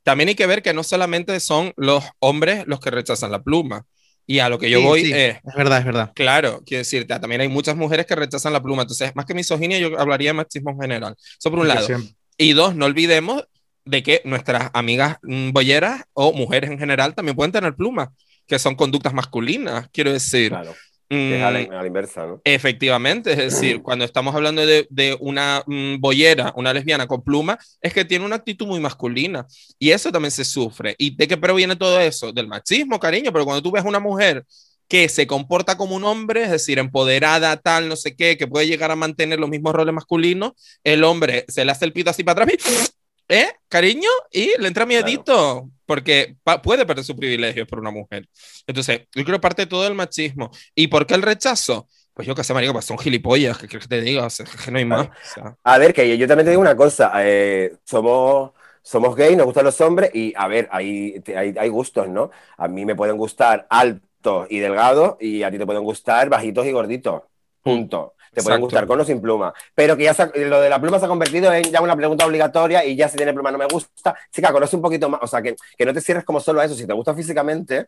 también 0.04 0.30
hay 0.30 0.36
que 0.36 0.48
ver 0.48 0.62
que 0.64 0.74
no 0.74 0.84
solamente 0.84 1.40
son 1.40 1.72
los 1.78 2.04
hombres 2.20 2.64
los 2.66 2.80
que 2.80 2.90
rechazan 2.92 3.32
la 3.32 3.42
pluma. 3.44 3.86
Y 4.26 4.40
a 4.40 4.50
lo 4.50 4.58
que 4.60 4.70
yo 4.70 4.80
Sí, 4.80 4.86
voy 4.86 5.06
sí, 5.06 5.12
es, 5.14 5.36
es 5.38 5.56
verdad, 5.56 5.80
es 5.80 5.86
verdad. 5.86 6.12
claro, 6.14 6.62
quiero 6.66 6.80
decirte, 6.80 7.18
también 7.20 7.42
hay 7.42 7.48
muchas 7.48 7.78
mujeres 7.78 8.06
que 8.06 8.16
rechazan 8.16 8.52
la 8.54 8.62
pluma. 8.62 8.82
Entonces, 8.82 9.16
más 9.16 9.26
que 9.26 9.34
misoginia, 9.34 9.78
yo 9.80 9.98
hablaría 10.00 10.32
de 10.32 10.34
machismo 10.34 10.72
en 10.72 10.82
general. 10.82 11.16
Eso 11.40 11.50
por 11.52 11.60
un 11.60 11.68
lado. 11.70 11.86
siempre- 11.86 12.14
Y 12.38 12.54
dos, 12.54 12.76
no 12.76 12.86
olvidemos 12.88 13.46
de 13.86 14.04
que 14.04 14.22
nuestras 14.26 14.70
amigas 14.74 15.18
mm, 15.22 15.52
bolleras 15.52 16.04
o 16.14 16.34
mujeres 16.34 16.72
en 16.72 16.80
general 16.80 17.16
también 17.16 17.38
pueden 17.38 17.54
tener 17.54 17.74
plumas, 17.76 18.10
que 18.48 18.60
son 18.60 18.76
conductas 18.76 19.14
masculinas, 19.14 19.88
quiero 19.94 20.12
decir. 20.12 20.50
Claro, 20.50 20.76
que 21.08 21.38
es 21.38 21.44
a 21.44 21.52
la, 21.52 21.62
Mm, 21.62 21.72
a 21.72 21.82
la 21.82 21.88
inversa, 21.88 22.26
¿no? 22.26 22.42
Efectivamente, 22.44 23.32
es 23.32 23.38
decir, 23.38 23.82
cuando 23.84 24.06
estamos 24.06 24.36
hablando 24.36 24.66
de, 24.66 24.88
de 24.90 25.18
una 25.20 25.64
mm, 25.66 26.00
boyera, 26.00 26.54
una 26.56 26.74
lesbiana 26.74 27.08
con 27.08 27.24
pluma, 27.24 27.58
es 27.82 27.94
que 27.94 28.06
tiene 28.06 28.26
una 28.26 28.36
actitud 28.36 28.68
muy 28.68 28.80
masculina 28.80 29.46
y 29.80 29.92
eso 29.92 30.12
también 30.12 30.32
se 30.32 30.46
sufre. 30.46 30.96
¿Y 30.98 31.16
de 31.16 31.28
qué 31.28 31.38
proviene 31.38 31.76
todo 31.76 32.00
eso? 32.00 32.32
Del 32.32 32.48
machismo, 32.48 33.00
cariño, 33.00 33.32
pero 33.32 33.46
cuando 33.46 33.62
tú 33.62 33.72
ves 33.72 33.84
una 33.86 34.00
mujer 34.00 34.46
que 34.88 35.10
se 35.10 35.28
comporta 35.28 35.78
como 35.78 35.96
un 35.96 36.04
hombre, 36.06 36.44
es 36.44 36.52
decir, 36.52 36.80
empoderada, 36.80 37.58
tal, 37.58 37.90
no 37.90 37.96
sé 37.96 38.16
qué, 38.16 38.38
que 38.38 38.48
puede 38.48 38.68
llegar 38.68 38.90
a 38.92 38.96
mantener 38.96 39.40
los 39.40 39.50
mismos 39.50 39.74
roles 39.74 39.94
masculinos, 39.94 40.54
el 40.84 41.04
hombre 41.04 41.46
se 41.48 41.66
le 41.66 41.72
hace 41.72 41.86
el 41.86 41.94
pito 41.94 42.10
así 42.10 42.24
para 42.24 42.44
atrás, 42.44 42.58
y, 42.58 42.97
¿eh? 43.30 43.48
Cariño, 43.70 44.10
y 44.32 44.52
le 44.60 44.68
entra 44.68 44.86
miedito, 44.86 45.70
porque 45.86 46.38
pa- 46.44 46.62
puede 46.62 46.86
perder 46.86 47.04
su 47.06 47.16
privilegio 47.16 47.66
por 47.68 47.80
una 47.80 47.92
mujer. 47.92 48.28
Entonces, 48.68 49.02
yo 49.16 49.24
creo 49.24 49.38
que 49.38 49.42
parte 49.42 49.64
de 49.64 49.68
todo 49.68 49.88
el 49.88 49.96
machismo. 49.96 50.52
¿Y 50.76 50.88
por 50.88 51.06
qué 51.06 51.16
el 51.16 51.22
rechazo? 51.22 51.88
Pues 52.14 52.28
yo 52.28 52.34
qué 52.36 52.44
sé, 52.44 52.54
marico, 52.54 52.74
pues 52.74 52.86
son 52.86 52.98
gilipollas, 52.98 53.58
¿qué 53.58 53.68
quieres 53.68 53.88
que 53.88 53.96
te 53.96 54.02
diga? 54.02 54.26
O 54.26 54.30
sea, 54.30 54.46
que 54.66 54.72
no 54.72 54.78
hay 54.80 54.86
más. 54.86 55.08
o 55.08 55.12
sea. 55.22 55.56
A 55.64 55.78
ver, 55.78 55.94
que 55.94 56.18
yo 56.18 56.28
también 56.28 56.46
te 56.46 56.52
digo 56.52 56.62
una 56.62 56.76
cosa. 56.76 57.12
eh, 57.18 57.78
somos, 57.86 58.52
somos 58.82 59.16
gay, 59.16 59.36
nos 59.36 59.46
gustan 59.46 59.66
los 59.66 59.80
hombres 59.82 60.12
y, 60.14 60.34
a 60.36 60.48
ver, 60.48 60.68
hay, 60.72 61.22
hay, 61.36 61.54
hay 61.58 61.70
gustos, 61.70 62.08
¿no? 62.10 62.32
A 62.58 62.68
mí 62.68 62.86
me 62.86 62.96
pueden 62.96 63.18
gustar 63.18 63.68
altos 63.70 64.48
y 64.50 64.60
delgados 64.60 65.18
y 65.20 65.44
a 65.44 65.52
ti 65.52 65.58
te 65.58 65.66
pueden 65.66 65.84
gustar 65.84 66.30
bajitos 66.30 66.66
y 66.66 66.72
gorditos. 66.72 67.24
Punto. 67.62 68.16
Te 68.38 68.44
pueden 68.44 68.60
Exacto. 68.60 68.66
gustar 68.66 68.86
con 68.88 69.00
o 69.02 69.04
sin 69.04 69.20
pluma. 69.20 69.52
Pero 69.74 69.98
que 69.98 70.04
ya 70.04 70.12
ha- 70.12 70.32
lo 70.36 70.62
de 70.62 70.70
la 70.70 70.80
pluma 70.80 71.00
se 71.00 71.06
ha 71.06 71.08
convertido 71.08 71.52
en 71.52 71.64
ya 71.64 71.82
una 71.82 71.96
pregunta 71.96 72.24
obligatoria 72.26 72.86
y 72.86 72.96
ya 72.96 73.10
si 73.10 73.18
tiene 73.18 73.34
pluma 73.34 73.52
no 73.52 73.58
me 73.58 73.66
gusta. 73.66 74.16
Chica, 74.32 74.52
conoce 74.52 74.76
un 74.76 74.82
poquito 74.84 75.10
más. 75.10 75.22
O 75.24 75.28
sea, 75.28 75.42
que, 75.42 75.56
que 75.76 75.86
no 75.86 75.94
te 75.94 76.02
cierres 76.02 76.24
como 76.24 76.40
solo 76.40 76.62
a 76.62 76.66
eso. 76.66 76.76
Si 76.76 76.86
te 76.86 76.94
gusta 76.94 77.16
físicamente, 77.16 77.88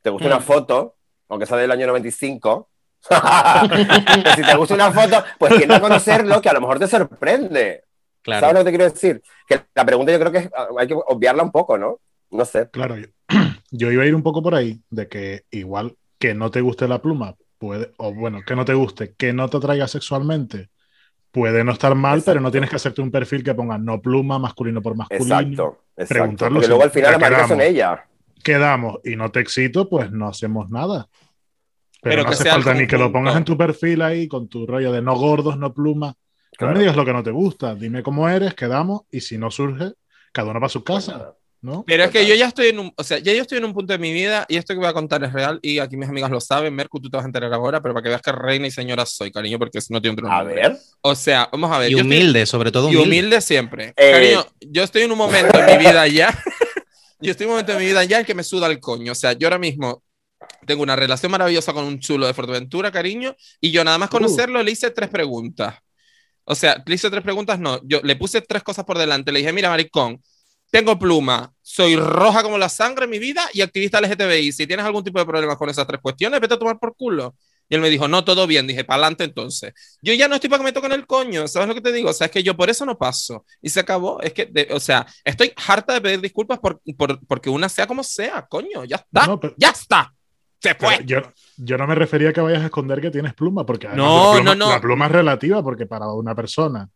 te 0.00 0.10
gusta 0.10 0.28
una 0.28 0.38
Mm. 0.38 0.42
foto, 0.42 0.94
aunque 1.28 1.46
sea 1.46 1.56
del 1.56 1.72
año 1.72 1.86
95. 1.88 2.68
Pero 3.08 3.16
si 4.36 4.42
te 4.42 4.54
gusta 4.56 4.74
una 4.74 4.92
foto, 4.92 5.24
pues 5.38 5.56
tiende 5.56 5.74
a 5.74 5.80
conocerlo 5.80 6.40
que 6.40 6.48
a 6.48 6.52
lo 6.52 6.60
mejor 6.60 6.78
te 6.78 6.86
sorprende. 6.86 7.82
Claro. 8.22 8.40
¿Sabes 8.40 8.54
lo 8.54 8.60
que 8.60 8.64
te 8.64 8.76
quiero 8.76 8.92
decir? 8.92 9.22
Que 9.48 9.60
la 9.74 9.84
pregunta 9.84 10.12
yo 10.12 10.18
creo 10.20 10.30
que 10.32 10.38
es- 10.38 10.50
hay 10.78 10.86
que 10.86 10.94
obviarla 10.94 11.42
un 11.42 11.50
poco, 11.52 11.76
¿no? 11.76 11.98
No 12.30 12.44
sé. 12.44 12.68
Claro, 12.70 12.96
yo, 12.96 13.06
yo 13.72 13.90
iba 13.90 14.02
a 14.02 14.06
ir 14.06 14.14
un 14.14 14.22
poco 14.22 14.42
por 14.42 14.54
ahí, 14.54 14.80
de 14.90 15.08
que 15.08 15.44
igual 15.50 15.96
que 16.18 16.34
no 16.34 16.50
te 16.50 16.60
guste 16.60 16.86
la 16.88 17.00
pluma, 17.00 17.34
puede, 17.58 17.92
o 17.98 18.14
bueno, 18.14 18.42
que 18.46 18.56
no 18.56 18.64
te 18.64 18.74
guste, 18.74 19.14
que 19.16 19.32
no 19.32 19.48
te 19.48 19.56
atraiga 19.58 19.88
sexualmente, 19.88 20.70
puede 21.30 21.64
no 21.64 21.72
estar 21.72 21.94
mal, 21.94 22.22
pero 22.24 22.40
no 22.40 22.50
tienes 22.50 22.70
que 22.70 22.76
hacerte 22.76 23.02
un 23.02 23.10
perfil 23.10 23.42
que 23.44 23.54
ponga 23.54 23.78
no 23.78 24.00
pluma, 24.00 24.38
masculino 24.38 24.80
por 24.82 24.96
masculino. 24.96 25.40
Exacto. 25.40 25.84
Exacto. 25.96 26.08
Preguntarlo 26.14 26.54
Porque 26.54 26.68
luego 26.68 26.82
al 26.84 26.90
final 26.90 27.12
las 27.12 27.20
marcas 27.20 27.48
son 27.48 27.58
quedamos. 27.58 27.60
ellas. 27.60 28.00
Quedamos 28.42 28.98
y 29.04 29.16
no 29.16 29.30
te 29.30 29.40
excito, 29.40 29.88
pues 29.88 30.10
no 30.12 30.28
hacemos 30.28 30.70
nada. 30.70 31.08
Pero, 32.00 32.22
Pero 32.22 32.22
no 32.22 32.28
que 32.28 32.34
hace 32.34 32.44
falta 32.46 32.74
ni 32.74 32.86
que 32.86 32.96
lo 32.98 33.12
pongas 33.12 33.36
en 33.36 33.44
tu 33.44 33.56
perfil 33.56 34.02
ahí 34.02 34.28
con 34.28 34.48
tu 34.48 34.66
rollo 34.66 34.92
de 34.92 35.02
no 35.02 35.16
gordos, 35.16 35.58
no 35.58 35.74
pluma. 35.74 36.14
No 36.60 36.72
me 36.72 36.78
digas 36.80 36.96
lo 36.96 37.04
que 37.04 37.12
no 37.12 37.22
te 37.22 37.30
gusta, 37.30 37.74
dime 37.74 38.02
cómo 38.02 38.28
eres, 38.28 38.54
quedamos 38.54 39.02
y 39.10 39.20
si 39.20 39.38
no 39.38 39.50
surge, 39.50 39.92
cada 40.32 40.50
uno 40.50 40.60
va 40.60 40.66
a 40.66 40.70
su 40.70 40.82
casa. 40.84 41.34
¿No? 41.60 41.84
Pero 41.86 42.04
es 42.04 42.10
que 42.10 42.26
yo 42.26 42.34
ya 42.34 42.46
estoy 42.46 42.68
en 42.68 42.78
un, 42.78 42.92
o 42.96 43.02
sea, 43.02 43.18
ya 43.18 43.32
yo 43.32 43.42
estoy 43.42 43.58
en 43.58 43.64
un 43.64 43.72
punto 43.74 43.92
de 43.92 43.98
mi 43.98 44.12
vida 44.12 44.46
y 44.48 44.56
esto 44.56 44.74
que 44.74 44.78
voy 44.78 44.88
a 44.88 44.92
contar 44.92 45.22
es 45.24 45.32
real 45.32 45.58
y 45.62 45.78
aquí 45.80 45.96
mis 45.96 46.08
amigas 46.08 46.30
lo 46.30 46.40
saben, 46.40 46.74
Mercu, 46.74 47.00
tú 47.00 47.10
te 47.10 47.16
vas 47.16 47.24
a 47.24 47.26
enterar 47.26 47.52
ahora, 47.52 47.80
pero 47.82 47.94
para 47.94 48.02
que 48.04 48.08
veas 48.10 48.22
que 48.22 48.30
reina 48.32 48.66
y 48.66 48.70
señora 48.70 49.04
soy, 49.06 49.30
cariño, 49.32 49.58
porque 49.58 49.78
no 49.90 50.00
tiene 50.00 50.14
otro 50.14 50.30
A 50.30 50.38
nombre. 50.38 50.54
ver. 50.54 50.76
O 51.00 51.14
sea, 51.14 51.48
vamos 51.50 51.70
a 51.72 51.78
ver. 51.78 51.88
Y 51.90 51.92
yo 51.92 51.98
estoy- 51.98 52.06
humilde, 52.16 52.46
sobre 52.46 52.70
todo 52.70 52.84
y 52.90 52.96
humilde. 52.96 53.02
humilde 53.08 53.40
siempre. 53.40 53.92
Eh, 53.96 54.12
Cariño, 54.12 54.46
yo 54.60 54.82
estoy 54.84 55.02
en 55.02 55.12
un 55.12 55.18
momento 55.18 55.58
en 55.58 55.66
mi 55.66 55.76
vida 55.84 56.06
ya. 56.06 56.28
yo 57.20 57.30
estoy 57.32 57.44
en 57.44 57.48
un 57.50 57.54
momento 57.54 57.72
en 57.72 57.78
mi 57.78 57.86
vida 57.86 58.04
ya 58.04 58.20
en 58.20 58.24
que 58.24 58.34
me 58.34 58.44
suda 58.44 58.66
el 58.68 58.78
coño. 58.80 59.12
O 59.12 59.14
sea, 59.16 59.32
yo 59.32 59.48
ahora 59.48 59.58
mismo 59.58 60.02
tengo 60.66 60.82
una 60.82 60.94
relación 60.96 61.32
maravillosa 61.32 61.72
con 61.72 61.84
un 61.84 61.98
chulo 61.98 62.26
de 62.26 62.34
Fuerteventura, 62.34 62.92
cariño, 62.92 63.34
y 63.60 63.70
yo 63.72 63.82
nada 63.84 63.98
más 63.98 64.08
conocerlo 64.10 64.62
le 64.62 64.70
hice 64.70 64.90
tres 64.90 65.08
preguntas. 65.08 65.74
O 66.44 66.54
sea, 66.54 66.82
le 66.86 66.94
hice 66.94 67.10
tres 67.10 67.22
preguntas, 67.22 67.58
no. 67.58 67.80
Yo 67.84 68.00
le 68.02 68.16
puse 68.16 68.40
tres 68.40 68.62
cosas 68.62 68.84
por 68.84 68.96
delante. 68.96 69.32
Le 69.32 69.40
dije, 69.40 69.52
mira, 69.52 69.68
maricón, 69.68 70.22
tengo 70.70 70.98
pluma, 70.98 71.52
soy 71.62 71.96
roja 71.96 72.42
como 72.42 72.58
la 72.58 72.68
sangre 72.68 73.04
en 73.04 73.10
mi 73.10 73.18
vida 73.18 73.42
y 73.52 73.60
activista 73.62 74.00
LGTBI. 74.00 74.52
Si 74.52 74.66
tienes 74.66 74.84
algún 74.84 75.04
tipo 75.04 75.18
de 75.18 75.26
problemas 75.26 75.56
con 75.56 75.68
esas 75.68 75.86
tres 75.86 76.00
cuestiones, 76.00 76.40
vete 76.40 76.54
a 76.54 76.58
tomar 76.58 76.78
por 76.78 76.94
culo. 76.96 77.34
Y 77.70 77.74
él 77.74 77.80
me 77.82 77.90
dijo, 77.90 78.08
no, 78.08 78.24
todo 78.24 78.46
bien. 78.46 78.66
Dije, 78.66 78.82
para 78.84 79.02
adelante 79.02 79.24
entonces. 79.24 79.74
Yo 80.00 80.14
ya 80.14 80.26
no 80.26 80.34
estoy 80.36 80.48
para 80.48 80.60
que 80.60 80.64
me 80.64 80.72
toquen 80.72 80.92
el 80.92 81.06
coño, 81.06 81.46
¿sabes 81.48 81.68
lo 81.68 81.74
que 81.74 81.82
te 81.82 81.92
digo? 81.92 82.08
O 82.10 82.12
sea, 82.14 82.26
es 82.26 82.30
que 82.30 82.42
yo 82.42 82.56
por 82.56 82.70
eso 82.70 82.86
no 82.86 82.96
paso. 82.96 83.44
Y 83.60 83.68
se 83.68 83.80
acabó. 83.80 84.20
Es 84.22 84.32
que, 84.32 84.46
de- 84.46 84.68
o 84.72 84.80
sea, 84.80 85.06
estoy 85.24 85.52
harta 85.66 85.92
de 85.92 86.00
pedir 86.00 86.20
disculpas 86.22 86.58
por, 86.60 86.80
por- 86.96 87.20
porque 87.26 87.50
una 87.50 87.68
sea 87.68 87.86
como 87.86 88.02
sea, 88.02 88.46
coño, 88.48 88.84
ya 88.84 88.96
está. 88.96 89.26
No, 89.26 89.38
pero- 89.38 89.54
ya 89.58 89.68
está. 89.70 90.14
Se 90.60 90.74
fue. 90.74 91.00
yo, 91.04 91.18
yo 91.56 91.76
no 91.78 91.86
me 91.86 91.94
refería 91.94 92.30
a 92.30 92.32
que 92.32 92.40
vayas 92.40 92.62
a 92.62 92.66
esconder 92.66 93.00
que 93.00 93.10
tienes 93.12 93.32
pluma, 93.34 93.64
porque 93.64 93.86
No, 93.88 94.28
la 94.28 94.32
pluma, 94.40 94.42
no, 94.42 94.54
no. 94.66 94.70
la 94.70 94.80
pluma 94.80 95.06
es 95.06 95.12
relativa, 95.12 95.62
porque 95.62 95.86
para 95.86 96.10
una 96.12 96.34
persona 96.34 96.88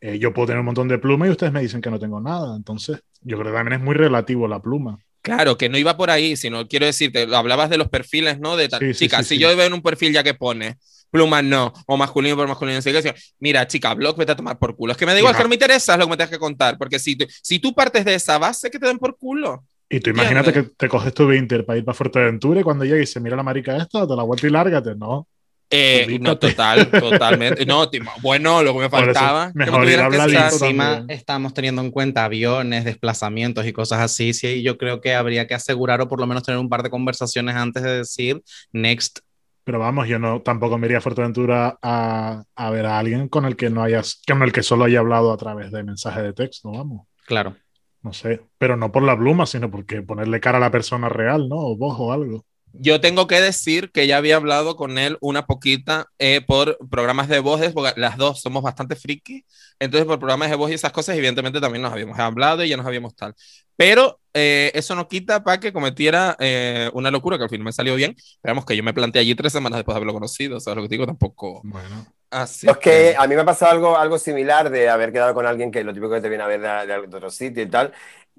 eh, 0.00 0.18
yo 0.18 0.32
puedo 0.32 0.46
tener 0.46 0.60
un 0.60 0.66
montón 0.66 0.86
de 0.86 0.98
pluma 0.98 1.26
y 1.26 1.30
ustedes 1.30 1.52
me 1.52 1.60
dicen 1.60 1.80
que 1.80 1.90
no 1.90 1.98
tengo 1.98 2.20
nada. 2.20 2.54
Entonces, 2.56 3.00
yo 3.22 3.38
creo 3.38 3.52
que 3.52 3.56
también 3.58 3.80
es 3.80 3.84
muy 3.84 3.94
relativo 3.94 4.48
la 4.48 4.60
pluma. 4.60 4.98
Claro, 5.22 5.58
que 5.58 5.68
no 5.68 5.76
iba 5.76 5.96
por 5.96 6.10
ahí, 6.10 6.34
sino 6.36 6.66
quiero 6.66 6.86
decirte, 6.86 7.28
hablabas 7.34 7.68
de 7.68 7.76
los 7.76 7.88
perfiles, 7.88 8.40
¿no? 8.40 8.56
De 8.56 8.68
tal. 8.68 8.80
Sí, 8.80 8.94
chica, 8.94 9.18
sí, 9.18 9.24
si 9.24 9.34
sí. 9.36 9.40
yo 9.40 9.54
veo 9.54 9.66
en 9.66 9.74
un 9.74 9.82
perfil 9.82 10.12
ya 10.12 10.22
que 10.22 10.34
pone 10.34 10.78
plumas 11.10 11.42
no, 11.42 11.72
o 11.86 11.96
masculino 11.96 12.36
por 12.36 12.46
masculino, 12.46 12.76
no 12.76 12.82
sé 12.82 12.92
qué, 12.92 13.14
mira, 13.40 13.66
chica, 13.66 13.92
blog, 13.94 14.16
vete 14.16 14.32
a 14.32 14.36
tomar 14.36 14.58
por 14.58 14.76
culo. 14.76 14.92
Es 14.92 14.96
que 14.98 15.04
me 15.04 15.12
da 15.12 15.18
igual, 15.18 15.36
que 15.36 15.42
no 15.42 15.48
me 15.48 15.56
interesa 15.56 15.94
es 15.94 15.98
lo 15.98 16.04
que 16.06 16.10
me 16.10 16.16
tengas 16.16 16.30
que 16.30 16.38
contar, 16.38 16.78
porque 16.78 16.98
si, 17.00 17.16
tú- 17.16 17.26
si 17.42 17.58
tú 17.58 17.74
partes 17.74 18.04
de 18.04 18.14
esa 18.14 18.38
base, 18.38 18.70
que 18.70 18.78
te 18.78 18.86
den 18.86 18.98
por 18.98 19.18
culo. 19.18 19.64
Y 19.88 19.98
tú 19.98 20.10
imagínate 20.10 20.50
¿Entiendes? 20.50 20.70
que 20.70 20.76
te 20.76 20.88
coges 20.88 21.12
tu 21.12 21.26
Vinter 21.26 21.66
para 21.66 21.78
ir 21.78 21.84
para 21.84 21.96
Fuerteventura 21.96 22.60
y 22.60 22.62
cuando 22.62 22.84
llegue 22.84 23.02
y 23.02 23.06
se 23.06 23.18
mira 23.18 23.34
la 23.36 23.42
marica 23.42 23.76
esta, 23.76 24.06
te 24.06 24.14
la 24.14 24.22
vuelta 24.22 24.46
y 24.46 24.50
lárgate, 24.50 24.94
¿no? 24.94 25.26
Eh, 25.72 26.18
no, 26.20 26.36
total, 26.36 26.90
totalmente. 26.90 27.64
No, 27.64 27.88
bueno, 28.22 28.62
lo 28.62 28.72
que 28.74 28.80
me 28.80 28.90
faltaba. 28.90 29.52
que 29.52 29.58
me 29.58 29.64
mejor 29.66 29.84
que 29.86 29.94
estar- 29.94 30.10
también. 30.18 30.42
Encima 30.42 31.04
estamos 31.08 31.54
teniendo 31.54 31.80
en 31.82 31.90
cuenta 31.92 32.24
aviones, 32.24 32.84
desplazamientos 32.84 33.64
y 33.66 33.72
cosas 33.72 34.00
así. 34.00 34.32
Sí, 34.34 34.62
yo 34.62 34.76
creo 34.76 35.00
que 35.00 35.14
habría 35.14 35.46
que 35.46 35.54
asegurar 35.54 36.00
o 36.00 36.08
por 36.08 36.18
lo 36.18 36.26
menos 36.26 36.42
tener 36.42 36.58
un 36.58 36.68
par 36.68 36.82
de 36.82 36.90
conversaciones 36.90 37.54
antes 37.54 37.82
de 37.84 37.98
decir 37.98 38.42
next. 38.72 39.20
Pero 39.62 39.78
vamos, 39.78 40.08
yo 40.08 40.18
no 40.18 40.40
tampoco 40.42 40.76
me 40.78 40.86
iría 40.86 40.98
a 40.98 41.02
Fuerteventura 41.02 41.78
a, 41.82 42.42
a 42.56 42.70
ver 42.70 42.86
a 42.86 42.98
alguien 42.98 43.28
con 43.28 43.44
el 43.44 43.54
que 43.56 43.70
no 43.70 43.82
hayas, 43.82 44.20
con 44.26 44.42
el 44.42 44.52
que 44.52 44.62
solo 44.64 44.84
haya 44.86 44.98
hablado 44.98 45.32
a 45.32 45.36
través 45.36 45.70
de 45.70 45.84
mensaje 45.84 46.22
de 46.22 46.32
texto, 46.32 46.72
vamos. 46.72 47.06
Claro. 47.26 47.54
No 48.02 48.12
sé, 48.14 48.40
pero 48.58 48.76
no 48.76 48.90
por 48.90 49.02
la 49.02 49.16
pluma, 49.16 49.44
sino 49.46 49.70
porque 49.70 50.00
ponerle 50.02 50.40
cara 50.40 50.56
a 50.56 50.60
la 50.60 50.70
persona 50.70 51.08
real, 51.10 51.48
¿no? 51.48 51.56
O 51.56 51.76
voz 51.76 51.94
o 52.00 52.12
algo. 52.12 52.44
Yo 52.72 53.00
tengo 53.00 53.26
que 53.26 53.40
decir 53.40 53.90
que 53.92 54.06
ya 54.06 54.16
había 54.16 54.36
hablado 54.36 54.76
con 54.76 54.98
él 54.98 55.18
una 55.20 55.46
poquita 55.46 56.06
eh, 56.18 56.40
por 56.46 56.78
programas 56.90 57.28
de 57.28 57.40
voces, 57.40 57.72
porque 57.72 57.98
las 58.00 58.16
dos 58.16 58.40
somos 58.40 58.62
bastante 58.62 58.96
friki. 58.96 59.44
Entonces, 59.78 60.06
por 60.06 60.18
programas 60.18 60.50
de 60.50 60.56
voz 60.56 60.70
y 60.70 60.74
esas 60.74 60.92
cosas, 60.92 61.16
evidentemente 61.16 61.60
también 61.60 61.82
nos 61.82 61.92
habíamos 61.92 62.18
hablado 62.18 62.64
y 62.64 62.68
ya 62.68 62.76
nos 62.76 62.86
habíamos 62.86 63.14
tal. 63.16 63.34
Pero 63.76 64.20
eh, 64.34 64.70
eso 64.74 64.94
no 64.94 65.08
quita 65.08 65.42
para 65.42 65.58
que 65.58 65.72
cometiera 65.72 66.36
eh, 66.38 66.90
una 66.92 67.10
locura 67.10 67.38
que 67.38 67.44
al 67.44 67.50
fin 67.50 67.62
me 67.62 67.72
salió 67.72 67.94
bien. 67.96 68.14
Veamos 68.42 68.64
que 68.64 68.76
yo 68.76 68.82
me 68.82 68.94
planteé 68.94 69.22
allí 69.22 69.34
tres 69.34 69.52
semanas 69.52 69.78
después 69.78 69.94
de 69.94 69.98
haberlo 69.98 70.12
conocido. 70.12 70.60
¿Sabes 70.60 70.76
lo 70.76 70.82
que 70.82 70.88
te 70.88 70.94
digo? 70.94 71.06
Tampoco. 71.06 71.60
Bueno, 71.62 72.06
Así 72.30 72.68
Es 72.68 72.76
que 72.76 73.14
a 73.18 73.26
mí 73.26 73.34
me 73.34 73.40
ha 73.40 73.44
pasado 73.44 73.72
algo, 73.72 73.98
algo 73.98 74.18
similar 74.18 74.70
de 74.70 74.88
haber 74.88 75.12
quedado 75.12 75.34
con 75.34 75.46
alguien 75.46 75.70
que 75.72 75.82
lo 75.82 75.92
típico 75.92 76.12
que 76.12 76.20
te 76.20 76.28
viene 76.28 76.44
a 76.44 76.46
ver 76.46 76.60
de, 76.60 77.08
de 77.08 77.16
otro 77.16 77.30
sitio 77.30 77.62
y 77.62 77.68
tal. 77.68 77.92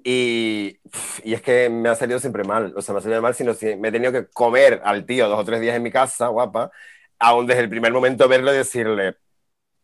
Y, 0.04 0.78
y 1.22 1.34
es 1.34 1.42
que 1.42 1.68
me 1.68 1.88
ha 1.88 1.94
salido 1.94 2.18
siempre 2.18 2.44
mal. 2.44 2.72
O 2.76 2.82
sea, 2.82 2.92
me 2.94 2.98
ha 2.98 3.02
salido 3.02 3.22
mal, 3.22 3.34
sino 3.34 3.54
si 3.54 3.76
me 3.76 3.88
he 3.88 3.92
tenido 3.92 4.12
que 4.12 4.26
comer 4.28 4.80
al 4.84 5.06
tío 5.06 5.28
dos 5.28 5.38
o 5.38 5.44
tres 5.44 5.60
días 5.60 5.76
en 5.76 5.82
mi 5.82 5.90
casa, 5.90 6.26
guapa, 6.28 6.70
aún 7.18 7.46
desde 7.46 7.62
el 7.62 7.68
primer 7.68 7.92
momento 7.92 8.26
verlo 8.28 8.52
y 8.52 8.56
decirle, 8.56 9.16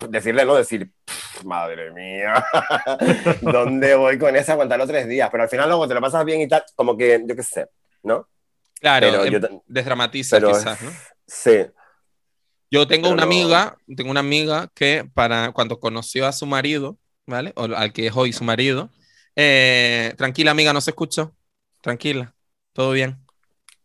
decirle, 0.09 0.45
no 0.45 0.55
decir, 0.57 0.91
"Pff, 1.05 1.45
madre 1.45 1.93
mía, 1.93 2.45
¿dónde 3.43 3.95
voy 3.95 4.19
con 4.19 4.35
esa? 4.37 4.53
Aguantarlo 4.53 4.87
tres 4.87 5.07
días. 5.09 5.29
Pero 5.31 5.45
al 5.45 5.49
final 5.49 5.69
luego 5.69 5.87
te 5.87 5.95
lo 5.95 6.01
pasas 6.01 6.25
bien 6.25 6.41
y 6.41 6.49
tal, 6.49 6.65
como 6.75 6.97
que, 6.97 7.23
yo 7.25 7.37
qué 7.37 7.43
sé, 7.43 7.67
¿no? 8.03 8.29
Claro, 8.81 9.25
em, 9.25 9.33
yo 9.33 9.63
desdramatiza 9.67 10.37
pero- 10.37 10.49
quizás, 10.49 10.81
¿no? 10.83 10.91
Sí. 11.27 11.67
Yo 12.71 12.87
tengo 12.87 13.05
Pero 13.05 13.15
una 13.15 13.23
amiga, 13.23 13.77
tengo 13.97 14.11
una 14.11 14.21
amiga 14.21 14.69
que 14.75 15.09
para 15.15 15.53
cuando 15.53 15.81
conoció 15.81 16.27
a 16.27 16.33
su 16.33 16.45
marido, 16.45 16.99
¿vale? 17.27 17.53
O 17.57 17.65
al 17.65 17.93
que 17.95 18.07
es 18.09 18.13
hoy 18.15 18.33
su 18.35 18.45
marido, 18.45 18.91
eh, 19.41 20.15
tranquila 20.17 20.51
amiga, 20.51 20.73
no 20.73 20.81
se 20.81 20.91
escuchó. 20.91 21.33
Tranquila, 21.81 22.35
todo 22.73 22.91
bien. 22.91 23.19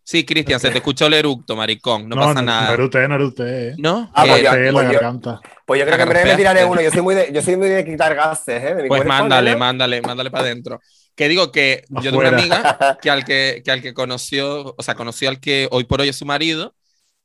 Sí, 0.03 0.25
Cristian, 0.25 0.59
se 0.59 0.71
te 0.71 0.79
escuchó 0.79 1.05
el 1.05 1.13
eructo, 1.13 1.55
maricón, 1.55 2.09
no, 2.09 2.15
pasa 2.17 2.33
no, 2.33 2.41
nada. 2.41 2.67
No 2.69 2.73
eruté, 2.73 3.07
no 3.07 3.15
eruté, 3.15 3.69
¿eh? 3.69 3.75
¿No? 3.77 4.11
Ah, 4.13 4.25
Eh, 4.25 4.29
pues 4.31 4.43
ya- 4.43 4.51
Eruté 4.53 4.65
la 4.65 4.71
pues 4.73 4.85
yo- 4.87 4.93
garganta. 4.93 5.41
Pues 5.65 5.79
yo 5.79 5.85
creo 5.85 5.97
que 5.97 6.03
en 6.03 6.09
breve 6.09 6.31
me 6.31 6.35
tiraré 6.35 6.65
uno. 6.65 6.81
Yo 6.81 6.91
soy 6.91 7.01
muy 7.01 7.15
de, 7.15 7.31
yo 7.31 7.41
soy 7.41 7.55
muy 7.55 7.69
de 7.69 7.85
quitar 7.85 8.13
gases, 8.15 8.61
¿eh? 8.63 8.75
Pues 8.87 9.05
mándale, 9.05 9.51
nena. 9.51 9.59
mándale, 9.59 10.01
mándale 10.01 10.29
para 10.31 10.43
adentro. 10.45 10.81
Que 11.15 11.29
digo 11.29 11.51
que 11.53 11.85
yo 11.89 12.01
tengo 12.01 12.17
una 12.19 12.29
Afuera. 12.29 12.55
amiga 12.57 12.97
que 13.01 13.09
al 13.11 13.23
que, 13.23 13.61
que 13.63 13.71
al 13.71 13.81
que 13.81 13.93
conoció, 13.93 14.73
o 14.75 14.83
sea, 14.83 14.95
conoció 14.95 15.29
al 15.29 15.39
que 15.39 15.69
hoy 15.71 15.83
por 15.85 16.01
hoy 16.01 16.09
es 16.09 16.17
su 16.17 16.25
marido 16.25 16.75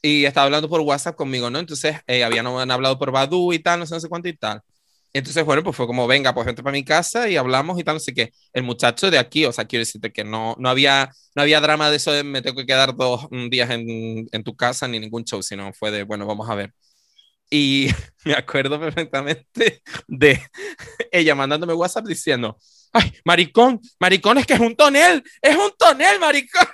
y 0.01 0.27
estaba 0.27 0.45
hablando 0.45 0.69
por 0.69 0.83
WhatsApp 0.83 1.17
conmigo, 1.17 1.51
¿no? 1.51 1.59
Entonces, 1.59 1.97
eh, 2.07 2.23
habían 2.23 2.47
habían 2.47 2.71
hablado 2.71 2.97
por 2.99 3.11
Badu 3.11 3.53
y 3.53 3.59
tal, 3.59 3.81
no 3.81 3.87
sé, 3.87 3.95
no 3.95 4.01
sé 4.01 4.09
cuánto 4.09 4.29
y 4.29 4.37
tal. 4.37 4.61
Entonces, 5.13 5.45
bueno, 5.45 5.63
pues 5.65 5.77
fue 5.77 5.87
como, 5.87 6.07
venga, 6.07 6.35
pues 6.35 6.47
vente 6.47 6.63
para 6.63 6.73
mi 6.73 6.85
casa 6.85 7.29
y 7.29 7.37
hablamos 7.37 7.79
y 7.81 7.85
tal, 7.85 7.97
no 7.97 8.01
sé 8.01 8.15
qué. 8.15 8.33
El 8.53 8.63
muchacho 8.63 9.11
de 9.11 9.19
aquí, 9.19 9.45
o 9.47 9.53
sea, 9.53 9.65
quiero 9.65 9.83
decirte 9.83 10.13
que 10.13 10.25
no, 10.25 10.55
no, 10.59 10.69
había, 10.69 11.11
no 11.35 11.43
había 11.43 11.61
drama 11.61 11.91
de 11.91 11.97
eso 11.97 12.13
de 12.13 12.25
me 12.25 12.43
tengo 12.43 12.57
que 12.57 12.67
quedar 12.67 12.95
dos 12.95 13.27
mm, 13.31 13.49
días 13.49 13.71
en, 13.71 14.29
en 14.31 14.45
tu 14.45 14.55
casa 14.57 14.87
ni 14.89 15.01
ningún 15.01 15.25
show, 15.25 15.43
sino 15.43 15.73
fue 15.73 15.91
de, 15.91 16.03
bueno, 16.05 16.27
vamos 16.27 16.49
a 16.51 16.55
ver. 16.55 16.73
Y 17.51 17.89
me 18.25 18.35
acuerdo 18.35 18.79
perfectamente 18.81 19.83
de 20.07 20.41
ella 21.13 21.35
mandándome 21.35 21.75
WhatsApp 21.75 22.07
diciendo, 22.07 22.59
ay, 22.93 23.13
maricón, 23.25 23.81
maricón 24.01 24.39
es 24.39 24.47
que 24.47 24.55
es 24.55 24.61
un 24.61 24.77
tonel, 24.77 25.23
es 25.43 25.57
un 25.57 25.73
tonel, 25.79 26.21
maricón. 26.21 26.67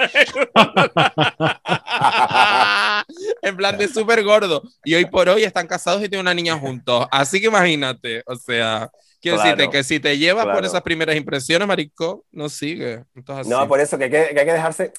en 3.42 3.56
plan 3.56 3.76
de 3.76 3.88
súper 3.88 4.22
gordo. 4.24 4.62
Y 4.84 4.94
hoy 4.94 5.04
por 5.06 5.28
hoy 5.28 5.42
están 5.44 5.66
casados 5.66 6.00
y 6.02 6.08
tienen 6.08 6.22
una 6.22 6.32
niña 6.34 6.56
juntos. 6.58 7.06
Así 7.10 7.40
que 7.40 7.48
imagínate, 7.48 8.22
o 8.26 8.36
sea, 8.36 8.90
quiero 9.20 9.34
Claro, 9.34 9.38
decirte 9.38 9.70
que 9.70 9.84
si 9.84 10.00
te 10.00 10.16
llevas 10.18 10.48
por 10.48 10.64
esas 10.64 10.82
primeras 10.82 11.16
impresiones, 11.16 11.68
maricón, 11.68 12.22
no 12.32 12.48
sigue. 12.48 13.04
Entonces, 13.14 13.44
No, 13.44 13.68
por 13.68 13.80
eso 13.80 13.96
que 13.96 14.04
hay 14.04 14.10
que, 14.10 14.28
que 14.34 14.40
hay 14.40 14.46
que 14.46 14.52
dejarse, 14.52 14.92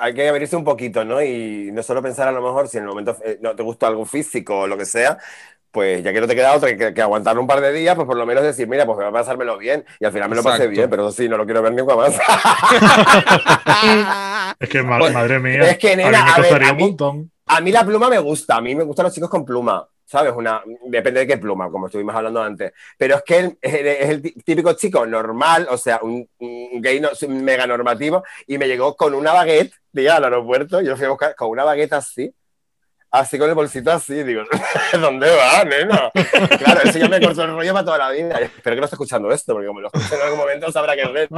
hay 0.00 0.14
que 0.14 0.28
abrirse 0.28 0.56
un 0.56 0.64
poquito, 0.64 1.04
¿no? 1.04 1.22
Y 1.22 1.70
no 1.72 1.82
solo 1.84 2.02
pensar 2.02 2.26
a 2.26 2.32
lo 2.32 2.42
mejor 2.42 2.66
si 2.68 2.78
en 2.78 2.82
el 2.84 2.88
momento 2.88 3.16
eh, 3.24 3.38
no 3.40 3.54
te 3.54 3.62
gusta 3.62 3.86
algo 3.86 4.04
físico 4.04 4.62
o 4.62 4.66
lo 4.66 4.76
que 4.76 4.84
sea, 4.84 5.16
pues 5.74 6.02
ya 6.04 6.12
que 6.12 6.20
no 6.20 6.26
te 6.28 6.36
queda 6.36 6.54
otra 6.54 6.74
que, 6.76 6.94
que 6.94 7.02
aguantar 7.02 7.36
un 7.38 7.46
par 7.48 7.60
de 7.60 7.72
días, 7.72 7.96
pues 7.96 8.06
por 8.06 8.16
lo 8.16 8.24
menos 8.24 8.44
decir, 8.44 8.66
mira, 8.68 8.86
pues 8.86 8.96
voy 8.96 9.04
a 9.06 9.10
pasármelo 9.10 9.58
bien. 9.58 9.84
Y 10.00 10.04
al 10.06 10.12
final 10.12 10.30
me 10.30 10.36
lo 10.36 10.42
pasé 10.42 10.56
Exacto. 10.62 10.70
bien, 10.70 10.88
pero 10.88 11.10
sí, 11.10 11.28
no 11.28 11.36
lo 11.36 11.44
quiero 11.44 11.60
ver 11.62 11.72
nunca 11.74 11.96
más. 11.96 12.16
Es 14.60 14.68
que, 14.68 14.82
ma- 14.82 14.98
Pues, 14.98 15.12
madre 15.12 15.38
mía, 15.40 15.70
es 15.70 15.78
que, 15.78 15.92
a 15.92 15.96
mí 15.96 16.02
nena, 16.04 16.24
me 16.24 16.30
a 16.30 16.34
ver, 16.36 16.42
costaría 16.42 16.68
a 16.68 16.72
un 16.72 16.76
mí- 16.76 16.82
montón. 16.84 17.30
A 17.46 17.60
mí 17.60 17.72
la 17.72 17.84
pluma 17.84 18.08
me 18.08 18.18
gusta, 18.18 18.56
a 18.56 18.60
mí 18.60 18.74
me 18.74 18.84
gustan 18.84 19.04
los 19.04 19.14
chicos 19.14 19.28
con 19.28 19.44
pluma, 19.44 19.86
¿sabes? 20.06 20.32
Una, 20.34 20.62
depende 20.86 21.20
de 21.20 21.26
qué 21.26 21.36
pluma, 21.36 21.70
como 21.70 21.86
estuvimos 21.86 22.14
hablando 22.14 22.42
antes. 22.42 22.72
Pero 22.96 23.16
es 23.16 23.22
que 23.22 23.38
él 23.38 23.58
es, 23.60 23.74
el- 23.74 23.86
es 23.86 24.08
el 24.08 24.22
tí- 24.22 24.34
típico 24.44 24.72
chico 24.74 25.04
normal, 25.06 25.66
o 25.70 25.76
sea, 25.76 25.98
un, 26.02 26.26
un 26.38 26.80
gay 26.80 27.00
no- 27.00 27.10
un 27.26 27.44
mega 27.44 27.66
normativo, 27.66 28.22
y 28.46 28.56
me 28.58 28.66
llegó 28.68 28.96
con 28.96 29.14
una 29.14 29.32
baguette, 29.32 29.72
tía, 29.92 30.16
al 30.16 30.24
aeropuerto, 30.24 30.80
yo 30.80 30.90
lo 30.90 30.96
fui 30.96 31.06
a 31.06 31.10
buscar 31.10 31.34
con 31.34 31.48
una 31.50 31.64
baguette 31.64 31.92
así, 31.94 32.32
así 33.14 33.38
con 33.38 33.48
el 33.48 33.54
bolsito 33.54 33.92
así, 33.92 34.22
digo, 34.24 34.42
¿dónde 35.00 35.30
va, 35.30 35.64
nena? 35.64 36.10
Claro, 36.58 36.80
eso 36.84 36.98
ya 36.98 37.08
me 37.08 37.20
cortó 37.20 37.44
el 37.44 37.52
rollo 37.52 37.72
para 37.72 37.84
toda 37.84 37.98
la 37.98 38.10
vida. 38.10 38.38
Espero 38.40 38.74
que 38.76 38.80
no 38.80 38.84
esté 38.86 38.96
escuchando 38.96 39.30
esto, 39.30 39.52
porque 39.52 39.68
como 39.68 39.80
lo 39.80 39.86
escuche 39.92 40.16
en 40.16 40.22
algún 40.22 40.38
momento 40.38 40.70
sabrá 40.72 40.94
que 40.96 41.02
es 41.02 41.08
él. 41.14 41.28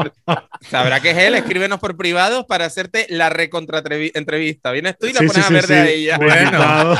Sabrá 0.68 1.00
que 1.00 1.10
es 1.10 1.18
él, 1.18 1.34
escríbenos 1.34 1.78
por 1.78 1.96
privado 1.96 2.46
para 2.46 2.64
hacerte 2.64 3.06
la 3.10 3.28
recontra 3.28 3.82
entrevista. 4.14 4.72
Vienes 4.72 4.96
tú 4.98 5.06
y 5.06 5.12
la 5.12 5.20
Sí, 5.20 5.26
pones 5.26 5.44
sí, 5.44 5.52
a 5.52 5.54
ver 5.54 5.66
sí, 5.66 5.74
de 5.74 5.94
ella. 5.94 6.18
invitado. 6.20 6.96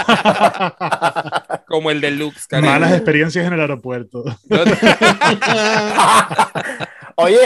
Como 1.66 1.90
el 1.90 2.00
deluxe, 2.00 2.46
cariño. 2.46 2.70
Malas 2.70 2.92
experiencias 2.92 3.46
en 3.46 3.52
el 3.54 3.60
aeropuerto. 3.60 4.24
Oye, 7.18 7.38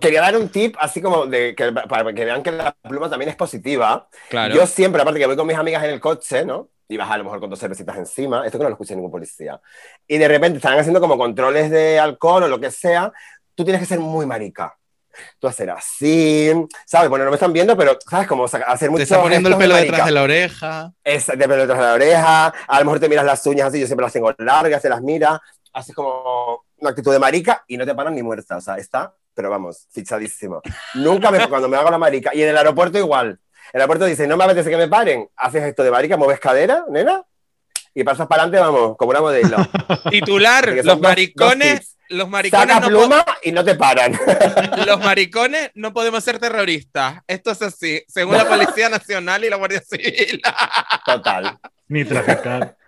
quería 0.00 0.20
dar 0.20 0.36
un 0.36 0.48
tip 0.50 0.76
así 0.78 1.02
como 1.02 1.26
de 1.26 1.52
que, 1.56 1.72
para 1.72 2.14
que 2.14 2.24
vean 2.24 2.44
que 2.44 2.52
la 2.52 2.70
pluma 2.72 3.10
también 3.10 3.28
es 3.28 3.34
positiva. 3.36 4.08
claro. 4.28 4.54
Yo 4.54 4.66
siempre, 4.68 5.02
aparte 5.02 5.18
que 5.18 5.26
voy 5.26 5.34
con 5.36 5.48
mis 5.48 5.56
amigas 5.56 5.82
en 5.82 5.90
el 5.90 6.00
coche, 6.00 6.44
¿no? 6.44 6.68
Y 6.88 6.96
vas 6.96 7.10
a 7.10 7.18
lo 7.18 7.24
mejor 7.24 7.40
con 7.40 7.50
dos 7.50 7.58
cervecitas 7.58 7.96
encima, 7.96 8.44
esto 8.46 8.58
que 8.58 8.64
no 8.64 8.70
lo 8.70 8.74
escucha 8.74 8.94
ningún 8.94 9.10
policía. 9.10 9.60
Y 10.06 10.18
de 10.18 10.28
repente 10.28 10.58
están 10.58 10.78
haciendo 10.78 11.00
como 11.00 11.18
controles 11.18 11.70
de 11.70 11.98
alcohol 11.98 12.44
o 12.44 12.48
lo 12.48 12.60
que 12.60 12.70
sea, 12.70 13.12
tú 13.54 13.64
tienes 13.64 13.80
que 13.80 13.86
ser 13.86 13.98
muy 13.98 14.24
marica. 14.26 14.76
Tú 15.38 15.48
hacer 15.48 15.70
así, 15.70 16.52
¿sabes? 16.84 17.08
Bueno, 17.08 17.24
no 17.24 17.30
me 17.30 17.36
están 17.36 17.52
viendo, 17.52 17.74
pero, 17.74 17.96
¿sabes? 18.06 18.28
Saca- 18.50 18.66
hacer 18.66 18.90
mucho. 18.90 18.98
Te 18.98 19.04
está 19.04 19.22
poniendo 19.22 19.48
el 19.48 19.56
pelo 19.56 19.74
detrás 19.74 20.04
de 20.04 20.12
la 20.12 20.22
oreja. 20.22 20.92
Es 21.02 21.26
de 21.26 21.36
pelo 21.38 21.56
detrás 21.56 21.78
de 21.78 21.84
la 21.86 21.94
oreja, 21.94 22.46
a 22.68 22.78
lo 22.80 22.84
mejor 22.84 23.00
te 23.00 23.08
miras 23.08 23.24
las 23.24 23.46
uñas 23.46 23.68
así, 23.68 23.80
yo 23.80 23.86
siempre 23.86 24.04
las 24.04 24.12
tengo 24.12 24.32
largas, 24.36 24.82
te 24.82 24.90
las 24.90 25.00
miras, 25.00 25.40
haces 25.72 25.94
como 25.94 26.64
una 26.76 26.90
actitud 26.90 27.12
de 27.12 27.18
marica 27.18 27.64
y 27.66 27.78
no 27.78 27.86
te 27.86 27.94
paran 27.94 28.14
ni 28.14 28.22
muerta, 28.22 28.58
o 28.58 28.60
sea, 28.60 28.76
está, 28.76 29.14
pero 29.32 29.48
vamos, 29.48 29.86
fichadísimo. 29.90 30.60
Nunca 30.94 31.30
me, 31.30 31.48
cuando 31.48 31.66
me 31.68 31.78
hago 31.78 31.90
la 31.90 31.96
marica, 31.98 32.34
y 32.34 32.42
en 32.42 32.50
el 32.50 32.56
aeropuerto 32.58 32.98
igual, 32.98 33.40
el 33.76 33.82
aeropuerto 33.82 34.06
dice, 34.06 34.26
no 34.26 34.38
me 34.38 34.44
apetece 34.44 34.70
que 34.70 34.76
me 34.78 34.88
paren, 34.88 35.28
haces 35.36 35.62
esto 35.64 35.84
de 35.84 35.90
marica, 35.90 36.16
mueves 36.16 36.40
cadera, 36.40 36.86
nena, 36.88 37.22
y 37.94 38.04
pasas 38.04 38.26
para 38.26 38.44
adelante, 38.44 38.58
vamos, 38.58 38.96
como 38.96 39.10
una 39.10 39.20
modelo. 39.20 39.58
Titular, 40.10 40.66
los 40.82 40.98
maricones, 40.98 41.80
dos 41.80 41.96
los 42.08 42.28
maricones 42.30 42.68
Saca 42.68 42.80
no 42.80 42.86
pluma 42.86 43.22
y 43.42 43.52
no 43.52 43.62
te 43.62 43.74
paran. 43.74 44.18
los 44.86 44.98
maricones 45.00 45.72
no 45.74 45.92
podemos 45.92 46.24
ser 46.24 46.38
terroristas. 46.38 47.20
Esto 47.26 47.50
es 47.50 47.60
así, 47.60 48.02
según 48.08 48.38
la 48.38 48.44
Policía 48.48 48.88
Nacional 48.88 49.44
y 49.44 49.50
la 49.50 49.56
Guardia 49.56 49.82
Civil. 49.82 50.40
Total. 51.04 51.58
Ni 51.88 52.06
traficar. 52.06 52.78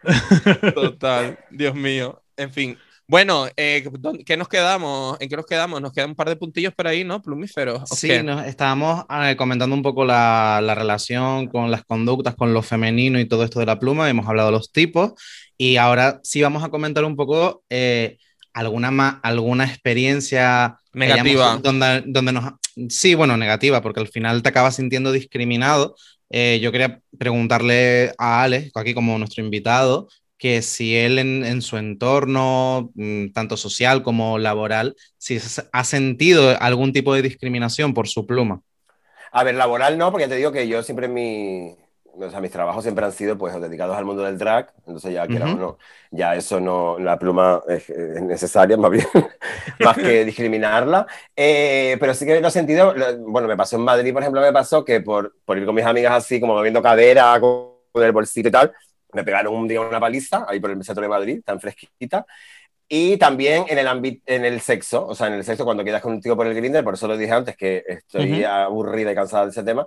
Total, 0.75 1.39
Dios 1.51 1.75
mío. 1.75 2.23
En 2.35 2.51
fin. 2.51 2.79
Bueno, 3.11 3.47
eh, 3.57 3.89
¿dónde- 3.99 4.23
¿qué 4.23 4.37
nos 4.37 4.49
quedamos? 4.49 5.17
¿En 5.19 5.31
qué 5.31 5.37
nos 5.37 5.47
quedamos? 5.47 5.81
Nos 5.81 5.93
quedan 5.95 6.11
un 6.11 6.15
par 6.15 6.29
de 6.29 6.37
puntillos 6.37 6.75
por 6.75 6.87
ahí, 6.87 7.05
¿no? 7.05 7.23
Plumíferos. 7.23 7.91
¿o 7.91 7.95
Sí, 7.97 8.11
nos 8.23 8.47
estábamos 8.47 9.07
eh, 9.23 9.35
comentando 9.37 9.75
un 9.75 9.83
poco 9.83 10.05
la, 10.05 10.61
la 10.63 10.75
relación 10.75 11.47
con 11.49 11.71
las 11.71 11.85
conductas, 11.85 12.35
con 12.35 12.53
lo 12.53 12.61
femenino 12.63 13.19
y 13.19 13.25
todo 13.25 13.45
esto 13.45 13.61
de 13.61 13.67
la 13.67 13.79
pluma. 13.79 14.11
Hemos 14.11 14.29
hablado 14.29 14.49
de 14.51 14.53
los 14.59 14.73
tipos 14.73 15.13
y 15.57 15.77
ahora 15.79 16.21
sí 16.23 16.43
vamos 16.43 16.63
a 16.63 16.69
comentar 16.69 17.03
un 17.05 17.17
poco 17.17 17.63
eh, 17.71 18.19
alguna, 18.53 18.91
ma- 18.91 19.21
alguna 19.23 19.65
experiencia 19.65 20.67
hayamos- 20.67 20.79
Negativa. 20.93 21.57
donde, 21.63 22.03
donde 22.05 22.33
nos... 22.33 22.45
Sí, 22.91 23.15
bueno, 23.15 23.39
negativa, 23.39 23.81
porque 23.81 24.01
al 24.01 24.09
final 24.09 24.43
te 24.43 24.51
acabas 24.51 24.77
sintiendo 24.77 25.13
discriminado. 25.13 25.97
Eh, 26.29 26.61
yo 26.63 26.71
quería 26.73 27.01
preguntarle 27.19 28.13
a 28.19 28.43
Alex, 28.43 28.71
aquí 28.75 28.93
como 28.93 29.17
nuestro 29.19 29.43
invitado, 29.43 30.09
que 30.39 30.63
si 30.63 30.97
él 30.97 31.19
en, 31.19 31.45
en 31.45 31.63
su 31.63 31.77
entorno, 31.77 32.91
mm, 32.95 33.29
tanto 33.33 33.57
social 33.57 34.03
como 34.03 34.39
laboral, 34.39 34.97
si 35.19 35.39
ha 35.73 35.85
sentido 35.85 36.57
algún 36.61 36.93
tipo 36.93 37.15
de 37.15 37.23
discriminación 37.23 37.95
por 37.95 38.09
su 38.09 38.27
pluma. 38.27 38.63
A 39.33 39.45
ver, 39.45 39.55
laboral 39.55 39.99
no, 39.99 40.11
porque 40.11 40.25
ya 40.25 40.29
te 40.31 40.37
digo 40.37 40.53
que 40.53 40.67
yo 40.69 40.83
siempre 40.83 41.07
mi, 41.09 41.77
o 42.15 42.31
sea, 42.31 42.41
mis 42.41 42.51
trabajos 42.51 42.83
siempre 42.83 43.05
han 43.05 43.13
sido 43.13 43.37
pues 43.37 43.59
dedicados 43.61 43.97
al 43.97 44.05
mundo 44.05 44.23
del 44.23 44.39
drag, 44.39 44.73
entonces 44.87 45.13
ya 45.13 45.29
quiera 45.29 45.51
o 45.51 45.55
Ujú. 45.55 45.59
no, 45.59 45.79
ya 46.11 46.35
eso 46.35 46.61
no, 46.61 46.99
la 46.99 47.19
pluma 47.19 47.63
es, 47.69 47.91
es 47.91 48.23
necesaria 48.23 48.77
más 48.79 48.91
bien, 48.91 49.07
más 49.81 49.99
que 49.99 50.25
discriminarla, 50.25 51.07
Eh, 51.37 51.97
pero 52.01 52.15
sí 52.15 52.25
que 52.27 52.41
lo 52.41 52.49
he 52.49 52.51
sentido, 52.51 52.95
lo- 52.95 53.19
bueno, 53.19 53.49
me 53.49 53.57
pasó 53.57 53.77
en 53.77 53.83
Madrid, 53.83 54.13
por 54.13 54.23
ejemplo, 54.23 54.41
me 54.41 54.53
pasó 54.53 54.85
que 54.85 55.01
por, 55.01 55.35
por 55.45 55.59
ir 55.59 55.67
con 55.67 55.75
mis 55.75 55.85
amigas 55.85 56.13
así, 56.15 56.41
como 56.41 56.55
moviendo 56.55 56.83
cadera, 56.83 57.39
con 57.41 57.69
el 57.95 58.13
bolsito 58.13 58.49
y 58.49 58.53
tal, 58.53 58.73
me 59.13 59.25
pegaron 59.25 59.55
un 59.55 59.69
día 59.69 59.81
una 59.81 60.01
paliza, 60.01 60.47
ahí 60.49 60.61
por 60.61 60.71
el 60.71 60.83
centro 60.85 61.03
de 61.03 61.09
Madrid, 61.09 61.41
tan 61.45 61.61
fresquita, 61.61 62.27
y 62.89 63.19
también 63.19 63.67
en 63.69 63.79
el 63.79 64.23
en 64.27 64.45
el 64.45 64.61
sexo, 64.61 65.07
o 65.07 65.15
sea, 65.15 65.29
en 65.29 65.35
el 65.35 65.45
sexo 65.45 65.65
cuando 65.65 65.85
quedas 65.85 66.03
con 66.03 66.13
un 66.15 66.21
tío 66.23 66.37
por 66.37 66.47
el 66.47 66.55
grinder, 66.55 66.85
por 66.85 66.95
eso 66.95 67.09
lo 67.09 67.17
dije 67.19 67.33
antes 67.33 67.57
que 67.57 67.85
estoy 67.87 68.43
Ujú. 68.43 68.45
aburrida 68.45 69.13
y 69.13 69.15
cansada 69.15 69.45
de 69.47 69.51
ese 69.51 69.63
tema. 69.65 69.87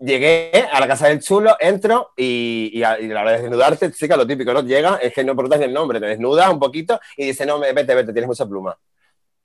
Llegué 0.00 0.50
a 0.72 0.80
la 0.80 0.88
casa 0.88 1.08
del 1.08 1.20
chulo, 1.20 1.56
entro 1.60 2.12
y, 2.16 2.70
y 2.74 2.82
a, 2.84 2.98
y 3.00 3.10
a 3.10 3.14
la 3.14 3.22
hora 3.22 3.32
de 3.32 3.42
desnudarte, 3.42 3.92
chica, 3.92 4.16
lo 4.16 4.26
típico, 4.26 4.52
¿no? 4.54 4.62
Llega, 4.62 4.96
es 4.96 5.12
que 5.14 5.24
no 5.24 5.34
preguntas 5.34 5.58
ni 5.60 5.66
el 5.66 5.74
nombre, 5.74 6.00
te 6.00 6.06
desnudas 6.06 6.50
un 6.52 6.58
poquito 6.58 6.98
y 7.16 7.26
dice, 7.26 7.46
no, 7.46 7.58
me- 7.58 7.72
vete, 7.74 7.94
vete, 7.94 8.12
tienes 8.12 8.28
mucha 8.28 8.46
pluma. 8.46 8.78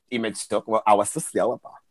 Y 0.10 0.20
me 0.20 0.30
echó 0.30 0.64
como 0.64 0.82
agua 0.86 1.06
sucia, 1.06 1.44
guapa. 1.46 1.82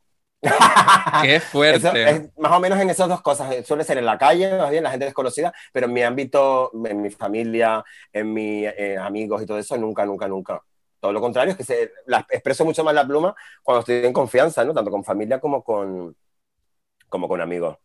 Qué 1.22 1.36
Eso 1.36 1.46
fuerte. 1.48 2.10
es 2.10 2.38
más 2.38 2.52
o 2.52 2.60
menos 2.60 2.78
en 2.80 2.90
esas 2.90 3.08
dos 3.08 3.22
cosas. 3.22 3.52
eh, 3.52 3.64
Suele 3.64 3.84
ser 3.84 3.98
en 3.98 4.06
la 4.06 4.18
calle, 4.18 4.56
más 4.58 4.70
bien 4.70 4.84
la 4.84 4.90
gente 4.90 5.06
desconocida, 5.06 5.52
pero 5.72 5.86
en 5.86 5.92
mi 5.92 6.02
ámbito, 6.02 6.70
en 6.86 7.02
mi 7.02 7.10
familia, 7.10 7.84
en 8.12 8.32
mis 8.32 8.68
amigos 9.00 9.42
y 9.42 9.46
todo 9.46 9.58
eso, 9.58 9.76
nunca, 9.76 10.04
nunca, 10.06 10.28
nunca. 10.28 10.60
Todo 11.00 11.12
lo 11.12 11.20
contrario, 11.20 11.52
es 11.52 11.58
que 11.58 11.64
se, 11.64 11.90
la, 12.06 12.26
expreso 12.30 12.64
mucho 12.64 12.82
más 12.84 12.94
la 12.94 13.06
pluma 13.06 13.34
cuando 13.62 13.80
estoy 13.80 13.96
en 14.06 14.12
confianza, 14.12 14.64
¿no? 14.64 14.72
Tanto 14.72 14.90
con 14.90 15.04
familia 15.04 15.38
como 15.40 15.62
con, 15.62 16.16
como 17.08 17.28
con 17.28 17.40
amigos. 17.40 17.76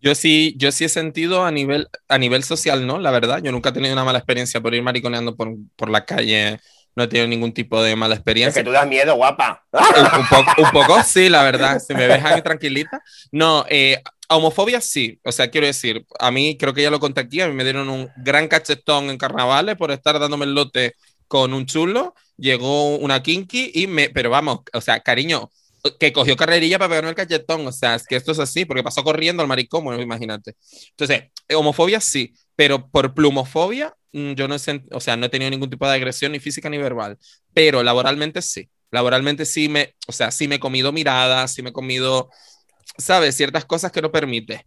Yo 0.00 0.14
sí, 0.14 0.54
yo 0.56 0.72
sí 0.72 0.84
he 0.84 0.88
sentido 0.88 1.44
a 1.44 1.50
nivel, 1.50 1.88
a 2.08 2.16
nivel 2.18 2.42
social, 2.44 2.86
¿no? 2.86 2.98
La 2.98 3.10
verdad, 3.10 3.42
yo 3.42 3.52
nunca 3.52 3.70
he 3.70 3.72
tenido 3.72 3.92
una 3.92 4.04
mala 4.04 4.18
experiencia 4.18 4.60
por 4.60 4.74
ir 4.74 4.82
mariconeando 4.82 5.36
por, 5.36 5.48
por 5.76 5.90
la 5.90 6.04
calle. 6.04 6.60
No 6.94 7.04
he 7.04 7.08
tenido 7.08 7.26
ningún 7.26 7.52
tipo 7.52 7.82
de 7.82 7.96
mala 7.96 8.14
Es 8.14 8.18
experiencia. 8.20 8.62
que 8.62 8.66
tú 8.66 8.72
das 8.72 8.86
miedo, 8.86 9.14
guapa. 9.16 9.64
un, 9.72 10.26
poco, 10.28 10.62
un 10.62 10.70
poco 10.72 11.02
sí, 11.04 11.28
la 11.28 11.42
verdad. 11.42 11.80
Si 11.80 11.94
me 11.94 12.06
dejan 12.06 12.42
tranquilita. 12.42 13.02
No, 13.30 13.64
eh, 13.68 14.02
homofobia 14.28 14.80
sí. 14.80 15.18
O 15.24 15.32
sea, 15.32 15.50
quiero 15.50 15.66
decir, 15.66 16.04
a 16.18 16.30
mí 16.30 16.56
creo 16.58 16.74
que 16.74 16.82
ya 16.82 16.90
lo 16.90 17.00
conté 17.00 17.20
aquí. 17.22 17.40
A 17.40 17.48
mí 17.48 17.54
me 17.54 17.64
dieron 17.64 17.88
un 17.88 18.10
gran 18.16 18.46
cachetón 18.48 19.08
en 19.10 19.16
carnavales 19.18 19.76
por 19.76 19.90
estar 19.90 20.18
dándome 20.18 20.44
el 20.44 20.54
lote 20.54 20.94
con 21.28 21.54
un 21.54 21.64
chulo. 21.66 22.14
Llegó 22.36 22.96
una 22.96 23.22
kinky 23.22 23.70
y 23.74 23.86
me. 23.86 24.10
Pero 24.10 24.28
vamos, 24.30 24.60
o 24.74 24.80
sea, 24.80 25.00
cariño, 25.00 25.50
que 25.98 26.12
cogió 26.12 26.36
carrerilla 26.36 26.78
para 26.78 26.90
pegarme 26.90 27.10
el 27.10 27.16
cachetón. 27.16 27.66
O 27.66 27.72
sea, 27.72 27.94
es 27.94 28.06
que 28.06 28.16
esto 28.16 28.32
es 28.32 28.38
así, 28.38 28.64
porque 28.66 28.82
pasó 28.82 29.02
corriendo 29.02 29.42
al 29.42 29.48
maricón, 29.48 29.84
bueno, 29.84 30.02
imagínate. 30.02 30.56
Entonces, 30.90 31.24
homofobia 31.54 32.00
sí, 32.00 32.34
pero 32.56 32.90
por 32.90 33.14
plumofobia, 33.14 33.94
mm, 34.12 34.32
yo 34.32 34.48
no 34.48 34.56
he, 34.56 34.84
o 34.92 35.00
sea, 35.00 35.16
no 35.16 35.26
he 35.26 35.28
tenido 35.28 35.50
ningún 35.50 35.70
tipo 35.70 35.86
de 35.86 35.94
agresión 35.94 36.32
ni 36.32 36.40
física 36.40 36.68
ni 36.68 36.78
verbal, 36.78 37.18
pero 37.54 37.82
laboralmente 37.82 38.42
sí. 38.42 38.68
Laboralmente 38.90 39.46
sí 39.46 39.68
me, 39.68 39.96
o 40.06 40.12
sea, 40.12 40.30
sí 40.30 40.48
me 40.48 40.56
he 40.56 40.60
comido 40.60 40.92
miradas, 40.92 41.54
sí 41.54 41.62
me 41.62 41.70
he 41.70 41.72
comido, 41.72 42.30
¿sabes? 42.98 43.34
Ciertas 43.36 43.64
cosas 43.64 43.90
que 43.90 44.02
no 44.02 44.12
permite. 44.12 44.66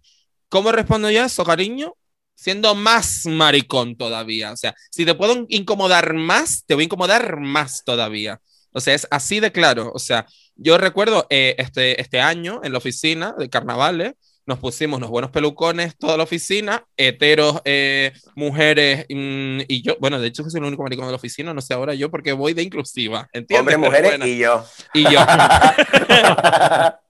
¿Cómo 0.49 0.71
respondo 0.71 1.11
yo 1.11 1.23
a 1.23 1.25
eso, 1.27 1.43
cariño? 1.45 1.95
Siendo 2.33 2.75
más 2.75 3.25
maricón 3.25 3.95
todavía. 3.95 4.51
O 4.51 4.57
sea, 4.57 4.73
si 4.89 5.05
te 5.05 5.13
puedo 5.15 5.45
incomodar 5.49 6.13
más, 6.15 6.63
te 6.65 6.73
voy 6.73 6.83
a 6.83 6.85
incomodar 6.85 7.39
más 7.39 7.83
todavía. 7.85 8.41
O 8.71 8.81
sea, 8.81 8.93
es 8.93 9.07
así 9.11 9.39
de 9.39 9.51
claro. 9.51 9.91
O 9.93 9.99
sea, 9.99 10.25
yo 10.55 10.77
recuerdo 10.77 11.27
eh, 11.29 11.55
este, 11.57 12.01
este 12.01 12.19
año 12.19 12.61
en 12.63 12.71
la 12.71 12.79
oficina 12.79 13.33
de 13.37 13.49
carnavales, 13.49 14.13
nos 14.45 14.59
pusimos 14.59 14.97
unos 14.97 15.09
buenos 15.09 15.31
pelucones 15.31 15.97
toda 15.97 16.17
la 16.17 16.23
oficina, 16.23 16.85
heteros, 16.97 17.61
eh, 17.65 18.13
mujeres, 18.35 19.05
mm, 19.09 19.61
y 19.67 19.81
yo, 19.81 19.97
bueno, 19.99 20.19
de 20.19 20.27
hecho 20.27 20.47
soy 20.49 20.59
el 20.59 20.65
único 20.65 20.83
maricón 20.83 21.05
de 21.05 21.11
la 21.11 21.17
oficina, 21.17 21.53
no 21.53 21.61
sé 21.61 21.73
ahora 21.73 21.93
yo 21.93 22.11
porque 22.11 22.33
voy 22.33 22.53
de 22.53 22.63
inclusiva, 22.63 23.27
¿entiendes? 23.33 23.75
Hombres, 23.75 23.77
mujeres 23.79 24.11
bueno. 24.11 24.27
y 24.27 24.37
yo. 24.37 24.65
y 24.93 25.03
yo. 25.03 25.19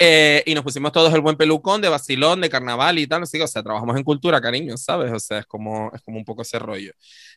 Eh, 0.00 0.42
y 0.44 0.54
nos 0.54 0.64
pusimos 0.64 0.92
todos 0.92 1.14
el 1.14 1.20
buen 1.20 1.36
pelucón 1.36 1.80
de 1.80 1.88
vacilón, 1.88 2.40
de 2.40 2.50
carnaval 2.50 2.98
y 2.98 3.06
tal. 3.06 3.22
Así 3.22 3.38
que, 3.38 3.44
o 3.44 3.48
sea, 3.48 3.62
trabajamos 3.62 3.96
en 3.96 4.04
cultura, 4.04 4.40
cariño, 4.40 4.76
¿sabes? 4.76 5.10
O 5.12 5.18
sea, 5.18 5.38
es 5.38 5.46
como, 5.46 5.90
es 5.94 6.02
como 6.02 6.18
un 6.18 6.24
poco 6.24 6.42
ese 6.42 6.58
rollo. 6.58 6.92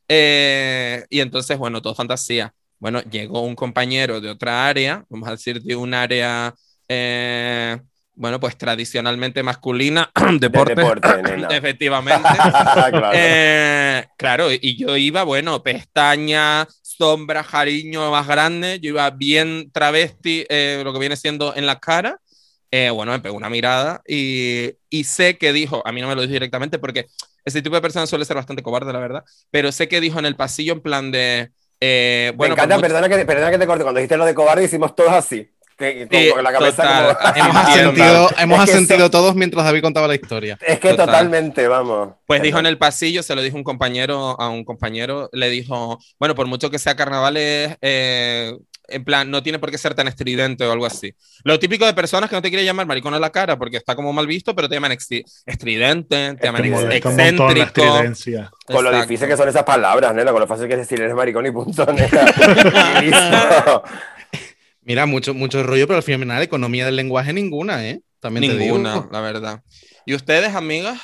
Eh, 0.07 1.05
y 1.09 1.19
entonces, 1.21 1.57
bueno, 1.57 1.81
todo 1.81 1.95
fantasía. 1.95 2.53
Bueno, 2.79 3.01
llegó 3.03 3.41
un 3.43 3.55
compañero 3.55 4.19
de 4.19 4.29
otra 4.29 4.67
área, 4.67 5.05
vamos 5.09 5.27
a 5.29 5.31
decir 5.31 5.61
de 5.61 5.75
un 5.75 5.93
área 5.93 6.53
eh, 6.89 7.79
bueno, 8.13 8.39
pues 8.39 8.57
tradicionalmente 8.57 9.41
masculina, 9.43 10.11
deporte, 10.39 10.75
efectivamente. 11.51 12.29
claro. 12.33 13.11
Eh, 13.13 14.05
claro, 14.17 14.47
y 14.51 14.77
yo 14.77 14.95
iba, 14.97 15.23
bueno, 15.23 15.63
pestaña, 15.63 16.67
sombra, 16.81 17.43
jariño 17.43 18.11
más 18.11 18.27
grande, 18.27 18.79
yo 18.79 18.89
iba 18.89 19.09
bien 19.09 19.71
travesti, 19.71 20.45
eh, 20.49 20.81
lo 20.83 20.93
que 20.93 20.99
viene 20.99 21.15
siendo 21.15 21.55
en 21.55 21.65
la 21.65 21.79
cara. 21.79 22.19
Eh, 22.73 22.89
bueno, 22.89 23.11
me 23.11 23.19
pegó 23.19 23.35
una 23.35 23.49
mirada 23.49 24.01
y, 24.07 24.71
y 24.89 25.03
sé 25.03 25.37
que 25.37 25.51
dijo, 25.51 25.81
a 25.85 25.91
mí 25.91 25.99
no 25.99 26.07
me 26.07 26.15
lo 26.15 26.21
dijo 26.21 26.31
directamente 26.33 26.79
porque 26.79 27.07
ese 27.43 27.61
tipo 27.61 27.75
de 27.75 27.81
persona 27.81 28.07
suele 28.07 28.23
ser 28.23 28.37
bastante 28.37 28.63
cobarde, 28.63 28.93
la 28.93 28.99
verdad, 28.99 29.23
pero 29.49 29.73
sé 29.73 29.89
que 29.89 29.99
dijo 29.99 30.19
en 30.19 30.25
el 30.25 30.37
pasillo 30.37 30.71
en 30.73 30.79
plan 30.81 31.11
de... 31.11 31.51
eh, 31.81 32.31
bueno, 32.37 32.55
Me 32.55 32.61
encanta, 32.61 32.75
por 32.75 32.83
mucho- 32.83 32.93
perdona, 32.93 33.09
que, 33.17 33.25
perdona 33.25 33.51
que 33.51 33.57
te 33.57 33.67
corte. 33.67 33.83
Cuando 33.83 33.99
dijiste 33.99 34.15
lo 34.15 34.23
de 34.25 34.33
cobarde, 34.33 34.63
hicimos 34.63 34.95
todos 34.95 35.11
así. 35.11 35.49
Que, 35.81 36.07
con- 36.07 36.19
Sí, 36.19 36.29
con 36.33 36.43
la 36.43 36.51
cabeza 36.51 36.83
total. 36.83 37.33
como. 37.33 37.45
Hemos 37.49 37.55
asentido, 37.67 38.29
hemos 38.37 38.59
Es 38.59 38.65
que 38.65 38.71
asentido 38.71 38.97
eso- 38.99 39.09
todos 39.11 39.35
mientras 39.35 39.65
David 39.65 39.81
contaba 39.81 40.07
la 40.07 40.15
historia. 40.15 40.57
Es 40.65 40.79
que 40.79 40.89
Total. 40.91 41.07
totalmente, 41.07 41.67
vamos. 41.67 42.09
Pues 42.27 42.41
dijo 42.41 42.59
en 42.59 42.65
el 42.67 42.77
pasillo, 42.77 43.23
se 43.23 43.35
lo 43.35 43.41
dijo 43.41 43.57
un 43.57 43.63
compañero 43.63 44.39
a 44.39 44.49
un 44.49 44.63
compañero, 44.63 45.29
le 45.33 45.49
dijo, 45.49 45.99
bueno, 46.19 46.35
por 46.35 46.47
mucho 46.47 46.69
que 46.69 46.79
sea 46.79 46.95
carnavales, 46.95 47.77
eh, 47.81 48.55
en 48.87 49.05
plan, 49.05 49.31
no 49.31 49.41
tiene 49.41 49.57
por 49.57 49.71
qué 49.71 49.77
ser 49.77 49.93
tan 49.95 50.09
estridente 50.09 50.65
o 50.65 50.71
algo 50.73 50.85
así. 50.85 51.13
Lo 51.45 51.57
típico 51.59 51.85
de 51.85 51.93
personas 51.93 52.29
que 52.29 52.35
no 52.35 52.41
te 52.41 52.49
quieren 52.49 52.65
llamar 52.65 52.85
maricón 52.85 53.13
a 53.13 53.19
la 53.19 53.29
cara 53.29 53.57
porque 53.57 53.77
está 53.77 53.95
como 53.95 54.11
mal 54.11 54.27
visto, 54.27 54.53
pero 54.53 54.67
te 54.67 54.75
llaman 54.75 54.91
estridente, 54.91 56.35
te 56.35 56.45
llaman 56.45 56.61
Te 56.61 56.67
ex- 56.67 56.81
molesta 56.81 57.09
un 57.09 57.15
montón 57.15 57.57
la 57.57 57.63
excéntrico. 57.63 58.49
Con 58.65 58.83
lo 58.83 58.91
difícil 59.01 59.27
que 59.29 59.37
son 59.37 59.47
esas 59.47 59.63
palabras, 59.63 60.13
nena, 60.13 60.31
con 60.31 60.41
lo 60.41 60.47
fácil 60.47 60.67
que 60.67 60.73
es 60.73 60.79
decir 60.79 60.99
eres 61.01 61.15
maricón 61.15 61.45
y 61.45 61.51
punto, 61.51 61.85
nena. 61.85 62.09
Y 63.01 63.05
listo. 63.05 63.83
Mira, 64.83 65.05
mucho, 65.05 65.33
mucho 65.33 65.61
rollo, 65.63 65.85
pero 65.87 65.97
al 65.97 66.03
final 66.03 66.41
economía 66.41 66.85
del 66.85 66.95
lenguaje 66.95 67.33
ninguna, 67.33 67.87
¿eh? 67.87 68.01
También 68.19 68.51
te 68.51 68.57
Ninguna, 68.57 68.93
digo. 68.95 69.09
la 69.11 69.21
verdad. 69.21 69.63
¿Y 70.05 70.15
ustedes, 70.15 70.55
amigas? 70.55 70.99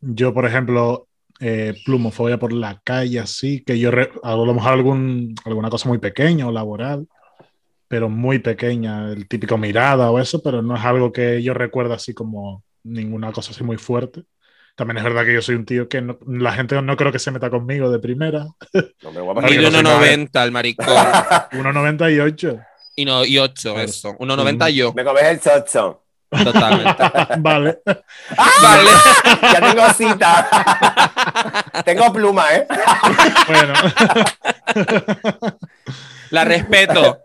Yo, 0.00 0.32
por 0.32 0.46
ejemplo, 0.46 1.08
eh, 1.40 1.74
plumofobia 1.84 2.38
por 2.38 2.52
la 2.52 2.80
calle, 2.82 3.20
así, 3.20 3.62
que 3.62 3.78
yo 3.78 3.90
a 4.22 4.34
lo 4.36 4.54
mejor 4.54 4.72
algún, 4.72 5.34
alguna 5.44 5.70
cosa 5.70 5.88
muy 5.88 5.98
pequeña 5.98 6.46
o 6.46 6.52
laboral, 6.52 7.06
pero 7.88 8.08
muy 8.08 8.38
pequeña, 8.38 9.10
el 9.12 9.28
típico 9.28 9.58
mirada 9.58 10.10
o 10.10 10.18
eso, 10.18 10.42
pero 10.42 10.62
no 10.62 10.76
es 10.76 10.84
algo 10.84 11.12
que 11.12 11.42
yo 11.42 11.54
recuerdo 11.54 11.94
así 11.94 12.14
como 12.14 12.64
ninguna 12.84 13.32
cosa 13.32 13.50
así 13.50 13.64
muy 13.64 13.76
fuerte. 13.76 14.22
También 14.76 14.98
es 14.98 15.04
verdad 15.04 15.24
que 15.24 15.34
yo 15.34 15.42
soy 15.42 15.56
un 15.56 15.64
tío 15.64 15.88
que 15.88 16.00
no- 16.00 16.18
la 16.26 16.52
gente 16.52 16.80
no 16.80 16.96
creo 16.96 17.10
que 17.10 17.18
se 17.18 17.30
meta 17.32 17.50
conmigo 17.50 17.90
de 17.90 17.98
primera. 17.98 18.46
No 19.02 19.12
me 19.12 19.20
soy 19.70 19.82
nada. 19.82 20.00
1,90 20.00 20.44
el 20.44 20.52
maricón. 20.52 20.86
1,98. 21.52 22.64
Y, 23.00 23.04
no, 23.04 23.24
y 23.24 23.38
8, 23.38 23.74
Claro. 23.74 23.88
eso. 23.88 24.16
1,90 24.18 24.68
yo, 24.70 24.92
Me 24.92 25.04
comes 25.04 25.22
el 25.24 25.40
chocho. 25.40 26.02
totalmente. 26.30 27.02
vale. 27.38 27.78
Vale. 28.62 28.90
Ya 29.42 29.60
tengo 29.72 29.90
cita. 29.94 30.48
tengo 31.84 32.12
pluma, 32.12 32.44
¿eh? 32.54 32.66
Bueno, 33.46 33.72
La 36.30 36.44
respeto. 36.44 37.18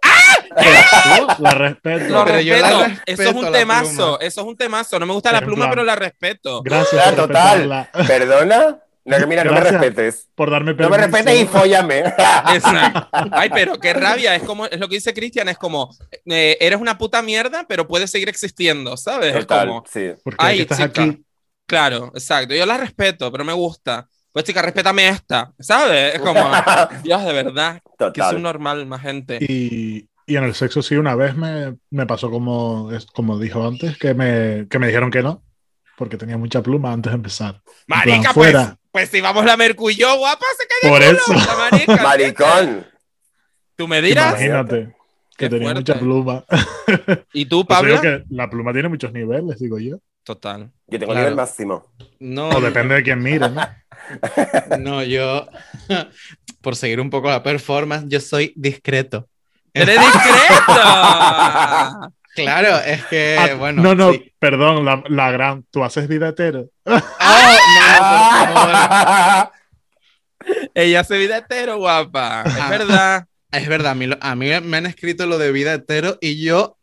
la 1.39 1.51
respeto. 1.51 2.13
Lo 2.13 2.25
Pero 2.25 2.39
yo 2.39 2.55
la 2.57 2.69
respeto. 2.87 3.01
Eso 3.05 3.23
es 3.23 3.35
un 3.35 3.51
temazo. 3.51 3.95
pluma. 3.95 4.17
Eso 4.21 4.41
es 4.41 4.47
un 4.47 4.55
temazo. 4.57 4.99
No 4.99 5.05
me 5.05 5.13
gusta 5.13 5.31
la 5.31 5.39
Pero 5.39 5.47
pluma, 5.47 5.65
plan- 5.65 5.71
pero 5.71 5.83
la 5.83 5.95
respeto. 5.95 6.61
Gracias 6.63 7.01
Ah, 7.05 7.09
por 7.11 7.27
total. 7.27 7.69
respetarla, 7.69 8.07
¿Perdona? 8.07 8.77
No, 9.05 9.17
que 9.17 9.27
mira, 9.27 9.43
no 9.43 9.51
me 9.51 9.59
Gracias. 9.59 9.81
respetes. 9.81 10.29
por 10.35 10.49
darme 10.49 10.71
No 10.71 10.77
permiso. 10.77 10.91
me 10.91 10.97
respetes 11.07 11.41
y 11.41 11.45
fóllame. 11.45 11.99
Exacto. 12.53 13.09
Ay, 13.31 13.49
pero 13.53 13.77
qué 13.79 13.93
rabia. 13.93 14.35
Es 14.35 14.43
como 14.43 14.65
es 14.65 14.79
lo 14.79 14.87
que 14.87 14.95
dice 14.95 15.13
Cristian. 15.13 15.49
Es 15.49 15.57
como 15.57 15.89
eh, 16.25 16.57
eres 16.59 16.79
una 16.79 16.97
puta 16.97 17.21
mierda, 17.21 17.65
pero 17.67 17.87
puedes 17.87 18.09
seguir 18.11 18.29
existiendo, 18.29 18.95
¿sabes? 18.97 19.35
Es 19.35 19.41
Total, 19.41 19.67
como, 19.67 19.83
sí. 19.91 20.11
Porque 20.23 20.37
Ay, 20.39 20.61
estás 20.61 20.77
chica. 20.79 21.03
aquí, 21.03 21.25
claro, 21.65 22.11
exacto. 22.13 22.53
Yo 22.55 22.65
la 22.65 22.77
respeto, 22.77 23.31
pero 23.31 23.43
me 23.43 23.53
gusta. 23.53 24.07
Pues 24.31 24.45
chica, 24.45 24.61
respétame 24.63 25.09
esta, 25.09 25.53
¿sabes? 25.59 26.15
Es 26.15 26.21
como, 26.21 26.39
Dios, 27.03 27.23
de 27.23 27.33
verdad, 27.33 27.81
que 28.13 28.21
es 28.21 28.27
Total. 28.27 28.35
un 28.37 28.41
normal, 28.43 28.85
más 28.87 29.01
gente. 29.01 29.37
Y, 29.41 30.09
y 30.25 30.35
en 30.37 30.43
el 30.45 30.55
sexo 30.55 30.81
sí, 30.81 30.95
una 30.95 31.13
vez 31.15 31.35
me, 31.35 31.77
me 31.91 32.05
pasó 32.07 32.31
como, 32.31 32.91
es- 32.91 33.05
como 33.05 33.37
dijo 33.37 33.67
antes, 33.67 33.97
que 33.97 34.13
me, 34.15 34.67
que 34.69 34.79
me 34.79 34.87
dijeron 34.87 35.11
que 35.11 35.21
no, 35.21 35.43
porque 35.97 36.17
tenía 36.17 36.37
mucha 36.37 36.63
pluma 36.63 36.93
antes 36.93 37.11
de 37.11 37.17
empezar. 37.17 37.61
En 37.93 38.01
plan, 38.01 38.23
Marica, 38.23 38.33
pues, 38.33 38.51
fuera. 38.51 38.77
Pues 38.93 39.09
si 39.09 39.19
vamos 39.19 39.43
la 39.43 39.57
Mercu 39.57 39.89
y 39.89 39.95
yo, 39.95 40.17
guapa, 40.17 40.45
se 40.57 40.65
cae 40.67 40.89
Por 40.89 41.01
el 41.03 41.15
eso, 41.17 41.25
culo, 41.25 41.39
la 41.39 41.55
marica. 41.57 42.03
Maricón. 42.03 42.87
Tú 43.75 43.87
me 43.89 44.01
dirás. 44.01 44.35
imagínate, 44.35 44.95
que 45.35 45.49
tenía 45.49 45.71
fuerte. 45.71 45.79
mucha 45.93 45.99
pluma. 45.99 46.45
¿Y 47.33 47.45
tú, 47.47 47.65
Por 47.65 47.85
eso 47.89 47.95
Pablo? 47.97 48.01
que 48.01 48.23
la 48.29 48.49
pluma 48.49 48.71
tiene 48.71 48.87
muchos 48.87 49.11
niveles, 49.11 49.59
digo 49.59 49.77
yo. 49.79 49.97
Total. 50.23 50.71
Yo 50.87 50.99
tengo 50.99 51.11
Claro. 51.11 51.27
nivel 51.29 51.35
máximo. 51.35 51.87
No, 52.19 52.49
O 52.49 52.61
depende 52.61 52.95
de 52.95 53.03
quién 53.03 53.21
mire, 53.21 53.49
¿no? 53.49 53.59
no, 54.79 55.03
yo, 55.03 55.47
por 56.61 56.75
seguir 56.75 57.01
un 57.01 57.09
poco 57.09 57.29
la 57.29 57.43
performance, 57.43 58.05
yo 58.07 58.19
soy 58.21 58.53
discreto. 58.55 59.27
¡Eres 59.73 59.99
discreto! 59.99 60.73
Claro, 62.35 62.79
es 62.79 63.03
que, 63.05 63.37
Ah, 63.39 63.53
bueno. 63.55 63.81
no, 63.83 63.95
no, 63.95 64.11
sí. 64.13 64.31
perdón, 64.39 64.83
la, 64.85 65.03
la 65.09 65.31
gran. 65.31 65.63
¿Tú 65.71 65.83
haces 65.83 66.07
vida 66.07 66.29
hetero? 66.29 66.67
Oh, 66.85 66.91
no, 66.93 66.99
por 68.53 68.71
favor. 68.71 69.51
Ella 70.73 71.03
se 71.03 71.17
vida 71.17 71.37
hetero, 71.37 71.77
guapa. 71.77 72.43
Es 72.45 72.53
Ah. 72.59 72.69
verdad. 72.69 73.25
Es 73.51 73.67
verdad, 73.67 73.91
a 73.91 73.95
mí, 73.95 74.07
lo- 74.07 74.17
a 74.19 74.35
mí 74.35 74.47
me 74.63 74.77
han 74.77 74.85
escrito 74.87 75.27
lo 75.27 75.37
de 75.37 75.51
vida 75.51 75.75
hetero 75.75 76.17
y 76.21 76.41
yo, 76.43 76.75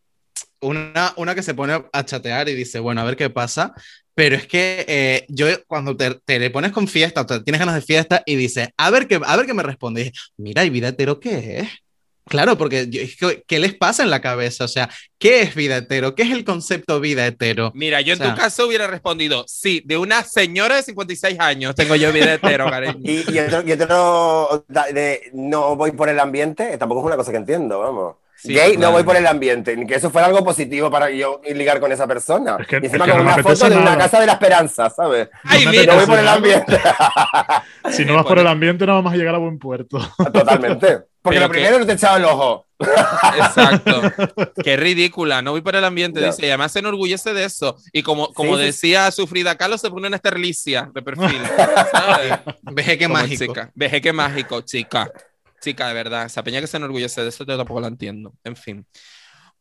una, 0.60 1.12
una 1.16 1.34
que 1.34 1.42
se 1.42 1.52
pone 1.54 1.82
a 1.92 2.04
chatear 2.04 2.48
y 2.48 2.54
dice, 2.54 2.78
bueno, 2.78 3.00
a 3.00 3.04
ver 3.04 3.16
qué 3.16 3.28
pasa, 3.28 3.74
pero 4.14 4.36
es 4.36 4.46
que 4.46 4.84
eh, 4.86 5.26
yo 5.28 5.46
cuando 5.66 5.96
te, 5.96 6.14
te 6.24 6.38
le 6.38 6.50
pones 6.50 6.70
con 6.70 6.86
fiesta 6.86 7.22
o 7.22 7.26
te 7.26 7.40
tienes 7.40 7.58
ganas 7.58 7.74
de 7.74 7.80
fiesta 7.82 8.22
y 8.24 8.36
dices, 8.36 8.68
a 8.76 8.90
ver 8.90 9.08
qué, 9.08 9.20
a 9.24 9.36
ver 9.36 9.46
qué 9.46 9.54
me 9.54 9.64
responde, 9.64 10.00
Y 10.02 10.04
dije, 10.04 10.16
mira, 10.36 10.64
¿y 10.64 10.70
vida 10.70 10.88
hetero 10.88 11.18
qué 11.18 11.58
es? 11.60 11.68
Claro, 12.30 12.56
porque 12.56 12.88
yo- 12.88 13.02
es 13.02 13.16
que, 13.16 13.42
¿qué 13.46 13.58
les 13.58 13.74
pasa 13.74 14.04
en 14.04 14.10
la 14.10 14.20
cabeza? 14.20 14.64
O 14.64 14.68
sea, 14.68 14.88
¿qué 15.18 15.42
es 15.42 15.54
vida 15.56 15.76
hetero? 15.78 16.14
¿Qué 16.14 16.22
es 16.22 16.30
el 16.30 16.44
concepto 16.44 17.00
vida 17.00 17.26
hetero? 17.26 17.72
Mira, 17.74 18.00
yo 18.02 18.12
en 18.14 18.20
O 18.20 18.24
sea- 18.24 18.34
tu 18.36 18.40
caso 18.40 18.66
hubiera 18.68 18.86
respondido, 18.86 19.44
sí, 19.48 19.82
de 19.84 19.98
una 19.98 20.22
señora 20.22 20.76
de 20.76 20.84
56 20.84 21.40
años 21.40 21.74
tengo 21.74 21.96
yo 21.96 22.12
vida 22.12 22.32
hetero, 22.34 22.70
cariño. 22.70 23.00
Y, 23.02 23.24
y 23.32 23.38
otro, 23.40 23.62
y 23.66 23.72
otro 23.72 24.64
da- 24.68 24.86
de 24.92 25.30
no 25.32 25.74
voy 25.74 25.90
por 25.90 26.08
el 26.08 26.20
ambiente, 26.20 26.78
tampoco 26.78 27.00
es 27.00 27.06
una 27.06 27.16
cosa 27.16 27.32
que 27.32 27.38
entiendo, 27.38 27.80
vamos. 27.80 28.14
Sí, 28.42 28.54
Gay, 28.54 28.72
claro. 28.76 28.80
no 28.88 28.92
voy 28.92 29.02
por 29.02 29.16
el 29.16 29.26
ambiente, 29.26 29.76
ni 29.76 29.86
que 29.86 29.96
eso 29.96 30.10
fuera 30.10 30.26
algo 30.28 30.42
positivo 30.44 30.90
para 30.90 31.10
yo 31.10 31.40
ligar 31.54 31.78
con 31.80 31.92
esa 31.92 32.06
persona. 32.06 32.56
Es 32.60 32.66
que- 32.66 32.76
y 32.82 32.86
encima 32.86 33.04
es 33.04 33.10
que 33.10 33.16
con 33.18 33.26
no 33.26 33.34
una 33.34 33.42
foto 33.42 33.68
de 33.68 33.76
una 33.76 33.84
nada. 33.84 33.98
casa 33.98 34.20
de 34.20 34.26
la 34.26 34.32
esperanza, 34.32 34.88
¿sabes? 34.90 35.28
Ay, 35.44 35.64
No 35.66 35.70
mira, 35.72 35.92
No 35.92 35.98
voy 35.98 36.06
por 36.06 36.18
el 36.18 36.28
ambiente. 36.28 36.80
Si 37.90 38.04
no 38.04 38.14
vas 38.14 38.24
por 38.26 38.38
el 38.38 38.46
ambiente, 38.46 38.86
no 38.86 38.94
vamos 38.94 39.12
a 39.12 39.16
llegar 39.16 39.34
a 39.34 39.38
buen 39.38 39.58
puerto. 39.58 39.98
Totalmente. 40.32 41.00
Porque 41.22 41.36
Pero 41.36 41.40
lo 41.40 41.46
que- 41.48 41.58
primero 41.58 41.78
no 41.78 41.86
te 41.86 41.92
echaba 41.92 42.16
el 42.16 42.24
ojo. 42.24 42.66
Exacto. 43.36 44.00
Qué 44.64 44.76
ridícula. 44.76 45.42
No 45.42 45.50
voy 45.52 45.60
por 45.60 45.76
el 45.76 45.84
ambiente, 45.84 46.24
dice. 46.24 46.46
Y 46.46 46.48
además 46.48 46.72
se 46.72 46.78
enorgullece 46.78 47.34
de 47.34 47.44
eso. 47.44 47.76
Y 47.92 48.02
como, 48.02 48.32
como 48.32 48.54
Sí, 48.54 48.60
sí. 48.60 48.66
decía 48.66 49.10
su 49.10 49.26
Frida 49.26 49.56
Kahlo, 49.56 49.76
se 49.76 49.90
pone 49.90 50.06
una 50.06 50.16
esterlicia 50.16 50.90
de 50.94 51.02
perfil. 51.02 51.40
¿sabes? 51.92 52.32
Veje 52.62 53.08
mágico. 53.08 53.44
Chica. 53.46 53.70
Veje 53.74 54.00
qué 54.00 54.12
mágico, 54.12 54.60
chica. 54.62 55.10
Chica, 55.60 55.88
de 55.88 55.94
verdad. 55.94 56.26
Esa 56.26 56.42
peña 56.42 56.60
que 56.60 56.66
se 56.66 56.76
enorgullece 56.78 57.22
de 57.22 57.28
eso, 57.28 57.44
yo 57.44 57.56
tampoco 57.56 57.80
la 57.80 57.88
entiendo. 57.88 58.32
En 58.44 58.56
fin. 58.56 58.86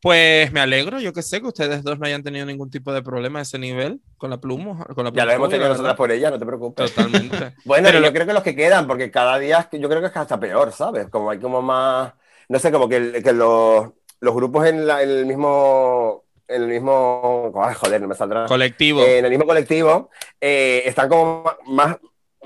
Pues 0.02 0.50
me 0.52 0.60
alegro, 0.60 0.98
yo 0.98 1.12
que 1.12 1.20
sé 1.22 1.40
que 1.42 1.48
ustedes 1.48 1.82
dos 1.82 1.98
no 1.98 2.06
hayan 2.06 2.22
tenido 2.22 2.46
ningún 2.46 2.70
tipo 2.70 2.90
de 2.92 3.02
problema 3.02 3.40
a 3.40 3.42
ese 3.42 3.58
nivel 3.58 4.00
con 4.16 4.30
la 4.30 4.40
pluma. 4.40 4.84
Con 4.94 5.04
la 5.04 5.10
Ya 5.12 5.26
lo 5.26 5.32
hemos 5.32 5.50
tenido 5.50 5.64
la 5.64 5.68
nosotras 5.74 5.92
verdad. 5.92 5.98
por 5.98 6.10
ella, 6.10 6.30
no 6.30 6.38
te 6.38 6.46
preocupes. 6.46 6.90
Totalmente. 6.94 7.54
Bueno, 7.66 7.88
Pero 7.88 7.98
yo 7.98 8.06
lo- 8.06 8.12
creo 8.14 8.26
que 8.26 8.32
los 8.32 8.42
que 8.42 8.56
quedan, 8.56 8.86
porque 8.86 9.10
cada 9.10 9.38
día 9.38 9.68
yo 9.72 9.88
creo 9.88 10.00
que 10.00 10.06
es 10.06 10.16
hasta 10.16 10.40
peor, 10.40 10.72
¿sabes? 10.72 11.08
Como 11.08 11.30
hay 11.30 11.38
como 11.38 11.60
más, 11.60 12.14
no 12.48 12.58
sé, 12.58 12.72
como 12.72 12.88
que, 12.88 13.22
que 13.22 13.32
los, 13.34 13.90
los 14.20 14.34
grupos 14.34 14.66
en, 14.66 14.86
la- 14.86 15.02
en 15.02 15.10
el 15.10 15.26
mismo, 15.26 16.24
en 16.48 16.62
el 16.62 16.68
mismo, 16.68 17.52
ay, 17.62 17.74
joder, 17.74 18.00
no 18.00 18.08
me 18.08 18.14
saldrá. 18.14 18.46
Colectivo. 18.46 19.02
Eh, 19.02 19.18
en 19.18 19.24
el 19.26 19.30
mismo 19.30 19.44
colectivo, 19.46 20.08
eh, 20.40 20.82
están 20.86 21.10
como 21.10 21.44
más, 21.66 21.98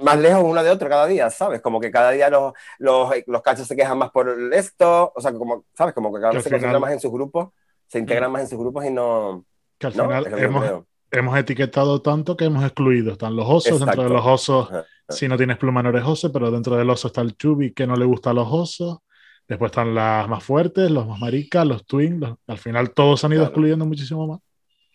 más 0.03 0.19
lejos 0.19 0.43
uno 0.45 0.63
de 0.63 0.71
otro 0.71 0.89
cada 0.89 1.07
día, 1.07 1.31
¿sabes? 1.31 1.61
Como 1.61 1.81
que 1.81 1.91
cada 1.91 2.11
día 2.11 2.29
los, 2.31 2.53
los, 2.79 3.11
los 3.27 3.43
cachos 3.43 3.67
se 3.67 3.77
quejan 3.77 3.99
más 3.99 4.11
por 4.11 4.29
esto, 4.53 5.13
o 5.15 5.21
sea, 5.21 5.33
como, 5.33 5.65
¿sabes? 5.77 5.95
Como 5.95 6.13
que 6.15 6.21
cada 6.21 6.33
vez 6.33 6.43
se 6.45 6.51
concentran 6.51 6.81
más 6.81 6.93
en 6.93 7.01
sus 7.01 7.13
grupos, 7.13 7.51
se 7.87 7.99
integran 7.99 8.31
más 8.33 8.43
en 8.43 8.49
sus 8.49 8.59
grupos 8.59 8.85
y 8.85 8.91
no... 8.91 9.45
Que 9.79 9.87
al 9.89 9.97
¿no? 9.97 10.05
final 10.05 10.25
que 10.35 10.43
hemos, 10.45 10.83
hemos 11.11 11.39
etiquetado 11.39 12.01
tanto 12.03 12.37
que 12.37 12.45
hemos 12.47 12.65
excluido. 12.65 13.13
Están 13.13 13.37
los 13.37 13.47
osos, 13.49 13.79
dentro 13.81 14.03
de 14.03 14.09
Exacto. 14.09 14.15
los 14.15 14.27
osos, 14.27 14.71
Ajá. 14.71 14.85
si 15.11 15.29
no 15.29 15.37
tienes 15.37 15.59
pluma 15.59 15.83
no 15.83 15.91
eres 15.91 16.05
oso, 16.05 16.33
pero 16.33 16.51
dentro 16.51 16.77
del 16.77 16.91
oso 16.91 17.09
está 17.09 17.21
el 17.21 17.37
chubi 17.37 17.73
que 17.73 17.87
no 17.87 17.95
le 17.97 18.05
gusta 18.05 18.31
a 18.31 18.35
los 18.35 18.49
osos. 18.51 18.99
Después 19.47 19.71
están 19.71 19.95
las 19.95 20.27
más 20.29 20.43
fuertes, 20.43 20.91
los 20.91 21.07
más 21.07 21.19
maricas, 21.21 21.67
los 21.67 21.85
twins. 21.87 22.19
los- 22.19 22.37
al 22.47 22.59
final 22.59 22.93
todos 22.93 23.23
han 23.25 23.33
ido 23.33 23.41
Claro. 23.43 23.51
excluyendo 23.51 23.85
muchísimo 23.87 24.27
más. 24.27 24.41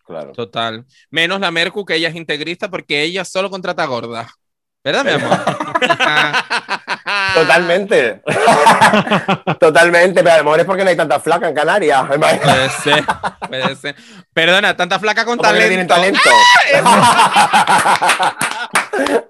Claro. 0.06 0.32
Total. 0.32 0.86
Menos 1.12 1.40
la 1.40 1.52
Mercu, 1.52 1.86
que 1.86 1.96
ella 1.96 2.10
es 2.10 2.16
integrista 2.16 2.68
porque 2.70 3.04
ella 3.04 3.24
solo 3.24 3.50
contrata 3.52 3.86
gordas. 3.86 4.32
¿Verdad, 4.84 5.04
mi 5.04 5.12
amor? 5.12 5.38
Totalmente. 7.34 8.22
Totalmente, 9.60 10.24
pero 10.24 10.36
a 10.36 10.38
lo 10.38 10.44
mejor 10.46 10.60
es 10.62 10.66
porque 10.66 10.84
no 10.84 10.90
hay 10.90 10.96
tanta 10.96 11.20
flaca 11.20 11.50
en 11.50 11.56
Canarias. 11.56 12.06
Puede 12.08 12.70
ser, 12.70 13.04
puede 13.48 13.76
ser. 13.76 13.96
Perdona, 14.34 14.76
tanta 14.78 15.00
flaca 15.00 15.26
con 15.26 15.38
tienen 15.40 15.88
talento. 15.88 16.20
talento. 16.74 16.90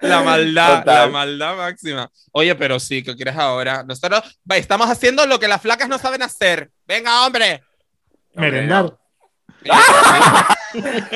La 0.00 0.22
maldad, 0.22 0.78
Total. 0.78 0.94
la 0.94 1.06
maldad 1.08 1.56
máxima. 1.56 2.10
Oye, 2.32 2.54
pero 2.54 2.80
sí, 2.80 3.02
¿qué 3.02 3.14
quieres 3.14 3.36
ahora? 3.36 3.82
Nosotros 3.82 4.38
va, 4.50 4.56
estamos 4.56 4.88
haciendo 4.88 5.26
lo 5.26 5.38
que 5.38 5.46
las 5.46 5.60
flacas 5.60 5.88
no 5.88 5.98
saben 5.98 6.22
hacer. 6.22 6.70
Venga, 6.86 7.26
hombre. 7.26 7.62
Merendar. 8.34 8.96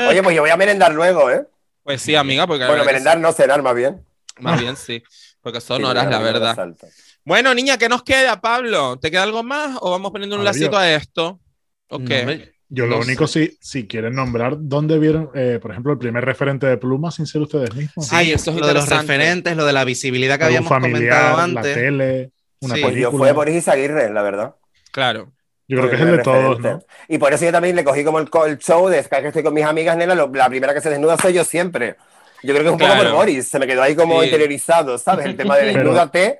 Oye, 0.07 0.23
pues 0.23 0.37
yo 0.37 0.43
voy 0.43 0.51
a 0.51 0.57
merendar 0.57 0.93
luego, 0.93 1.31
¿eh? 1.31 1.47
Pues 1.85 2.03
sí, 2.03 2.15
amiga, 2.17 2.47
porque 2.47 2.65
la 2.65 2.69
Bueno, 2.71 2.85
merendar 2.85 3.19
no 3.21 3.33
cenar 3.33 3.63
más 3.63 3.75
bien. 3.75 4.03
sí, 4.37 4.43
más 4.43 4.61
bien 4.61 4.77
sí, 4.77 5.03
porque 5.41 5.61
son 5.61 5.79
Sí, 5.83 5.85
horas, 5.85 6.09
la 6.11 6.19
verdad. 6.19 6.55
salta. 6.57 6.87
Bueno, 7.25 7.55
niña, 7.55 7.79
¿qué 7.79 7.89
nos 7.89 8.03
queda, 8.03 8.41
Pablo? 8.41 8.99
¿Te 8.99 9.11
queda 9.11 9.23
algo 9.23 9.43
más 9.43 9.79
o 9.81 9.91
vamos 9.91 10.11
poniendo 10.11 10.37
un 10.37 10.45
lacito 10.45 10.77
a 10.77 10.91
esto? 10.91 11.41
¿O 11.89 11.99
No, 11.99 12.05
qué? 12.05 12.21
hombre, 12.21 12.55
Yo 12.69 12.87
lo 12.87 12.97
No 12.97 13.03
único, 13.03 13.27
si, 13.27 13.57
si 13.61 13.87
quieren 13.87 14.15
nombrar, 14.15 14.57
¿dónde 14.59 14.99
vieron, 14.99 15.31
eh, 15.35 15.59
por 15.61 15.71
ejemplo, 15.71 15.93
el 15.93 15.99
primer 15.99 16.25
referente 16.25 16.67
de 16.67 16.77
Pluma 16.79 17.11
sin 17.11 17.27
ser 17.27 17.43
ustedes 17.43 17.75
mismos? 17.75 18.13
Ay, 18.13 18.33
eso 18.33 18.51
es 18.51 18.57
lo 18.57 18.67
de 18.67 18.75
los 18.75 18.89
referentes, 18.89 19.57
lo 19.57 19.65
de 19.65 19.73
la 19.73 19.85
visibilidad 19.85 20.39
que 20.39 20.45
habíamos 20.45 20.69
comentado 20.71 21.37
la 21.37 21.43
antes. 21.45 21.75
tele, 21.75 22.33
una 22.61 22.75
Sí. 22.75 22.81
Pues 22.81 22.93
película. 22.95 23.01
yo 23.13 23.19
fue 23.19 23.33
Boris 23.33 23.57
Izaguirre, 23.57 24.11
la 24.13 24.23
verdad. 24.23 24.55
Claro. 24.91 25.33
Yo 25.67 25.79
creo 25.79 25.89
que 25.91 25.97
es 25.97 26.03
el 26.03 26.17
de 26.17 26.23
todos, 26.23 26.57
referente. 26.59 26.87
¿no? 26.87 26.95
Y 27.09 27.19
por 27.19 27.33
eso 27.33 27.45
yo 27.45 27.53
también 27.53 27.75
le 27.77 27.85
cogí 27.85 28.05
como 28.05 28.19
el, 28.19 28.29
el 28.47 28.59
show 28.59 28.89
de 28.89 29.03
que 29.03 29.29
estoy 29.29 29.43
con 29.43 29.55
mis 29.55 29.65
amigas, 29.65 29.97
nena, 29.97 30.15
lo- 30.15 30.31
la 30.33 30.49
primera 30.49 30.75
que 30.75 30.81
se 30.81 30.91
desnuda 30.91 31.17
soy 31.17 31.33
yo 31.33 31.45
siempre. 31.45 31.97
Yo 32.43 32.53
creo 32.53 32.63
que 32.63 32.67
es 32.69 32.73
un 32.73 32.79
poco 32.79 32.93
Claro. 32.93 33.09
por 33.11 33.19
Boris, 33.21 33.49
se 33.49 33.59
me 33.59 33.67
quedó 33.67 33.83
ahí 33.83 33.97
como 33.97 34.19
Sí. 34.21 34.27
interiorizado, 34.27 34.99
¿sabes? 34.99 35.25
El 35.27 35.37
tema 35.37 35.57
de 35.57 35.63
Pero- 35.73 35.79
desnúdate 35.79 36.39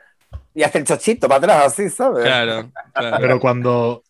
y 0.55 0.63
hasta 0.63 0.79
el 0.79 0.85
chochito 0.85 1.27
para 1.29 1.39
atrás, 1.39 1.67
así, 1.73 1.89
¿sabes? 1.89 2.25
Claro, 2.25 2.71
claro. 2.93 3.17
Pero 3.21 3.41
cuando, 3.41 4.03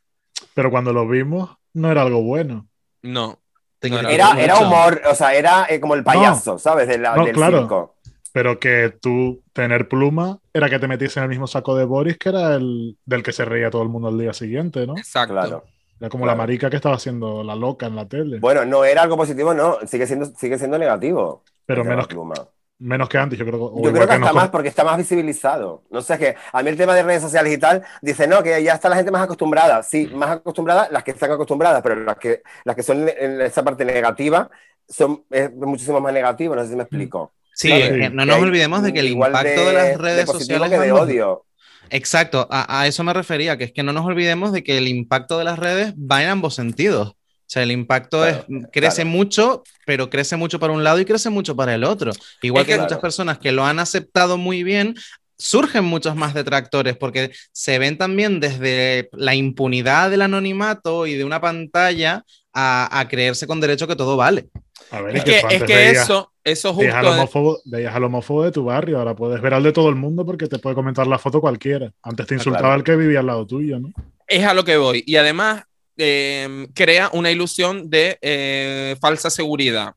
pero 0.54 0.70
cuando 0.70 0.92
lo 0.92 1.06
vimos, 1.08 1.50
no 1.74 1.90
era 1.92 2.02
algo 2.02 2.22
bueno. 2.22 2.66
No. 3.02 3.38
No, 3.82 4.00
no, 4.02 4.08
Era, 4.08 4.28
mucho. 4.30 4.40
era 4.40 4.58
humor, 4.60 5.02
o 5.10 5.14
sea, 5.14 5.34
era 5.34 5.66
eh, 5.68 5.78
como 5.78 5.94
el 5.94 6.02
payaso, 6.02 6.58
¿sabes? 6.58 6.88
De 6.88 6.96
la- 6.98 7.14
No, 7.16 7.24
del 7.26 7.34
claro. 7.34 7.58
circo. 7.58 7.93
Pero 8.34 8.58
que 8.58 8.90
tú 9.00 9.44
tener 9.52 9.88
pluma 9.88 10.40
era 10.52 10.68
que 10.68 10.80
te 10.80 10.88
metiese 10.88 11.20
en 11.20 11.24
el 11.24 11.28
mismo 11.30 11.46
saco 11.46 11.76
de 11.76 11.84
Boris, 11.84 12.18
que 12.18 12.30
era 12.30 12.56
el 12.56 12.98
del 13.06 13.22
que 13.22 13.32
se 13.32 13.44
reía 13.44 13.70
todo 13.70 13.82
el 13.84 13.88
mundo 13.88 14.08
al 14.08 14.18
día 14.18 14.32
siguiente, 14.32 14.86
¿no? 14.88 14.94
Exacto. 14.98 15.34
Claro. 15.34 15.64
Era 16.00 16.08
como 16.10 16.24
Claro. 16.24 16.36
la 16.36 16.42
marica 16.42 16.68
que 16.68 16.76
estaba 16.76 16.96
haciendo 16.96 17.44
la 17.44 17.54
loca 17.54 17.86
en 17.86 17.94
la 17.96 18.08
tele. 18.08 18.38
Bueno, 18.40 18.64
no 18.64 18.84
era 18.84 19.02
algo 19.02 19.16
positivo, 19.16 19.54
no, 19.54 19.78
sigue 19.86 20.06
siendo, 20.08 20.26
sigue 20.26 20.58
siendo 20.58 20.78
negativo. 20.78 21.44
pero 21.66 21.84
menos, 21.84 22.08
Pluma. 22.08 22.34
menos 22.78 23.08
que 23.08 23.18
antes, 23.18 23.38
yo 23.38 23.46
creo. 23.46 23.72
Yo 23.76 23.92
creo 23.92 23.94
que 23.94 24.00
hasta 24.14 24.18
nos- 24.18 24.34
más 24.34 24.48
porque 24.50 24.68
está 24.68 24.84
más 24.84 24.98
visibilizado. 24.98 25.84
No 25.90 26.02
sé, 26.02 26.14
es 26.14 26.18
que 26.18 26.36
a 26.52 26.62
mí 26.62 26.70
el 26.70 26.76
tema 26.76 26.94
de 26.94 27.04
redes 27.04 27.22
sociales 27.22 27.52
y 27.54 27.58
tal, 27.58 27.84
dice, 28.02 28.26
no, 28.26 28.42
que 28.42 28.62
ya 28.62 28.74
está 28.74 28.88
la 28.88 28.96
gente 28.96 29.12
más 29.12 29.22
acostumbrada. 29.22 29.82
Sí, 29.84 30.08
más 30.12 30.30
acostumbrada, 30.30 30.88
las 30.90 31.04
que 31.04 31.12
están 31.12 31.30
acostumbradas, 31.30 31.82
pero 31.82 31.94
las 31.96 32.16
que, 32.18 32.42
las 32.64 32.76
que 32.76 32.82
son 32.82 33.08
en 33.08 33.40
esa 33.40 33.62
parte 33.62 33.84
negativa 33.84 34.50
son 34.88 35.24
es 35.30 35.52
muchísimo 35.54 36.00
más 36.00 36.12
negativo, 36.12 36.54
no 36.56 36.62
sé 36.64 36.70
si 36.70 36.76
me 36.76 36.82
explico. 36.82 37.32
Sí, 37.54 37.68
Claro. 37.68 37.84
es 37.84 37.90
que 38.00 38.06
Sí. 38.08 38.12
no 38.14 38.26
nos 38.26 38.38
olvidemos 38.42 38.82
de 38.82 38.92
que 38.92 39.00
el 39.00 39.08
impacto 39.08 39.66
de, 39.66 39.72
las 39.72 39.96
redes 39.98 40.26
positivo 40.26 40.58
sociales 40.64 40.70
que 40.80 40.84
de 40.86 40.92
odio. 40.92 41.44
Exacto, 41.90 42.48
a, 42.50 42.80
a 42.80 42.86
eso 42.86 43.04
me 43.04 43.12
refería, 43.12 43.56
que 43.56 43.64
es 43.64 43.72
que 43.72 43.82
no 43.82 43.92
nos 43.92 44.04
olvidemos 44.06 44.52
de 44.52 44.64
que 44.64 44.78
el 44.78 44.88
impacto 44.88 45.38
de 45.38 45.44
las 45.44 45.58
redes 45.58 45.94
va 45.94 46.22
en 46.22 46.30
ambos 46.30 46.54
sentidos. 46.54 47.10
O 47.10 47.46
sea, 47.46 47.62
el 47.62 47.70
impacto 47.72 48.22
Claro, 48.22 48.44
es, 48.48 48.66
crece 48.72 49.02
claro. 49.02 49.10
mucho, 49.10 49.62
pero 49.86 50.08
crece 50.10 50.36
mucho 50.36 50.58
para 50.58 50.72
un 50.72 50.82
lado 50.82 50.98
y 50.98 51.04
crece 51.04 51.28
mucho 51.30 51.54
para 51.54 51.74
el 51.74 51.84
otro. 51.84 52.10
Igual 52.42 52.62
Es 52.62 52.66
que, 52.68 52.74
que- 52.74 52.80
muchas 52.80 52.98
personas 52.98 53.38
que 53.38 53.52
lo 53.52 53.64
han 53.64 53.78
aceptado 53.78 54.38
muy 54.38 54.62
bien, 54.64 54.94
surgen 55.36 55.84
muchos 55.84 56.16
más 56.16 56.32
detractores 56.32 56.96
porque 56.96 57.32
se 57.52 57.78
ven 57.78 57.98
también 57.98 58.40
desde 58.40 59.10
la 59.12 59.34
impunidad 59.34 60.10
del 60.10 60.22
anonimato 60.22 61.06
y 61.06 61.14
de 61.14 61.24
una 61.24 61.40
pantalla 61.40 62.24
a, 62.52 62.98
a 62.98 63.08
creerse 63.08 63.46
con 63.46 63.60
derecho 63.60 63.86
que 63.86 63.96
todo 63.96 64.16
vale. 64.16 64.46
A 64.90 65.00
ver, 65.02 65.16
Es 65.16 65.24
es 65.24 65.44
que, 65.44 65.54
es 65.56 65.62
que 65.64 65.74
veías- 65.76 66.06
eso, 66.44 66.70
eso 66.70 66.76
Veías 66.76 66.94
al, 66.94 67.04
justo. 67.06 67.18
homófobo, 67.18 67.58
veías 67.64 67.94
al 67.94 68.04
homófobo 68.04 68.44
de 68.44 68.52
tu 68.52 68.64
barrio, 68.64 68.98
ahora 68.98 69.16
puedes 69.16 69.40
ver 69.40 69.54
al 69.54 69.62
de 69.62 69.72
todo 69.72 69.88
el 69.88 69.94
mundo 69.96 70.24
porque 70.26 70.46
te 70.46 70.58
puede 70.58 70.74
comentar 70.76 71.06
la 71.06 71.18
foto 71.18 71.40
cualquiera. 71.40 71.92
Antes 72.02 72.26
te 72.26 72.34
Ah, 72.34 72.36
insultaba 72.36 72.60
claro. 72.68 72.76
el 72.76 72.84
que 72.84 72.96
vivía 72.96 73.20
al 73.20 73.26
lado 73.26 73.46
tuyo, 73.46 73.78
¿no? 73.80 73.90
es 74.26 74.44
a 74.44 74.54
lo 74.54 74.64
que 74.64 74.76
voy. 74.76 75.02
Y 75.06 75.16
además 75.16 75.64
eh, 75.96 76.66
crea 76.74 77.10
una 77.12 77.30
ilusión 77.30 77.88
de 77.90 78.18
eh, 78.22 78.96
falsa 79.00 79.30
seguridad. 79.30 79.94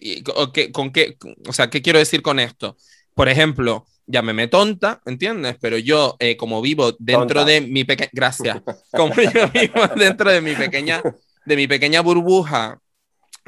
Y, 0.00 0.22
o, 0.34 0.52
que- 0.52 0.70
con 0.72 0.90
qué, 0.92 1.16
o 1.48 1.52
sea, 1.52 1.70
¿qué 1.70 1.80
quiero 1.80 1.98
decir 1.98 2.20
con 2.22 2.38
esto? 2.38 2.76
Por 3.14 3.28
ejemplo, 3.28 3.86
llámeme 4.06 4.48
tonta, 4.48 5.00
¿entiendes? 5.06 5.56
Pero 5.60 5.78
yo, 5.78 6.16
eh, 6.18 6.36
como 6.36 6.60
vivo 6.60 6.92
dentro 6.98 7.40
Tonta. 7.40 7.44
de 7.46 7.60
mi 7.62 7.84
pequeña... 7.84 8.10
Gracias. 8.12 8.58
Como 8.92 9.14
yo 9.14 9.48
vivo 9.48 9.80
dentro 9.96 10.30
de 10.30 10.40
mi 10.40 10.54
pequeña, 10.54 11.02
de 11.46 11.56
mi 11.56 11.66
pequeña 11.66 12.00
burbuja 12.02 12.80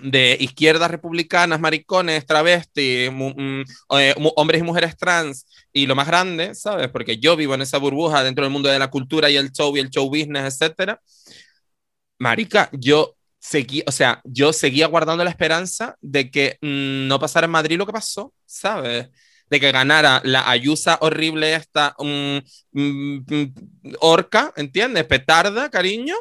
de 0.02 0.36
izquierdas 0.40 0.90
republicanas, 0.90 1.60
maricones, 1.60 2.26
travestis, 2.26 3.10
mm, 3.12 3.62
eh, 3.98 4.14
hombres 4.36 4.60
y 4.60 4.64
mujeres 4.64 4.96
trans, 4.96 5.46
y 5.72 5.86
lo 5.86 5.94
más 5.94 6.06
grande, 6.06 6.54
¿sabes? 6.54 6.88
Porque 6.88 7.18
yo 7.18 7.36
vivo 7.36 7.54
en 7.54 7.62
esa 7.62 7.78
burbuja 7.78 8.24
dentro 8.24 8.44
del 8.44 8.52
mundo 8.52 8.68
de 8.68 8.78
la 8.78 8.90
cultura 8.90 9.30
y 9.30 9.36
el 9.36 9.52
show 9.52 9.76
y 9.76 9.80
el 9.80 9.90
show 9.90 10.08
business, 10.08 10.54
etcétera. 10.54 11.00
Marica, 12.18 12.68
yo 12.72 13.16
seguí, 13.38 13.82
o 13.86 13.92
sea, 13.92 14.20
yo 14.24 14.52
seguía 14.52 14.86
guardando 14.86 15.24
la 15.24 15.30
esperanza 15.30 15.96
de 16.00 16.30
que 16.30 16.58
mm, 16.60 17.08
no 17.08 17.18
pasara 17.18 17.46
en 17.46 17.50
Madrid 17.52 17.78
lo 17.78 17.86
que 17.86 17.92
pasó, 17.92 18.34
¿sabes? 18.44 19.08
De 19.48 19.60
que 19.60 19.72
ganara 19.72 20.20
la 20.24 20.48
ayusa 20.48 20.98
horrible 21.00 21.54
esta 21.54 21.96
mm, 21.98 22.38
orca, 24.00 24.52
¿entiendes? 24.56 25.04
Petarda, 25.04 25.70
cariño, 25.70 26.14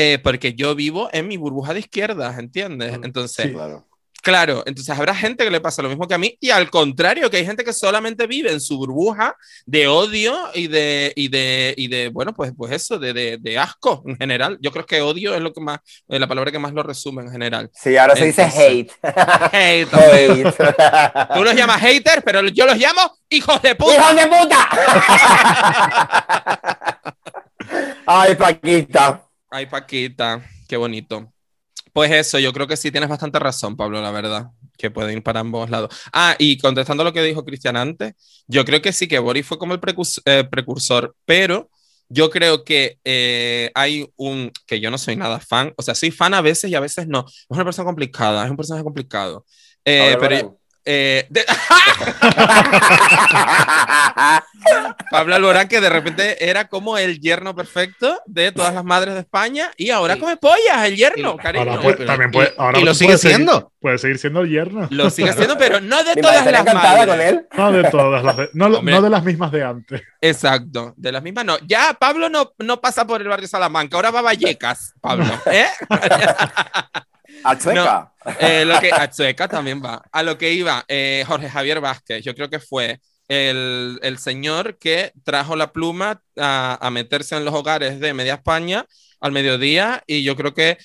eh, 0.00 0.18
porque 0.18 0.54
yo 0.54 0.74
vivo 0.74 1.08
en 1.12 1.28
mi 1.28 1.36
burbuja 1.36 1.74
de 1.74 1.80
izquierdas, 1.80 2.38
¿entiendes? 2.38 2.98
Entonces, 3.02 3.46
sí. 3.46 3.52
Claro. 3.52 3.86
Claro, 4.22 4.62
entonces 4.66 4.94
habrá 4.98 5.14
gente 5.14 5.44
que 5.44 5.50
le 5.50 5.60
pasa 5.60 5.80
lo 5.82 5.88
mismo 5.88 6.06
que 6.06 6.12
a 6.12 6.18
mí 6.18 6.36
y 6.40 6.50
al 6.50 6.68
contrario, 6.70 7.30
que 7.30 7.38
hay 7.38 7.46
gente 7.46 7.64
que 7.64 7.72
solamente 7.72 8.26
vive 8.26 8.52
en 8.52 8.60
su 8.60 8.76
burbuja 8.76 9.34
de 9.64 9.88
odio 9.88 10.36
y 10.54 10.66
de, 10.68 11.12
y 11.16 11.28
de, 11.28 11.72
y 11.76 11.88
de 11.88 12.10
bueno, 12.10 12.34
pues, 12.34 12.52
pues 12.54 12.72
eso, 12.72 12.98
de, 12.98 13.14
de, 13.14 13.38
de 13.38 13.58
asco 13.58 14.02
en 14.06 14.18
general. 14.18 14.58
Yo 14.60 14.72
creo 14.72 14.84
que 14.84 15.00
odio 15.00 15.34
es 15.34 15.40
lo 15.40 15.54
que 15.54 15.62
más, 15.62 15.78
eh, 16.08 16.18
la 16.18 16.26
palabra 16.26 16.52
que 16.52 16.58
más 16.58 16.74
lo 16.74 16.82
resume 16.82 17.22
en 17.22 17.30
general. 17.30 17.70
Sí, 17.72 17.96
ahora 17.96 18.14
se 18.14 18.26
dice 18.26 18.42
hate. 18.42 18.92
Hate. 19.52 19.88
hate. 19.92 20.54
Tú 21.34 21.42
los 21.42 21.54
llamas 21.54 21.80
haters, 21.80 22.22
pero 22.22 22.46
yo 22.48 22.66
los 22.66 22.76
llamo 22.76 23.00
hijos 23.30 23.62
de 23.62 23.74
puta. 23.74 23.94
¡Hijos 23.94 24.16
de 24.16 24.26
puta! 24.26 24.68
Ay, 28.06 28.34
Paquita. 28.34 29.29
Ay, 29.50 29.66
Paquita, 29.66 30.42
qué 30.68 30.76
bonito. 30.76 31.32
Pues 31.92 32.10
eso, 32.12 32.38
yo 32.38 32.52
creo 32.52 32.68
que 32.68 32.76
sí 32.76 32.92
tienes 32.92 33.08
bastante 33.08 33.38
razón, 33.40 33.76
Pablo, 33.76 34.00
la 34.00 34.12
verdad, 34.12 34.50
que 34.78 34.90
pueden 34.90 35.16
ir 35.18 35.22
para 35.24 35.40
ambos 35.40 35.68
lados. 35.70 35.92
Ah, 36.12 36.36
y 36.38 36.56
contestando 36.58 37.02
lo 37.02 37.12
que 37.12 37.22
dijo 37.22 37.44
Cristian 37.44 37.76
antes, 37.76 38.14
yo 38.46 38.64
creo 38.64 38.80
que 38.80 38.92
sí, 38.92 39.08
que 39.08 39.18
Boris 39.18 39.46
fue 39.46 39.58
como 39.58 39.74
el 39.74 39.80
eh, 40.26 40.44
precursor, 40.48 41.16
pero 41.24 41.68
yo 42.08 42.30
creo 42.30 42.64
que 42.64 42.98
eh, 43.04 43.72
hay 43.74 44.08
un, 44.16 44.52
que 44.66 44.78
yo 44.80 44.90
no 44.90 44.98
soy 44.98 45.16
nada 45.16 45.40
fan, 45.40 45.72
o 45.76 45.82
sea, 45.82 45.94
soy 45.96 46.12
fan 46.12 46.34
a 46.34 46.40
veces 46.42 46.70
y 46.70 46.74
a 46.76 46.80
veces 46.80 47.08
no. 47.08 47.24
Es 47.26 47.46
una 47.48 47.64
persona 47.64 47.86
complicada, 47.86 48.44
es 48.44 48.50
un 48.50 48.56
personaje 48.56 48.84
complicado. 48.84 49.44
Eh, 49.84 50.16
ver, 50.16 50.18
pero. 50.18 50.59
Eh, 50.84 51.26
de- 51.30 51.44
Pablo 55.10 55.34
Alborán, 55.34 55.68
que 55.68 55.80
de 55.80 55.88
repente 55.88 56.48
era 56.48 56.68
como 56.68 56.98
el 56.98 57.20
yerno 57.20 57.54
perfecto 57.54 58.20
de 58.26 58.52
todas 58.52 58.74
las 58.74 58.84
madres 58.84 59.14
de 59.14 59.20
España 59.20 59.70
y 59.76 59.90
ahora 59.90 60.14
Sí. 60.14 60.20
come 60.20 60.36
pollas, 60.36 60.84
el 60.84 60.96
yerno, 60.96 61.36
cariño. 61.36 61.70
Ahora 61.70 61.82
puede- 61.82 61.96
pero- 61.96 62.06
también 62.06 62.30
y- 62.30 62.32
puede, 62.32 62.54
ahora 62.58 62.78
y 62.78 62.82
lo 62.82 62.86
puede 62.86 62.94
sigue 62.96 63.18
seguir- 63.18 63.36
siendo. 63.36 63.72
Puede 63.80 63.98
seguir 63.98 64.18
siendo 64.18 64.40
el 64.42 64.50
yerno. 64.50 64.86
Lo 64.90 65.08
sigue 65.10 65.30
haciendo, 65.30 65.56
pero 65.56 65.80
no 65.80 66.02
de 66.04 66.14
todas 66.16 66.44
las 66.44 66.64
madres. 66.74 67.06
con 67.06 67.20
él. 67.20 67.46
No 67.56 67.72
de 67.72 67.84
todas 67.90 68.22
las 68.24 68.36
de, 68.36 68.48
no, 68.52 68.68
no 68.68 69.02
de 69.02 69.10
las 69.10 69.24
mismas 69.24 69.50
de 69.52 69.64
antes. 69.64 70.02
Exacto, 70.20 70.92
de 70.96 71.12
las 71.12 71.22
mismas 71.22 71.44
no. 71.44 71.56
Ya 71.66 71.94
Pablo 71.98 72.28
no, 72.28 72.52
no 72.58 72.80
pasa 72.80 73.06
por 73.06 73.20
el 73.22 73.28
barrio 73.28 73.48
Salamanca, 73.48 73.96
ahora 73.96 74.10
va 74.10 74.18
a 74.20 74.22
Vallecas, 74.22 74.94
Pablo. 75.00 75.24
¿eh? 75.50 75.66
A 77.44 77.58
Chueca. 77.58 78.12
Eh, 78.38 78.64
lo 78.64 78.78
que, 78.80 78.92
a 78.92 79.10
Chueca 79.10 79.48
también 79.48 79.82
va. 79.82 80.02
A 80.12 80.22
lo 80.22 80.36
que 80.36 80.52
iba, 80.52 80.84
eh, 80.88 81.24
Jorge 81.26 81.48
Javier 81.48 81.80
Vázquez, 81.80 82.22
yo 82.22 82.34
creo 82.34 82.50
que 82.50 82.60
fue 82.60 83.00
el, 83.28 83.98
el 84.02 84.18
señor 84.18 84.78
que 84.78 85.12
trajo 85.24 85.56
la 85.56 85.72
pluma 85.72 86.22
a, 86.36 86.78
a 86.80 86.90
meterse 86.90 87.36
en 87.36 87.44
los 87.44 87.54
hogares 87.54 88.00
de 88.00 88.12
Media 88.12 88.34
España 88.34 88.86
al 89.20 89.32
mediodía 89.32 90.02
y 90.06 90.22
yo 90.22 90.36
creo 90.36 90.54
que, 90.54 90.78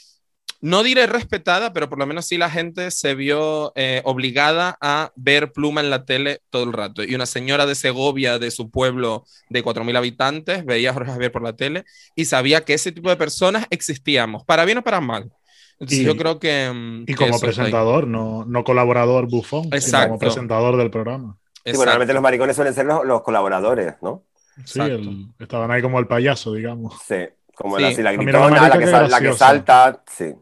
no 0.65 0.81
diré 0.81 1.05
respetada, 1.05 1.73
pero 1.73 1.89
por 1.89 1.99
lo 1.99 2.07
menos 2.07 2.25
sí 2.25 2.37
la 2.37 2.49
gente 2.49 2.89
se 2.89 3.13
vio 3.13 3.71
eh, 3.75 4.01
obligada 4.03 4.75
a 4.81 5.11
ver 5.15 5.51
pluma 5.51 5.79
en 5.81 5.91
la 5.91 6.05
tele 6.05 6.41
todo 6.49 6.63
el 6.63 6.73
rato. 6.73 7.03
Y 7.03 7.13
una 7.13 7.27
señora 7.27 7.67
de 7.67 7.75
Segovia, 7.75 8.39
de 8.39 8.49
su 8.49 8.71
pueblo 8.71 9.25
de 9.49 9.63
4.000 9.63 9.95
habitantes, 9.95 10.65
veía 10.65 10.89
a 10.89 10.93
Jorge 10.93 11.11
Javier 11.11 11.31
por 11.31 11.43
la 11.43 11.53
tele 11.53 11.85
y 12.15 12.25
sabía 12.25 12.61
que 12.61 12.73
ese 12.73 12.91
tipo 12.91 13.09
de 13.09 13.15
personas 13.15 13.67
existíamos, 13.69 14.43
para 14.43 14.65
bien 14.65 14.79
o 14.79 14.83
para 14.83 15.01
mal. 15.01 15.31
Entonces 15.79 15.99
Y- 15.99 16.03
yo 16.05 16.15
creo 16.15 16.39
que... 16.39 16.71
mm, 16.73 17.01
Y 17.03 17.05
que 17.05 17.15
como 17.15 17.39
presentador, 17.39 18.07
no, 18.07 18.45
no 18.45 18.63
colaborador 18.63 19.27
bufón, 19.29 19.63
sino 19.63 19.75
Exacto. 19.75 20.07
como 20.07 20.19
presentador 20.19 20.77
del 20.77 20.89
programa. 20.89 21.37
Sí, 21.65 21.71
bueno, 21.71 21.85
normalmente 21.85 22.13
los 22.13 22.23
maricones 22.23 22.55
suelen 22.55 22.73
ser 22.73 22.85
los, 22.85 23.05
los 23.05 23.21
colaboradores, 23.23 23.95
¿no? 24.01 24.23
Sí, 24.63 24.79
el- 24.79 25.27
estaban 25.39 25.69
ahí 25.71 25.81
como 25.81 25.99
el 25.99 26.07
payaso, 26.07 26.53
digamos. 26.53 26.93
Sí, 27.05 27.15
como 27.55 27.75
Sí. 27.77 27.81
la, 27.81 27.87
así, 27.89 28.01
la 28.03 28.09
A 28.11 28.13
mí 28.13 28.17
la 28.25 28.31
gritona, 28.31 28.67
la, 28.69 28.71
que 28.73 28.79
que 28.85 28.91
sal- 28.91 29.09
la 29.11 29.17
que 29.19 29.23
graciosa. 29.25 29.45
salta, 29.47 30.03
sí. 30.09 30.33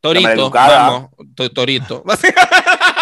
Torito, 0.00 0.50
vamos, 0.50 1.10
to- 1.34 1.50
Torito. 1.52 2.04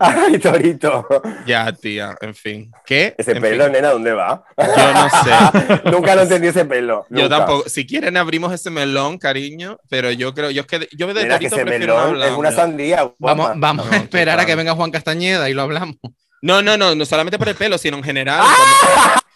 Ay, 0.00 0.38
Torito. 0.38 1.06
ya, 1.46 1.72
tía, 1.72 2.16
en 2.20 2.34
fin. 2.34 2.70
¿Qué? 2.84 3.14
Ese 3.16 3.32
En 3.32 3.40
pelo, 3.42 3.64
fin, 3.64 3.72
nena, 3.74 3.90
¿dónde 3.90 4.12
va? 4.12 4.44
Yo 4.56 4.92
no 4.92 5.08
sé. 5.10 5.82
Nunca 5.90 6.14
lo 6.14 6.22
entendí 6.22 6.48
ese 6.48 6.64
pelo. 6.64 7.06
Yo 7.10 7.22
nunca. 7.22 7.36
tampoco. 7.38 7.68
Si 7.68 7.86
quieren, 7.86 8.16
abrimos 8.16 8.52
ese 8.52 8.70
melón, 8.70 9.18
cariño. 9.18 9.78
Pero 9.88 10.10
yo 10.10 10.34
creo, 10.34 10.50
yo 10.50 10.62
es 10.62 10.66
que 10.66 10.88
yo 10.96 11.06
de 11.08 11.14
que 11.22 11.28
Torito 11.28 11.46
ese 11.56 11.64
prefiero 11.64 11.94
no 11.94 12.00
melón 12.00 12.14
hablar. 12.14 12.28
es 12.32 12.34
una 12.38 12.52
sandía. 12.52 13.02
guapa. 13.02 13.16
Vamos, 13.42 13.52
vamos 13.56 13.86
No, 13.86 13.92
a 13.92 13.96
esperar 13.96 14.34
a 14.34 14.42
total. 14.42 14.46
que 14.46 14.54
venga 14.56 14.74
Juan 14.74 14.90
Castañeda 14.90 15.48
y 15.48 15.54
lo 15.54 15.62
hablamos. 15.62 15.96
No, 16.42 16.60
no, 16.60 16.76
no, 16.76 16.94
no 16.94 17.04
solamente 17.06 17.38
por 17.38 17.48
el 17.48 17.54
pelo, 17.54 17.78
sino 17.78 17.96
en 17.96 18.02
general. 18.04 18.42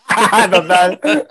Total. 0.50 0.98
Cuando, 1.00 1.26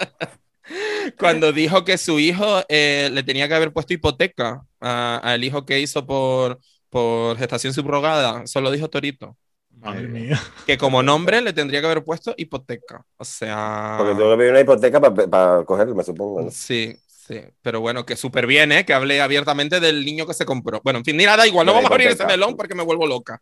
cuando 1.19 1.51
dijo 1.51 1.83
que 1.85 1.97
su 1.97 2.19
hijo 2.19 2.63
eh, 2.69 3.09
le 3.11 3.23
tenía 3.23 3.47
que 3.47 3.53
haber 3.55 3.71
puesto 3.73 3.93
hipoteca 3.93 4.61
a- 4.81 5.17
al 5.23 5.43
hijo 5.43 5.65
que 5.65 5.79
hizo 5.79 6.05
por, 6.05 6.59
por 6.89 7.37
gestación 7.37 7.73
subrogada, 7.73 8.43
eso 8.43 8.61
lo 8.61 8.71
dijo 8.71 8.89
Torito. 8.89 9.37
Madre 9.79 10.05
Eh, 10.05 10.07
mía. 10.07 10.41
Que 10.65 10.77
como 10.77 11.03
nombre 11.03 11.41
le 11.41 11.53
tendría 11.53 11.79
que 11.81 11.85
haber 11.85 12.03
puesto 12.03 12.33
hipoteca. 12.37 13.05
O 13.17 13.23
sea. 13.25 13.95
Porque 13.99 14.15
tengo 14.15 14.31
que 14.31 14.37
pedir 14.37 14.51
una 14.51 14.61
hipoteca 14.61 14.99
para 14.99 15.63
cogerlo, 15.65 15.93
me 15.95 16.03
supongo. 16.03 16.41
¿no? 16.41 16.51
Sí, 16.51 16.95
sí. 17.07 17.41
Pero 17.61 17.79
bueno, 17.79 18.05
que 18.05 18.15
súper 18.15 18.47
bien, 18.47 18.71
¿eh? 18.71 18.85
Que 18.85 18.93
hablé 18.93 19.21
abiertamente 19.21 19.79
del 19.79 20.03
niño 20.03 20.25
que 20.25 20.33
se 20.33 20.45
compró. 20.45 20.81
Bueno, 20.83 20.99
en 20.99 21.05
fin, 21.05 21.15
ni 21.15 21.25
nada, 21.25 21.45
igual 21.45 21.65
no 21.67 21.73
vamos 21.73 21.91
a 21.91 21.93
abrir 21.93 22.07
ese 22.07 22.25
melón 22.25 22.55
porque 22.55 22.73
me 22.73 22.83
vuelvo 22.83 23.05
loca. 23.05 23.39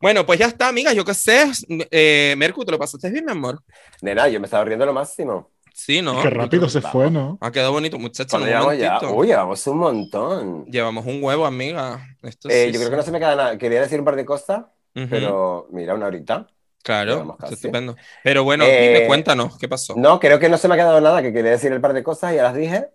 Bueno, 0.00 0.24
pues 0.24 0.38
ya 0.38 0.46
está, 0.46 0.68
amiga. 0.68 0.92
Yo 0.94 1.04
qué 1.04 1.14
sé. 1.14 1.44
Eh, 1.90 2.34
Mercu, 2.38 2.64
¿te 2.64 2.72
lo 2.72 2.78
pasaste 2.78 3.10
bien, 3.10 3.24
mi 3.26 3.32
amor? 3.32 3.62
Nena, 4.00 4.28
yo 4.28 4.40
me 4.40 4.46
estaba 4.46 4.64
riendo 4.64 4.86
lo 4.86 4.94
máximo. 4.94 5.50
Sí, 5.82 6.02
¿no? 6.02 6.20
Qué 6.22 6.28
rápido 6.28 6.68
se 6.68 6.80
vamos. 6.80 6.92
fue, 6.92 7.10
¿no? 7.10 7.38
Ha 7.40 7.50
quedado 7.50 7.72
bonito, 7.72 7.98
muchacho. 7.98 8.28
Cuando 8.30 8.46
un 8.46 8.50
llevamos 8.52 8.76
ya, 8.78 8.92
momentito. 8.94 9.14
uy, 9.14 9.26
llevamos 9.28 9.66
un 9.66 9.78
montón. 9.78 10.64
Llevamos 10.66 11.06
un 11.06 11.22
huevo, 11.22 11.46
amiga. 11.46 12.06
Esto 12.22 12.50
Eh, 12.50 12.66
sí, 12.66 12.72
yo 12.72 12.78
creo 12.80 12.84
sí. 12.84 12.90
que 12.90 12.96
no 12.96 13.02
se 13.02 13.10
me 13.12 13.18
queda 13.18 13.34
nada. 13.34 13.56
Quería 13.58 13.80
decir 13.80 13.98
un 13.98 14.04
par 14.04 14.16
de 14.16 14.26
cosas, 14.26 14.64
pero 14.92 15.68
mira, 15.72 15.94
una 15.94 16.06
horita. 16.06 16.46
Claro, 16.82 17.36
está 17.40 17.54
estupendo. 17.54 17.96
Pero 18.22 18.44
bueno, 18.44 18.64
Eh, 18.66 18.92
dime, 18.94 19.06
cuéntanos, 19.06 19.56
¿qué 19.58 19.68
pasó? 19.68 19.94
No, 19.96 20.20
creo 20.20 20.38
que 20.38 20.50
no 20.50 20.58
se 20.58 20.68
me 20.68 20.74
ha 20.74 20.76
quedado 20.76 21.00
nada, 21.00 21.22
que 21.22 21.32
quería 21.32 21.52
decir 21.52 21.72
el 21.72 21.80
par 21.80 21.94
de 21.94 22.02
cosas 22.02 22.32
y 22.32 22.36
ya 22.36 22.42
las 22.42 22.54
dije. 22.54 22.88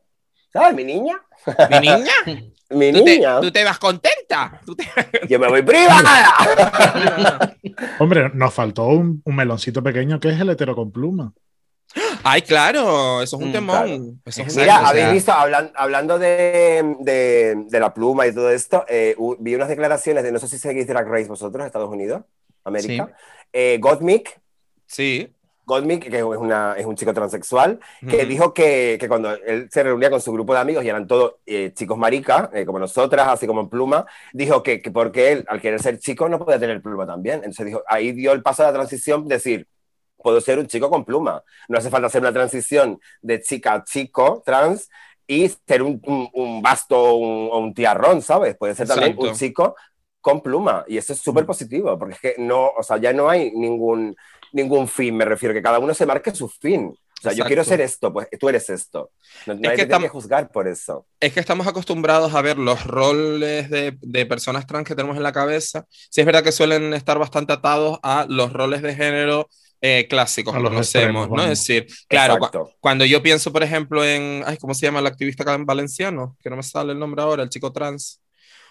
¿Sabes, 0.54 0.76
mi 0.76 0.84
niña? 0.84 1.20
¿Mi 1.72 1.80
niña? 1.80 2.14
Mi 2.70 2.92
¿Tú 2.92 3.04
te, 3.04 3.16
niña. 3.18 3.42
tú 3.42 3.52
te 3.52 3.64
vas 3.64 3.78
contenta? 3.80 4.60
¿Tú 4.66 4.76
te- 4.76 4.86
Yo 5.30 5.40
me 5.40 5.48
voy 5.48 5.62
privada. 5.64 6.34
Hombre, 8.00 8.32
nos 8.34 8.54
faltó 8.54 8.86
un, 8.88 9.22
un 9.26 9.36
meloncito 9.36 9.84
pequeño 9.84 10.20
que 10.20 10.30
es 10.30 10.40
el 10.40 10.50
hetero 10.50 10.76
con 10.76 10.92
pluma. 10.92 11.34
Ay, 12.28 12.42
claro, 12.42 13.22
eso 13.22 13.38
es 13.38 13.42
un 13.44 13.50
Mm, 13.50 13.54
temón. 13.54 13.76
claro. 13.86 14.14
Es 14.26 14.38
Mira, 14.56 14.78
o 14.78 14.82
sea- 14.82 14.88
habéis 14.90 15.12
visto, 15.12 15.32
hablan- 15.32 15.72
hablando 15.76 16.18
de, 16.18 16.96
de- 17.02 17.56
de 17.68 17.80
la 17.80 17.94
pluma 17.94 18.26
y 18.26 18.34
todo 18.34 18.50
esto, 18.50 18.84
eh, 18.90 19.16
vi 19.40 19.54
unas 19.54 19.70
declaraciones 19.70 20.24
de, 20.24 20.32
no 20.32 20.40
sé 20.40 20.48
si 20.48 20.58
seguís 20.58 20.88
Drag 20.88 21.08
Race 21.08 21.28
vosotros, 21.28 21.64
Estados 21.66 21.90
Unidos, 21.90 22.24
América. 22.64 23.14
Eh, 23.54 23.78
Gottmik, 23.80 24.40
Sí. 24.88 25.32
Gottmik, 25.68 26.10
que 26.10 26.18
es, 26.18 26.24
una, 26.24 26.74
es 26.78 26.86
un 26.86 26.96
chico 26.96 27.14
transexual, 27.14 27.80
que 28.08 28.26
dijo 28.26 28.54
que, 28.54 28.98
que 29.00 29.08
cuando 29.08 29.32
él 29.34 29.68
se 29.72 29.82
reunía 29.84 30.10
con 30.12 30.22
su 30.22 30.32
grupo 30.32 30.54
de 30.54 30.60
amigos 30.60 30.84
y 30.84 30.90
eran 30.90 31.06
todos 31.08 31.36
eh, 31.46 31.74
chicos 31.76 31.98
maricas, 31.98 32.50
eh, 32.54 32.66
como 32.66 32.80
nosotras, 32.80 33.28
así 33.28 33.46
como 33.48 33.62
en 33.62 33.70
pluma, 33.70 34.06
dijo 34.34 34.62
que, 34.64 34.82
que 34.82 34.90
porque 34.92 35.32
él, 35.32 35.46
al 35.48 35.62
querer 35.62 35.80
ser 35.82 35.98
chico, 36.00 36.28
no 36.30 36.38
podía 36.40 36.60
tener 36.60 36.82
pluma 36.82 37.06
también. 37.08 37.38
Entonces 37.38 37.66
dijo, 37.68 37.84
ahí 37.88 38.12
dio 38.14 38.32
el 38.34 38.42
paso 38.44 38.64
a 38.64 38.68
la 38.68 38.74
transición, 38.74 39.28
decir, 39.28 39.68
puedo 40.26 40.42
ser 40.42 40.58
un 40.58 40.66
chico 40.66 40.90
con 40.90 41.06
pluma. 41.06 41.44
No 41.70 41.78
hace 41.78 41.92
falta 41.92 42.08
hacer 42.08 42.20
una 42.20 42.34
transición 42.34 43.00
de 43.22 43.40
chica 43.44 43.76
a 43.76 43.84
chico 43.84 44.42
trans 44.44 44.90
y 45.28 45.48
ser 45.68 45.84
un, 45.84 46.02
un, 46.04 46.28
un 46.34 46.62
basto 46.64 47.00
o 47.00 47.14
un, 47.18 47.64
un 47.64 47.74
tiarrón, 47.76 48.24
¿sabes? 48.24 48.58
Puede 48.58 48.74
ser 48.74 48.88
también 48.88 49.12
Exacto. 49.12 49.30
un 49.30 49.38
chico 49.38 49.76
con 50.22 50.42
pluma. 50.42 50.84
Y 50.88 50.98
eso 50.98 51.14
es 51.14 51.20
súper 51.20 51.46
positivo, 51.46 51.96
porque 52.00 52.16
es 52.16 52.20
que 52.20 52.36
no, 52.40 52.72
o 52.76 52.82
sea, 52.82 52.98
ya 52.98 53.14
no 53.14 53.30
hay 53.30 53.52
ningún, 53.52 54.16
ningún 54.52 54.88
fin, 54.88 55.16
me 55.16 55.26
refiero, 55.26 55.54
que 55.54 55.62
cada 55.62 55.78
uno 55.78 55.94
se 55.94 56.08
marque 56.08 56.34
su 56.34 56.50
fin. 56.50 56.88
O 56.88 57.22
sea, 57.22 57.32
yo 57.34 57.44
Exacto. 57.44 57.48
quiero 57.50 57.64
ser 57.64 57.82
esto, 57.82 58.12
pues 58.12 58.28
tú 58.40 58.50
eres 58.50 58.68
esto. 58.72 59.12
No, 59.46 59.54
nadie 59.54 59.78
que 59.78 59.86
te 59.86 60.00
que 60.00 60.10
juzgar 60.10 60.52
por 60.52 60.68
eso. 60.68 61.06
Es 61.20 61.34
que 61.34 61.40
estamos 61.40 61.68
acostumbrados 61.68 62.34
a 62.34 62.42
ver 62.42 62.58
los 62.58 62.84
roles 62.88 63.70
de, 63.70 63.96
de 64.02 64.26
personas 64.26 64.66
trans 64.66 64.88
que 64.88 64.96
tenemos 64.96 65.18
en 65.18 65.24
la 65.24 65.32
cabeza. 65.32 65.86
Sí 65.90 66.22
es 66.22 66.26
verdad 66.26 66.44
que 66.44 66.52
suelen 66.52 66.96
estar 66.96 67.20
bastante 67.20 67.54
atados 67.54 68.00
a 68.02 68.26
los 68.28 68.52
roles 68.52 68.82
de 68.82 68.96
género 68.96 69.50
eh, 69.88 70.08
clásicos 70.10 70.54
los 70.56 70.64
conocemos, 70.64 70.86
extremos, 71.24 71.30
¿no? 71.30 71.44
Es 71.44 71.50
decir, 71.60 71.88
claro, 72.08 72.38
cu- 72.40 72.70
cuando 72.80 73.06
yo 73.06 73.22
pienso, 73.22 73.52
por 73.52 73.64
ejemplo, 73.64 74.04
en, 74.06 74.44
ay, 74.46 74.58
¿cómo 74.58 74.74
se 74.74 74.86
llama 74.86 75.00
el 75.00 75.08
activista 75.08 75.44
acá 75.44 75.54
en 75.54 75.66
valenciano? 75.66 76.36
Que 76.42 76.50
no 76.50 76.56
me 76.56 76.64
sale 76.64 76.94
el 76.94 77.00
nombre 77.00 77.22
ahora, 77.22 77.44
el 77.44 77.50
chico 77.50 77.72
trans. 77.72 78.20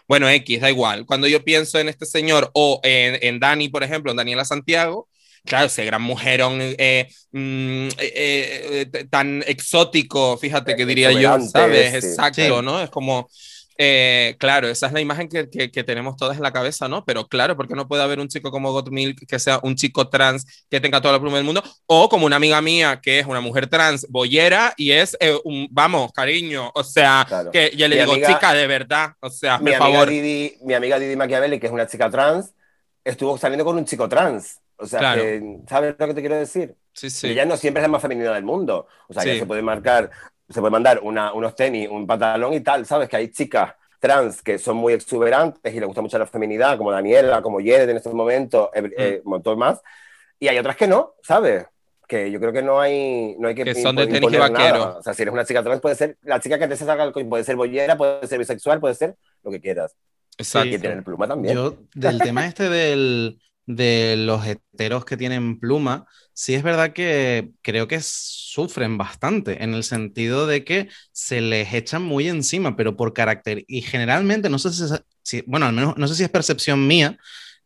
Bueno, 0.08 0.28
X, 0.28 0.60
da 0.60 0.68
igual. 0.70 1.06
Cuando 1.06 1.26
yo 1.26 1.42
pienso 1.44 1.78
en 1.78 1.88
este 1.88 2.04
señor 2.06 2.50
o 2.52 2.80
en, 2.82 3.18
en 3.22 3.40
Dani, 3.40 3.68
por 3.68 3.82
ejemplo, 3.82 4.10
en 4.10 4.16
Daniela 4.18 4.44
Santiago, 4.44 5.08
claro, 5.46 5.66
ese 5.66 5.84
gran 5.84 6.02
mujerón 6.02 6.58
eh, 6.60 7.08
mm, 7.32 7.88
eh, 7.98 8.86
eh, 8.92 9.04
tan 9.10 9.42
exótico, 9.46 10.36
fíjate 10.36 10.76
que 10.76 10.84
diría 10.86 11.10
yo, 11.12 11.38
¿sabes? 11.40 11.90
sí. 11.90 11.96
Exacto, 12.08 12.42
Sí. 12.42 12.64
¿no? 12.64 12.82
Es 12.82 12.90
como, 12.90 13.28
eh, 13.76 14.36
claro, 14.38 14.68
esa 14.68 14.86
es 14.86 14.92
la 14.92 15.00
imagen 15.00 15.28
que, 15.28 15.48
que- 15.50 15.70
que 15.70 15.84
tenemos 15.84 16.16
todas 16.16 16.36
en 16.36 16.42
la 16.42 16.52
cabeza, 16.52 16.88
¿no? 16.88 17.04
Pero 17.04 17.26
claro, 17.26 17.56
¿por 17.56 17.66
qué 17.66 17.74
no 17.74 17.88
puede 17.88 18.02
haber 18.02 18.20
un 18.20 18.28
chico 18.28 18.50
como 18.50 18.72
Gottmilk 18.72 19.26
que 19.26 19.38
sea 19.38 19.58
un 19.62 19.74
chico 19.76 20.08
trans 20.08 20.66
que 20.70 20.80
tenga 20.80 21.00
toda 21.00 21.14
la 21.14 21.20
pluma 21.20 21.36
del 21.38 21.44
mundo? 21.46 21.62
O 21.86 22.08
como 22.08 22.26
una 22.26 22.36
amiga 22.36 22.60
mía 22.62 23.00
que 23.02 23.18
es 23.18 23.26
una 23.26 23.40
mujer 23.40 23.66
trans 23.66 24.06
boyera 24.08 24.74
y 24.76 24.92
es 24.92 25.16
eh, 25.20 25.36
un, 25.44 25.66
vamos, 25.70 26.12
cariño, 26.12 26.70
o 26.74 26.84
sea, 26.84 27.24
Claro. 27.26 27.50
que 27.50 27.72
yo 27.76 27.88
le 27.88 27.96
Mi 27.96 28.00
digo, 28.02 28.12
amiga- 28.12 28.28
chica, 28.28 28.52
de 28.54 28.66
verdad, 28.66 29.12
o 29.20 29.30
sea, 29.30 29.58
Mi 29.58 29.72
por 29.72 29.82
amiga, 29.82 29.92
favor. 29.98 30.08
Didi, 30.08 30.56
mi 30.62 30.74
amiga 30.74 30.98
Didi 30.98 31.16
Machiavelli, 31.16 31.58
que 31.58 31.66
es 31.66 31.72
una 31.72 31.86
chica 31.86 32.08
trans, 32.10 32.52
estuvo 33.02 33.36
saliendo 33.38 33.64
con 33.64 33.76
un 33.76 33.84
chico 33.84 34.08
trans. 34.08 34.60
O 34.76 34.86
sea, 34.86 34.98
Claro. 34.98 35.22
que, 35.22 35.58
¿sabes 35.68 35.94
lo 35.98 36.06
que 36.08 36.14
te 36.14 36.20
quiero 36.20 36.36
decir? 36.36 36.74
Sí, 36.92 37.10
sí. 37.10 37.28
ella 37.28 37.44
no 37.44 37.56
siempre 37.56 37.80
es 37.80 37.84
la 37.84 37.88
más 37.88 38.02
femenina 38.02 38.32
del 38.32 38.44
mundo. 38.44 38.86
O 39.08 39.12
sea, 39.12 39.22
Sí. 39.22 39.30
que 39.30 39.38
se 39.40 39.46
puede 39.46 39.62
marcar, 39.62 40.10
se 40.48 40.60
puede 40.60 40.70
mandar 40.70 41.00
una, 41.02 41.32
unos 41.32 41.54
tenis, 41.54 41.88
un 41.88 42.06
pantalón 42.06 42.52
y 42.54 42.60
tal, 42.60 42.84
¿sabes? 42.86 43.08
Que 43.08 43.16
hay 43.16 43.28
chicas 43.30 43.74
trans 43.98 44.42
que 44.42 44.58
son 44.58 44.76
muy 44.76 44.92
exuberantes 44.92 45.72
y 45.74 45.78
les 45.80 45.86
gusta 45.86 46.02
mucho 46.02 46.18
la 46.18 46.26
feminidad, 46.26 46.76
como 46.76 46.92
Daniela, 46.92 47.40
como 47.40 47.58
Jared 47.58 47.88
en 47.88 47.96
este 47.96 48.10
momento, 48.10 48.70
eh, 48.74 48.82
Mm. 48.82 48.90
eh, 48.98 49.22
un 49.24 49.30
montón 49.30 49.58
más. 49.58 49.80
Y 50.38 50.48
hay 50.48 50.58
otras 50.58 50.76
que 50.76 50.86
no, 50.86 51.14
¿sabes? 51.22 51.66
Que 52.06 52.30
yo 52.30 52.38
creo 52.38 52.52
que 52.52 52.60
no 52.62 52.78
hay, 52.80 53.34
no 53.38 53.48
hay 53.48 53.54
que, 53.54 53.64
Que 53.64 53.74
son 53.74 53.96
de 53.96 54.06
tenis 54.06 54.30
y 54.30 54.36
vaquero. 54.36 54.98
O 54.98 55.02
sea, 55.02 55.14
si 55.14 55.22
eres 55.22 55.32
una 55.32 55.46
chica 55.46 55.62
trans, 55.62 55.80
puede 55.80 55.94
ser, 55.94 56.18
la 56.22 56.38
chica 56.38 56.58
que 56.58 56.68
te 56.68 56.76
salga, 56.76 57.10
puede 57.12 57.44
ser 57.44 57.56
bollera, 57.56 57.96
puede 57.96 58.26
ser 58.26 58.38
bisexual, 58.38 58.78
puede 58.78 58.94
ser 58.94 59.14
lo 59.42 59.50
que 59.50 59.60
quieras. 59.60 59.96
Exacto. 60.36 60.68
Y 60.68 60.78
tener 60.78 61.02
pluma 61.02 61.26
también. 61.26 61.54
Yo, 61.54 61.78
del 61.94 62.18
tema 62.18 62.46
este 62.46 62.68
del, 62.68 63.40
de 63.66 64.16
los 64.18 64.46
heteros 64.46 65.04
que 65.04 65.16
tienen 65.16 65.58
pluma, 65.58 66.06
sí 66.32 66.54
es 66.54 66.62
verdad 66.62 66.92
que 66.92 67.50
creo 67.62 67.88
que 67.88 68.00
sufren 68.02 68.98
bastante, 68.98 69.62
en 69.62 69.74
el 69.74 69.84
sentido 69.84 70.46
de 70.46 70.64
que 70.64 70.88
se 71.12 71.40
les 71.40 71.72
echan 71.74 72.02
muy 72.02 72.28
encima, 72.28 72.76
pero 72.76 72.96
por 72.96 73.12
carácter. 73.14 73.64
Y 73.68 73.82
generalmente, 73.82 74.50
no 74.50 74.58
sé 74.58 74.72
si, 74.72 74.84
si- 75.22 75.44
bueno, 75.46 75.66
al 75.66 75.72
menos 75.74 75.96
no 75.96 76.08
sé 76.08 76.14
si 76.14 76.22
es 76.24 76.30
percepción 76.30 76.86
mía, 76.86 77.16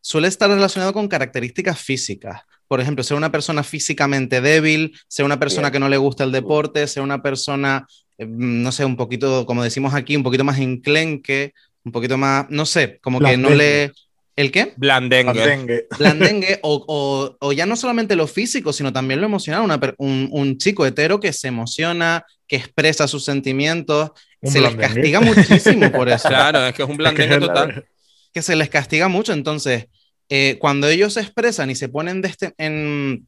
suele 0.01 0.29
estar 0.29 0.49
relacionado 0.51 0.93
con 0.93 1.09
características 1.09 1.81
físicas. 1.81 2.43
Por 2.67 2.81
ejemplo, 2.81 3.03
ser 3.03 3.17
una 3.17 3.33
persona 3.33 3.63
físicamente 3.63 4.41
débil, 4.41 4.97
ser 5.09 5.25
una 5.25 5.39
persona 5.39 5.71
Bien. 5.71 5.73
que 5.73 5.81
no 5.81 5.89
le 5.89 5.97
gusta 5.97 6.25
el 6.25 6.33
deporte, 6.33 6.87
ser 6.87 7.03
una 7.03 7.23
persona, 7.23 7.87
eh, 8.19 8.27
no 8.29 8.73
sé, 8.73 8.85
un 8.85 8.97
poquito, 8.97 9.47
como 9.47 9.63
decimos 9.65 9.95
aquí, 9.95 10.17
un 10.17 10.23
poquito 10.23 10.45
más 10.45 10.59
enclenque, 10.59 11.55
un 11.85 11.93
poquito 11.93 12.19
más, 12.19 12.47
no 12.51 12.67
sé, 12.67 12.99
como 13.03 13.23
que 13.23 13.37
no 13.37 13.55
le... 13.55 13.93
¿El 14.39 14.53
qué? 14.53 14.73
Blandengue. 14.77 15.33
Blandengue. 15.33 15.87
Blandengue, 15.99 16.61
o, 16.63 16.85
o, 16.87 17.37
o 17.41 17.53
ya 17.53 17.67
no 17.67 17.75
solamente 17.75 18.15
lo 18.15 18.29
físico, 18.29 18.73
sino 18.73 18.93
también 18.93 19.19
lo 19.21 19.27
emocional. 19.27 19.63
Una 19.63 19.81
un, 19.99 20.29
un 20.31 20.59
chico 20.59 20.87
hetero 20.87 21.19
que 21.19 21.33
se 21.33 21.49
emociona, 21.49 22.25
que 22.47 22.55
expresa 22.55 23.09
sus 23.09 23.25
sentimientos, 23.25 24.13
Un 24.41 24.53
se 24.53 24.61
les 24.61 24.77
castiga 24.77 25.21
muchísimo 25.21 25.91
por 25.91 26.09
eso. 26.09 26.29
Claro, 26.29 26.65
es 26.69 26.73
que 26.73 26.85
es 26.85 26.89
un 26.89 26.97
blandengue 26.97 27.35
es 27.35 27.41
total. 27.41 27.85
que 28.33 28.41
se 28.43 28.55
les 28.55 28.69
castiga 28.69 29.09
mucho. 29.09 29.33
Entonces, 29.33 29.89
eh, 30.29 30.57
cuando 30.61 30.89
ellos 30.89 31.15
se 31.15 31.21
expresan 31.21 31.71
y 31.71 31.75
se 31.75 31.89
ponen 31.89 32.23
de 32.23 32.29
este, 32.29 32.55
en, 32.59 33.27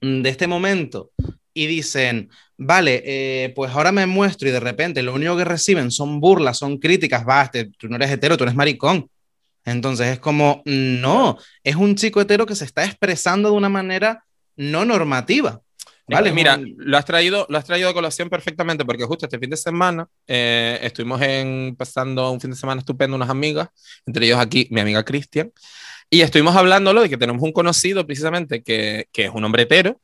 de 0.00 0.28
este 0.28 0.48
momento 0.48 1.12
y 1.54 1.68
dicen, 1.68 2.30
vale, 2.56 3.04
eh, 3.06 3.52
pues 3.54 3.70
ahora 3.70 3.92
me 3.92 4.06
muestro 4.06 4.48
y 4.48 4.50
de 4.50 4.58
repente 4.58 5.04
lo 5.04 5.14
único 5.14 5.36
que 5.36 5.44
reciben 5.44 5.92
son 5.92 6.18
burlas, 6.18 6.58
son 6.58 6.78
críticas, 6.78 7.24
va, 7.24 7.48
tú 7.78 7.88
no 7.88 7.94
eres 7.94 8.10
hetero, 8.10 8.36
tú 8.36 8.42
eres 8.42 8.56
maricón. 8.56 9.08
Entonces 9.68 10.08
es 10.08 10.18
como, 10.18 10.62
no, 10.64 11.38
es 11.62 11.76
un 11.76 11.94
chico 11.94 12.20
hetero 12.20 12.46
que 12.46 12.54
se 12.54 12.64
está 12.64 12.84
expresando 12.84 13.50
de 13.50 13.56
una 13.56 13.68
manera 13.68 14.24
no 14.56 14.84
normativa. 14.84 15.60
¿Vale? 16.10 16.32
Mira, 16.32 16.56
un- 16.56 16.74
lo 16.78 16.96
has 16.96 17.04
traído, 17.04 17.44
lo 17.50 17.58
has 17.58 17.64
traído 17.66 17.90
a 17.90 17.92
colación 17.94 18.30
perfectamente 18.30 18.84
porque 18.84 19.04
justo 19.04 19.26
este 19.26 19.38
fin 19.38 19.50
de 19.50 19.58
semana 19.58 20.08
eh, 20.26 20.78
estuvimos 20.82 21.20
en, 21.20 21.76
pasando 21.76 22.30
un 22.30 22.40
fin 22.40 22.50
de 22.50 22.56
semana 22.56 22.80
estupendo 22.80 23.14
unas 23.14 23.28
amigas, 23.28 23.68
entre 24.06 24.24
ellos 24.24 24.38
aquí 24.38 24.66
mi 24.70 24.80
amiga 24.80 25.04
Cristian, 25.04 25.52
Y 26.10 26.22
estuvimos 26.22 26.56
hablándolo 26.56 27.02
de 27.02 27.10
que 27.10 27.18
tenemos 27.18 27.42
un 27.42 27.52
conocido 27.52 28.06
precisamente 28.06 28.62
que, 28.62 29.06
que 29.12 29.26
es 29.26 29.30
un 29.34 29.44
hombre 29.44 29.64
hetero, 29.64 30.00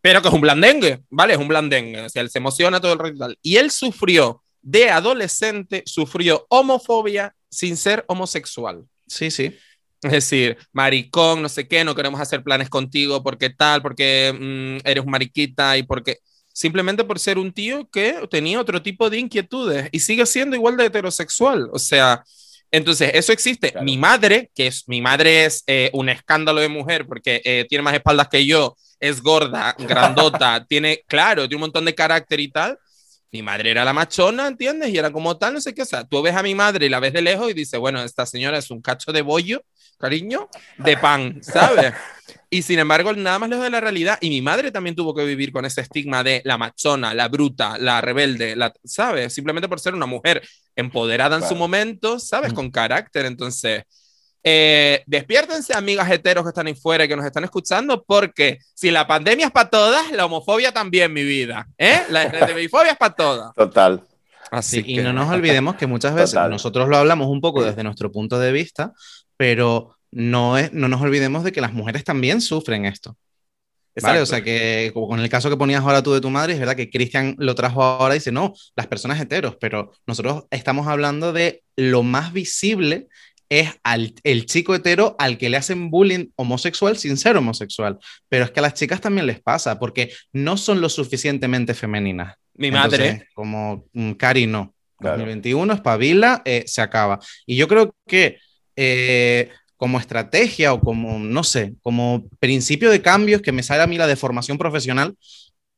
pero 0.00 0.22
que 0.22 0.28
es 0.28 0.34
un 0.34 0.40
blandengue, 0.40 1.02
¿vale? 1.10 1.34
Es 1.34 1.38
un 1.38 1.48
blandengue, 1.48 2.00
o 2.00 2.08
sea, 2.08 2.22
él 2.22 2.30
se 2.30 2.38
emociona 2.38 2.80
todo 2.80 2.94
el 2.94 2.98
rato 2.98 3.14
y 3.14 3.18
tal. 3.18 3.38
Y 3.42 3.56
él 3.56 3.70
sufrió, 3.70 4.42
de 4.62 4.88
adolescente, 4.88 5.82
sufrió 5.84 6.46
homofobia 6.48 7.34
sin 7.50 7.76
ser 7.76 8.04
homosexual. 8.08 8.86
Sí, 9.06 9.30
sí. 9.30 9.56
Es 10.02 10.12
decir, 10.12 10.58
maricón, 10.72 11.40
no 11.40 11.48
sé 11.48 11.66
qué, 11.66 11.82
no 11.82 11.94
queremos 11.94 12.20
hacer 12.20 12.42
planes 12.42 12.68
contigo 12.68 13.22
porque 13.22 13.48
tal, 13.50 13.80
porque 13.80 14.34
mm, 14.38 14.86
eres 14.86 15.02
un 15.04 15.10
mariquita 15.10 15.78
y 15.78 15.82
porque 15.82 16.18
simplemente 16.52 17.04
por 17.04 17.18
ser 17.18 17.38
un 17.38 17.52
tío 17.52 17.88
que 17.90 18.26
tenía 18.30 18.60
otro 18.60 18.82
tipo 18.82 19.08
de 19.08 19.18
inquietudes 19.18 19.88
y 19.92 20.00
sigue 20.00 20.26
siendo 20.26 20.56
igual 20.56 20.76
de 20.76 20.86
heterosexual. 20.86 21.70
O 21.72 21.78
sea, 21.78 22.22
entonces 22.70 23.12
eso 23.14 23.32
existe. 23.32 23.70
Claro. 23.70 23.84
Mi 23.84 23.96
madre, 23.96 24.50
que 24.54 24.66
es 24.66 24.84
mi 24.88 25.00
madre 25.00 25.46
es 25.46 25.64
eh, 25.66 25.90
un 25.92 26.08
escándalo 26.08 26.60
de 26.60 26.68
mujer 26.68 27.06
porque 27.06 27.40
eh, 27.44 27.66
tiene 27.68 27.82
más 27.82 27.94
espaldas 27.94 28.28
que 28.28 28.44
yo, 28.44 28.76
es 29.00 29.22
gorda, 29.22 29.74
grandota, 29.78 30.64
tiene, 30.68 31.02
claro, 31.06 31.42
tiene 31.42 31.56
un 31.56 31.60
montón 31.62 31.84
de 31.84 31.94
carácter 31.94 32.40
y 32.40 32.50
tal. 32.50 32.78
Mi 33.34 33.42
madre 33.42 33.72
era 33.72 33.84
la 33.84 33.92
machona, 33.92 34.46
¿entiendes? 34.46 34.90
Y 34.90 34.96
era 34.96 35.10
como 35.10 35.36
tal, 35.36 35.54
no 35.54 35.60
sé 35.60 35.74
qué. 35.74 35.82
O 35.82 35.84
sea, 35.84 36.04
tú 36.04 36.22
ves 36.22 36.36
a 36.36 36.42
mi 36.44 36.54
madre 36.54 36.86
y 36.86 36.88
la 36.88 37.00
ves 37.00 37.12
de 37.12 37.20
lejos 37.20 37.50
y 37.50 37.52
dices, 37.52 37.80
bueno, 37.80 38.00
esta 38.00 38.24
señora 38.26 38.58
es 38.58 38.70
un 38.70 38.80
cacho 38.80 39.10
de 39.10 39.22
bollo, 39.22 39.64
cariño, 39.98 40.48
de 40.78 40.96
pan, 40.96 41.40
¿sabes? 41.42 41.94
Y 42.48 42.62
sin 42.62 42.78
embargo, 42.78 43.12
nada 43.12 43.40
más 43.40 43.48
lejos 43.48 43.64
de 43.64 43.70
la 43.70 43.80
realidad. 43.80 44.18
Y 44.20 44.30
mi 44.30 44.40
madre 44.40 44.70
también 44.70 44.94
tuvo 44.94 45.12
que 45.16 45.24
vivir 45.24 45.50
con 45.50 45.64
ese 45.64 45.80
estigma 45.80 46.22
de 46.22 46.42
la 46.44 46.56
machona, 46.56 47.12
la 47.12 47.26
bruta, 47.26 47.76
la 47.76 48.00
rebelde, 48.00 48.54
la, 48.54 48.72
¿sabes? 48.84 49.34
Simplemente 49.34 49.68
por 49.68 49.80
ser 49.80 49.94
una 49.94 50.06
mujer 50.06 50.40
empoderada 50.76 51.34
en 51.34 51.42
su 51.42 51.56
momento, 51.56 52.20
¿sabes? 52.20 52.52
Mm. 52.52 52.54
Con 52.54 52.70
carácter. 52.70 53.26
Entonces, 53.26 53.82
eh, 54.46 55.02
despiértense, 55.06 55.74
amigas 55.74 56.10
heteros 56.10 56.44
que 56.44 56.48
están 56.50 56.66
ahí 56.66 56.74
fuera 56.74 57.04
y 57.04 57.08
que 57.08 57.16
nos 57.16 57.24
están 57.24 57.44
escuchando, 57.44 58.04
porque 58.06 58.58
si 58.74 58.90
la 58.90 59.06
pandemia 59.06 59.46
es 59.46 59.52
para 59.52 59.70
todas, 59.70 60.12
la 60.12 60.26
homofobia 60.26 60.70
también, 60.70 61.12
mi 61.12 61.24
vida. 61.24 61.66
¿Eh? 61.78 62.02
La 62.10 62.24
LGTBI-fobia 62.24 62.92
es 62.92 62.98
para 62.98 63.14
todas. 63.14 63.54
Total. 63.54 64.02
Así 64.50 64.82
Sí, 64.82 64.92
y 64.92 64.96
que- 64.96 65.02
no 65.02 65.12
nos 65.14 65.30
olvidemos 65.30 65.76
que 65.76 65.86
muchas 65.86 66.14
veces 66.14 66.32
Total. 66.32 66.50
nosotros 66.50 66.88
lo 66.88 66.96
hablamos 66.98 67.28
un 67.28 67.40
poco 67.40 67.64
desde 67.64 67.82
nuestro 67.82 68.12
punto 68.12 68.38
de 68.38 68.52
vista, 68.52 68.92
pero 69.38 69.96
no, 70.12 70.58
es, 70.58 70.72
no 70.72 70.88
nos 70.88 71.00
olvidemos 71.00 71.42
de 71.42 71.50
que 71.50 71.60
las 71.62 71.72
mujeres 71.72 72.04
también 72.04 72.40
sufren 72.40 72.84
esto. 72.84 73.16
¿Vale? 73.96 74.18
Exacto. 74.18 74.22
O 74.24 74.26
sea 74.26 74.42
que, 74.44 74.90
como 74.92 75.06
con 75.08 75.20
el 75.20 75.28
caso 75.28 75.48
que 75.48 75.56
ponías 75.56 75.80
ahora 75.82 76.02
tú 76.02 76.12
de 76.12 76.20
tu 76.20 76.28
madre, 76.28 76.52
es 76.54 76.58
verdad 76.58 76.74
que 76.76 76.90
Cristian 76.90 77.36
lo 77.38 77.54
trajo 77.54 77.82
ahora 77.82 78.14
y 78.14 78.18
dice, 78.18 78.32
no, 78.32 78.52
las 78.76 78.88
personas 78.88 79.20
heteros, 79.20 79.56
pero 79.60 79.92
nosotros 80.06 80.44
estamos 80.50 80.88
hablando 80.88 81.32
de 81.32 81.62
lo 81.76 82.02
más 82.02 82.32
visible 82.32 83.06
es 83.48 83.70
al, 83.82 84.14
el 84.22 84.46
chico 84.46 84.74
hetero 84.74 85.16
al 85.18 85.38
que 85.38 85.48
le 85.48 85.56
hacen 85.56 85.90
bullying 85.90 86.28
homosexual 86.36 86.96
sin 86.96 87.16
ser 87.16 87.36
homosexual. 87.36 87.98
Pero 88.28 88.44
es 88.44 88.50
que 88.50 88.60
a 88.60 88.62
las 88.62 88.74
chicas 88.74 89.00
también 89.00 89.26
les 89.26 89.40
pasa, 89.40 89.78
porque 89.78 90.12
no 90.32 90.56
son 90.56 90.80
lo 90.80 90.88
suficientemente 90.88 91.74
femeninas. 91.74 92.36
Mi 92.54 92.70
madre. 92.70 93.06
Entonces, 93.08 93.28
como 93.34 93.86
mm, 93.92 94.12
Cari 94.12 94.46
no. 94.46 94.74
Claro. 94.96 95.18
2021, 95.18 95.74
espabila, 95.74 96.42
eh, 96.44 96.64
se 96.66 96.80
acaba. 96.80 97.18
Y 97.46 97.56
yo 97.56 97.68
creo 97.68 97.94
que 98.06 98.38
eh, 98.76 99.50
como 99.76 99.98
estrategia 99.98 100.72
o 100.72 100.80
como, 100.80 101.18
no 101.18 101.44
sé, 101.44 101.74
como 101.82 102.28
principio 102.38 102.90
de 102.90 103.02
cambios 103.02 103.42
que 103.42 103.52
me 103.52 103.62
sale 103.62 103.82
a 103.82 103.86
mí 103.86 103.98
la 103.98 104.06
de 104.06 104.16
formación 104.16 104.56
profesional, 104.56 105.16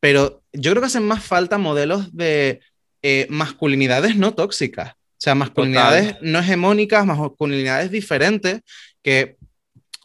pero 0.00 0.42
yo 0.52 0.70
creo 0.70 0.82
que 0.82 0.86
hacen 0.86 1.06
más 1.06 1.24
falta 1.24 1.58
modelos 1.58 2.14
de 2.14 2.60
eh, 3.02 3.26
masculinidades 3.30 4.16
no 4.16 4.34
tóxicas. 4.34 4.94
O 5.16 5.18
sea, 5.18 5.34
masculinidades 5.34 6.16
no 6.20 6.38
hegemónicas, 6.38 7.06
masculinidades 7.06 7.90
diferentes, 7.90 8.60
que 9.02 9.36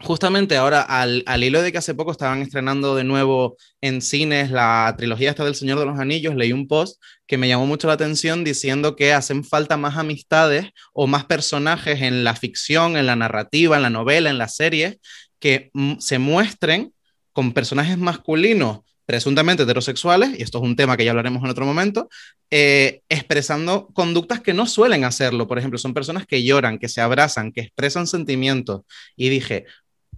justamente 0.01 0.55
ahora, 0.55 0.81
al, 0.81 1.23
al, 1.25 1.43
hilo 1.43 1.61
de 1.61 1.71
que 1.71 1.77
hace 1.77 1.93
poco 1.93 2.11
estaban 2.11 2.41
estrenando 2.41 2.95
de 2.95 3.03
nuevo 3.03 3.57
en 3.81 4.01
cines 4.01 4.51
la 4.51 4.95
trilogía 4.97 5.29
esta 5.29 5.43
del 5.43 5.55
Señor 5.55 5.79
de 5.79 5.85
los 5.85 5.99
Anillos, 5.99 6.35
leí 6.35 6.53
un 6.53 6.67
post 6.67 7.01
que 7.27 7.37
me 7.37 7.47
llamó 7.47 7.65
mucho 7.65 7.87
la 7.87 7.93
atención 7.93 8.43
diciendo 8.43 8.95
que 8.95 9.13
hacen 9.13 9.43
falta 9.43 9.77
más 9.77 9.97
amistades 9.97 10.69
o 10.93 11.07
más 11.07 11.25
personajes 11.25 12.01
en 12.01 12.23
la 12.23 12.35
ficción, 12.35 12.97
en 12.97 13.05
la 13.05 13.15
narrativa, 13.15 13.75
en 13.75 13.83
la 13.83 13.89
novela, 13.89 14.29
en 14.29 14.37
las 14.37 14.55
series, 14.55 14.97
que 15.39 15.71
se 15.99 16.19
muestren 16.19 16.93
con 17.33 17.53
personajes 17.53 17.97
masculinos 17.97 18.81
presuntamente 19.11 19.63
heterosexuales, 19.63 20.39
y 20.39 20.41
esto 20.41 20.59
es 20.59 20.63
un 20.63 20.77
tema 20.77 20.95
que 20.95 21.03
ya 21.03 21.11
hablaremos 21.11 21.43
en 21.43 21.49
otro 21.49 21.65
momento, 21.65 22.07
eh, 22.49 23.01
expresando 23.09 23.87
conductas 23.87 24.39
que 24.39 24.53
no 24.53 24.65
suelen 24.65 25.03
hacerlo. 25.03 25.49
Por 25.49 25.59
ejemplo, 25.59 25.77
son 25.77 25.93
personas 25.93 26.25
que 26.25 26.41
lloran, 26.45 26.79
que 26.79 26.87
se 26.87 27.01
abrazan, 27.01 27.51
que 27.51 27.59
expresan 27.59 28.07
sentimientos. 28.07 28.83
Y 29.17 29.27
dije, 29.27 29.65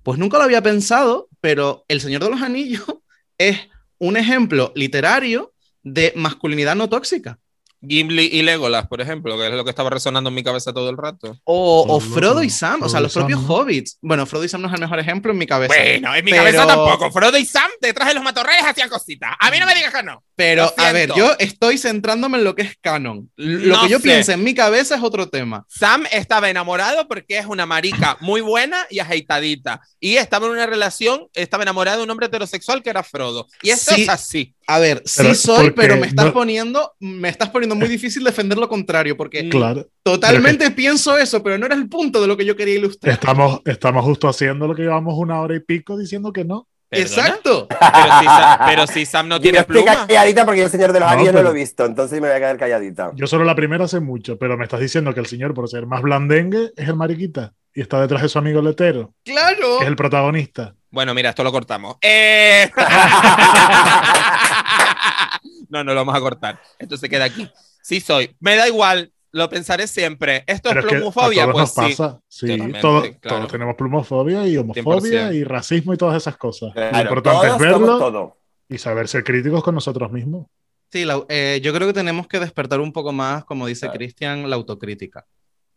pues 0.03 0.19
nunca 0.19 0.37
lo 0.37 0.43
había 0.43 0.61
pensado, 0.61 1.27
pero 1.41 1.85
El 1.87 2.01
Señor 2.01 2.23
de 2.23 2.29
los 2.29 2.43
Anillos 2.43 2.85
es 3.39 3.57
un 3.97 4.15
ejemplo 4.15 4.71
literario 4.75 5.55
de 5.81 6.13
masculinidad 6.15 6.75
no 6.75 6.87
tóxica. 6.87 7.39
Gimli 7.88 8.29
y 8.31 8.41
Legolas, 8.41 8.88
por 8.88 9.01
ejemplo, 9.01 9.38
que 9.38 9.47
es 9.47 9.53
lo 9.53 9.63
que 9.63 9.69
estaba 9.69 9.89
resonando 9.89 10.29
en 10.29 10.36
mi 10.36 10.43
cabeza 10.43 10.71
todo 10.73 10.89
el 10.89 10.97
rato. 10.97 11.38
O, 11.43 11.86
o 11.88 11.99
Frodo 11.99 12.43
y 12.43 12.49
Sam, 12.49 12.75
Frodo 12.75 12.86
o 12.86 12.89
sea, 12.89 12.99
los 13.01 13.13
propios 13.13 13.41
hobbits. 13.47 13.97
Bueno, 14.01 14.25
Frodo 14.25 14.45
y 14.45 14.49
Sam 14.49 14.61
no 14.61 14.67
es 14.67 14.73
el 14.73 14.79
mejor 14.79 14.99
ejemplo 14.99 15.31
en 15.31 15.38
mi 15.38 15.45
cabeza. 15.45 15.73
Bueno, 15.73 16.15
en 16.15 16.25
mi 16.25 16.31
pero... 16.31 16.43
cabeza 16.43 16.67
tampoco. 16.67 17.11
Frodo 17.11 17.38
y 17.38 17.45
Sam 17.45 17.69
detrás 17.81 18.07
de 18.07 18.13
los 18.15 18.23
matorrales 18.23 18.63
hacían 18.65 18.89
cositas. 18.89 19.36
A 19.39 19.51
mí 19.51 19.59
no 19.59 19.65
me 19.65 19.75
digas 19.75 19.93
que 19.93 20.03
no. 20.03 20.23
Pero, 20.36 20.71
a 20.77 20.91
ver, 20.91 21.11
yo 21.15 21.31
estoy 21.38 21.77
centrándome 21.77 22.39
en 22.39 22.43
lo 22.43 22.55
que 22.55 22.63
es 22.63 22.77
canon. 22.81 23.29
Lo 23.36 23.75
no 23.75 23.84
que 23.84 23.89
yo 23.89 23.97
sé. 23.99 24.03
pienso 24.03 24.31
en 24.31 24.43
mi 24.43 24.53
cabeza 24.55 24.95
es 24.95 25.03
otro 25.03 25.29
tema. 25.29 25.65
Sam 25.69 26.05
estaba 26.11 26.49
enamorado 26.49 27.07
porque 27.07 27.38
es 27.38 27.45
una 27.45 27.65
marica 27.65 28.17
muy 28.19 28.41
buena 28.41 28.86
y 28.89 28.99
ajeitadita. 28.99 29.81
Y 29.99 30.15
estaba 30.15 30.47
en 30.47 30.53
una 30.53 30.65
relación, 30.65 31.27
estaba 31.34 31.63
enamorado 31.63 31.99
de 31.99 32.03
un 32.05 32.09
hombre 32.09 32.27
heterosexual 32.27 32.81
que 32.81 32.89
era 32.89 33.03
Frodo. 33.03 33.47
Y 33.61 33.69
eso 33.69 33.93
sí. 33.93 34.03
es 34.03 34.09
así. 34.09 34.55
A 34.65 34.79
ver, 34.79 35.03
pero, 35.17 35.29
sí 35.29 35.36
soy, 35.36 35.71
pero 35.71 35.97
me 35.97 36.07
estás 36.07 36.27
no... 36.27 36.34
poniendo, 36.34 36.93
me 36.99 37.29
estás 37.29 37.49
poniendo 37.49 37.75
muy 37.75 37.88
difícil 37.88 38.23
defender 38.23 38.57
lo 38.57 38.69
contrario, 38.69 39.17
porque 39.17 39.49
claro, 39.49 39.89
totalmente 40.03 40.65
que... 40.65 40.71
pienso 40.71 41.17
eso, 41.17 41.43
pero 41.43 41.57
no 41.57 41.65
era 41.65 41.75
el 41.75 41.89
punto 41.89 42.21
de 42.21 42.27
lo 42.27 42.38
que 42.38 42.45
yo 42.45 42.55
quería 42.55 42.75
ilustrar. 42.75 43.13
Estamos, 43.13 43.61
estamos 43.65 44.05
justo 44.05 44.29
haciendo 44.29 44.65
lo 44.65 44.73
que 44.73 44.84
llevamos 44.84 45.15
una 45.17 45.41
hora 45.41 45.55
y 45.55 45.59
pico 45.59 45.97
diciendo 45.97 46.31
que 46.31 46.45
no. 46.45 46.67
¿Perdona? 46.93 47.27
Exacto. 47.27 47.67
Pero 47.69 48.19
si, 48.19 48.25
Sam, 48.25 48.59
pero 48.65 48.87
si 48.87 49.05
Sam 49.05 49.27
no 49.27 49.41
tiene 49.41 49.57
yo 49.57 49.61
estoy 49.61 49.83
pluma. 49.83 50.07
calladita 50.07 50.45
porque 50.45 50.63
el 50.63 50.69
señor 50.69 50.93
de 50.93 50.99
los 50.99 51.09
no, 51.09 51.13
anillos 51.13 51.33
pero... 51.33 51.43
no 51.43 51.49
lo 51.49 51.55
he 51.55 51.59
visto, 51.59 51.85
entonces 51.85 52.21
me 52.21 52.27
voy 52.27 52.35
a 52.35 52.39
quedar 52.39 52.57
calladita. 52.57 53.11
Yo 53.15 53.27
solo 53.27 53.43
la 53.43 53.55
primera 53.55 53.85
hace 53.85 53.99
mucho, 53.99 54.37
pero 54.37 54.57
me 54.57 54.63
estás 54.63 54.79
diciendo 54.79 55.13
que 55.13 55.19
el 55.19 55.25
señor, 55.25 55.53
por 55.53 55.69
ser 55.69 55.85
más 55.85 56.01
blandengue, 56.01 56.71
es 56.75 56.87
el 56.87 56.95
mariquita 56.95 57.53
y 57.73 57.81
está 57.81 58.01
detrás 58.01 58.21
de 58.21 58.29
su 58.29 58.39
amigo 58.39 58.61
letero. 58.61 59.13
Claro. 59.23 59.79
Que 59.79 59.85
es 59.85 59.89
el 59.89 59.95
protagonista. 59.95 60.75
Bueno, 60.89 61.13
mira, 61.13 61.31
esto 61.31 61.43
lo 61.43 61.51
cortamos. 61.51 61.97
Eh... 62.01 62.69
no, 65.69 65.83
no 65.83 65.93
lo 65.93 65.99
vamos 66.01 66.15
a 66.15 66.19
cortar. 66.19 66.59
Esto 66.77 66.97
se 66.97 67.09
queda 67.09 67.25
aquí. 67.25 67.49
Sí 67.81 67.99
soy. 67.99 68.35
Me 68.39 68.55
da 68.55 68.67
igual. 68.67 69.11
Lo 69.34 69.49
pensaré 69.49 69.88
siempre. 69.88 70.43
¿Esto 70.45 70.69
Pero 70.69 70.81
es 70.81 70.86
plumofobia? 70.86 71.41
Es 71.41 71.47
que 71.47 71.51
pues 71.51 71.61
nos 71.63 71.71
pasa. 71.73 72.21
sí. 72.27 72.47
sí 72.47 72.73
todos, 72.79 73.09
claro. 73.19 73.38
todos 73.38 73.51
tenemos 73.51 73.75
plumofobia 73.75 74.47
y 74.47 74.57
homofobia 74.57 75.31
100%. 75.31 75.36
y 75.36 75.43
racismo 75.43 75.93
y 75.93 75.97
todas 75.97 76.17
esas 76.17 76.38
cosas. 76.38 76.71
Claro, 76.73 76.93
Lo 76.93 77.01
importante 77.01 77.47
es 77.47 77.57
verlo 77.57 77.97
todo. 77.97 78.38
y 78.69 78.77
saber 78.77 79.07
ser 79.07 79.23
críticos 79.23 79.63
con 79.63 79.73
nosotros 79.73 80.11
mismos. 80.11 80.45
Sí, 80.91 81.03
la, 81.03 81.25
eh, 81.29 81.59
yo 81.63 81.73
creo 81.73 81.88
que 81.88 81.93
tenemos 81.93 82.27
que 82.27 82.39
despertar 82.39 82.79
un 82.79 82.93
poco 82.93 83.11
más, 83.11 83.43
como 83.45 83.65
dice 83.65 83.88
claro. 83.88 83.97
Cristian, 83.97 84.47
la 84.47 84.55
autocrítica. 84.55 85.25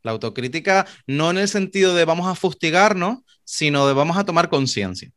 La 0.02 0.12
autocrítica 0.12 0.86
no 1.06 1.30
en 1.30 1.38
el 1.38 1.48
sentido 1.48 1.94
de 1.94 2.04
vamos 2.04 2.26
a 2.28 2.34
fustigarnos, 2.34 3.20
sino 3.42 3.86
de 3.88 3.94
vamos 3.94 4.18
a 4.18 4.24
tomar 4.24 4.50
conciencia. 4.50 5.10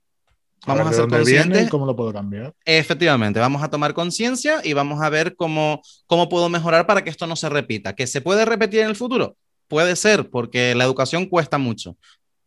Vamos 0.66 0.88
a, 0.88 0.90
a 0.90 0.94
ser 0.94 1.08
conscientes. 1.08 1.70
¿Cómo 1.70 1.86
lo 1.86 1.96
puedo 1.96 2.12
cambiar? 2.12 2.54
Efectivamente, 2.66 3.40
vamos 3.40 3.64
a 3.64 3.70
tomar 3.70 3.94
conciencia 3.94 4.62
y 4.64 4.74
vamos 4.74 5.02
a 5.02 5.10
ver 5.10 5.36
cómo, 5.36 5.82
cómo 6.06 6.28
puedo 6.30 6.50
mejorar 6.50 6.86
para 6.86 7.04
que 7.04 7.10
esto 7.10 7.28
no 7.28 7.36
se 7.36 7.50
repita. 7.50 7.96
¿Que 7.96 8.08
se 8.08 8.22
puede 8.22 8.46
repetir 8.46 8.82
en 8.82 8.90
el 8.90 8.96
futuro? 8.96 9.38
Puede 9.68 9.96
ser, 9.96 10.30
porque 10.30 10.76
la 10.76 10.84
educación 10.84 11.26
cuesta 11.28 11.58
mucho. 11.58 11.96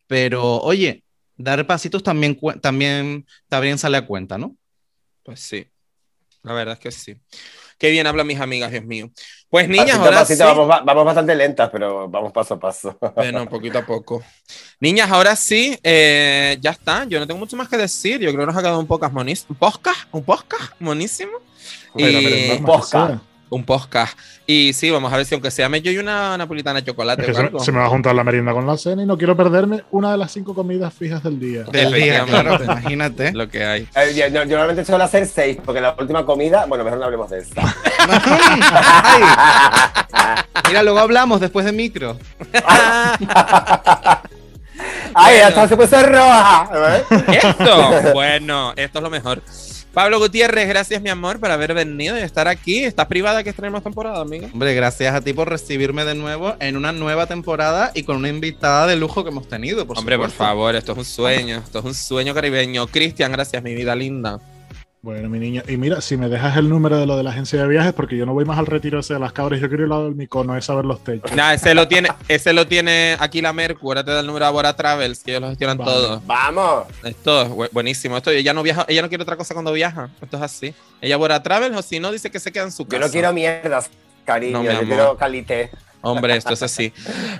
Pero, 0.07 0.57
oye, 0.57 1.03
dar 1.37 1.65
pasitos 1.65 2.03
también, 2.03 2.37
también, 2.61 3.25
también 3.47 3.77
sale 3.77 3.97
a 3.97 4.05
cuenta, 4.05 4.37
¿no? 4.37 4.55
Pues 5.23 5.39
sí, 5.39 5.65
la 6.43 6.53
verdad 6.53 6.73
es 6.73 6.79
que 6.79 6.91
sí. 6.91 7.15
Qué 7.83 7.91
bien 7.91 8.07
hablan 8.07 8.25
mis 8.25 8.39
amigas, 8.39 8.71
Dios 8.71 8.85
mío. 8.85 9.09
Pues 9.49 9.67
niñas, 9.67 9.87
pasito, 9.87 10.05
ahora 10.05 10.19
pasito, 10.19 10.43
sí. 10.45 10.49
vamos, 10.57 10.85
vamos, 10.85 11.03
bastante 11.03 11.35
lentas, 11.35 11.69
pero 11.69 12.07
vamos 12.07 12.31
paso 12.31 12.53
a 12.53 12.57
paso. 12.57 12.97
Bueno, 13.13 13.45
poquito 13.49 13.79
a 13.79 13.85
poco. 13.85 14.23
Niñas, 14.79 15.11
ahora 15.11 15.35
sí, 15.35 15.77
eh, 15.83 16.57
ya 16.61 16.71
está. 16.71 17.03
Yo 17.03 17.19
no 17.19 17.27
tengo 17.27 17.41
mucho 17.41 17.57
más 17.57 17.67
que 17.67 17.75
decir. 17.75 18.21
Yo 18.21 18.29
creo 18.29 18.43
que 18.43 18.45
nos 18.45 18.55
ha 18.55 18.61
quedado 18.61 18.79
un 18.79 18.87
podcast 18.87 19.13
monísimo. 19.13 19.47
¿Un 19.49 19.57
podcast? 19.57 19.99
¿Un 20.13 20.23
podcast? 20.23 20.71
Monísimo. 20.79 21.33
Y... 21.97 22.51
Un 22.51 22.63
podcast. 22.63 23.21
Un 23.53 23.63
podcast. 23.63 24.17
Y 24.45 24.73
sí, 24.73 24.89
vamos 24.89 25.13
a 25.13 25.17
ver 25.17 25.25
si 25.25 25.35
aunque 25.35 25.51
sea 25.51 25.69
me 25.69 25.81
yo 25.81 25.91
y 25.91 25.97
una 25.97 26.37
napolitana 26.37 26.81
de 26.81 26.85
chocolate. 26.85 27.21
Es 27.21 27.27
que 27.27 27.33
se, 27.33 27.59
se, 27.65 27.71
me 27.71 27.79
va 27.79 27.85
a 27.85 27.89
juntar 27.89 28.15
la 28.15 28.23
merienda 28.23 28.51
con 28.51 28.65
la 28.67 28.75
cena 28.77 29.03
y 29.03 29.05
no 29.05 29.17
quiero 29.17 29.37
perderme 29.37 29.83
una 29.91 30.11
de 30.11 30.17
las 30.17 30.31
cinco 30.31 30.53
comidas 30.53 30.93
fijas 30.93 31.23
del 31.23 31.39
día. 31.39 31.63
Del 31.63 31.93
día, 31.93 32.25
claro, 32.25 32.63
imagínate. 32.63 33.31
Lo 33.31 33.47
que 33.47 33.63
hay. 33.63 33.87
Eh, 33.95 34.13
yo, 34.15 34.27
yo, 34.27 34.43
yo, 34.43 34.57
normalmente 34.57 34.83
suelo 34.85 35.03
hacer 35.03 35.25
seis, 35.27 35.57
porque 35.63 35.79
la 35.81 35.95
última 35.99 36.25
comida, 36.25 36.65
bueno, 36.65 36.83
mejor 36.83 36.99
no 36.99 37.05
hablemos 37.05 37.29
de 37.29 37.39
esta. 37.39 37.61
Mira, 40.67 40.83
luego 40.83 40.99
hablamos 40.99 41.39
después 41.39 41.65
de 41.65 41.71
micro. 41.71 42.17
Ay, 45.15 45.37
Bueno. 45.37 45.47
hasta 45.47 45.67
se 45.67 45.77
puso 45.77 46.01
roja. 46.03 46.69
¿eh? 46.73 47.03
Esto, 47.43 48.13
bueno, 48.13 48.73
esto 48.75 48.99
es 48.99 49.03
lo 49.03 49.09
mejor. 49.09 49.41
Pablo 49.93 50.17
Gutiérrez, 50.17 50.67
gracias 50.67 51.03
mi 51.03 51.11
amor 51.11 51.39
por 51.39 51.51
haber 51.51 51.75
venido 51.75 52.17
y 52.17 52.21
estar 52.21 52.47
aquí. 52.47 52.83
¿Estás 52.83 53.05
privada 53.05 53.43
que 53.43 53.51
estrenemos 53.51 53.83
temporada, 53.83 54.21
amiga? 54.21 54.49
Hombre, 54.51 54.73
gracias 54.73 55.13
a 55.13 55.21
ti 55.21 55.33
por 55.33 55.47
recibirme 55.47 56.03
de 56.03 56.15
nuevo 56.15 56.55
en 56.59 56.77
una 56.77 56.91
nueva 56.91 57.27
temporada 57.27 57.91
y 57.93 58.01
con 58.01 58.17
una 58.17 58.29
invitada 58.29 58.87
de 58.87 58.95
lujo 58.95 59.23
que 59.23 59.29
hemos 59.29 59.47
tenido. 59.47 59.85
Por 59.85 59.99
Hombre, 59.99 60.17
por 60.17 60.31
favor, 60.31 60.75
esto 60.75 60.93
es 60.93 60.97
un 60.97 61.05
sueño, 61.05 61.57
esto 61.63 61.77
es 61.77 61.85
un 61.85 61.93
sueño 61.93 62.33
caribeño. 62.33 62.87
Cristian, 62.87 63.33
gracias, 63.33 63.61
mi 63.61 63.75
vida 63.75 63.95
linda. 63.95 64.39
Bueno, 65.03 65.27
mi 65.27 65.37
niña. 65.37 65.63
Y 65.67 65.75
mira, 65.75 65.99
si 65.99 66.15
me 66.15 66.29
dejas 66.29 66.55
el 66.55 66.69
número 66.69 66.97
de 66.97 67.05
lo 67.05 67.17
de 67.17 67.23
la 67.23 67.31
agencia 67.31 67.61
de 67.61 67.67
viajes, 67.67 67.91
porque 67.91 68.15
yo 68.15 68.25
no 68.25 68.33
voy 68.33 68.45
más 68.45 68.57
al 68.57 68.65
retiro 68.65 68.99
ese 69.01 69.15
de 69.15 69.19
las 69.19 69.33
cabras, 69.33 69.59
yo 69.59 69.67
quiero 69.67 69.85
ir 69.85 69.91
al 69.91 70.15
Micono, 70.15 70.55
es 70.55 70.63
saber 70.63 70.85
los 70.85 71.03
techos. 71.03 71.29
Nah, 71.33 71.51
ese 71.53 71.75
lo 71.75 71.89
tiene, 71.89 72.07
ese 72.29 72.53
lo 72.53 72.65
tiene 72.67 73.17
aquí 73.19 73.41
la 73.41 73.51
Mercu, 73.51 73.89
ahora 73.89 74.05
te 74.05 74.11
da 74.11 74.21
el 74.21 74.25
número 74.27 74.45
de 74.45 74.51
Bora 74.53 74.73
Travels, 74.77 75.21
que 75.21 75.31
ellos 75.31 75.41
lo 75.41 75.49
gestionan 75.49 75.77
Vale. 75.77 75.91
todo. 75.91 76.21
Vamos. 76.25 76.85
Esto 77.03 77.41
es 77.41 77.49
bu- 77.49 77.69
buenísimo. 77.73 78.15
Esto 78.15 78.31
ella 78.31 78.53
no 78.53 78.63
viaja, 78.63 78.85
ella 78.87 79.01
no 79.01 79.09
quiere 79.09 79.23
otra 79.23 79.35
cosa 79.35 79.53
cuando 79.53 79.73
viaja. 79.73 80.09
Esto 80.21 80.37
es 80.37 80.43
así. 80.43 80.73
Ella 81.01 81.17
Bora 81.17 81.43
Travels 81.43 81.75
o 81.75 81.81
si 81.81 81.99
no 81.99 82.09
dice 82.09 82.31
que 82.31 82.39
se 82.39 82.53
queda 82.53 82.63
en 82.63 82.71
su 82.71 82.83
Yo 82.83 82.89
casa. 82.91 83.05
no 83.05 83.11
quiero 83.11 83.33
mierdas, 83.33 83.89
cariño. 84.23 84.63
No, 84.63 84.71
yo 84.71 84.87
quiero 84.87 85.17
calité. 85.17 85.69
Hombre, 86.05 86.35
esto 86.35 86.53
es 86.53 86.61
así. 86.61 86.91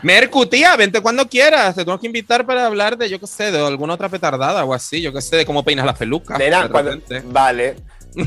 Mercu, 0.03 0.45
tía, 0.45 0.74
vente 0.78 1.01
cuando 1.01 1.28
quieras. 1.28 1.76
Te 1.76 1.84
tengo 1.84 1.99
que 1.99 2.07
invitar 2.07 2.45
para 2.45 2.66
hablar 2.66 2.97
de, 2.97 3.09
yo 3.09 3.20
qué 3.20 3.28
sé, 3.28 3.51
de 3.51 3.59
alguna 3.59 3.95
otra 3.95 4.07
petardada 4.07 4.64
o 4.64 4.74
así. 4.74 5.01
Yo 5.01 5.11
qué 5.11 5.22
sé, 5.22 5.36
de 5.36 5.45
cómo 5.45 5.64
peinas 5.64 5.86
las 5.86 5.97
pelucas. 5.97 6.39
Nena, 6.39 6.70
cuando... 6.70 6.97
Vale. 7.26 7.76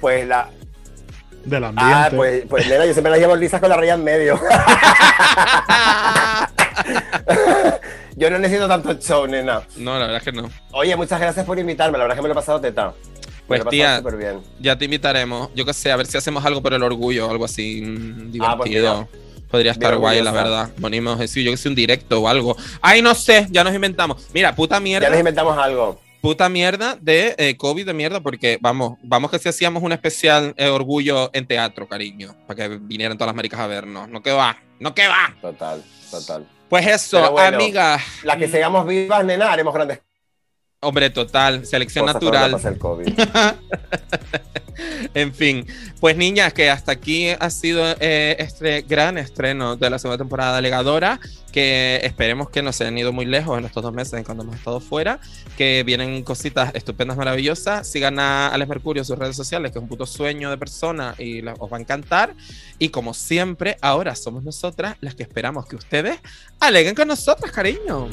Pues 0.00 0.26
la. 0.26 0.48
Del 1.44 1.62
ambiente. 1.62 1.94
Ah, 1.94 2.08
pues, 2.14 2.44
pues 2.48 2.66
nena, 2.66 2.86
yo 2.86 2.94
siempre 2.94 3.10
las 3.10 3.20
llevo 3.20 3.36
lisas 3.36 3.60
con 3.60 3.68
la 3.68 3.76
raya 3.76 3.92
en 3.94 4.02
medio. 4.04 4.40
yo 8.16 8.30
no 8.30 8.38
necesito 8.38 8.66
tanto 8.66 8.94
show, 8.94 9.26
nena. 9.26 9.60
No, 9.76 9.92
la 9.98 10.06
verdad 10.06 10.16
es 10.16 10.22
que 10.22 10.32
no. 10.32 10.48
Oye, 10.70 10.96
muchas 10.96 11.20
gracias 11.20 11.44
por 11.44 11.58
invitarme. 11.58 11.98
La 11.98 12.04
verdad 12.04 12.16
es 12.16 12.18
que 12.18 12.22
me 12.22 12.28
lo 12.28 12.32
he 12.32 12.34
pasado 12.34 12.62
teta. 12.62 12.94
Pues, 13.46 13.60
me 13.60 13.64
lo 13.64 13.70
he 13.70 13.72
tía, 13.72 13.84
pasado 13.84 13.98
súper 13.98 14.16
bien. 14.16 14.40
Ya 14.58 14.78
te 14.78 14.86
invitaremos. 14.86 15.50
Yo 15.54 15.66
qué 15.66 15.74
sé, 15.74 15.92
a 15.92 15.96
ver 15.96 16.06
si 16.06 16.16
hacemos 16.16 16.42
algo 16.46 16.62
por 16.62 16.72
el 16.72 16.82
orgullo, 16.82 17.30
algo 17.30 17.44
así 17.44 17.82
mm, 17.82 18.32
Ah, 18.40 18.56
pues 18.56 18.70
divertido. 18.70 19.06
Podría 19.50 19.72
estar 19.72 19.90
bien 19.90 20.00
guay, 20.00 20.22
la 20.22 20.32
verdad. 20.32 20.70
Venimos, 20.76 21.18
decir, 21.18 21.44
yo 21.44 21.50
que 21.50 21.56
sé, 21.56 21.68
un 21.68 21.74
directo 21.74 22.20
o 22.20 22.28
algo. 22.28 22.56
Ay, 22.80 23.02
no 23.02 23.14
sé, 23.14 23.46
ya 23.50 23.64
nos 23.64 23.74
inventamos. 23.74 24.28
Mira, 24.32 24.54
puta 24.54 24.78
mierda. 24.78 25.06
Ya 25.06 25.10
nos 25.10 25.18
inventamos 25.18 25.58
algo. 25.58 26.00
puta 26.20 26.48
mierda 26.48 26.96
de 27.00 27.34
eh, 27.38 27.56
COVID 27.56 27.86
de 27.86 27.94
mierda, 27.94 28.20
porque 28.20 28.58
vamos, 28.60 28.98
vamos 29.02 29.30
que 29.30 29.38
si 29.38 29.48
hacíamos 29.48 29.82
un 29.82 29.92
especial 29.92 30.54
eh, 30.56 30.68
orgullo 30.68 31.30
en 31.32 31.46
teatro, 31.46 31.88
cariño, 31.88 32.36
para 32.46 32.68
que 32.68 32.78
vinieran 32.78 33.16
todas 33.16 33.28
las 33.28 33.36
maricas 33.36 33.58
a 33.60 33.66
vernos. 33.66 34.08
No 34.08 34.22
que 34.22 34.32
va, 34.32 34.56
no 34.78 34.94
que 34.94 35.08
va. 35.08 35.34
Total, 35.40 35.82
total. 36.10 36.46
Pues 36.68 36.86
eso, 36.86 37.32
bueno, 37.32 37.56
amiga. 37.56 37.98
Las 38.22 38.36
que 38.36 38.46
sigamos 38.46 38.86
vivas, 38.86 39.24
nena, 39.24 39.52
haremos 39.52 39.74
grandes 39.74 40.00
Hombre, 40.82 41.10
total, 41.10 41.66
selección 41.66 42.06
natural. 42.06 42.58
el 42.64 42.78
COVID. 42.78 43.06
En 45.14 45.34
fin, 45.34 45.66
pues 46.00 46.16
niñas, 46.16 46.52
que 46.52 46.70
hasta 46.70 46.92
aquí 46.92 47.28
ha 47.30 47.50
sido 47.50 47.84
eh, 48.00 48.36
este 48.38 48.82
gran 48.82 49.18
estreno 49.18 49.76
de 49.76 49.90
la 49.90 49.98
segunda 49.98 50.18
temporada 50.18 50.56
de 50.56 50.62
Legadora, 50.62 51.20
que 51.52 52.00
esperemos 52.04 52.48
que 52.50 52.62
no 52.62 52.72
se 52.72 52.84
hayan 52.84 52.96
ido 52.98 53.12
muy 53.12 53.24
lejos 53.26 53.58
en 53.58 53.64
estos 53.64 53.82
dos 53.82 53.92
meses 53.92 54.14
en 54.14 54.24
cuando 54.24 54.44
hemos 54.44 54.56
estado 54.56 54.80
fuera, 54.80 55.18
que 55.56 55.82
vienen 55.84 56.22
cositas 56.22 56.72
estupendas, 56.74 57.16
maravillosas. 57.16 57.86
Sigan 57.88 58.18
a 58.20 58.48
Alex 58.48 58.68
Mercurio 58.68 59.00
en 59.00 59.04
sus 59.04 59.18
redes 59.18 59.36
sociales, 59.36 59.72
que 59.72 59.78
es 59.78 59.82
un 59.82 59.88
puto 59.88 60.06
sueño 60.06 60.50
de 60.50 60.58
persona 60.58 61.14
y 61.18 61.42
la- 61.42 61.54
os 61.58 61.72
va 61.72 61.76
a 61.76 61.80
encantar. 61.80 62.34
Y 62.78 62.90
como 62.90 63.14
siempre, 63.14 63.76
ahora 63.80 64.14
somos 64.14 64.44
nosotras 64.44 64.96
las 65.00 65.14
que 65.14 65.22
esperamos 65.24 65.66
que 65.66 65.76
ustedes 65.76 66.18
aleguen 66.60 66.94
con 66.94 67.08
nosotras, 67.08 67.50
cariño. 67.52 68.08